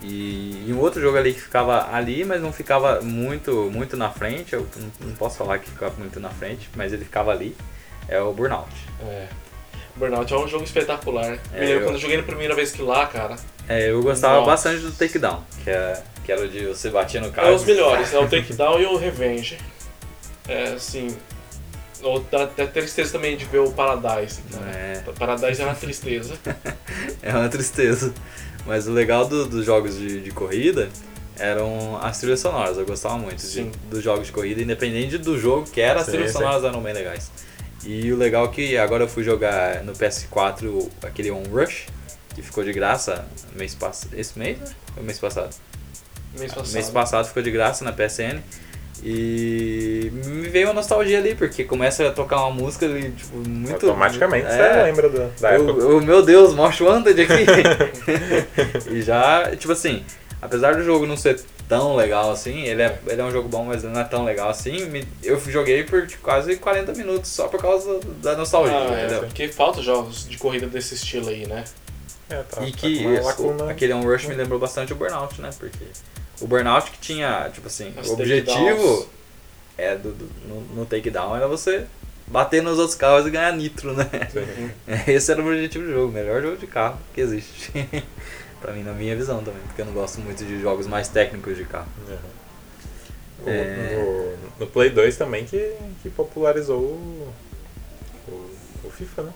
E, 0.02 0.64
e 0.66 0.72
um 0.72 0.78
outro 0.78 1.00
jogo 1.00 1.18
ali 1.18 1.34
que 1.34 1.40
ficava 1.40 1.94
ali, 1.94 2.24
mas 2.24 2.40
não 2.40 2.52
ficava 2.52 3.00
muito, 3.02 3.70
muito 3.70 3.96
na 3.96 4.10
frente, 4.10 4.54
eu 4.54 4.66
não, 4.76 5.08
não 5.08 5.14
posso 5.16 5.36
falar 5.36 5.58
que 5.58 5.68
ficava 5.68 5.94
muito 5.98 6.18
na 6.18 6.30
frente, 6.30 6.70
mas 6.74 6.92
ele 6.92 7.04
ficava 7.04 7.30
ali, 7.30 7.54
é 8.08 8.18
o 8.20 8.32
Burnout. 8.32 8.70
É. 9.06 9.26
Burnout 9.96 10.32
é 10.32 10.36
um 10.38 10.48
jogo 10.48 10.64
espetacular. 10.64 11.38
É, 11.52 11.60
Me 11.60 11.66
lembro 11.66 11.72
eu- 11.72 11.82
quando 11.82 11.94
eu 11.96 12.00
joguei 12.00 12.16
na 12.16 12.22
primeira 12.22 12.54
vez 12.54 12.70
que 12.72 12.80
lá, 12.80 13.06
cara. 13.06 13.36
É, 13.68 13.90
eu 13.90 14.02
gostava 14.02 14.36
Nossa. 14.36 14.46
bastante 14.46 14.80
do 14.80 14.90
Takedown, 14.92 15.44
que, 15.62 15.70
é, 15.70 16.02
que 16.24 16.32
era 16.32 16.40
o 16.42 16.48
de 16.48 16.66
você 16.66 16.88
batia 16.88 17.20
no 17.20 17.30
carro. 17.30 17.48
É 17.48 17.52
os 17.52 17.64
melhores, 17.64 18.12
é 18.14 18.18
o 18.18 18.26
Takedown 18.26 18.80
e 18.80 18.86
o 18.86 18.96
Revenge. 18.96 19.58
É 20.48 20.68
assim. 20.72 21.14
Ou 22.02 22.20
dá 22.30 22.44
até 22.44 22.66
tristeza 22.66 23.12
também 23.12 23.36
de 23.36 23.44
ver 23.44 23.58
o 23.58 23.70
Paradise. 23.72 24.40
Cara. 24.50 24.70
É. 24.70 25.02
Paradise 25.18 25.60
é 25.60 25.64
uma 25.64 25.74
tristeza. 25.74 26.34
É 27.22 27.32
uma 27.34 27.48
tristeza. 27.48 28.12
Mas 28.66 28.86
o 28.88 28.92
legal 28.92 29.26
do- 29.26 29.46
dos 29.46 29.64
jogos 29.66 29.96
de, 29.96 30.20
de 30.22 30.30
corrida 30.30 30.88
eram 31.38 31.98
as 32.02 32.18
trilhas 32.18 32.40
sonoras. 32.40 32.76
Eu 32.78 32.86
gostava 32.86 33.16
muito 33.18 33.46
de- 33.46 33.70
dos 33.90 34.02
jogos 34.02 34.26
de 34.26 34.32
corrida, 34.32 34.60
independente 34.62 35.18
do 35.18 35.38
jogo 35.38 35.68
que 35.70 35.80
era, 35.80 36.00
as 36.00 36.06
Sim, 36.06 36.12
trilhas 36.12 36.32
sim. 36.32 36.38
sonoras 36.38 36.64
eram 36.64 36.82
bem 36.82 36.92
legais. 36.94 37.30
E 37.84 38.12
o 38.12 38.16
legal 38.16 38.46
é 38.46 38.48
que 38.48 38.76
agora 38.76 39.04
eu 39.04 39.08
fui 39.08 39.22
jogar 39.22 39.82
no 39.84 39.92
PS4 39.92 40.88
aquele 41.02 41.30
On 41.30 41.42
Rush, 41.50 41.86
que 42.34 42.42
ficou 42.42 42.62
de 42.64 42.72
graça 42.72 43.26
mês 43.56 43.74
passado. 43.74 44.12
Esse 44.14 44.38
mês, 44.38 44.58
né? 44.58 44.66
Foi 44.94 45.02
mês 45.02 45.18
passado. 45.18 45.54
Mês 46.38 46.52
passado. 46.52 46.72
Mês 46.74 46.90
passado 46.90 47.28
ficou 47.28 47.42
de 47.42 47.50
graça 47.50 47.84
na 47.84 47.92
PSN. 47.92 48.40
E 49.02 50.10
me 50.12 50.48
veio 50.48 50.68
uma 50.68 50.74
nostalgia 50.74 51.18
ali, 51.18 51.34
porque 51.34 51.64
começa 51.64 52.06
a 52.06 52.10
tocar 52.12 52.38
uma 52.46 52.50
música 52.50 52.86
ali, 52.86 53.10
tipo, 53.12 53.36
muito. 53.48 53.72
Automaticamente 53.86 54.46
É. 54.46 54.50
você 54.50 54.82
lembra 54.82 55.08
do- 55.08 55.28
da 55.40 55.54
Eu, 55.54 55.64
época. 55.70 55.82
eu- 55.82 56.00
meu 56.02 56.22
Deus, 56.22 56.54
Most 56.54 56.82
Wanted 56.82 57.20
aqui. 57.20 57.44
e 58.92 59.02
já, 59.02 59.54
tipo 59.56 59.72
assim, 59.72 60.04
apesar 60.40 60.74
do 60.76 60.84
jogo 60.84 61.06
não 61.06 61.16
ser 61.16 61.40
tão 61.68 61.94
legal 61.96 62.30
assim, 62.30 62.62
ele 62.64 62.82
é, 62.82 62.98
ele 63.06 63.20
é 63.20 63.24
um 63.24 63.30
jogo 63.30 63.48
bom, 63.48 63.64
mas 63.64 63.82
não 63.84 63.98
é 64.00 64.04
tão 64.04 64.24
legal 64.24 64.48
assim, 64.50 64.84
me- 64.86 65.06
eu 65.22 65.38
joguei 65.40 65.84
por 65.84 66.06
tipo, 66.06 66.22
quase 66.22 66.56
40 66.56 66.92
minutos 66.92 67.30
só 67.30 67.46
por 67.48 67.60
causa 67.60 68.00
da 68.20 68.36
nostalgia, 68.36 68.76
Ah, 68.76 68.92
é, 69.00 69.04
entendeu? 69.04 69.20
porque 69.22 69.48
falta 69.48 69.80
jogos 69.80 70.28
de 70.28 70.36
corrida 70.36 70.66
desse 70.66 70.94
estilo 70.94 71.28
aí, 71.28 71.46
né? 71.46 71.64
É, 72.28 72.42
tá, 72.42 72.62
E 72.62 72.70
tá 72.72 72.76
que 72.78 72.98
com 72.98 73.08
uma 73.08 73.14
isso, 73.14 73.24
lacuna. 73.24 73.70
aquele 73.70 73.92
On 73.92 74.02
Rush 74.02 74.26
me 74.26 74.34
lembrou 74.34 74.58
bastante 74.58 74.92
o 74.92 74.96
Burnout, 74.96 75.40
né? 75.40 75.50
Porque 75.58 75.84
o 76.40 76.46
Burnout 76.46 76.90
que 76.90 76.98
tinha, 76.98 77.50
tipo 77.52 77.66
assim, 77.66 77.92
As 77.96 78.08
o 78.08 78.12
objetivo 78.14 79.06
é 79.78 79.96
do, 79.96 80.12
do- 80.12 80.30
no, 80.46 80.60
no 80.74 80.86
takedown 80.86 81.36
era 81.36 81.46
você 81.48 81.86
bater 82.26 82.62
nos 82.62 82.78
outros 82.78 82.96
carros 82.96 83.26
e 83.26 83.30
ganhar 83.30 83.52
nitro, 83.52 83.92
né? 83.94 84.08
Sim. 84.32 84.70
Esse 85.12 85.32
era 85.32 85.42
o 85.42 85.46
objetivo 85.46 85.84
do 85.86 85.92
jogo, 85.92 86.08
o 86.08 86.12
melhor 86.12 86.40
jogo 86.42 86.56
de 86.56 86.66
carro 86.66 86.98
que 87.14 87.20
existe. 87.20 87.72
pra 88.60 88.72
mim, 88.72 88.82
na 88.82 88.92
minha 88.92 89.16
visão 89.16 89.42
também, 89.42 89.60
porque 89.66 89.82
eu 89.82 89.86
não 89.86 89.92
gosto 89.92 90.20
muito 90.20 90.44
de 90.44 90.60
jogos 90.60 90.86
mais 90.86 91.08
técnicos 91.08 91.56
de 91.56 91.64
carro. 91.64 91.88
Uhum. 92.08 92.16
O- 93.46 93.48
É. 93.50 93.96
No, 93.96 94.60
no 94.60 94.66
Play 94.66 94.90
2 94.90 95.16
também 95.16 95.44
que, 95.46 95.74
que 96.02 96.10
popularizou 96.10 96.78
o, 96.80 97.32
o, 98.28 98.50
o 98.84 98.90
FIFA, 98.90 99.22
né? 99.22 99.32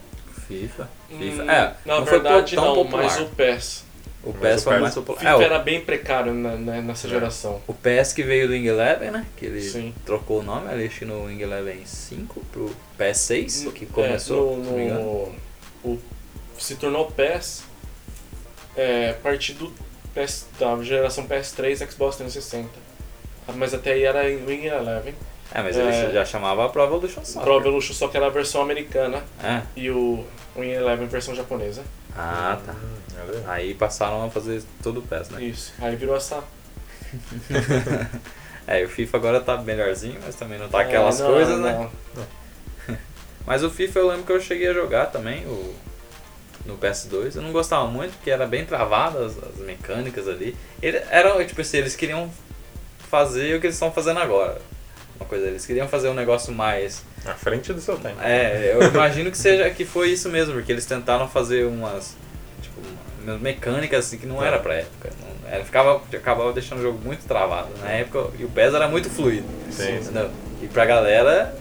FIFA. 0.46 0.88
FIFA. 1.08 1.42
Hum, 1.42 1.50
é, 1.50 1.74
na 1.86 1.96
não 2.00 2.06
foi 2.06 2.20
verdade 2.20 2.54
tão 2.54 2.64
não, 2.66 2.74
popular. 2.74 3.02
mas 3.04 3.18
o 3.20 3.24
PES. 3.26 3.84
O 4.24 4.32
PES 4.32 4.64
foi 4.64 4.72
PES 4.74 4.82
mais 4.82 4.96
O 4.96 5.02
popular. 5.02 5.30
É, 5.32 5.36
o- 5.36 5.42
era 5.42 5.58
bem 5.58 5.80
precário 5.80 6.32
na- 6.32 6.56
na- 6.56 6.80
nessa 6.82 7.06
É. 7.06 7.10
geração. 7.10 7.60
O 7.66 7.74
PES 7.74 8.12
que 8.12 8.22
veio 8.22 8.46
do 8.48 8.52
Wing 8.54 8.66
Eleven, 8.66 9.10
né? 9.10 9.26
Que 9.36 9.46
ele 9.46 9.60
Sim. 9.60 9.94
trocou 10.06 10.40
o 10.40 10.42
nome 10.42 10.68
ali, 10.68 10.86
acho 10.86 11.00
que 11.00 11.04
no 11.04 11.24
Wing 11.24 11.42
Eleven 11.42 11.84
5 11.84 12.40
pro 12.52 12.74
PS6, 12.98 13.64
No- 13.64 13.72
que 13.72 13.84
é, 13.84 13.88
começou, 13.88 14.56
no- 14.56 14.72
me 14.72 14.84
engano. 14.84 15.00
no- 15.84 15.90
o- 15.92 16.00
se 16.58 16.76
tornou 16.76 17.10
PES 17.10 17.64
é, 18.76 19.10
a 19.10 19.14
partir 19.14 19.52
do 19.54 19.72
PS, 20.14 20.46
da 20.58 20.80
geração 20.82 21.26
PS3 21.26 21.78
Xbox 21.90 22.16
360. 22.16 22.70
Ah, 23.46 23.52
Mas 23.54 23.74
até 23.74 23.92
aí 23.92 24.04
era 24.04 24.22
Wing 24.22 24.66
Eleven. 24.66 25.14
É, 25.54 25.62
mas 25.62 25.76
É. 25.76 26.04
ele 26.04 26.12
já 26.14 26.24
chamava 26.24 26.68
Pro 26.70 26.82
Evolution 26.82 27.22
Soccer. 27.24 27.42
Pro 27.42 27.58
Evolution 27.60 27.92
só 27.92 28.08
que 28.08 28.16
era 28.16 28.26
a 28.26 28.30
versão 28.30 28.62
americana 28.62 29.22
É. 29.42 29.60
e 29.76 29.90
o 29.90 30.24
Win 30.56 30.70
Eleven 30.70 31.06
versão 31.06 31.34
japonesa. 31.34 31.82
Ah, 32.16 32.58
tá. 32.64 32.72
Hum. 32.72 33.42
Aí 33.46 33.74
passaram 33.74 34.24
a 34.24 34.30
fazer 34.30 34.62
todo 34.82 35.00
o 35.00 35.02
PES, 35.02 35.30
né? 35.30 35.44
Isso. 35.44 35.72
Aí 35.80 35.96
virou 35.96 36.16
essa. 36.16 36.42
É, 38.66 38.80
e 38.80 38.86
o 38.86 38.88
FIFA 38.88 39.18
agora 39.18 39.40
tá 39.40 39.58
melhorzinho, 39.58 40.18
mas 40.24 40.34
também 40.36 40.58
não 40.58 40.70
tá 40.70 40.80
É, 40.80 40.84
aquelas 40.86 41.20
não, 41.20 41.26
coisas, 41.26 41.58
não. 41.58 41.84
né? 41.84 41.90
Mas 43.46 43.62
o 43.62 43.68
FIFA 43.68 43.98
eu 43.98 44.08
lembro 44.08 44.24
que 44.24 44.32
eu 44.32 44.40
cheguei 44.40 44.68
a 44.68 44.72
jogar 44.72 45.06
também 45.06 45.44
o, 45.44 45.74
no 46.64 46.78
PS2. 46.78 47.36
Eu 47.36 47.42
não 47.42 47.52
gostava 47.52 47.86
muito, 47.86 48.14
porque 48.14 48.30
era 48.30 48.46
bem 48.46 48.64
travado 48.64 49.18
as, 49.18 49.36
as 49.36 49.56
mecânicas 49.58 50.26
ali. 50.26 50.56
Ele, 50.80 50.96
era, 51.10 51.44
tipo 51.44 51.60
assim, 51.60 51.76
eles 51.76 51.94
queriam 51.94 52.30
fazer 53.10 53.54
o 53.54 53.60
que 53.60 53.66
eles 53.66 53.76
estão 53.76 53.92
fazendo 53.92 54.20
agora. 54.20 54.62
Uma 55.18 55.26
coisa, 55.26 55.46
eles 55.46 55.64
queriam 55.64 55.86
fazer 55.88 56.08
um 56.08 56.14
negócio 56.14 56.52
mais. 56.52 57.02
À 57.24 57.34
frente 57.34 57.72
do 57.72 57.80
seu 57.80 57.96
tempo. 57.96 58.16
É, 58.20 58.72
eu 58.74 58.82
imagino 58.88 59.30
que 59.30 59.38
seja 59.38 59.68
que 59.70 59.84
foi 59.84 60.10
isso 60.10 60.28
mesmo, 60.28 60.54
porque 60.54 60.72
eles 60.72 60.84
tentaram 60.86 61.28
fazer 61.28 61.66
umas. 61.66 62.16
Tipo, 62.60 62.80
umas 63.22 63.40
mecânicas 63.40 64.06
assim 64.06 64.18
que 64.18 64.26
não 64.26 64.44
era 64.44 64.58
pra 64.58 64.74
época. 64.74 65.10
Não, 65.20 65.48
era, 65.50 65.64
ficava, 65.64 66.02
acabava 66.12 66.52
deixando 66.52 66.80
o 66.80 66.82
jogo 66.82 66.98
muito 67.04 67.24
travado. 67.26 67.68
Na 67.80 67.90
época, 67.90 68.30
e 68.38 68.44
o 68.44 68.48
PES 68.48 68.74
era 68.74 68.88
muito 68.88 69.08
fluido. 69.08 69.46
Sim, 69.70 69.84
sim. 69.84 69.96
Entendeu? 69.96 70.30
E 70.62 70.66
pra 70.66 70.84
galera, 70.84 71.56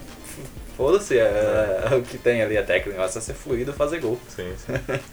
foda-se, 0.76 1.18
é, 1.18 1.90
o 1.98 2.02
que 2.02 2.18
tem 2.18 2.42
ali 2.42 2.58
a 2.58 2.64
técnica, 2.64 3.02
é 3.02 3.08
ser 3.08 3.34
fluido 3.34 3.72
e 3.72 3.74
fazer 3.74 4.00
gol. 4.00 4.20
Sim, 4.30 4.52
sim. 4.58 4.74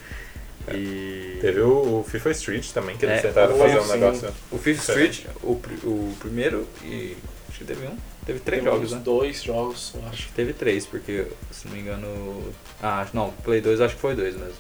E 0.73 1.39
Teve 1.41 1.61
o, 1.63 2.05
FIFA 2.09 2.31
Street 2.33 2.71
também, 2.73 2.97
que 2.97 3.05
eles 3.05 3.19
É, 3.19 3.23
tentaram 3.23 3.57
fazer 3.57 3.79
um 3.79 3.85
sim. 3.85 3.93
negócio. 3.93 4.29
o 4.51 4.59
FIFA 4.59 4.81
Street, 4.81 5.25
o, 5.43 5.53
o 5.53 6.17
primeiro 6.21 6.67
e. 6.83 7.17
Acho 7.49 7.59
que 7.59 7.65
teve 7.65 7.87
um. 7.87 7.97
Teve 8.31 8.39
três 8.45 8.63
Tem 8.63 8.73
jogos, 8.73 8.93
né? 8.93 9.01
Dois 9.05 9.43
jogos, 9.43 9.91
eu 9.93 10.01
Acho 10.03 10.11
acho. 10.11 10.27
que 10.29 10.33
teve 10.35 10.53
três, 10.53 10.87
porque 10.87 11.27
se 11.51 11.67
não 11.67 11.75
me 11.75 11.81
engano. 11.81 12.53
Ah, 12.81 13.05
não, 13.13 13.31
Play 13.43 13.61
2 13.61 13.81
acho 13.81 13.97
que 13.97 14.01
foi 14.01 14.15
dois 14.15 14.37
mesmo. 14.37 14.55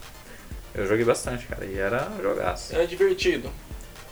Eu 0.74 0.88
joguei 0.88 1.04
bastante, 1.04 1.46
cara, 1.46 1.64
e 1.64 1.78
era 1.78 2.08
jogaço. 2.20 2.74
É 2.74 2.84
divertido. 2.84 3.48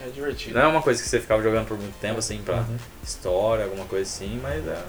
É 0.01 0.09
divertido. 0.11 0.55
Não 0.55 0.63
é 0.63 0.67
uma 0.69 0.81
coisa 0.81 1.03
que 1.03 1.09
você 1.09 1.19
ficava 1.19 1.43
jogando 1.43 1.67
por 1.67 1.77
muito 1.77 1.99
tempo, 2.01 2.21
assim, 2.21 2.41
pra 2.45 2.59
Uhum. 2.59 2.77
história, 3.03 3.65
alguma 3.65 3.85
coisa 3.87 4.05
assim, 4.05 4.39
mas 4.41 4.65
é. 4.65 4.81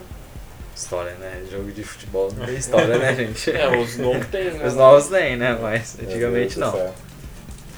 História, 0.76 1.14
né? 1.16 1.44
Jogo 1.52 1.72
de 1.72 1.84
futebol 1.84 2.32
não 2.38 2.46
tem 2.46 2.54
história, 2.58 2.96
né, 3.00 3.16
gente? 3.16 3.50
É, 3.50 3.76
os 3.76 3.98
novos 3.98 4.28
tem, 4.28 4.52
né? 4.52 4.68
Os 4.68 4.76
novos 4.76 5.10
nem, 5.10 5.36
né? 5.36 5.58
Mas 5.60 5.98
antigamente 6.00 6.60
não. 6.60 6.94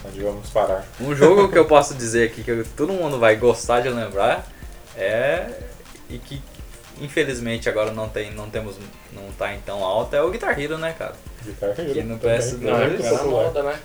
Onde 0.06 0.20
vamos 0.22 0.50
parar? 0.50 0.86
Um 1.00 1.16
jogo 1.16 1.48
que 1.48 1.58
eu 1.58 1.64
posso 1.66 1.94
dizer 1.94 2.28
aqui 2.28 2.44
que 2.44 2.66
todo 2.76 2.92
mundo 2.92 3.18
vai 3.18 3.38
gostar 3.38 3.80
de 3.80 3.88
lembrar 3.88 4.46
é. 4.98 5.48
E 6.10 6.18
que 6.18 6.42
infelizmente 7.02 7.68
agora 7.68 7.92
não 7.92 8.08
tem, 8.08 8.32
não 8.32 8.50
temos, 8.50 8.78
não 9.12 9.32
tá 9.38 9.54
em 9.54 9.60
tão 9.60 9.84
alto 9.84 10.16
é 10.16 10.22
o 10.22 10.30
Guitar 10.30 10.60
Hero, 10.60 10.78
né, 10.78 10.96
cara? 10.98 11.16
Guitar 11.44 11.78
Hero. 11.80 11.94
Que 11.94 12.04
no 12.04 12.18
também. 12.18 12.38
PS2 12.38 12.62
Na 12.62 12.78
época 12.78 12.88
Muito 12.90 13.06
era 13.06 13.18
popular. 13.18 13.44
moda, 13.46 13.64
né? 13.64 13.80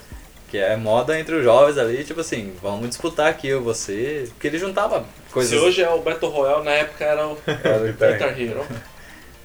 Que 0.48 0.58
é 0.58 0.76
moda 0.76 1.18
entre 1.18 1.34
os 1.34 1.42
jovens 1.44 1.76
ali, 1.76 2.04
tipo 2.04 2.20
assim, 2.20 2.54
vamos 2.62 2.88
disputar 2.88 3.26
aqui 3.28 3.48
eu 3.48 3.62
você, 3.62 4.26
porque 4.28 4.46
ele 4.46 4.58
juntava 4.58 5.04
coisas. 5.32 5.50
Se 5.58 5.58
hoje 5.58 5.82
é 5.82 5.90
o 5.90 6.00
Battle 6.00 6.30
Royale, 6.30 6.64
na 6.64 6.70
época 6.70 7.04
era 7.04 7.26
o 7.26 7.36
Era 7.46 7.82
o 7.82 7.86
Guitar 7.86 8.12
Guitar 8.12 8.40
Hero. 8.40 8.64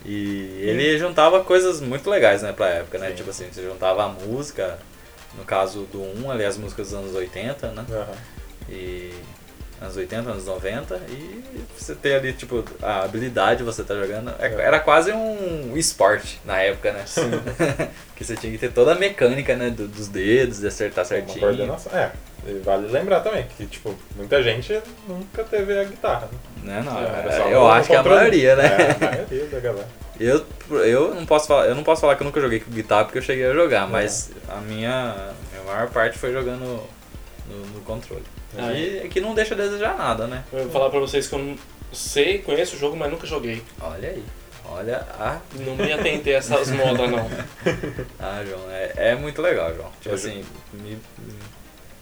E 0.06 0.62
ele 0.64 0.98
juntava 0.98 1.44
coisas 1.44 1.80
muito 1.80 2.10
legais, 2.10 2.42
né, 2.42 2.52
pra 2.54 2.68
época, 2.70 2.98
né? 2.98 3.10
Sim. 3.10 3.16
Tipo 3.16 3.30
assim, 3.30 3.48
você 3.52 3.62
juntava 3.64 4.04
a 4.04 4.08
música, 4.08 4.78
no 5.38 5.44
caso 5.44 5.82
do 5.92 6.02
1, 6.02 6.32
ali 6.32 6.44
as 6.46 6.58
músicas 6.58 6.90
dos 6.90 7.00
anos 7.00 7.16
80, 7.16 7.68
né? 7.72 7.86
Aham. 7.90 8.08
E 8.70 9.14
anos 9.82 9.98
80, 9.98 10.30
anos 10.30 10.46
90 10.46 10.96
e 11.10 11.44
você 11.76 11.96
ter 11.96 12.14
ali, 12.16 12.32
tipo, 12.34 12.64
a 12.82 13.04
habilidade 13.04 13.64
você 13.64 13.84
tá 13.84 13.96
jogando. 13.96 14.32
é- 14.40 14.48
É. 14.48 14.62
Era 14.62 14.80
quase 14.80 15.12
um 15.12 15.76
esporte 15.76 16.40
na 16.46 16.60
época, 16.62 16.92
né? 16.94 17.04
Porque 18.08 18.24
você 18.24 18.36
tinha 18.36 18.52
que 18.52 18.60
ter 18.60 18.72
toda 18.72 18.92
a 18.94 18.96
mecânica, 18.96 19.56
né? 19.56 19.70
do- 19.72 19.88
dos 19.88 20.08
dedos, 20.08 20.60
de 20.60 20.68
acertar 20.68 21.04
Uma 21.04 21.10
certinho. 21.10 21.40
coordenação. 21.40 21.92
É, 21.98 22.12
e 22.48 22.54
vale 22.60 22.88
lembrar 22.92 23.22
também 23.22 23.46
que, 23.58 23.66
tipo, 23.66 23.96
muita 24.16 24.42
gente 24.44 24.80
nunca 25.08 25.44
teve 25.44 25.78
a 25.80 25.84
guitarra. 25.84 26.30
Né? 26.64 26.76
Né? 26.76 26.84
Não, 26.86 27.00
É, 27.00 27.50
é, 27.50 27.54
eu 27.54 27.68
acho 27.68 27.88
que 27.90 27.96
é 27.96 27.98
a 27.98 28.04
maioria, 28.04 28.56
né? 28.56 28.66
É, 28.68 29.06
a 29.06 29.12
maioria 29.12 29.46
da 29.48 29.60
galera. 29.60 29.88
Eu, 30.20 30.46
eu, 30.70 31.16
não 31.16 31.26
posso 31.26 31.48
falar, 31.48 31.66
eu 31.66 31.74
não 31.74 31.84
posso 31.84 32.02
falar 32.02 32.16
que 32.16 32.22
eu 32.22 32.26
nunca 32.26 32.40
joguei 32.40 32.60
com 32.60 32.70
guitarra 32.70 33.06
porque 33.06 33.18
eu 33.18 33.24
cheguei 33.24 33.44
a 33.50 33.54
jogar, 33.54 33.88
mas 33.88 34.30
a 34.48 34.58
minha, 34.58 35.16
minha 35.52 35.64
maior 35.66 35.90
parte 35.90 36.20
foi 36.20 36.32
jogando 36.32 36.60
no, 37.50 37.66
no 37.74 37.82
controle. 37.82 38.22
Ah, 38.58 38.74
E 38.74 39.08
que 39.10 39.22
não 39.22 39.34
deixa 39.34 39.54
a 39.54 39.58
desejar 39.58 39.98
nada, 39.98 40.28
né? 40.28 40.44
Eu 40.52 40.64
vou 40.64 40.72
falar 40.72 40.90
pra 40.90 41.00
vocês 41.00 41.28
que 41.28 41.34
eu 41.36 41.40
não 41.40 41.56
sei, 41.94 42.40
conheço 42.40 42.76
o 42.76 42.80
jogo, 42.80 42.96
mas 42.98 43.12
nunca 43.12 43.26
joguei. 43.28 43.62
Olha 43.80 44.10
aí. 44.10 44.24
Olha 44.66 45.06
a 45.20 45.40
Não 45.56 45.76
me 45.76 45.92
atentei 45.92 46.36
a 46.36 46.38
essas 46.38 46.72
modas, 46.72 47.10
não. 47.10 47.30
Ah, 48.20 48.42
João, 48.48 48.70
é, 48.72 48.92
é 48.96 49.16
muito 49.16 49.42
legal, 49.42 49.74
João. 49.76 49.92
Tipo 50.02 50.16
assim, 50.16 50.46
me, 50.74 50.98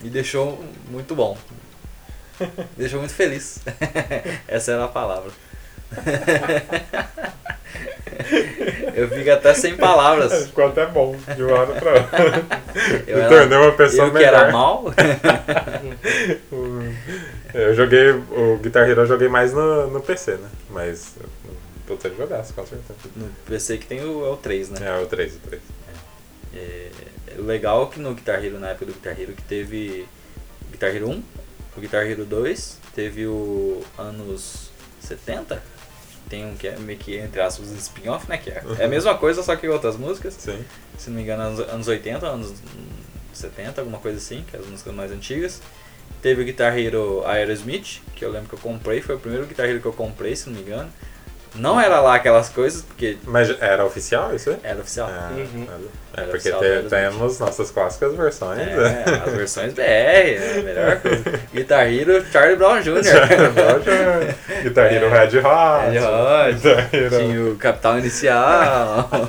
me 0.01 0.09
deixou 0.09 0.63
muito 0.89 1.15
bom. 1.15 1.37
Deixou 2.77 2.99
muito 2.99 3.13
feliz. 3.13 3.59
Essa 4.47 4.71
era 4.73 4.85
a 4.85 4.87
palavra. 4.87 5.31
Eu 8.95 9.07
fico 9.09 9.31
até 9.31 9.53
sem 9.53 9.77
palavras. 9.77 10.47
Ficou 10.51 10.67
até 10.67 10.85
bom 10.85 11.15
de 11.35 11.43
uma 11.43 11.59
hora 11.59 11.73
pra 11.79 11.93
outra. 11.93 12.43
Eu 13.07 13.29
tornei 13.29 13.57
uma 13.57 13.71
pessoa 13.71 14.07
Eu 14.07 14.11
que 14.11 14.17
melhor. 14.17 14.33
era 14.33 14.51
mal. 14.51 14.85
Eu 17.53 17.73
joguei 17.73 18.11
o 18.11 18.59
Guitar 18.61 18.87
Hero 18.87 19.01
eu 19.01 19.07
joguei 19.07 19.27
mais 19.27 19.51
no, 19.53 19.87
no 19.89 19.99
PC, 20.01 20.33
né? 20.33 20.47
Mas 20.69 21.15
puta 21.87 22.07
de 22.07 22.15
jogasse, 22.15 22.53
com 22.53 22.63
certeza. 22.63 22.93
No 23.15 23.27
PC 23.47 23.79
que 23.79 23.87
tem 23.87 24.01
o, 24.05 24.23
é 24.23 24.29
o 24.29 24.37
3, 24.37 24.69
né? 24.69 24.87
É, 24.87 25.01
o 25.01 25.07
3, 25.07 25.35
o 25.35 25.39
3. 25.39 25.61
É, 26.53 26.89
o 27.39 27.41
legal 27.41 27.87
é 27.89 27.93
que 27.93 27.99
no 27.99 28.13
Guitar 28.13 28.45
Hero, 28.45 28.59
na 28.59 28.69
época 28.69 28.85
do 28.85 28.93
Guitar 28.93 29.19
Hero, 29.19 29.33
que 29.33 29.41
teve 29.41 30.05
Guitar 30.71 30.95
Hero 30.95 31.09
1, 31.09 31.23
o 31.77 31.81
Guitar 31.81 32.05
Hero 32.05 32.23
2, 32.23 32.77
teve 32.93 33.25
o 33.25 33.81
anos 33.97 34.69
70, 35.01 35.59
tem 36.29 36.45
um 36.45 36.55
que 36.55 36.67
é 36.67 36.77
meio 36.77 36.97
que, 36.97 37.17
entre 37.17 37.41
aspas, 37.41 37.71
spin-off, 37.71 38.29
né? 38.29 38.37
Que 38.37 38.51
é, 38.51 38.63
é 38.77 38.85
a 38.85 38.87
mesma 38.87 39.17
coisa, 39.17 39.41
só 39.41 39.55
que 39.55 39.67
outras 39.67 39.97
músicas. 39.97 40.35
Sim. 40.35 40.63
Se 40.97 41.09
não 41.09 41.17
me 41.17 41.23
engano, 41.23 41.41
anos, 41.43 41.59
anos 41.59 41.87
80, 41.87 42.25
anos 42.25 42.51
hum, 42.51 42.87
70, 43.33 43.81
alguma 43.81 43.97
coisa 43.97 44.17
assim, 44.17 44.45
que 44.49 44.55
é 44.55 44.59
as 44.59 44.67
músicas 44.67 44.93
mais 44.93 45.11
antigas. 45.11 45.61
Teve 46.21 46.41
o 46.41 46.45
Guitar 46.45 46.77
Hero 46.77 47.25
Aerosmith, 47.25 48.01
que 48.15 48.23
eu 48.23 48.31
lembro 48.31 48.49
que 48.49 48.55
eu 48.55 48.59
comprei, 48.59 49.01
foi 49.01 49.15
o 49.15 49.19
primeiro 49.19 49.47
Guitar 49.47 49.67
Hero 49.67 49.79
que 49.81 49.87
eu 49.87 49.93
comprei, 49.93 50.35
se 50.35 50.49
não 50.49 50.55
me 50.55 50.61
engano. 50.61 50.91
Não 51.55 51.81
era 51.81 51.99
lá 51.99 52.15
aquelas 52.15 52.47
coisas, 52.49 52.83
porque 52.83 53.17
Mas 53.23 53.49
era 53.59 53.83
oficial 53.83 54.33
isso 54.35 54.51
aí? 54.51 54.57
era 54.63 54.79
oficial. 54.79 55.09
Ah, 55.11 55.31
Uhum. 55.33 55.67
É, 56.15 56.21
Era 56.21 56.31
porque 56.31 56.49
oficial 56.51 56.59
te- 56.83 56.89
temos 56.89 57.39
nossas 57.39 57.71
clássicas 57.71 58.13
versões. 58.15 58.57
né? 58.59 59.03
É, 59.05 59.27
as 59.29 59.33
versões 59.35 59.73
BR, 59.73 59.81
é 59.81 60.55
a 60.59 60.61
melhor 60.63 60.99
coisa. 60.99 61.23
Guitar 61.53 61.91
Hero 61.91 62.23
Charlie 62.31 62.55
Brown 62.55 62.81
Jr. 62.83 62.93
Roger, 62.93 64.35
Guitar 64.63 64.93
Hero 64.93 65.05
É. 65.07 65.09
Red 65.09 65.37
Hot. 65.39 65.91
Red 65.91 65.99
Hot, 66.05 66.53
Guitar 66.55 66.89
Hero, 66.95 67.17
Tinha 67.17 67.43
o 67.45 67.55
Capital 67.57 67.99
Inicial. 67.99 69.09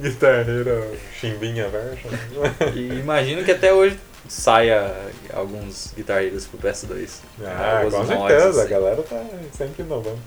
Guitar 0.00 0.48
Hero 0.48 0.96
Chimbinha 1.20 1.68
version. 1.68 2.10
e 2.74 2.98
imagino 3.00 3.44
que 3.44 3.52
até 3.52 3.72
hoje 3.72 3.98
saia 4.28 4.94
alguns 5.32 5.92
Guitar 5.96 6.22
Heroes 6.22 6.46
pro 6.46 6.58
PS2. 6.58 7.10
Ah, 7.44 7.82
com 7.90 8.06
certeza, 8.06 8.62
a 8.62 8.66
galera 8.66 9.02
tá 9.02 9.24
sempre 9.56 9.82
inovando. 9.82 10.18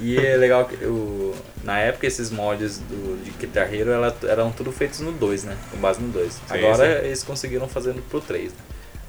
E 0.00 0.16
é 0.18 0.36
legal 0.36 0.64
que 0.64 0.76
o, 0.84 1.34
na 1.62 1.78
época 1.78 2.06
esses 2.06 2.30
mods 2.30 2.78
do, 2.78 3.22
de 3.24 3.30
Guitar 3.32 3.72
Hero 3.72 3.90
ela- 3.90 4.16
eram 4.28 4.50
tudo 4.52 4.72
feitos 4.72 5.00
no 5.00 5.12
2, 5.12 5.44
né? 5.44 5.56
Com 5.70 5.78
base 5.78 6.00
no 6.00 6.10
2. 6.12 6.40
Agora 6.50 7.04
eles 7.04 7.22
conseguiram 7.22 7.68
fazer 7.68 7.94
pro 8.10 8.20
3, 8.20 8.52
né? 8.52 8.58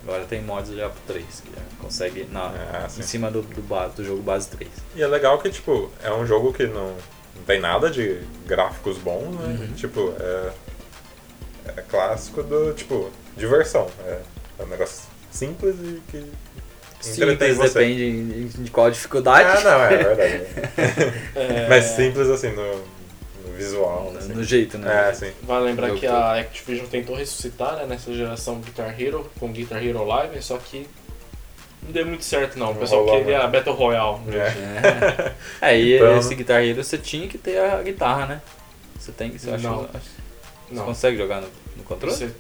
Agora 0.04 0.24
tem 0.26 0.42
mods 0.42 0.72
já 0.72 0.88
pro 0.90 1.00
3, 1.08 1.26
que 1.26 1.50
já 1.56 1.62
consegue 1.82 2.28
na, 2.32 2.48
Ah, 2.74 2.88
sim. 2.88 3.00
em 3.02 3.04
cima 3.04 3.32
do, 3.32 3.42
do, 3.42 3.90
do 3.96 4.04
jogo 4.06 4.22
base 4.22 4.48
3. 4.50 4.70
E 4.96 5.02
é 5.02 5.08
legal 5.08 5.40
que, 5.40 5.50
tipo, 5.50 5.90
é 6.04 6.12
um 6.14 6.26
jogo 6.28 6.54
que 6.54 6.68
não, 6.68 6.94
não 7.36 7.44
tem 7.48 7.60
nada 7.60 7.90
de 7.90 8.22
gráficos 8.46 8.98
bons, 9.00 9.34
né? 9.40 9.58
Uhum. 9.60 9.74
Tipo, 9.74 10.14
é, 10.20 10.52
é 11.78 11.82
clássico 11.90 12.44
do, 12.44 12.74
tipo, 12.74 13.10
diversão. 13.36 13.88
É, 14.06 14.20
é 14.60 14.64
um 14.64 14.68
negócio 14.68 15.04
simples 15.32 15.76
e 15.82 16.02
que 16.10 16.18
entretém 16.18 17.54
Simples, 17.54 17.58
você. 17.58 17.80
depende 17.80 18.46
de 18.64 18.72
qual 18.72 18.90
dificuldade. 18.90 19.48
Ah, 19.60 19.62
não, 19.62 19.84
é 19.84 19.98
verdade. 19.98 20.46
É, 21.36 21.68
Mas 21.70 21.86
simples, 21.86 22.28
assim, 22.30 22.50
no, 22.52 22.76
no 23.46 23.54
visual. 23.56 24.12
No, 24.12 24.18
assim. 24.20 24.34
no 24.34 24.44
jeito, 24.44 24.78
né? 24.78 25.10
É, 25.10 25.14
sim. 25.14 25.32
Vale 25.44 25.66
lembrar 25.66 25.92
que 25.96 26.08
a 26.08 26.40
Activision 26.40 26.88
tentou 26.88 27.16
ressuscitar 27.16 27.76
né, 27.78 27.86
nessa 27.86 28.12
geração 28.14 28.60
Guitar 28.60 29.00
Hero 29.00 29.30
com 29.40 29.52
Guitar 29.52 29.86
Hero 29.86 30.04
Live, 30.06 30.42
só 30.42 30.58
que 30.58 30.88
não 31.84 31.92
deu 31.92 32.06
muito 32.08 32.24
certo 32.24 32.58
não. 32.58 32.72
O 32.72 32.76
pessoal 32.76 33.04
rolou 33.06 33.20
queria 33.20 33.40
muito. 33.42 33.52
Battle 33.52 33.76
Royale. 33.76 34.20
É. 34.32 35.36
É, 35.62 35.70
é 35.76 35.80
e 35.80 35.96
Então- 35.98 36.18
esse 36.18 36.34
Guitar 36.34 36.64
Hero 36.64 36.84
você 36.84 36.98
tinha 36.98 37.28
que 37.28 37.38
ter 37.38 37.60
a 37.60 37.84
guitarra, 37.84 38.26
né? 38.26 38.42
Você 38.98 39.12
tem 39.12 39.30
que. 39.30 39.38
Você, 39.38 39.52
acha, 39.52 39.68
Não. 39.68 39.82
acha- 39.84 40.00
você 40.70 40.74
Não. 40.76 40.86
consegue 40.86 41.18
jogar 41.18 41.42
no, 41.42 41.48
no 41.78 41.84
controle? 41.84 42.16
Você- 42.16 42.32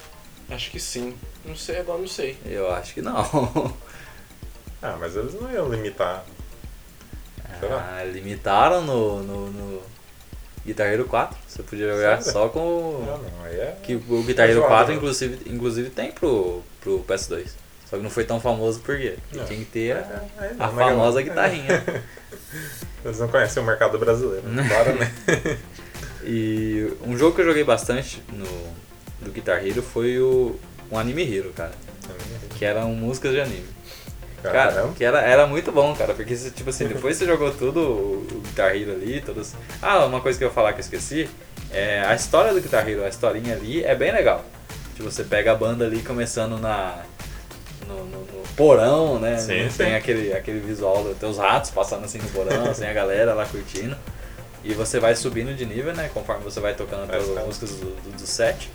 acho 0.49 0.71
que 0.71 0.79
sim. 0.79 1.15
Não 1.43 1.55
sei, 1.55 1.79
agora 1.79 1.99
não 1.99 2.07
sei. 2.07 2.37
Eu 2.45 2.71
acho 2.71 2.93
que 2.93 3.01
não. 3.01 3.73
Ah, 4.81 4.97
mas 4.99 5.15
eles 5.15 5.33
não 5.33 5.51
iam 5.51 5.67
limitar. 5.67 6.23
Será? 7.59 7.97
Ah, 7.97 8.03
limitaram 8.03 8.83
no, 8.83 9.23
no, 9.23 9.49
no 9.49 9.81
Guitar 10.63 10.87
Hero 10.93 11.05
4. 11.05 11.35
Você 11.47 11.63
podia 11.63 11.91
jogar 11.91 12.21
Sério? 12.21 12.31
só 12.39 12.49
com 12.49 12.59
o. 12.59 13.03
Não, 13.03 13.17
não, 13.17 13.45
aí 13.45 13.55
é. 13.55 13.77
Que 13.81 13.95
o 13.95 14.21
Guitar 14.23 14.47
Hero 14.47 14.59
zoado, 14.59 14.69
4 14.75 14.91
né? 14.91 14.97
inclusive, 14.97 15.51
inclusive 15.51 15.89
tem 15.89 16.11
pro, 16.11 16.61
pro 16.81 17.03
PS2. 17.07 17.47
Só 17.89 17.97
que 17.97 18.03
não 18.03 18.11
foi 18.11 18.25
tão 18.25 18.39
famoso 18.39 18.79
por 18.81 18.95
quê? 18.97 19.17
Porque 19.21 19.37
Não. 19.37 19.45
tinha 19.45 19.59
que 19.59 19.65
ter 19.65 19.91
a, 19.93 19.99
É, 19.99 20.45
é, 20.45 20.55
a 20.59 20.67
famosa 20.69 21.21
guitarrinha. 21.21 21.83
Eles 23.03 23.19
não 23.19 23.27
conhecem 23.27 23.63
o 23.63 23.65
mercado 23.65 23.97
brasileiro. 23.97 24.43
Claro, 24.67 24.93
né? 24.99 25.11
E 26.23 26.91
um 27.01 27.15
jogo 27.17 27.35
que 27.35 27.41
eu 27.41 27.45
joguei 27.45 27.63
bastante 27.63 28.23
no, 28.31 28.45
do 29.21 29.31
Guitar 29.31 29.65
Hero 29.65 29.81
foi 29.81 30.19
o 30.19 30.55
um 30.91 30.97
Anime 30.97 31.23
Hero, 31.23 31.51
cara. 31.53 31.71
Que 32.57 32.65
eram 32.65 32.89
músicas 32.89 33.31
de 33.31 33.41
anime. 33.41 33.65
Cara, 34.43 34.71
Caramba. 34.71 34.93
que 34.93 35.03
era, 35.03 35.21
era 35.21 35.47
muito 35.47 35.71
bom, 35.71 35.95
cara, 35.95 36.13
porque 36.13 36.35
tipo 36.35 36.69
assim, 36.69 36.87
depois 36.87 37.17
você 37.17 37.25
jogou 37.25 37.51
tudo 37.51 37.79
o 37.81 38.41
Guitar 38.45 38.75
Hero 38.75 38.91
ali, 38.91 39.21
todos. 39.21 39.53
Ah, 39.81 40.05
uma 40.05 40.21
coisa 40.21 40.37
que 40.37 40.43
eu 40.43 40.49
ia 40.49 40.53
falar 40.53 40.73
que 40.73 40.79
eu 40.79 40.83
esqueci, 40.83 41.27
é 41.71 42.01
a 42.05 42.13
história 42.13 42.53
do 42.53 42.61
Guitar 42.61 42.87
Hero, 42.87 43.03
a 43.03 43.09
historinha 43.09 43.55
ali 43.55 43.83
é 43.83 43.95
bem 43.95 44.11
legal. 44.11 44.45
Tipo, 44.95 45.09
você 45.09 45.23
pega 45.23 45.51
a 45.51 45.55
banda 45.55 45.85
ali 45.85 46.01
começando 46.01 46.57
na. 46.59 47.03
No, 47.87 48.05
no- 48.05 48.19
no 48.19 48.43
porão, 48.55 49.19
né? 49.19 49.37
Sim, 49.37 49.69
sim. 49.69 49.77
Tem 49.77 49.95
aquele, 49.95 50.31
aquele 50.33 50.59
visual 50.59 51.03
dos 51.03 51.17
teus 51.17 51.37
ratos 51.37 51.71
passando 51.71 52.05
assim 52.05 52.19
no 52.19 52.29
porão, 52.29 52.65
assim, 52.71 52.85
a 52.85 52.93
galera 52.93 53.33
lá 53.33 53.45
curtindo. 53.45 53.95
E 54.63 54.73
você 54.73 54.99
vai 54.99 55.15
subindo 55.15 55.53
de 55.55 55.65
nível, 55.65 55.93
né? 55.93 56.09
Conforme 56.13 56.43
você 56.43 56.59
vai 56.59 56.73
tocando 56.73 57.11
as 57.13 57.27
músicas 57.45 57.71
do, 57.71 57.85
do, 57.87 58.17
do 58.17 58.25
set. 58.27 58.71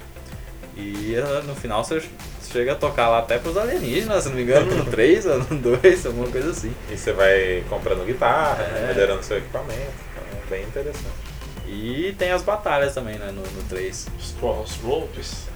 E 0.81 1.15
eh, 1.17 1.43
no 1.47 1.55
final 1.55 1.85
você 1.85 2.03
chega 2.51 2.73
a 2.73 2.75
tocar 2.75 3.09
lá 3.09 3.19
até 3.21 3.39
pros 3.39 3.57
alienígenas, 3.57 4.23
se 4.25 4.29
não 4.31 4.37
me 4.37 4.43
engano, 4.43 4.75
no 4.75 4.85
3 4.91 5.27
ou 5.27 5.39
no 5.39 5.57
2, 5.57 6.07
alguma 6.07 6.29
coisa 6.29 6.51
assim. 6.51 6.75
E 6.91 6.97
você 6.97 7.13
vai 7.13 7.63
comprando 7.69 8.05
guitarra, 8.07 8.65
né, 8.65 8.85
É. 8.91 8.95
melhorando 8.95 9.23
seu 9.23 9.39
equipamento. 9.39 9.73
Então 10.13 10.25
é 10.43 10.51
bem 10.51 10.63
interessante. 10.65 11.31
E 11.67 12.15
tem 12.19 12.33
as 12.33 12.43
batalhas 12.43 12.95
também, 12.95 13.17
né, 13.19 13.27
no, 13.27 13.43
no 13.43 13.63
3. 13.69 14.09
Os 14.19 14.33
Crossropes. 14.41 15.49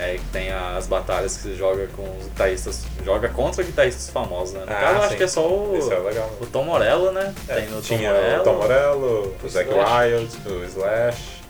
É, 0.00 0.14
que 0.14 0.24
tem 0.32 0.50
as 0.50 0.86
batalhas 0.86 1.36
que 1.36 1.42
você 1.42 1.54
joga 1.54 1.86
com 1.94 2.02
os 2.18 2.24
guitarristas, 2.24 2.84
joga 3.04 3.28
contra 3.28 3.62
guitarristas 3.62 4.08
famosos, 4.08 4.54
né? 4.54 4.60
No 4.66 4.72
Ah, 4.72 4.74
caso, 4.74 4.94
eu 4.94 5.00
acho 5.02 5.10
sim. 5.10 5.16
que 5.18 5.22
é 5.22 5.28
só 5.28 5.46
o, 5.46 5.76
é 5.76 6.26
o 6.40 6.46
Tom 6.46 6.64
Morello, 6.64 7.12
né? 7.12 7.32
É, 7.46 7.54
tem 7.56 7.66
no 7.66 7.76
Tom 7.76 7.82
tinha 7.82 8.10
Morello. 8.12 8.40
o 8.40 8.42
Tom 8.44 8.54
Morello, 8.54 9.36
o 9.44 9.46
o. 9.46 10.00
Wild, 10.00 10.38
o 10.48 10.64
Slash, 10.64 11.41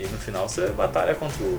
E 0.00 0.08
no 0.08 0.16
final 0.16 0.48
você 0.48 0.68
batalha 0.68 1.14
contra 1.14 1.42
o, 1.44 1.58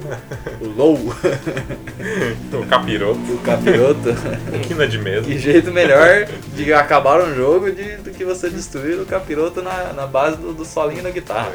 o 0.62 0.68
Low, 0.76 0.96
o 0.96 2.66
Capiroto, 2.68 3.20
o 3.20 3.38
Capiroto. 3.40 4.10
quina 4.68 4.88
de 4.88 4.98
mesa. 4.98 5.28
Que 5.28 5.38
jeito 5.38 5.72
melhor 5.72 6.26
de 6.56 6.74
acabar 6.74 7.22
um 7.22 7.36
jogo 7.36 7.72
de, 7.72 7.98
do 7.98 8.10
que 8.10 8.26
você 8.26 8.50
destruir 8.50 9.00
o 9.00 9.06
Capiroto 9.06 9.62
na, 9.62 9.94
na 9.94 10.08
base 10.08 10.38
do, 10.38 10.54
do 10.54 10.66
solinho 10.66 11.04
da 11.04 11.12
guitarra. 11.12 11.54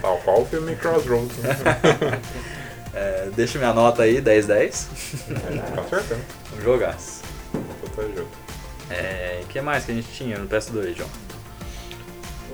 Tal 0.00 0.18
qual 0.18 0.42
o 0.42 0.46
filme 0.46 0.74
Crossroads. 0.74 1.36
né? 1.38 1.54
É, 2.96 3.28
deixa 3.34 3.58
minha 3.58 3.72
nota 3.72 4.04
aí, 4.04 4.22
10-10. 4.22 4.86
Com 5.74 5.88
certeza. 5.88 6.20
Um 6.56 6.62
jogaço. 6.62 7.22
Puta 7.80 8.02
jogo. 8.02 8.28
É, 8.88 9.40
o 9.42 9.46
que 9.48 9.60
mais 9.60 9.84
que 9.84 9.90
a 9.90 9.94
gente 9.96 10.06
tinha 10.12 10.38
no 10.38 10.46
PS2, 10.46 10.94
John? 10.94 11.08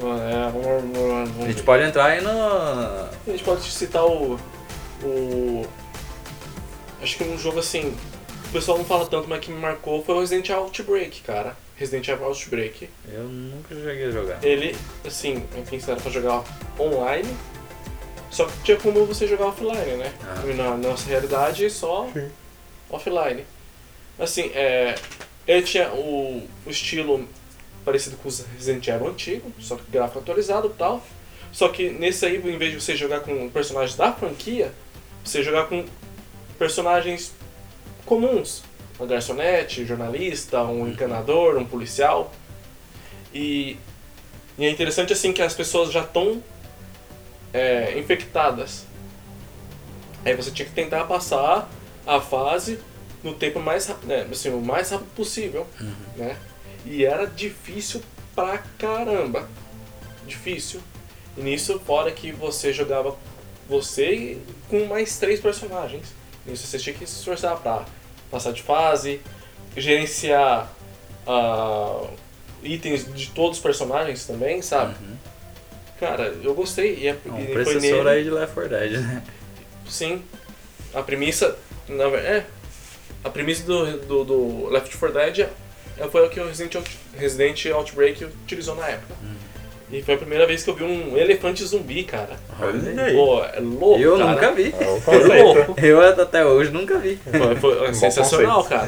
É, 0.09 1.45
A 1.45 1.47
gente 1.49 1.63
pode 1.63 1.85
entrar 1.85 2.07
aí 2.07 2.21
no. 2.21 2.31
A 2.31 3.11
gente 3.27 3.45
pode 3.45 3.63
citar 3.63 4.05
o. 4.05 4.39
o. 5.03 5.67
Acho 7.03 7.17
que 7.17 7.25
um 7.25 7.39
jogo 7.39 7.59
assim. 7.59 7.95
O 8.49 8.53
pessoal 8.53 8.79
não 8.79 8.85
fala 8.85 9.07
tanto, 9.07 9.29
mas 9.29 9.41
que 9.41 9.51
me 9.53 9.61
marcou 9.61 10.03
foi 10.05 10.15
o 10.17 10.21
Resident 10.21 10.49
Evil 10.49 10.63
Outbreak, 10.63 11.21
cara. 11.23 11.57
Resident 11.77 12.09
Evil 12.09 12.27
Outbreak. 12.27 12.89
Eu 13.13 13.25
nunca 13.25 13.75
cheguei 13.75 14.07
a 14.07 14.11
jogar. 14.11 14.45
Ele, 14.45 14.77
assim, 15.07 15.45
enfim, 15.57 15.81
era 15.87 16.01
pra 16.01 16.11
jogar 16.11 16.43
online. 16.79 17.29
Só 18.31 18.45
que 18.45 18.53
tinha 18.63 18.77
como 18.77 19.07
você 19.07 19.27
jogar 19.27 19.47
offline, 19.47 19.97
né? 19.97 20.13
Ah. 20.23 20.43
Na 20.55 20.77
nossa 20.77 21.09
realidade, 21.09 21.69
só 21.71 22.09
Sim. 22.13 22.29
offline. 22.91 23.45
Assim, 24.19 24.51
é, 24.55 24.95
ele 25.47 25.63
tinha 25.63 25.91
o, 25.91 26.47
o 26.67 26.71
estilo 26.71 27.27
parecido 27.85 28.17
com 28.17 28.29
os 28.29 28.45
Resident 28.57 28.87
Evil 28.89 29.09
antigo, 29.09 29.53
só 29.59 29.77
que 29.77 29.83
gráfico 29.91 30.19
atualizado 30.19 30.69
e 30.69 30.79
tal. 30.79 31.05
Só 31.53 31.69
que 31.69 31.91
nesse 31.91 32.25
aí, 32.27 32.37
em 32.37 32.59
vez 32.59 32.73
de 32.73 32.81
você 32.81 32.95
jogar 32.95 33.21
com 33.21 33.49
personagens 33.51 33.97
da 33.97 34.13
franquia, 34.13 34.73
você 35.25 35.43
jogar 35.43 35.67
com 35.67 35.85
personagens 36.59 37.33
comuns. 38.05 38.63
Uma 38.99 39.07
garçonete, 39.07 39.85
jornalista, 39.85 40.63
um 40.63 40.87
encanador, 40.87 41.57
um 41.57 41.65
policial. 41.65 42.31
E, 43.33 43.77
e 44.59 44.65
é 44.65 44.71
interessante 44.71 45.13
assim 45.13 45.33
que 45.33 45.41
as 45.41 45.55
pessoas 45.55 45.91
já 45.91 46.03
estão 46.03 46.43
é, 47.53 47.99
infectadas. 47.99 48.85
Aí 50.25 50.35
você 50.35 50.51
tinha 50.51 50.69
que 50.69 50.75
tentar 50.75 51.05
passar 51.05 51.69
a 52.07 52.21
fase 52.21 52.79
no 53.23 53.35
tempo 53.35 53.59
mais, 53.61 53.89
né, 54.05 54.27
assim, 54.31 54.51
o 54.51 54.61
mais 54.61 54.91
rápido 54.91 55.09
possível, 55.15 55.67
né? 56.17 56.37
E 56.87 57.05
era 57.05 57.27
difícil 57.27 58.03
pra 58.35 58.59
caramba. 58.79 59.49
Difícil. 60.27 60.81
E 61.37 61.41
nisso, 61.43 61.81
fora 61.85 62.11
que 62.11 62.33
você 62.33 62.73
jogava 62.73 63.17
você 63.69 64.39
com 64.69 64.87
mais 64.87 65.19
três 65.19 65.41
personagens. 65.41 66.07
Nisso 66.47 66.67
você 66.67 66.79
tinha 66.79 66.95
que 66.95 67.07
se 67.07 67.19
esforçar 67.19 67.57
pra 67.59 67.85
passar 68.31 68.53
de 68.53 68.63
fase, 68.63 69.21
gerenciar 69.77 70.71
ah, 71.27 72.07
itens 72.63 73.13
de 73.13 73.31
todos 73.31 73.59
os 73.59 73.63
personagens 73.63 74.25
também, 74.27 74.63
sabe? 74.63 74.95
Cara, 75.99 76.35
eu 76.43 76.55
gostei. 76.55 76.97
E, 76.97 77.09
é, 77.09 77.11
É 77.11 77.31
um 77.31 77.39
e 77.41 77.47
foi 77.47 77.55
precessor 77.65 78.05
nele, 78.05 78.09
aí 78.09 78.25
de 78.25 78.31
Left 78.31 78.55
4 78.55 78.71
Dead, 78.71 78.93
né? 79.01 79.23
Sim. 79.89 80.23
A 80.95 81.03
premissa. 81.03 81.57
Na, 81.89 82.05
é. 82.05 82.47
A 83.23 83.29
premissa 83.29 83.65
do, 83.65 83.99
do, 83.99 84.25
do 84.25 84.69
Left 84.71 84.97
4 84.97 85.15
Dead 85.19 85.39
é- 85.41 85.51
foi 86.09 86.27
o 86.27 86.31
que 86.31 86.39
o 86.41 86.47
Resident, 86.47 86.75
Out- 86.77 86.99
Resident 87.17 87.67
Outbreak 87.67 88.25
utilizou 88.25 88.75
na 88.77 88.87
época. 88.89 89.15
E 89.93 90.01
foi 90.03 90.15
a 90.15 90.19
primeira 90.19 90.47
vez 90.47 90.63
que 90.63 90.71
eu 90.71 90.75
vi 90.77 90.85
um 90.85 91.17
elefante 91.17 91.65
zumbi, 91.65 92.05
cara. 92.05 92.37
Olha 92.61 93.03
aí. 93.07 93.13
Pô, 93.13 93.43
é 93.45 93.59
louco, 93.59 94.01
Eu 94.01 94.17
cara. 94.19 94.31
nunca 94.33 94.53
vi. 94.53 94.73
É 94.79 95.35
É 95.39 95.43
louco. 95.43 95.75
Eu 95.81 96.01
até 96.01 96.47
hoje 96.47 96.71
nunca 96.71 96.97
vi. 96.99 97.17
Foi, 97.17 97.57
foi 97.57 97.87
bom 97.89 97.95
sensacional, 97.95 98.63
cara. 98.65 98.87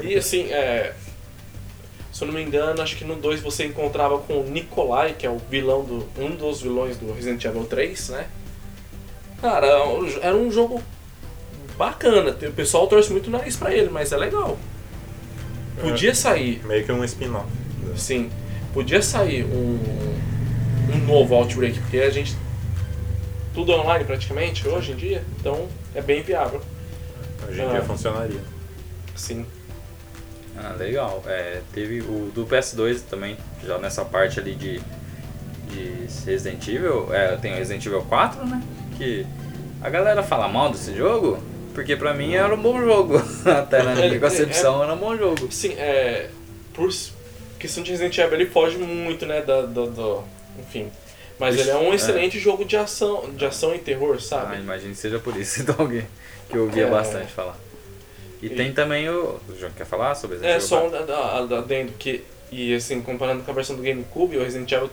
E 0.00 0.14
assim, 0.14 0.52
é, 0.52 0.92
se 2.12 2.22
eu 2.22 2.26
não 2.28 2.34
me 2.34 2.42
engano, 2.42 2.82
acho 2.82 2.96
que 2.96 3.04
no 3.04 3.16
2 3.16 3.40
você 3.40 3.64
encontrava 3.64 4.18
com 4.18 4.40
o 4.40 4.44
Nikolai, 4.44 5.14
que 5.18 5.26
é 5.26 5.30
o 5.30 5.38
vilão 5.50 5.82
do. 5.82 6.06
um 6.18 6.32
dos 6.36 6.60
vilões 6.60 6.98
do 6.98 7.10
Resident 7.14 7.42
Evil 7.46 7.64
3, 7.64 8.10
né? 8.10 8.26
Cara, 9.40 9.68
era 10.20 10.36
um 10.36 10.50
jogo 10.50 10.82
bacana. 11.78 12.30
O 12.42 12.52
pessoal 12.52 12.86
torce 12.88 13.10
muito 13.10 13.28
o 13.28 13.30
nariz 13.30 13.56
pra 13.56 13.72
ele, 13.72 13.88
mas 13.88 14.12
é 14.12 14.16
legal. 14.18 14.58
Podia 15.80 16.14
sair, 16.14 16.60
Meio 16.64 16.84
que 16.84 16.92
um 16.92 17.04
spin-off. 17.04 17.46
sim, 17.96 18.30
podia 18.72 19.00
sair 19.02 19.44
um, 19.44 19.78
um 20.94 20.98
novo 21.06 21.34
Outbreak, 21.34 21.78
porque 21.80 21.98
a 21.98 22.10
gente. 22.10 22.36
Tudo 23.54 23.72
é 23.72 23.76
online 23.76 24.04
praticamente 24.04 24.66
hoje 24.68 24.92
em 24.92 24.96
dia, 24.96 25.24
então 25.38 25.66
é 25.94 26.00
bem 26.00 26.22
viável. 26.22 26.60
Hoje 27.48 27.60
em 27.62 27.68
dia 27.68 27.78
Ah. 27.78 27.82
funcionaria. 27.82 28.40
Sim. 29.16 29.44
Ah, 30.56 30.74
legal. 30.78 31.22
É, 31.26 31.60
teve 31.72 32.00
o 32.00 32.30
do 32.34 32.44
PS2 32.46 33.00
também, 33.08 33.36
já 33.64 33.78
nessa 33.78 34.04
parte 34.04 34.38
ali 34.40 34.54
de, 34.54 34.80
de 35.70 36.06
Resident 36.26 36.66
Evil. 36.68 37.12
É, 37.14 37.36
tem 37.36 37.52
o 37.52 37.56
Resident 37.56 37.84
Evil 37.86 38.02
4, 38.02 38.44
né? 38.46 38.62
Que 38.96 39.24
a 39.80 39.88
galera 39.88 40.22
fala 40.22 40.48
mal 40.48 40.70
desse 40.70 40.94
jogo, 40.96 41.38
porque 41.78 41.94
pra 41.94 42.12
mim 42.12 42.34
era 42.34 42.52
um 42.52 42.60
bom 42.60 42.80
jogo. 42.80 43.22
Até 43.46 43.84
na 43.84 43.94
minha 43.94 44.06
Ele- 44.06 44.18
concepção 44.18 44.82
era 44.82 44.92
um 44.94 44.96
bom 44.96 45.16
jogo. 45.16 45.46
Sim, 45.52 45.74
é. 45.78 46.28
Por 46.74 46.90
questão 47.56 47.84
de 47.84 47.92
Resident 47.92 48.18
Evil, 48.18 48.34
ele 48.34 48.46
foge 48.46 48.76
muito, 48.76 49.24
né? 49.24 49.42
Da, 49.42 49.62
do, 49.62 49.86
do- 49.88 50.24
enfim. 50.58 50.90
Mas 51.38 51.56
ele 51.56 51.70
é 51.70 51.76
um 51.76 51.92
é. 51.92 51.94
excelente 51.94 52.36
jogo 52.36 52.64
de 52.64 52.76
ação, 52.76 53.30
de 53.30 53.46
ação 53.46 53.72
e 53.76 53.78
terror, 53.78 54.16
Ah, 54.16 54.20
sabe? 54.20 54.56
imagino 54.56 54.90
que 54.92 54.98
seja 54.98 55.20
por 55.20 55.36
isso, 55.36 55.62
então 55.62 55.76
alguém 55.78 56.04
que 56.50 56.56
eu 56.56 56.64
ouvia 56.64 56.86
É. 56.86 56.90
bastante 56.90 57.30
falar. 57.32 57.56
E, 58.42 58.46
E- 58.46 58.50
tem 58.50 58.72
também 58.72 59.08
o. 59.08 59.38
O 59.48 59.56
João 59.56 59.70
quer 59.70 59.86
falar 59.86 60.16
sobre 60.16 60.38
Resident 60.38 60.52
é 60.54 60.56
Evil 60.56 60.68
só 60.68 60.80
4? 60.90 61.54
um 61.54 61.58
adendo 61.58 61.92
que. 61.92 62.24
E 62.50 62.74
assim, 62.74 63.00
comparando 63.02 63.44
com 63.44 63.50
a 63.52 63.54
versão 63.54 63.76
do 63.76 63.82
GameCube, 63.82 64.36
o 64.36 64.42
Resident 64.42 64.72
Evil 64.72 64.90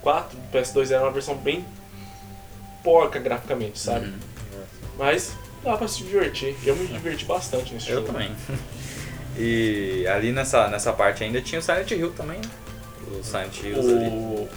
4 0.00 0.38
do 0.38 0.56
PS2 0.56 0.92
era 0.92 1.02
uma 1.02 1.10
versão 1.10 1.34
bem 1.34 1.64
porca 2.84 3.18
graficamente, 3.18 3.80
sabe? 3.80 4.06
Uhum. 4.06 4.14
Mas 4.96 5.32
dá 5.64 5.76
pra 5.76 5.86
se 5.88 6.02
divertir. 6.04 6.54
Eu 6.64 6.74
me 6.76 6.86
diverti 6.86 7.24
bastante 7.24 7.74
nesse 7.74 7.88
Eu 7.90 7.96
jogo. 8.00 8.12
também. 8.12 8.30
E 9.38 10.06
ali 10.08 10.32
nessa, 10.32 10.66
nessa 10.68 10.92
parte 10.92 11.22
ainda 11.22 11.40
tinha 11.40 11.60
o 11.60 11.62
Silent 11.62 11.90
Hill 11.92 12.10
também, 12.10 12.38
né? 12.38 12.50
Os 13.18 13.26
Silent 13.26 13.56
Hills 13.62 13.88
ali. 13.88 14.08
O... 14.08 14.48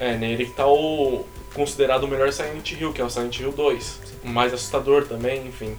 É, 0.00 0.16
nele 0.16 0.46
que 0.46 0.52
tá 0.54 0.66
o 0.66 1.24
considerado 1.54 2.04
o 2.04 2.08
melhor 2.08 2.32
Silent 2.32 2.72
Hill, 2.72 2.92
que 2.94 3.00
é 3.00 3.04
o 3.04 3.10
Silent 3.10 3.38
Hill 3.38 3.52
2. 3.52 4.00
O 4.24 4.28
mais 4.28 4.52
assustador 4.54 5.06
também, 5.06 5.46
enfim. 5.46 5.76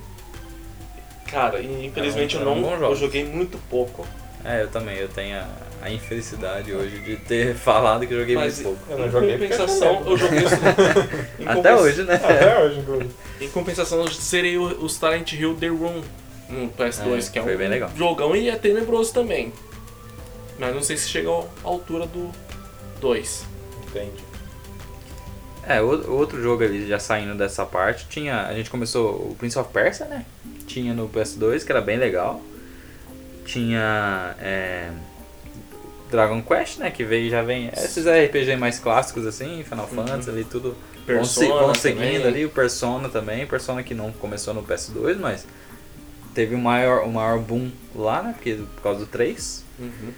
Cara, 1.25 1.59
e 1.59 1.87
infelizmente 1.87 2.37
É 2.37 2.39
um- 2.39 2.43
eu 2.43 2.47
é 2.49 2.51
um 2.51 2.61
não 2.79 2.83
eu 2.89 2.95
joguei 2.95 3.25
muito 3.25 3.57
pouco. 3.69 4.05
É, 4.45 4.61
eu 4.61 4.69
também, 4.69 4.95
eu 4.97 5.09
tenho 5.09 5.35
a, 5.35 5.47
a 5.83 5.91
infelicidade 5.91 6.71
hoje 6.73 6.99
de 6.99 7.17
ter 7.17 7.53
falado 7.59 8.07
que 8.07 8.13
eu 8.13 8.19
joguei 8.21 8.35
Mas 8.35 8.59
muito 8.61 8.77
pouco. 8.79 8.91
Eu 8.91 8.97
não 8.99 9.07
em 9.07 9.11
joguei 9.11 9.37
porque 9.37 9.53
compensação, 9.55 10.01
eu 10.05 10.11
eu 10.11 10.17
joguei 10.17 10.39
isso. 10.43 10.55
em 11.39 11.47
Até 11.47 11.75
hoje, 11.75 12.03
né? 12.03 12.15
Até 12.15 12.59
hoje, 12.63 12.79
inclusive. 12.79 13.09
Em 13.41 13.49
compensação, 13.49 13.99
eu 14.01 14.07
serei 14.07 14.57
o- 14.57 14.83
os 14.83 14.93
Silent 14.93 15.33
Hill 15.33 15.55
The 15.55 15.67
Room 15.67 16.01
no 16.49 16.69
PS2, 16.69 17.27
É, 17.27 17.31
que 17.31 17.39
é 17.39 17.41
um 17.41 17.45
bem 17.57 17.67
legal. 17.67 17.89
jogão 17.97 18.35
e 18.35 18.49
é 18.49 18.55
tenebroso 18.55 19.13
também. 19.13 19.51
Mas 20.59 20.73
não 20.73 20.81
sei 20.83 20.95
se 20.97 21.09
chega 21.09 21.29
à 21.29 21.43
altura 21.63 22.05
do 22.05 22.29
2. 23.01 23.43
Entendi. 23.87 24.23
É, 25.67 25.81
o- 25.81 26.11
outro 26.13 26.41
jogo 26.41 26.63
ali, 26.63 26.87
já 26.87 26.99
saindo 26.99 27.35
dessa 27.35 27.65
parte, 27.65 28.05
tinha. 28.09 28.45
A 28.47 28.53
gente 28.53 28.69
começou 28.69 29.13
o 29.31 29.35
Prince 29.37 29.57
of 29.57 29.69
Persia, 29.73 30.05
né? 30.05 30.25
Tinha 30.67 30.93
no 30.93 31.07
PS2, 31.09 31.63
que 31.65 31.71
era 31.71 31.81
bem 31.81 31.97
legal. 31.97 32.41
Tinha. 33.45 34.35
é, 34.39 34.89
Dragon 36.13 36.41
Quest, 36.41 36.77
né? 36.77 36.89
Que 36.91 37.03
veio 37.03 37.29
já 37.29 37.41
vem. 37.41 37.69
Esses 37.75 38.05
RPG 38.05 38.55
mais 38.55 38.79
clássicos 38.79 39.25
assim, 39.25 39.63
Final 39.67 39.87
Fantasy 39.87 40.29
ali, 40.29 40.43
tudo. 40.45 40.75
Vão, 41.07 41.25
se- 41.25 41.39
Persona 41.41 41.61
vão 41.65 41.75
seguindo 41.75 41.99
também. 42.01 42.25
ali, 42.27 42.45
o 42.45 42.49
Persona 42.49 43.09
também. 43.09 43.45
Persona 43.47 43.81
que 43.83 43.93
não 43.93 44.11
começou 44.11 44.53
no 44.53 44.63
PS2, 44.63 45.17
mas 45.19 45.45
teve 46.33 46.55
o 46.55 46.59
maior, 46.59 47.03
o 47.03 47.11
maior 47.11 47.39
boom 47.39 47.69
lá, 47.95 48.21
né? 48.21 48.33
Porque, 48.33 48.53
por 48.75 48.81
causa 48.83 48.99
do 49.01 49.05
3. 49.07 49.65
Uhum. 49.79 50.13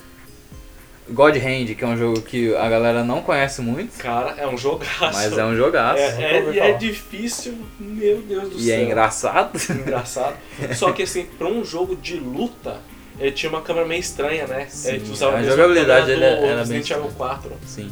God 1.07 1.35
Hand, 1.35 1.75
que 1.75 1.83
é 1.83 1.87
um 1.87 1.95
jogo 1.95 2.19
que 2.23 2.55
a 2.55 2.67
galera 2.67 3.03
não 3.03 3.21
conhece 3.21 3.61
muito, 3.61 3.95
Cara, 3.99 4.33
é 4.39 4.47
um 4.47 4.57
jogaço. 4.57 4.99
mas 5.13 5.37
é 5.37 5.45
um 5.45 5.55
jogaço. 5.55 5.99
É, 6.01 6.37
é- 6.39 6.51
e 6.51 6.59
é 6.59 6.71
difícil, 6.73 7.55
meu 7.79 8.23
Deus 8.23 8.49
do 8.49 8.57
E 8.57 8.63
céu. 8.63 8.75
é 8.79 8.83
engraçado. 8.83 9.51
engraçado. 9.69 10.35
Só 10.75 10.91
que 10.91 11.03
assim, 11.03 11.25
pra 11.37 11.47
um 11.47 11.63
jogo 11.63 11.95
de 11.95 12.15
luta, 12.17 12.77
ele 13.19 13.31
tinha 13.31 13.49
uma 13.49 13.61
câmera 13.61 13.87
meio 13.87 13.99
estranha, 13.99 14.47
né? 14.47 14.67
Sim, 14.69 14.89
Ele 14.89 15.11
usava 15.11 15.37
a 15.37 15.43
jogabilidade 15.43 16.07
dele 16.07 16.19
do 16.19 16.25
era 16.25 16.37
bem 16.45 16.57
Resident 16.57 16.89
Evil 16.91 17.07
estranha. 17.09 17.17
4. 17.17 17.51
Sim. 17.65 17.91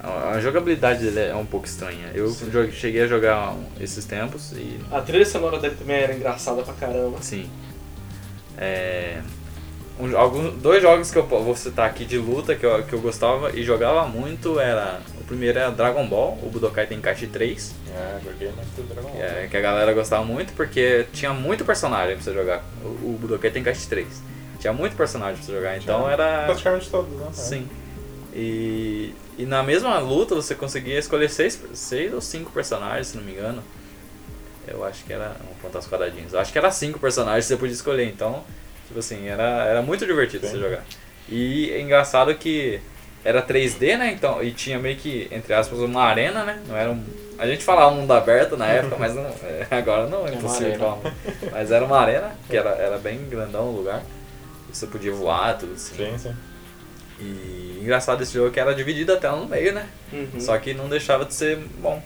A 0.00 0.40
jogabilidade 0.40 1.00
dele 1.04 1.20
é 1.20 1.34
um 1.34 1.44
pouco 1.46 1.66
estranha. 1.66 2.10
Eu 2.14 2.30
Sim. 2.30 2.70
cheguei 2.72 3.02
a 3.02 3.06
jogar 3.06 3.56
esses 3.80 4.04
tempos 4.04 4.52
e. 4.52 4.78
A 4.92 5.00
trilha 5.00 5.26
sonora 5.26 5.58
dele 5.58 5.74
também 5.76 5.96
era 5.96 6.14
engraçada 6.14 6.62
pra 6.62 6.74
caramba. 6.74 7.18
Sim. 7.20 7.50
É. 8.56 9.20
um- 9.98 10.16
alguns, 10.16 10.54
dois 10.62 10.82
jogos 10.82 11.10
que 11.10 11.18
eu 11.18 11.24
vou 11.26 11.54
citar 11.56 11.88
aqui 11.88 12.04
de 12.04 12.18
luta 12.18 12.54
que 12.54 12.64
eu, 12.64 12.82
que 12.84 12.92
eu 12.92 13.00
gostava 13.00 13.50
e 13.56 13.62
jogava 13.62 14.06
muito 14.06 14.58
era. 14.60 15.00
O 15.20 15.24
primeiro 15.24 15.58
era 15.58 15.70
Dragon 15.70 16.06
Ball, 16.06 16.38
o 16.42 16.48
Budokai 16.50 16.86
Tenkaichi 16.86 17.26
3, 17.26 17.74
É, 17.94 18.18
joguei 18.24 18.48
muito 18.48 18.88
Dragon 18.94 19.10
que, 19.10 19.16
Ball. 19.18 19.26
é- 19.26 19.46
que 19.50 19.56
a 19.56 19.60
galera 19.60 19.92
gostava 19.92 20.24
muito 20.24 20.52
porque 20.54 21.06
tinha 21.12 21.32
muito 21.32 21.64
personagem 21.64 22.14
pra 22.16 22.24
você 22.24 22.32
jogar. 22.32 22.64
O, 22.82 22.86
o 22.88 23.18
Budokai 23.20 23.50
Tenkaichi 23.50 23.86
3. 23.88 24.06
Tinha 24.58 24.72
muito 24.72 24.96
personagem 24.96 25.36
pra 25.36 25.44
você 25.44 25.52
jogar, 25.52 25.76
então 25.76 26.00
Tinha 26.00 26.12
era. 26.12 26.44
Praticamente 26.46 26.90
todos, 26.90 27.12
né? 27.18 27.26
Sim. 27.32 27.68
E, 28.34 29.14
e 29.38 29.44
na 29.46 29.62
mesma 29.62 29.98
luta 29.98 30.34
você 30.34 30.54
conseguia 30.54 30.98
escolher 30.98 31.28
seis, 31.30 31.60
seis 31.74 32.12
ou 32.12 32.20
cinco 32.20 32.50
personagens, 32.52 33.08
se 33.08 33.16
não 33.16 33.24
me 33.24 33.32
engano. 33.32 33.62
Eu 34.66 34.84
acho 34.84 35.04
que 35.04 35.12
era. 35.12 35.28
Vamos 35.38 35.62
contar 35.62 35.78
os 35.78 35.86
quadradinhos. 35.88 36.32
Eu 36.32 36.40
acho 36.40 36.52
que 36.52 36.58
era 36.58 36.70
cinco 36.70 36.98
personagens 36.98 37.44
que 37.46 37.48
você 37.48 37.56
podia 37.56 37.74
escolher. 37.74 38.04
Então, 38.08 38.42
tipo 38.88 38.98
assim, 38.98 39.28
era, 39.28 39.64
era 39.64 39.82
muito 39.82 40.04
divertido 40.04 40.46
Sim. 40.46 40.54
você 40.54 40.58
jogar. 40.60 40.84
E 41.28 41.70
é 41.70 41.80
engraçado 41.80 42.34
que 42.34 42.80
era 43.24 43.42
3D, 43.42 43.96
né? 43.98 44.12
Então, 44.12 44.42
e 44.42 44.50
tinha 44.50 44.78
meio 44.78 44.96
que, 44.96 45.28
entre 45.30 45.52
aspas, 45.54 45.78
uma 45.78 46.02
arena, 46.02 46.42
né? 46.44 46.60
Não 46.66 46.76
era 46.76 46.90
um. 46.90 47.04
A 47.38 47.46
gente 47.46 47.62
falava 47.62 47.94
mundo 47.94 48.10
aberto 48.12 48.56
na 48.56 48.66
época, 48.66 48.96
mas 48.98 49.14
não, 49.14 49.22
é, 49.44 49.66
agora 49.70 50.06
não 50.08 50.26
é 50.26 50.34
impossível 50.34 50.72
arena. 50.72 50.84
falar. 50.84 51.14
Mas 51.52 51.70
era 51.70 51.84
uma 51.84 51.98
arena, 52.00 52.32
que 52.48 52.56
era, 52.56 52.70
era 52.70 52.98
bem 52.98 53.28
grandão 53.28 53.66
o 53.68 53.76
lugar. 53.76 54.02
Você 54.72 54.86
podia 54.86 55.12
voar, 55.12 55.56
tudo 55.58 55.74
assim. 55.74 55.94
Sim, 55.96 56.18
sim. 56.18 56.34
E 57.20 57.80
engraçado 57.82 58.22
esse 58.22 58.32
jogo 58.34 58.48
é 58.48 58.50
que 58.52 58.60
era 58.60 58.74
dividido 58.74 59.12
a 59.12 59.16
tela 59.16 59.36
no 59.38 59.46
meio, 59.46 59.72
né? 59.72 59.88
Uhum. 60.12 60.40
Só 60.40 60.56
que 60.58 60.72
não 60.74 60.88
deixava 60.88 61.24
de 61.24 61.34
ser 61.34 61.56
bom. 61.80 62.02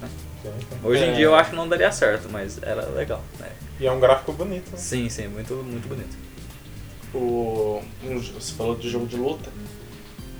sim, 0.00 0.08
sim. 0.42 0.78
Hoje 0.82 1.04
em 1.04 1.10
É. 1.10 1.14
dia 1.14 1.24
eu 1.26 1.34
acho 1.34 1.50
que 1.50 1.56
não 1.56 1.68
daria 1.68 1.92
certo, 1.92 2.28
mas 2.30 2.58
era 2.62 2.86
legal, 2.86 3.22
né? 3.38 3.48
E 3.80 3.86
é 3.86 3.92
um 3.92 3.98
gráfico 3.98 4.32
bonito, 4.32 4.70
né? 4.70 4.76
Sim, 4.76 5.08
sim, 5.08 5.26
muito, 5.28 5.54
muito 5.54 5.88
bonito. 5.88 6.16
o, 7.14 7.82
um, 8.04 8.18
você 8.18 8.52
falou 8.52 8.76
de 8.76 8.88
jogo 8.88 9.06
de 9.06 9.16
luta. 9.16 9.50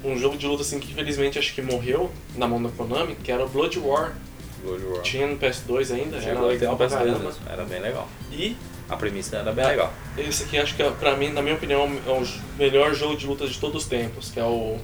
Um 0.04 0.16
jogo 0.18 0.36
de 0.36 0.46
luta 0.46 0.62
assim 0.62 0.78
que 0.78 0.92
infelizmente 0.92 1.38
acho 1.38 1.54
que 1.54 1.60
morreu 1.62 2.10
na 2.36 2.46
mão 2.46 2.62
da 2.62 2.68
Konami, 2.70 3.14
que 3.16 3.30
era 3.32 3.44
o 3.44 3.48
Blood 3.48 3.78
War. 3.78 4.14
Blood 4.62 4.84
War. 4.84 5.02
Tinha 5.02 5.26
no 5.26 5.36
PS2 5.38 5.94
ainda, 5.94 6.16
era 6.16 6.24
Chegou 6.24 6.46
legal 6.48 6.76
pra 6.76 6.86
PS2 6.86 6.90
caramba. 6.90 7.18
mesmo, 7.18 7.40
Era 7.48 7.64
bem 7.64 7.80
legal. 7.80 8.08
E 8.30 8.56
A 8.88 8.96
premissa 8.96 9.36
era 9.36 9.52
bem 9.52 9.66
legal. 9.66 9.92
esse 10.18 10.44
aqui 10.44 10.58
acho 10.58 10.74
que 10.76 10.82
é, 10.82 10.90
pra 10.90 11.16
mim, 11.16 11.30
na 11.32 11.40
minha 11.42 11.54
opinião, 11.54 11.82
é 12.06 12.10
o 12.10 12.26
melhor 12.58 12.94
jogo 12.94 13.16
de 13.16 13.26
luta 13.26 13.46
de 13.46 13.58
todos 13.58 13.82
os 13.84 13.88
tempos, 13.88 14.30
que 14.30 14.38
é 14.40 14.44
o. 14.44 14.76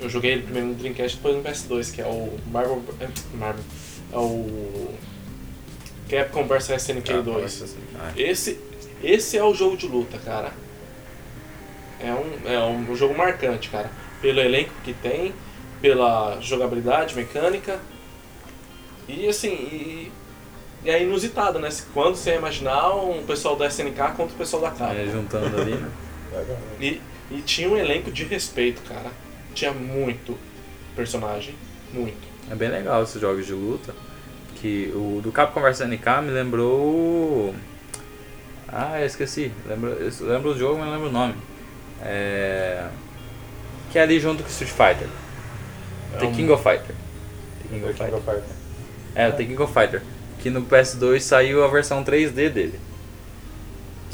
Eu 0.00 0.08
joguei 0.10 0.32
ele 0.32 0.42
primeiro 0.42 0.68
no 0.68 0.74
Dreamcast 0.74 1.16
depois 1.16 1.36
no 1.36 1.42
PS2, 1.42 1.94
que 1.94 2.00
é 2.02 2.06
o 2.06 2.38
Marvel. 2.50 2.82
é, 3.00 3.08
Marvel. 3.36 3.64
É 4.12 4.18
o. 4.18 4.94
Capcom 6.08 6.46
vs 6.46 6.70
SNK 6.82 7.12
Ah, 7.12 7.20
2. 7.20 7.36
parece 7.36 7.64
assim. 7.64 7.78
Ah, 7.98 8.12
Esse, 8.16 8.58
esse 9.02 9.36
é 9.38 9.44
o 9.44 9.54
jogo 9.54 9.76
de 9.76 9.86
luta, 9.86 10.18
cara. 10.18 10.52
É 12.00 12.12
um, 12.12 12.50
é 12.50 12.58
um 12.64 12.94
jogo 12.94 13.16
marcante, 13.16 13.68
cara. 13.70 13.90
Pelo 14.20 14.40
elenco 14.40 14.72
que 14.84 14.92
tem, 14.94 15.32
pela 15.80 16.38
jogabilidade 16.40 17.14
mecânica. 17.14 17.78
E 19.08 19.26
assim, 19.28 19.48
e, 19.52 20.12
e 20.84 20.90
é 20.90 21.02
inusitado, 21.02 21.58
né? 21.58 21.68
Quando 21.92 22.16
você 22.16 22.34
imaginar 22.36 22.94
um 22.94 23.24
pessoal 23.24 23.56
da 23.56 23.66
SNK 23.66 23.96
contra 24.16 24.34
o 24.34 24.38
pessoal 24.38 24.62
da 24.62 24.70
Capcom. 24.70 24.94
é, 24.94 25.06
juntando 25.06 25.60
ali, 25.60 25.74
né? 25.74 25.90
E, 26.80 27.00
e 27.30 27.40
tinha 27.42 27.68
um 27.68 27.76
elenco 27.76 28.10
de 28.10 28.24
respeito, 28.24 28.82
cara. 28.82 29.10
Tinha 29.54 29.72
muito 29.72 30.36
personagem. 30.96 31.54
Muito. 31.92 32.34
É 32.50 32.54
bem 32.54 32.68
legal 32.68 33.02
esses 33.02 33.20
jogos 33.20 33.46
de 33.46 33.52
luta. 33.52 33.94
Que 34.64 34.90
o 34.94 35.20
do 35.22 35.30
Capcom 35.30 35.60
vs 35.60 35.80
NK 35.80 36.22
me 36.22 36.30
lembrou. 36.30 37.54
Ah, 38.66 38.98
eu 38.98 39.04
esqueci. 39.04 39.52
Lembro, 39.66 39.90
eu 39.90 40.10
lembro 40.26 40.52
o 40.52 40.58
jogo, 40.58 40.78
mas 40.78 40.86
não 40.86 40.94
lembro 40.94 41.08
o 41.10 41.12
nome. 41.12 41.34
É... 42.02 42.86
Que 43.92 43.98
é 43.98 44.02
ali 44.02 44.18
junto 44.18 44.42
com 44.42 44.48
Street 44.48 44.70
Fighter. 44.72 45.06
The 46.18 46.24
É 46.24 46.28
um- 46.28 46.32
King 46.32 46.50
of 46.50 46.62
Fighter. 46.62 46.94
The 47.62 47.68
King 47.68 47.80
The 47.80 47.86
of 47.90 47.92
King 47.92 47.98
Fighter. 47.98 48.14
of 48.14 48.24
Fighters. 48.24 48.50
É, 49.14 49.28
o 49.28 49.32
The 49.32 49.44
King 49.44 49.62
of 49.62 49.72
Fighter. 49.74 50.02
Que 50.38 50.48
no 50.48 50.62
PS2 50.62 51.20
saiu 51.20 51.62
a 51.62 51.68
versão 51.68 52.02
3D 52.02 52.48
dele. 52.48 52.80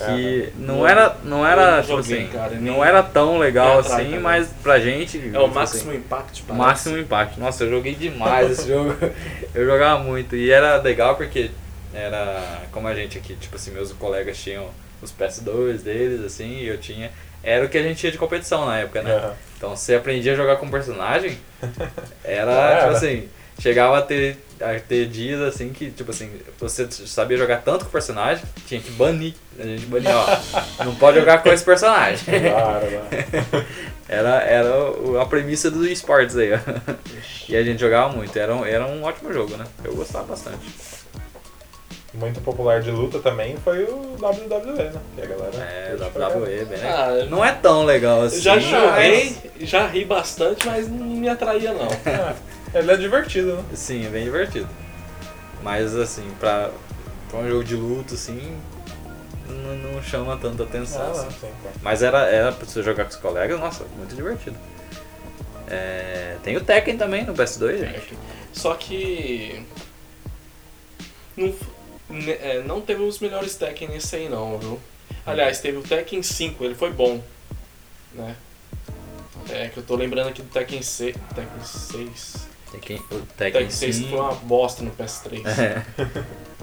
Que 0.05 0.43
É, 0.45 0.51
não 0.59 0.87
era, 0.87 1.17
não 1.25 1.47
era, 1.47 1.83
tipo 1.83 2.03
joguei, 2.03 2.23
assim, 2.23 2.33
cara, 2.33 2.55
não 2.57 2.85
era 2.85 3.03
tão 3.03 3.39
legal 3.39 3.79
assim, 3.81 3.91
também. 3.91 4.21
mas 4.21 4.49
pra 4.63 4.79
gente. 4.81 5.19
É 5.19 5.39
o 5.39 5.45
tipo 5.45 5.55
máximo 5.55 5.91
assim, 5.91 5.99
impact, 5.99 6.43
parece. 6.43 6.59
Máximo 6.67 6.99
impacto. 6.99 7.41
Nossa, 7.41 7.65
eu 7.65 7.71
joguei 7.71 7.95
demais 7.95 8.51
esse 8.51 8.67
jogo. 8.69 8.97
Eu 9.55 9.65
jogava 9.67 10.03
muito. 10.03 10.35
E 10.37 10.51
era 10.51 10.77
legal 10.77 11.17
porque 11.17 11.51
era 11.95 12.63
como 12.73 12.89
a 12.89 12.95
gente 12.95 13.19
aqui, 13.19 13.35
tipo 13.37 13.57
assim, 13.57 13.71
meus 13.73 13.93
colegas 13.93 14.39
tinham 14.39 14.69
os 15.03 15.13
PS2 15.13 15.83
deles, 15.83 16.25
assim, 16.25 16.59
e 16.59 16.69
eu 16.69 16.79
tinha. 16.79 17.11
Era 17.43 17.65
o 17.65 17.69
que 17.69 17.79
a 17.79 17.83
gente 17.83 17.99
tinha 17.99 18.13
de 18.13 18.19
competição 18.19 18.67
na 18.67 18.79
época, 18.79 19.03
né? 19.03 19.33
Então 19.57 19.75
você 19.75 19.95
aprendia 19.95 20.33
a 20.33 20.37
jogar 20.37 20.57
com 20.57 20.71
personagem, 20.71 21.39
era, 22.25 22.51
tipo 22.53 22.87
era. 22.87 22.91
assim, 22.91 23.29
chegava 23.61 23.99
a 23.99 24.03
ter, 24.03 24.37
a 24.61 24.79
ter 24.81 25.07
dias 25.07 25.41
assim 25.41 25.69
que, 25.71 25.91
tipo 25.91 26.11
assim, 26.11 26.31
você 26.59 26.89
sabia 26.91 27.37
jogar 27.37 27.59
tanto 27.63 27.85
com 27.85 27.89
o 27.89 27.93
personagem, 27.93 28.43
tinha 28.67 28.81
que 28.81 28.91
banir. 28.91 29.35
A 29.59 29.63
gente 29.63 29.87
bania, 29.87 30.17
ó, 30.17 30.39
não 30.85 30.95
pode 30.97 31.19
jogar 31.21 31.43
com 31.43 31.49
esse 31.51 31.65
personagem. 31.65 32.19
Claro, 32.25 32.87
né? 32.91 33.67
Era, 34.09 34.41
era 34.43 34.69
a 35.23 35.25
premissa 35.25 35.71
dos 35.71 35.87
esportes 35.87 36.37
aí, 36.37 36.51
ó. 36.53 36.59
E 37.49 37.57
a 37.57 37.63
gente 37.63 37.79
jogava 37.79 38.13
muito, 38.13 38.37
era 38.37 38.53
um, 38.57 38.65
era 38.67 38.85
um 38.85 39.05
ótimo 39.05 39.33
jogo, 39.33 39.57
né? 39.57 39.65
Eu 39.85 39.95
gostava 39.95 40.25
bastante. 40.25 40.59
Muito 42.13 42.41
popular 42.41 42.81
de 42.83 42.91
luta 42.91 43.21
também 43.21 43.57
foi 43.59 43.85
o 43.85 44.17
WWE, 44.21 44.73
né? 44.83 44.93
Que 45.15 45.23
a 45.23 45.27
galera. 45.27 45.57
É. 45.59 45.95
WWE, 45.97 46.65
bem 46.65 46.79
legal. 46.81 46.99
Ah, 46.99 47.25
Não 47.31 47.45
é 47.45 47.53
tão 47.53 47.85
legal 47.85 48.23
assim. 48.23 48.41
Já 48.41 48.59
joguei, 48.59 49.37
mas- 49.55 49.69
já 49.69 49.87
ri 49.87 50.05
bastante, 50.05 50.67
mas 50.67 50.89
não 50.89 51.07
me 51.07 51.29
atraía 51.29 51.73
não. 51.73 51.87
É, 52.73 52.79
ele 52.79 52.93
é 52.93 52.97
divertido, 52.97 53.57
né? 53.57 53.65
Sim, 53.75 54.07
é 54.07 54.09
bem 54.09 54.25
divertido. 54.25 54.69
Mas 55.63 55.95
assim, 55.95 56.29
pra, 56.39 56.71
pra 57.29 57.41
um 57.41 57.49
jogo 57.49 57.65
de 57.65 57.75
luta, 57.75 58.15
assim, 58.15 58.57
não, 59.49 59.77
não 59.77 60.03
chama 60.03 60.37
tanta 60.37 60.63
atenção. 60.63 61.03
Ah, 61.03 61.11
assim. 61.11 61.25
não, 61.25 61.31
sim, 61.33 61.55
claro. 61.63 61.77
Mas 61.83 62.03
era, 62.03 62.27
era 62.27 62.53
pra 62.53 62.67
você 62.67 62.83
jogar 62.83 63.05
com 63.05 63.11
os 63.11 63.17
colegas, 63.17 63.59
nossa, 63.59 63.85
muito 63.97 64.15
divertido. 64.15 64.57
É, 65.69 66.37
tem 66.43 66.57
o 66.57 66.65
Tekken 66.65 66.97
também 66.97 67.25
no 67.25 67.35
PS2, 67.35 67.79
gente. 67.79 68.19
Só 68.53 68.75
que. 68.75 69.65
Não, 71.37 71.55
é, 72.27 72.63
não 72.63 72.81
teve 72.81 73.03
os 73.03 73.21
melhores 73.21 73.55
Tekken 73.55 73.89
nesse 73.89 74.17
aí 74.17 74.29
não, 74.29 74.59
viu? 74.59 74.81
Aliás, 75.25 75.61
teve 75.61 75.79
o 75.79 75.83
Tekken 75.83 76.23
5, 76.23 76.65
ele 76.65 76.75
foi 76.75 76.91
bom. 76.91 77.23
Né? 78.13 78.35
É 79.49 79.69
que 79.69 79.79
eu 79.79 79.83
tô 79.83 79.95
lembrando 79.95 80.29
aqui 80.29 80.43
do 80.43 80.49
Tekken 80.49 80.83
6. 80.83 81.17
Tekken 81.35 81.65
6. 81.65 82.50
Tekken, 82.71 82.97
o 83.11 83.21
Tekken 83.37 83.53
Tekken 83.53 83.71
6 83.71 83.97
sim. 83.97 84.09
foi 84.09 84.19
uma 84.19 84.33
bosta 84.35 84.83
no 84.83 84.91
PS3. 84.93 85.47
É. 85.47 85.85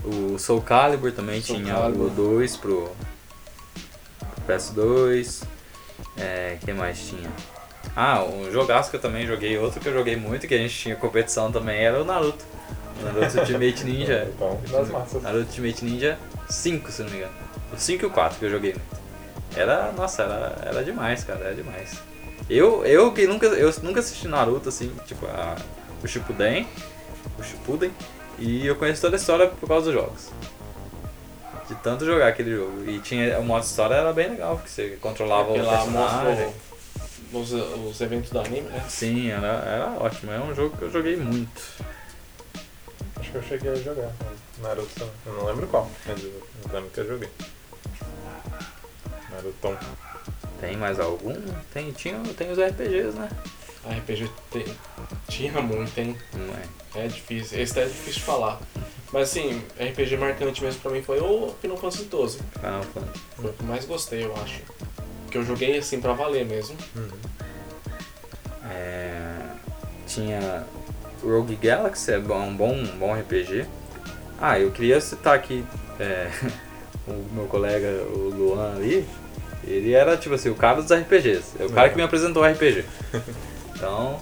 O 0.03 0.39
Soul 0.39 0.61
Calibur 0.61 1.11
também 1.11 1.41
Soul 1.41 1.59
tinha 1.59 1.73
Calibur. 1.73 2.07
o 2.07 2.09
2 2.09 2.55
pro, 2.57 2.89
pro 4.19 4.55
PS2. 4.55 5.43
É, 6.17 6.57
que 6.63 6.71
mais 6.71 6.99
tinha? 7.07 7.29
Ah, 7.95 8.23
um 8.23 8.51
jogaço 8.51 8.89
que 8.89 8.95
eu 8.95 9.01
também 9.01 9.25
joguei, 9.25 9.57
outro 9.57 9.79
que 9.79 9.87
eu 9.87 9.93
joguei 9.93 10.15
muito, 10.15 10.47
que 10.47 10.53
a 10.53 10.57
gente 10.57 10.77
tinha 10.77 10.95
competição 10.95 11.51
também, 11.51 11.79
era 11.79 12.01
o 12.01 12.05
Naruto. 12.05 12.45
O 13.01 13.05
Naruto 13.05 13.39
Ultimate 13.39 13.83
Ninja. 13.85 14.31
Então. 14.33 14.59
Naruto 15.21 15.47
Ultimate 15.47 15.83
Ninja 15.83 16.17
5, 16.49 16.91
se 16.91 17.03
não 17.03 17.09
me 17.09 17.17
engano. 17.17 17.33
O 17.73 17.77
5 17.77 18.03
e 18.03 18.07
o 18.07 18.09
4 18.11 18.39
que 18.39 18.45
eu 18.45 18.51
joguei 18.51 18.73
muito. 18.73 18.97
Era, 19.55 19.91
nossa, 19.91 20.23
era, 20.23 20.55
era 20.63 20.83
demais, 20.83 21.23
cara, 21.23 21.45
era 21.45 21.55
demais. 21.55 21.97
Eu, 22.49 22.85
eu 22.85 23.11
que 23.11 23.25
nunca, 23.25 23.47
eu 23.47 23.73
nunca 23.81 23.99
assisti 23.99 24.27
Naruto, 24.27 24.69
assim, 24.69 24.91
tipo, 25.05 25.25
a, 25.25 25.55
o 26.03 26.07
Shippuden, 26.07 26.67
o 27.39 27.43
Shippuden, 27.43 27.91
e 28.39 28.65
eu 28.65 28.75
conheço 28.75 29.01
toda 29.01 29.15
a 29.15 29.19
história 29.19 29.47
por 29.47 29.67
causa 29.67 29.85
dos 29.85 29.93
jogos. 29.93 30.29
De 31.67 31.75
tanto 31.75 32.05
jogar 32.05 32.27
aquele 32.29 32.55
jogo. 32.55 32.89
E 32.89 32.99
tinha, 32.99 33.37
o 33.39 33.43
modo 33.43 33.65
história 33.65 33.95
era 33.95 34.13
bem 34.13 34.29
legal, 34.29 34.55
porque 34.55 34.69
você 34.69 34.97
controlava 35.01 35.45
Porque 35.45 35.59
o 35.59 35.69
personagem. 35.69 36.53
os, 37.33 37.51
os 37.51 37.99
eventos 38.01 38.29
do 38.29 38.39
anime, 38.39 38.69
né? 38.69 38.85
Sim, 38.87 39.29
era, 39.31 39.47
era 39.47 39.85
ótimo. 39.99 40.31
É 40.31 40.39
um 40.39 40.55
jogo 40.55 40.77
que 40.77 40.83
eu 40.83 40.91
joguei 40.91 41.17
muito. 41.17 41.61
Acho 43.17 43.31
que 43.31 43.37
eu 43.37 43.43
cheguei 43.43 43.71
a 43.71 43.75
jogar 43.75 44.09
Naruto 44.61 44.89
também. 44.95 45.13
Eu 45.25 45.33
não 45.33 45.45
lembro 45.45 45.67
qual, 45.67 45.89
mas 46.05 46.23
eu 46.23 46.29
eu 46.29 46.73
lembro 46.73 46.89
que 46.89 46.99
eu 47.01 47.07
joguei. 47.07 47.29
Naruto. 49.29 49.77
Tem 50.61 50.77
mais 50.77 50.99
algum? 50.99 51.35
Tem, 51.73 51.91
tinha, 51.91 52.17
tem 52.37 52.49
os 52.51 52.57
RPGs, 52.57 53.17
né? 53.17 53.29
A 53.89 53.93
RPG 53.93 54.29
tem, 54.51 54.65
tinha 55.29 55.61
muito, 55.61 55.97
hein? 55.97 56.15
Não 56.33 56.53
é? 56.55 57.05
É 57.05 57.07
difícil. 57.07 57.59
Esse 57.61 57.79
é 57.79 57.85
difícil 57.85 58.13
de 58.13 58.21
falar. 58.21 58.59
Mas 59.13 59.29
assim, 59.29 59.61
RPG 59.79 60.17
marcante 60.17 60.61
mesmo 60.63 60.81
pra 60.81 60.91
mim 60.91 61.01
foi 61.01 61.19
o 61.19 61.53
Final 61.61 61.77
Fantasy 61.77 62.03
XII. 62.09 62.41
Final 62.59 62.83
Fantasy. 62.93 63.19
Foi 63.35 63.45
o 63.49 63.53
que 63.53 63.63
mais 63.63 63.85
gostei, 63.85 64.25
eu 64.25 64.33
acho. 64.43 64.61
Que 65.31 65.37
eu 65.37 65.43
joguei 65.43 65.77
assim 65.77 66.01
pra 66.01 66.13
valer 66.13 66.45
mesmo. 66.45 66.75
É, 68.69 69.35
tinha 70.05 70.65
Rogue 71.23 71.55
Galaxy, 71.55 72.11
é 72.11 72.17
um 72.19 72.55
bom, 72.55 72.73
um 72.73 72.97
bom 72.97 73.13
RPG. 73.13 73.65
Ah, 74.39 74.59
eu 74.59 74.71
queria 74.71 74.99
citar 75.01 75.35
aqui 75.35 75.63
é, 75.99 76.29
o 77.07 77.13
meu 77.33 77.45
colega, 77.45 77.87
o 78.13 78.29
Luan 78.35 78.75
ali. 78.75 79.07
Ele 79.63 79.93
era, 79.93 80.15
tipo 80.15 80.35
assim, 80.35 80.49
o 80.49 80.55
cara 80.55 80.81
dos 80.81 80.91
RPGs. 80.91 81.53
É 81.59 81.65
o 81.65 81.69
cara 81.69 81.87
É. 81.87 81.89
que 81.89 81.95
me 81.97 82.03
apresentou 82.03 82.43
o 82.43 82.45
RPG. 82.45 82.85
Então, 83.77 84.19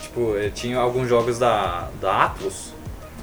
tipo, 0.00 0.36
eu 0.36 0.50
tinha 0.52 0.78
alguns 0.78 1.08
jogos 1.08 1.36
da, 1.38 1.88
da 2.00 2.24
Atlus 2.26 2.72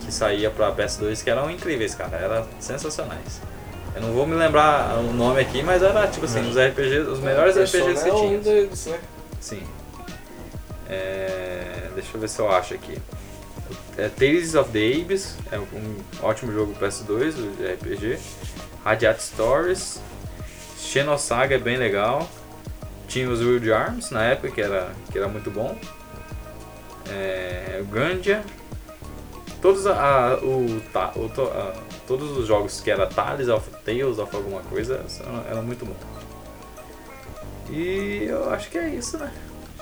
que 0.04 0.12
saía 0.12 0.52
pra 0.52 0.76
PS2 0.76 1.24
que 1.24 1.30
eram 1.30 1.50
incríveis, 1.50 1.96
cara. 1.96 2.18
Eram 2.18 2.46
sensacionais. 2.60 3.42
Eu 3.96 4.02
não 4.02 4.12
vou 4.12 4.28
me 4.28 4.36
lembrar 4.36 4.98
o 5.00 5.14
nome 5.14 5.40
aqui, 5.40 5.64
mas 5.64 5.82
era, 5.82 6.06
tipo 6.08 6.26
assim, 6.26 6.42
os 6.50 6.58
RPGs, 6.58 7.08
os 7.08 7.20
melhores 7.22 7.56
Persona 7.56 7.86
RPGs 7.86 8.04
que 8.04 8.10
é 8.10 8.14
um 8.14 8.28
tinha. 8.28 8.40
deles, 8.40 8.86
né? 8.88 9.00
Sim. 9.40 9.64
É, 10.90 11.90
deixa 11.96 12.10
eu 12.14 12.20
ver 12.20 12.28
se 12.28 12.40
eu 12.40 12.52
acho 12.52 12.74
aqui. 12.74 12.98
É 13.98 14.10
Tales 14.10 14.54
of 14.56 14.70
the 14.72 15.02
Abyss, 15.02 15.38
é 15.50 15.58
um 15.58 15.96
ótimo 16.22 16.52
jogo 16.52 16.76
PS2 16.76 17.34
de 17.56 17.66
RPG. 17.66 18.20
Radiat 18.84 19.24
Stories. 19.24 20.02
Xenosaga 20.78 21.56
é 21.56 21.58
bem 21.58 21.78
legal. 21.78 22.30
Tinha 23.08 23.30
os 23.30 23.40
Wild 23.42 23.72
Arms 23.72 24.10
na 24.12 24.24
época, 24.24 24.52
que 24.52 24.62
era, 24.62 24.92
que 25.12 25.18
era 25.18 25.28
muito 25.28 25.50
bom. 25.52 25.78
É, 27.10 27.84
Gandia. 27.92 28.44
Todos, 29.62 29.86
a, 29.88 29.94
a- 30.34 30.36
o, 30.38 30.82
ta- 30.94 31.12
o 31.16 31.30
to- 31.30 31.42
a- 31.50 31.74
todos 32.08 32.38
os 32.38 32.48
jogos 32.48 32.82
que 32.82 32.92
era 32.92 33.08
Tales 33.08 33.48
of 33.48 33.70
Tales 33.84 34.20
of 34.20 34.36
alguma 34.36 34.62
coisa 34.62 35.04
eram, 35.20 35.46
eram 35.50 35.64
muito 35.64 35.86
bons. 35.86 35.98
E 37.70 38.26
eu 38.28 38.50
acho 38.52 38.70
que 38.70 38.78
é 38.78 38.90
isso, 38.90 39.18
né? 39.18 39.32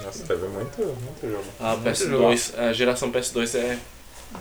Nossa, 0.01 0.23
teve 0.25 0.47
muito, 0.47 0.81
muito 0.81 1.21
jogo. 1.29 1.43
A 1.59 1.75
Muito 1.75 1.89
PS2, 1.89 2.57
a 2.59 2.73
geração 2.73 3.11
PS2 3.11 3.55
é. 3.57 3.77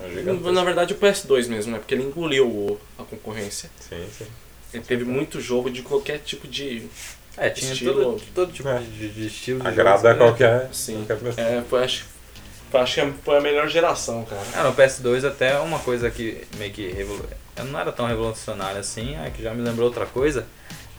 É 0.02 0.09
gigantesco. 0.10 0.52
Na 0.52 0.64
verdade 0.64 0.94
o 0.94 0.96
PS2 0.98 1.48
mesmo, 1.48 1.72
né? 1.72 1.78
Porque 1.78 1.94
ele 1.94 2.04
engoliu 2.04 2.46
o- 2.48 2.80
a 2.98 3.02
concorrência. 3.04 3.68
Sim, 3.80 4.04
sim. 4.16 4.26
Ele 4.72 4.82
teve 4.84 5.04
muito 5.04 5.40
jogo 5.40 5.70
de 5.70 5.82
qualquer 5.82 6.18
tipo 6.20 6.48
de. 6.48 6.88
É, 7.36 7.48
tinha 7.50 7.72
Estilo- 7.72 8.02
todo, 8.02 8.22
todo 8.34 8.52
tipo 8.52 8.68
É. 8.68 8.78
de, 8.78 9.09
de 9.09 9.26
estilo 9.26 9.60
de 9.60 9.66
Agrada 9.68 9.96
jogos, 9.98 10.12
né? 10.12 10.14
qualquer, 10.26 10.68
Sim. 10.72 11.04
qualquer 11.06 11.16
pessoa. 11.28 11.46
É, 11.46 11.62
foi, 11.68 11.84
acho, 11.84 12.06
acho 12.74 12.94
que 13.00 13.12
foi 13.24 13.38
a 13.38 13.40
melhor 13.40 13.68
geração, 13.68 14.24
cara. 14.24 14.42
Ah, 14.54 14.64
no 14.64 14.74
PS2 14.74 15.24
até 15.26 15.59
uma 15.59 15.78
coisa 15.78 16.10
que 16.10 16.44
meio 16.59 16.72
que 16.72 16.88
revolu... 16.90 17.24
não 17.70 17.80
era 17.80 17.90
tão 17.90 18.06
revolucionária 18.06 18.80
assim, 18.80 19.16
é 19.16 19.30
que 19.30 19.42
já 19.42 19.54
me 19.54 19.62
lembrou 19.62 19.86
outra 19.88 20.04
coisa. 20.06 20.46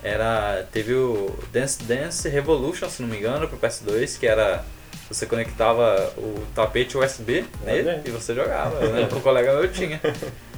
Era. 0.03 0.68
Teve 0.72 0.93
o 0.95 1.34
Dance 1.51 1.81
Dance 1.84 2.27
Revolution, 2.27 2.89
se 2.89 3.01
não 3.01 3.07
me 3.10 3.18
engano, 3.18 3.47
pro 3.47 3.57
PS2, 3.57 4.19
que 4.19 4.27
era. 4.27 4.64
Você 5.10 5.26
conectava 5.26 6.11
o 6.18 6.43
tapete 6.55 6.97
USB 6.97 7.45
nele 7.64 7.89
aí. 7.89 8.01
e 8.05 8.10
você 8.10 8.34
jogava. 8.35 8.84
Eu 8.84 8.91
lembro 8.91 9.10
que 9.10 9.15
um 9.15 9.22
colega 9.22 9.53
meu 9.53 9.72
tinha. 9.72 10.01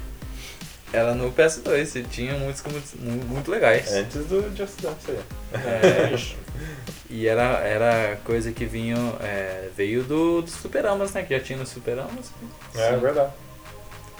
Era 0.96 1.14
no 1.14 1.30
PS2 1.30 1.98
e 1.98 2.04
tinha 2.04 2.36
muitos 2.36 2.64
muito, 2.64 3.28
muito 3.28 3.52
legais. 3.52 3.92
Antes 3.92 4.26
do 4.28 4.56
Just 4.56 4.80
Dance 4.82 5.12
aí. 5.12 5.20
É, 5.54 6.16
e 7.10 7.28
era, 7.28 7.60
era 7.60 8.18
coisa 8.24 8.54
que 8.54 8.66
vinha, 8.66 8.96
é, 9.22 9.68
veio 9.76 10.04
do, 10.04 10.42
dos 10.42 10.54
Superamas, 10.54 11.12
né? 11.12 11.24
Que 11.24 11.38
já 11.38 11.44
tinha 11.44 11.60
nos 11.60 11.68
Superamas. 11.68 12.32
É 12.74 12.94
Sim. 12.94 13.00
verdade. 13.00 13.34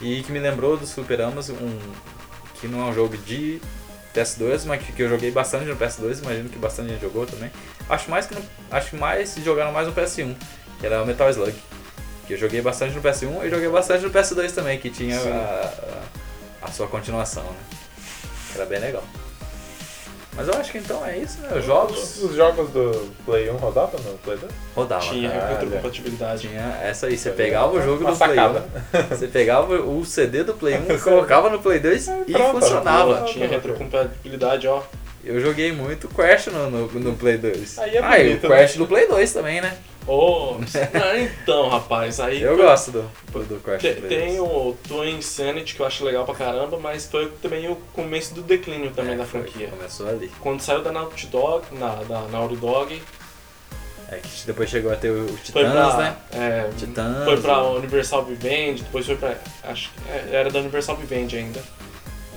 E 0.02 0.22
que 0.24 0.34
me 0.34 0.40
lembrou 0.40 0.76
dos 0.76 0.90
Superamas, 0.90 1.50
um, 1.50 1.80
que 2.60 2.68
não 2.68 2.86
é 2.86 2.90
um 2.90 2.94
jogo 2.94 3.16
de 3.20 3.62
PS2, 4.14 4.66
mas 4.66 4.84
que, 4.84 4.92
que 4.92 5.02
eu 5.02 5.08
joguei 5.08 5.32
bastante 5.32 5.64
no 5.64 5.78
PS2, 5.78 6.24
imagino 6.24 6.50
que 6.50 6.60
bastante 6.60 6.90
gente 6.90 7.02
jogou 7.02 7.26
também. 7.26 7.50
Acho 7.90 8.12
mais 8.12 8.26
que 8.26 8.36
no, 8.36 8.42
acho 8.70 8.98
mais 8.98 9.34
jogaram 9.36 9.72
mais 9.72 9.88
no 9.88 9.94
PS1, 9.94 10.36
que 10.78 10.86
era 10.86 11.02
o 11.02 11.06
Metal 11.06 11.30
Slug. 11.30 11.56
Que 12.28 12.34
eu 12.34 12.38
joguei 12.38 12.62
bastante 12.62 12.94
no 12.94 13.02
PS1 13.02 13.46
e 13.46 13.50
joguei 13.50 13.70
bastante 13.70 14.04
no 14.04 14.10
PS2 14.10 14.52
também, 14.52 14.78
que 14.78 14.90
tinha 14.90 15.18
a, 15.18 15.22
a, 15.22 16.25
a 16.66 16.72
sua 16.72 16.88
continuação, 16.88 17.44
né? 17.44 17.58
Era 18.56 18.66
bem 18.66 18.80
legal. 18.80 19.04
Mas 20.36 20.50
eu 20.50 20.54
acho 20.56 20.72
que 20.72 20.80
então 20.80 21.06
é 21.06 21.18
isso, 21.18 21.40
né? 21.40 21.58
Os 21.58 21.66
jogos 21.66 21.98
Os, 21.98 22.24
os 22.24 22.36
jogos 22.36 22.70
do 22.70 23.14
Play 23.26 23.50
1 23.50 23.56
rodavam 23.56 24.00
no 24.02 24.18
Play 24.18 24.38
2? 24.38 24.52
rodavam. 24.76 25.10
Tinha 25.10 25.30
retrocompatibilidade. 25.30 26.48
Tinha 26.50 26.78
essa 26.84 27.08
aí, 27.08 27.18
você 27.18 27.30
pegava 27.32 27.72
o 27.72 27.82
jogo 27.82 28.02
Uma 28.02 28.12
do 28.12 28.18
Play 28.18 28.36
sacada. 28.36 28.66
1, 28.94 29.16
você 29.16 29.28
pegava 29.28 29.76
o 29.76 30.06
CD 30.06 30.44
do 30.44 30.54
Play 30.54 30.78
1, 30.78 31.00
colocava 31.00 31.50
no 31.50 31.60
Play 31.60 31.80
2 31.80 32.08
e 32.28 32.34
pronto, 32.34 32.60
funcionava. 32.60 33.16
pronto. 33.16 33.32
Tinha 33.32 33.48
retrocompatibilidade, 33.48 34.68
ó. 34.68 34.84
Eu 35.24 35.40
joguei 35.40 35.72
muito 35.72 36.08
Crash 36.10 36.48
no, 36.48 36.70
no, 36.70 36.88
no 36.88 37.16
Play 37.16 37.38
2. 37.38 37.80
Aí 37.80 37.96
é 37.96 38.04
ah, 38.04 38.20
e 38.20 38.22
o 38.22 38.26
bonito, 38.28 38.48
Crash 38.48 38.74
né? 38.74 38.78
do 38.78 38.88
Play 38.88 39.08
2 39.08 39.34
também, 39.34 39.62
né? 39.62 39.76
Ah, 40.94 41.18
então, 41.18 41.68
rapaz, 41.70 42.20
aí 42.20 42.42
Eu 42.42 42.56
foi- 42.56 42.66
gosto 42.66 42.92
do, 42.92 43.02
do 43.46 43.60
Crash 43.64 43.82
Te- 43.82 43.96
Tem 43.96 44.38
2. 44.38 44.40
o 44.40 44.78
Twin 44.88 45.18
Insanity 45.18 45.74
que 45.76 45.80
eu 45.82 45.86
acho 45.86 46.04
legal 46.06 46.26
pra 46.26 46.36
caramba, 46.36 46.78
mas 46.78 47.06
foi 47.08 47.28
também 47.42 47.68
o 47.70 47.76
começo 47.94 48.34
do 48.36 48.42
declínio 48.42 48.92
também 48.92 49.14
É, 49.14 49.18
da 49.18 49.26
franquia. 49.26 49.68
Começou 49.70 50.08
ali. 50.08 50.32
Quando 50.40 50.62
saiu 50.62 50.84
da 50.84 50.92
Naughty 50.92 51.28
Dog, 51.28 51.66
na, 51.72 51.96
da 52.04 52.22
Naughty 52.28 52.56
Dog, 52.58 53.02
É 54.12 54.18
que 54.18 54.46
depois 54.46 54.70
chegou 54.70 54.92
a 54.94 54.96
ter 54.96 55.10
o 55.10 55.26
Titãs, 55.38 55.72
pra, 55.72 55.98
né? 55.98 56.16
é, 56.34 56.70
Titãs. 56.78 57.26
foi 57.26 57.42
pra 57.42 57.64
Universal 57.64 58.24
Vivendi, 58.26 58.84
depois 58.84 59.06
foi 59.08 59.16
pra. 59.16 59.36
Acho 59.64 59.90
que 59.92 60.10
é, 60.12 60.30
era 60.36 60.52
da 60.52 60.60
Universal 60.60 60.96
Vivendi 60.98 61.38
ainda. 61.38 61.64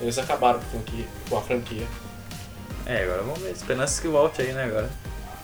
Eles 0.01 0.17
acabaram 0.17 0.59
com 0.59 0.65
a 0.65 0.69
franquia. 0.69 1.05
Com 1.29 1.37
a 1.37 1.41
franquia. 1.41 1.87
É, 2.87 3.03
agora 3.03 3.21
vamos 3.21 3.39
ver. 3.39 3.51
Esperança 3.51 4.01
que 4.01 4.07
volte 4.07 4.41
aí, 4.41 4.51
né, 4.53 4.63
agora. 4.63 4.89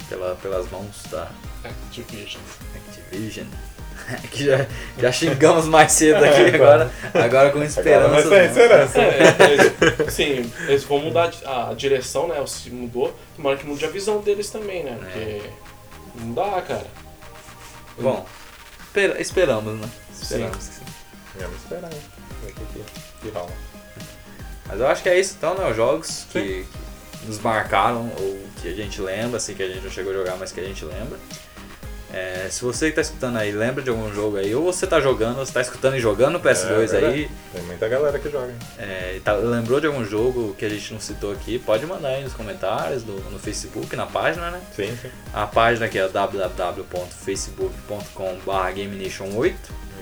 Pela, 0.10 0.36
pelas 0.36 0.70
mãos 0.70 1.04
da 1.10 1.30
Activision. 1.64 2.42
Activision. 2.76 3.48
que 4.32 4.46
já, 4.46 4.68
já 5.00 5.12
xingamos 5.12 5.66
mais 5.66 5.92
cedo 5.92 6.24
aqui, 6.24 6.54
agora, 6.56 6.92
agora 7.14 7.52
com 7.52 7.64
esperança. 7.64 8.20
Agora 8.20 8.30
vai 8.30 8.46
esperança. 8.46 9.00
É, 9.02 9.52
eles, 9.52 10.14
sim, 10.14 10.52
eles 10.68 10.84
vão 10.84 11.00
mudar 11.00 11.32
a 11.46 11.74
direção, 11.74 12.28
né? 12.28 12.44
Se 12.46 12.70
mudou, 12.70 13.18
tomara 13.36 13.58
que 13.58 13.66
mude 13.66 13.84
a 13.86 13.90
visão 13.90 14.20
deles 14.22 14.50
também, 14.50 14.84
né? 14.84 14.98
Porque 15.00 15.50
não 16.20 16.34
dá, 16.34 16.62
cara. 16.62 16.86
Bom, 17.98 18.26
espera- 18.86 19.22
esperamos, 19.22 19.80
né? 19.80 19.90
Esperamos 20.12 20.58
que 20.58 20.64
sim. 20.64 20.86
Vamos 21.40 21.58
esperar, 21.62 21.92
hein? 21.92 22.02
Ver 22.44 22.52
o 22.52 22.54
que, 22.54 22.66
que, 22.66 22.84
que 23.22 23.30
rola. 23.30 23.52
Mas 24.68 24.80
eu 24.80 24.88
acho 24.88 25.04
que 25.04 25.10
é 25.10 25.20
isso 25.20 25.36
então, 25.38 25.56
né? 25.56 25.70
Os 25.70 25.76
jogos 25.76 26.26
que, 26.32 26.40
que 26.42 26.66
nos 27.28 27.40
marcaram, 27.40 28.12
ou 28.20 28.40
que 28.62 28.68
a 28.68 28.74
gente 28.74 29.02
lembra, 29.02 29.38
assim, 29.38 29.54
que 29.54 29.64
a 29.64 29.68
gente 29.68 29.84
não 29.84 29.92
chegou 29.92 30.14
a 30.14 30.16
jogar, 30.16 30.38
mas 30.38 30.52
que 30.52 30.60
a 30.60 30.64
gente 30.64 30.84
lembra. 30.86 31.18
É, 32.14 32.48
se 32.50 32.64
você 32.64 32.90
que 32.92 32.96
tá 32.96 33.02
escutando 33.02 33.36
aí 33.38 33.52
lembra 33.52 33.84
de 33.84 33.90
algum 33.90 34.14
jogo 34.14 34.38
aí, 34.38 34.56
ou 34.56 34.64
você 34.64 34.88
tá 34.88 35.02
jogando, 35.02 35.40
ou 35.40 35.46
você 35.46 35.52
tá 35.52 35.60
escutando 35.60 35.98
e 35.98 36.00
jogando 36.00 36.34
no 36.34 36.40
PS2 36.40 36.94
É, 36.94 36.98
aí, 37.08 37.30
Tem 37.52 37.62
muita 37.64 37.90
galera 37.90 38.18
que 38.18 38.30
joga, 38.30 38.54
é, 38.78 39.20
tá- 39.22 39.34
lembrou 39.34 39.82
de 39.82 39.88
algum 39.88 40.06
jogo 40.06 40.56
que 40.58 40.64
a 40.64 40.70
gente 40.70 40.94
não 40.94 41.02
citou 41.02 41.34
aqui, 41.34 41.60
pode 41.60 41.86
mandar 41.86 42.10
aí 42.10 42.24
nos 42.24 42.32
comentários, 42.32 43.04
no, 43.04 43.20
no 43.30 43.38
Facebook, 43.38 43.94
na 43.98 44.06
página, 44.06 44.50
né? 44.50 44.62
Sim, 44.74 44.98
sim. 45.02 45.10
A 45.34 45.46
página 45.46 45.90
que 45.90 46.00
é 46.00 46.08
www.facebook.com.br 46.08 48.72
GameNation8. 48.76 49.56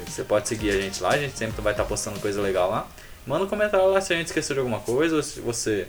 Você 0.08 0.24
pode 0.24 0.48
seguir 0.48 0.70
a 0.70 0.80
gente 0.80 1.02
lá, 1.02 1.10
a 1.10 1.18
gente 1.18 1.38
sempre 1.38 1.62
vai 1.62 1.74
estar 1.74 1.86
postando 1.86 2.20
coisa 2.20 2.42
legal 2.42 2.70
lá. 2.70 2.88
Manda 3.26 3.46
um 3.46 3.48
comentário 3.48 3.88
lá 3.88 4.02
se 4.02 4.14
a 4.14 4.18
gente 4.18 4.28
esqueceu 4.28 4.54
de 4.54 4.60
alguma 4.60 4.80
coisa 4.82 5.16
ou 5.16 5.24
se 5.24 5.40
você 5.40 5.88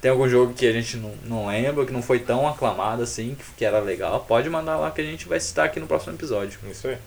tem 0.00 0.10
algum 0.10 0.28
jogo 0.28 0.54
que 0.54 0.66
a 0.66 0.72
gente 0.72 0.96
não, 0.96 1.12
não 1.24 1.46
lembra, 1.48 1.84
que 1.84 1.92
não 1.92 2.02
foi 2.02 2.18
tão 2.20 2.48
aclamado 2.48 3.02
assim, 3.02 3.34
que, 3.34 3.44
que 3.58 3.64
era 3.64 3.78
legal, 3.80 4.24
pode 4.26 4.48
mandar 4.48 4.76
lá 4.76 4.90
que 4.90 5.00
a 5.00 5.04
gente 5.04 5.28
vai 5.28 5.38
citar 5.40 5.66
aqui 5.66 5.78
no 5.78 5.86
próximo 5.86 6.14
episódio. 6.14 6.58
Isso 6.70 6.88
aí. 6.88 6.98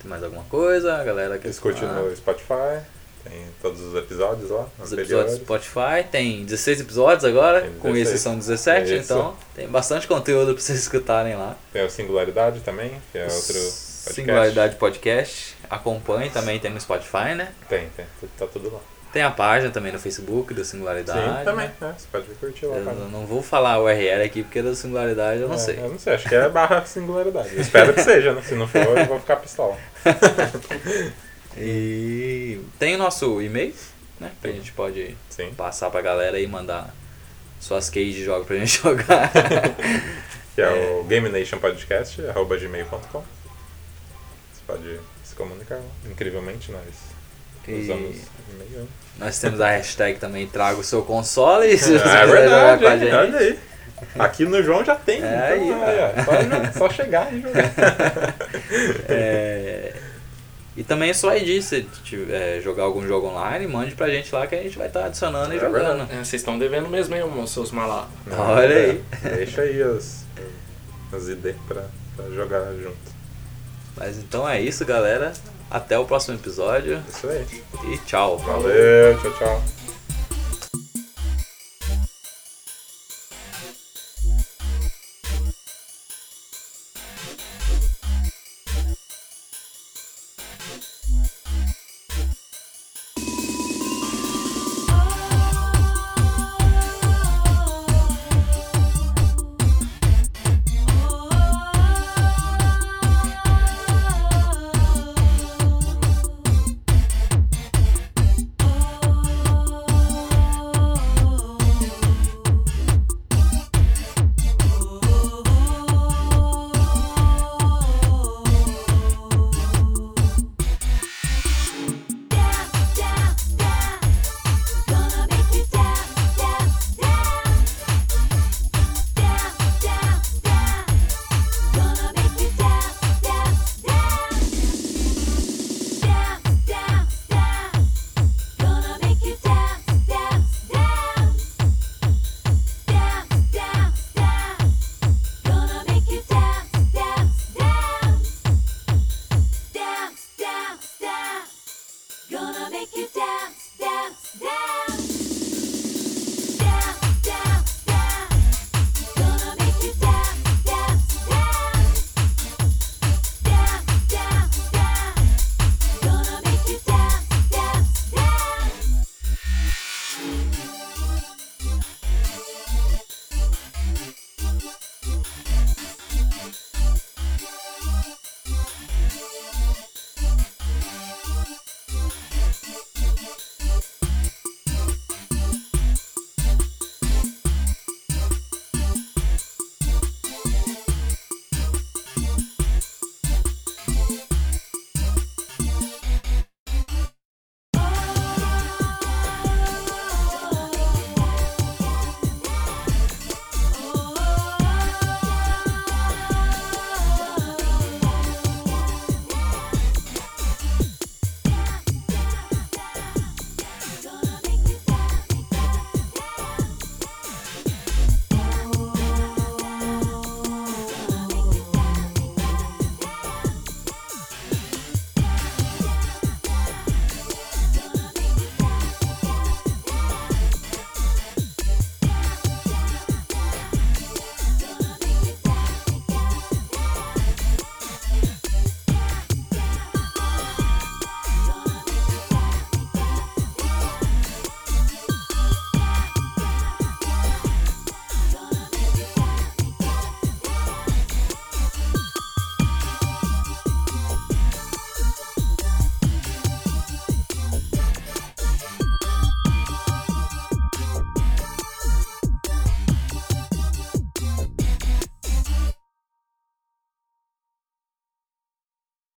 Tem 0.00 0.10
mais 0.10 0.22
alguma 0.22 0.44
coisa, 0.44 0.96
a 0.96 1.04
galera 1.04 1.38
quer 1.38 1.48
Escute 1.48 1.80
falar? 1.80 2.02
no 2.02 2.16
Spotify. 2.16 2.84
Tem 3.24 3.46
todos 3.62 3.80
os 3.80 3.94
episódios 3.94 4.50
lá. 4.50 4.66
Os 4.78 4.92
episódios 4.92 5.38
do 5.38 5.44
Spotify, 5.44 6.04
tem 6.10 6.44
16 6.44 6.80
episódios 6.82 7.24
agora, 7.24 7.62
Tem 7.62 7.72
com 7.78 7.90
16. 7.90 8.08
esse 8.14 8.18
são 8.22 8.36
17, 8.36 8.92
É 8.92 8.96
então 8.98 9.34
tem 9.54 9.66
bastante 9.66 10.06
conteúdo 10.06 10.52
pra 10.52 10.62
vocês 10.62 10.78
escutarem 10.78 11.34
lá. 11.34 11.56
Tem 11.72 11.82
o 11.86 11.88
Singularidade 11.90 12.60
também, 12.60 13.00
que 13.10 13.16
é 13.16 13.24
outro 13.24 13.54
podcast. 13.54 14.12
Singularidade 14.12 14.76
Podcast, 14.76 15.56
acompanhe 15.70 16.28
também, 16.28 16.60
tem 16.60 16.70
no 16.70 16.78
Spotify, 16.78 17.34
né? 17.34 17.50
Tem, 17.66 17.88
tem. 17.96 18.04
Tá 18.38 18.46
tudo 18.46 18.70
lá. 18.70 18.80
Tem 19.14 19.22
a 19.22 19.30
página 19.30 19.70
também 19.70 19.92
no 19.92 19.98
Facebook 20.00 20.52
do 20.52 20.64
Singularidade. 20.64 21.38
Sim, 21.38 21.44
também. 21.44 21.68
né? 21.68 21.74
né? 21.80 21.94
Você 21.96 22.06
pode 22.10 22.26
curtir 22.34 22.66
lá. 22.66 22.76
Eu 22.78 22.84
cara. 22.84 22.96
não 23.12 23.24
vou 23.24 23.40
falar 23.42 23.78
o 23.78 23.84
URL 23.84 24.24
aqui 24.24 24.42
porque 24.42 24.60
da 24.60 24.74
Singularidade 24.74 25.40
eu 25.40 25.46
não 25.48 25.54
É, 25.54 25.58
sei. 25.58 25.78
Eu 25.78 25.88
não 25.88 25.98
sei, 26.00 26.14
acho 26.14 26.28
que 26.28 26.34
é 26.34 26.48
barra 26.48 26.84
singularidade. 26.84 27.54
Eu 27.54 27.60
espero 27.60 27.94
que 27.94 28.02
seja, 28.02 28.32
né? 28.34 28.42
Se 28.42 28.56
não 28.56 28.66
for, 28.66 28.80
eu 28.80 29.06
vou 29.06 29.20
ficar 29.20 29.36
pistola. 29.36 29.78
E 31.56 32.60
tem 32.80 32.96
o 32.96 32.98
nosso 32.98 33.40
e-mail, 33.40 33.72
né? 34.18 34.32
Que 34.42 34.48
a 34.48 34.52
gente 34.52 34.72
pode 34.72 35.16
Sim. 35.30 35.54
passar 35.56 35.88
pra 35.88 36.00
galera 36.02 36.40
e 36.40 36.46
mandar 36.48 36.92
suas 37.60 37.88
keys 37.88 38.16
de 38.16 38.24
jogo 38.24 38.44
pra 38.44 38.56
gente 38.58 38.82
jogar. 38.82 39.30
Que 40.56 40.60
é, 40.60 40.98
o 41.00 41.04
Game 41.04 41.28
Nation 41.28 41.58
Podcast, 41.58 42.26
arroba 42.26 42.56
gmail.com. 42.58 43.22
Você 44.52 44.60
pode 44.66 44.98
se 45.22 45.34
comunicar. 45.36 45.80
Incrivelmente, 46.10 46.72
nós 46.72 46.82
E 47.68 47.72
usamos 47.82 48.16
e-mail. 48.52 48.88
Nós 49.18 49.38
temos 49.38 49.60
a 49.60 49.68
hashtag 49.70 50.18
também 50.18 50.46
Traga 50.46 50.78
o 50.78 50.84
seu 50.84 51.02
console. 51.02 51.76
Se 51.78 51.98
você 51.98 52.08
É 52.08 52.26
verdade, 52.26 52.48
jogar 52.50 52.78
com 52.78 52.86
a 52.86 52.98
gente. 52.98 53.14
olha 53.14 53.38
aí. 53.38 53.58
Aqui 54.18 54.44
no 54.44 54.62
João 54.62 54.84
já 54.84 54.94
tem. 54.96 55.22
É 55.22 55.38
aí, 55.52 55.68
então, 55.68 55.84
aí, 55.84 55.98
ó, 56.00 56.72
só, 56.72 56.78
só 56.78 56.90
chegar 56.90 57.32
e 57.32 57.40
jogar. 57.40 58.34
É, 59.08 59.92
E 60.76 60.82
também 60.82 61.10
é 61.10 61.14
só 61.14 61.30
aí 61.30 61.62
se 61.62 61.82
tiver 62.04 62.60
jogar 62.60 62.82
algum 62.82 63.06
jogo 63.06 63.28
online, 63.28 63.66
mande 63.66 63.94
pra 63.94 64.08
gente 64.10 64.34
lá 64.34 64.46
que 64.46 64.54
a 64.56 64.62
gente 64.62 64.76
vai 64.76 64.88
estar 64.88 65.06
adicionando 65.06 65.54
e 65.54 65.56
É 65.56 65.60
jogando. 65.60 66.02
É, 66.12 66.16
vocês 66.16 66.34
estão 66.34 66.58
devendo 66.58 66.88
mesmo, 66.88 67.14
hein, 67.14 67.22
ô, 67.22 67.46
seus 67.46 67.70
malá. 67.70 68.08
Olha 68.36 68.76
aí. 68.76 69.02
É, 69.24 69.28
Deixa 69.36 69.62
aí 69.62 69.80
as, 69.82 70.24
as 71.12 71.28
ideias 71.28 71.56
pra, 71.66 71.84
pra 72.16 72.28
jogar 72.30 72.64
junto. 72.74 73.14
Mas 73.96 74.18
então 74.18 74.46
é 74.48 74.60
isso, 74.60 74.84
galera. 74.84 75.32
Até 75.70 75.98
o 75.98 76.04
próximo 76.04 76.36
episódio 76.36 77.02
Isso 77.08 77.26
aí. 77.28 77.46
e 77.92 77.98
tchau. 77.98 78.38
Valeu, 78.38 79.18
tchau, 79.20 79.32
tchau. 79.32 79.83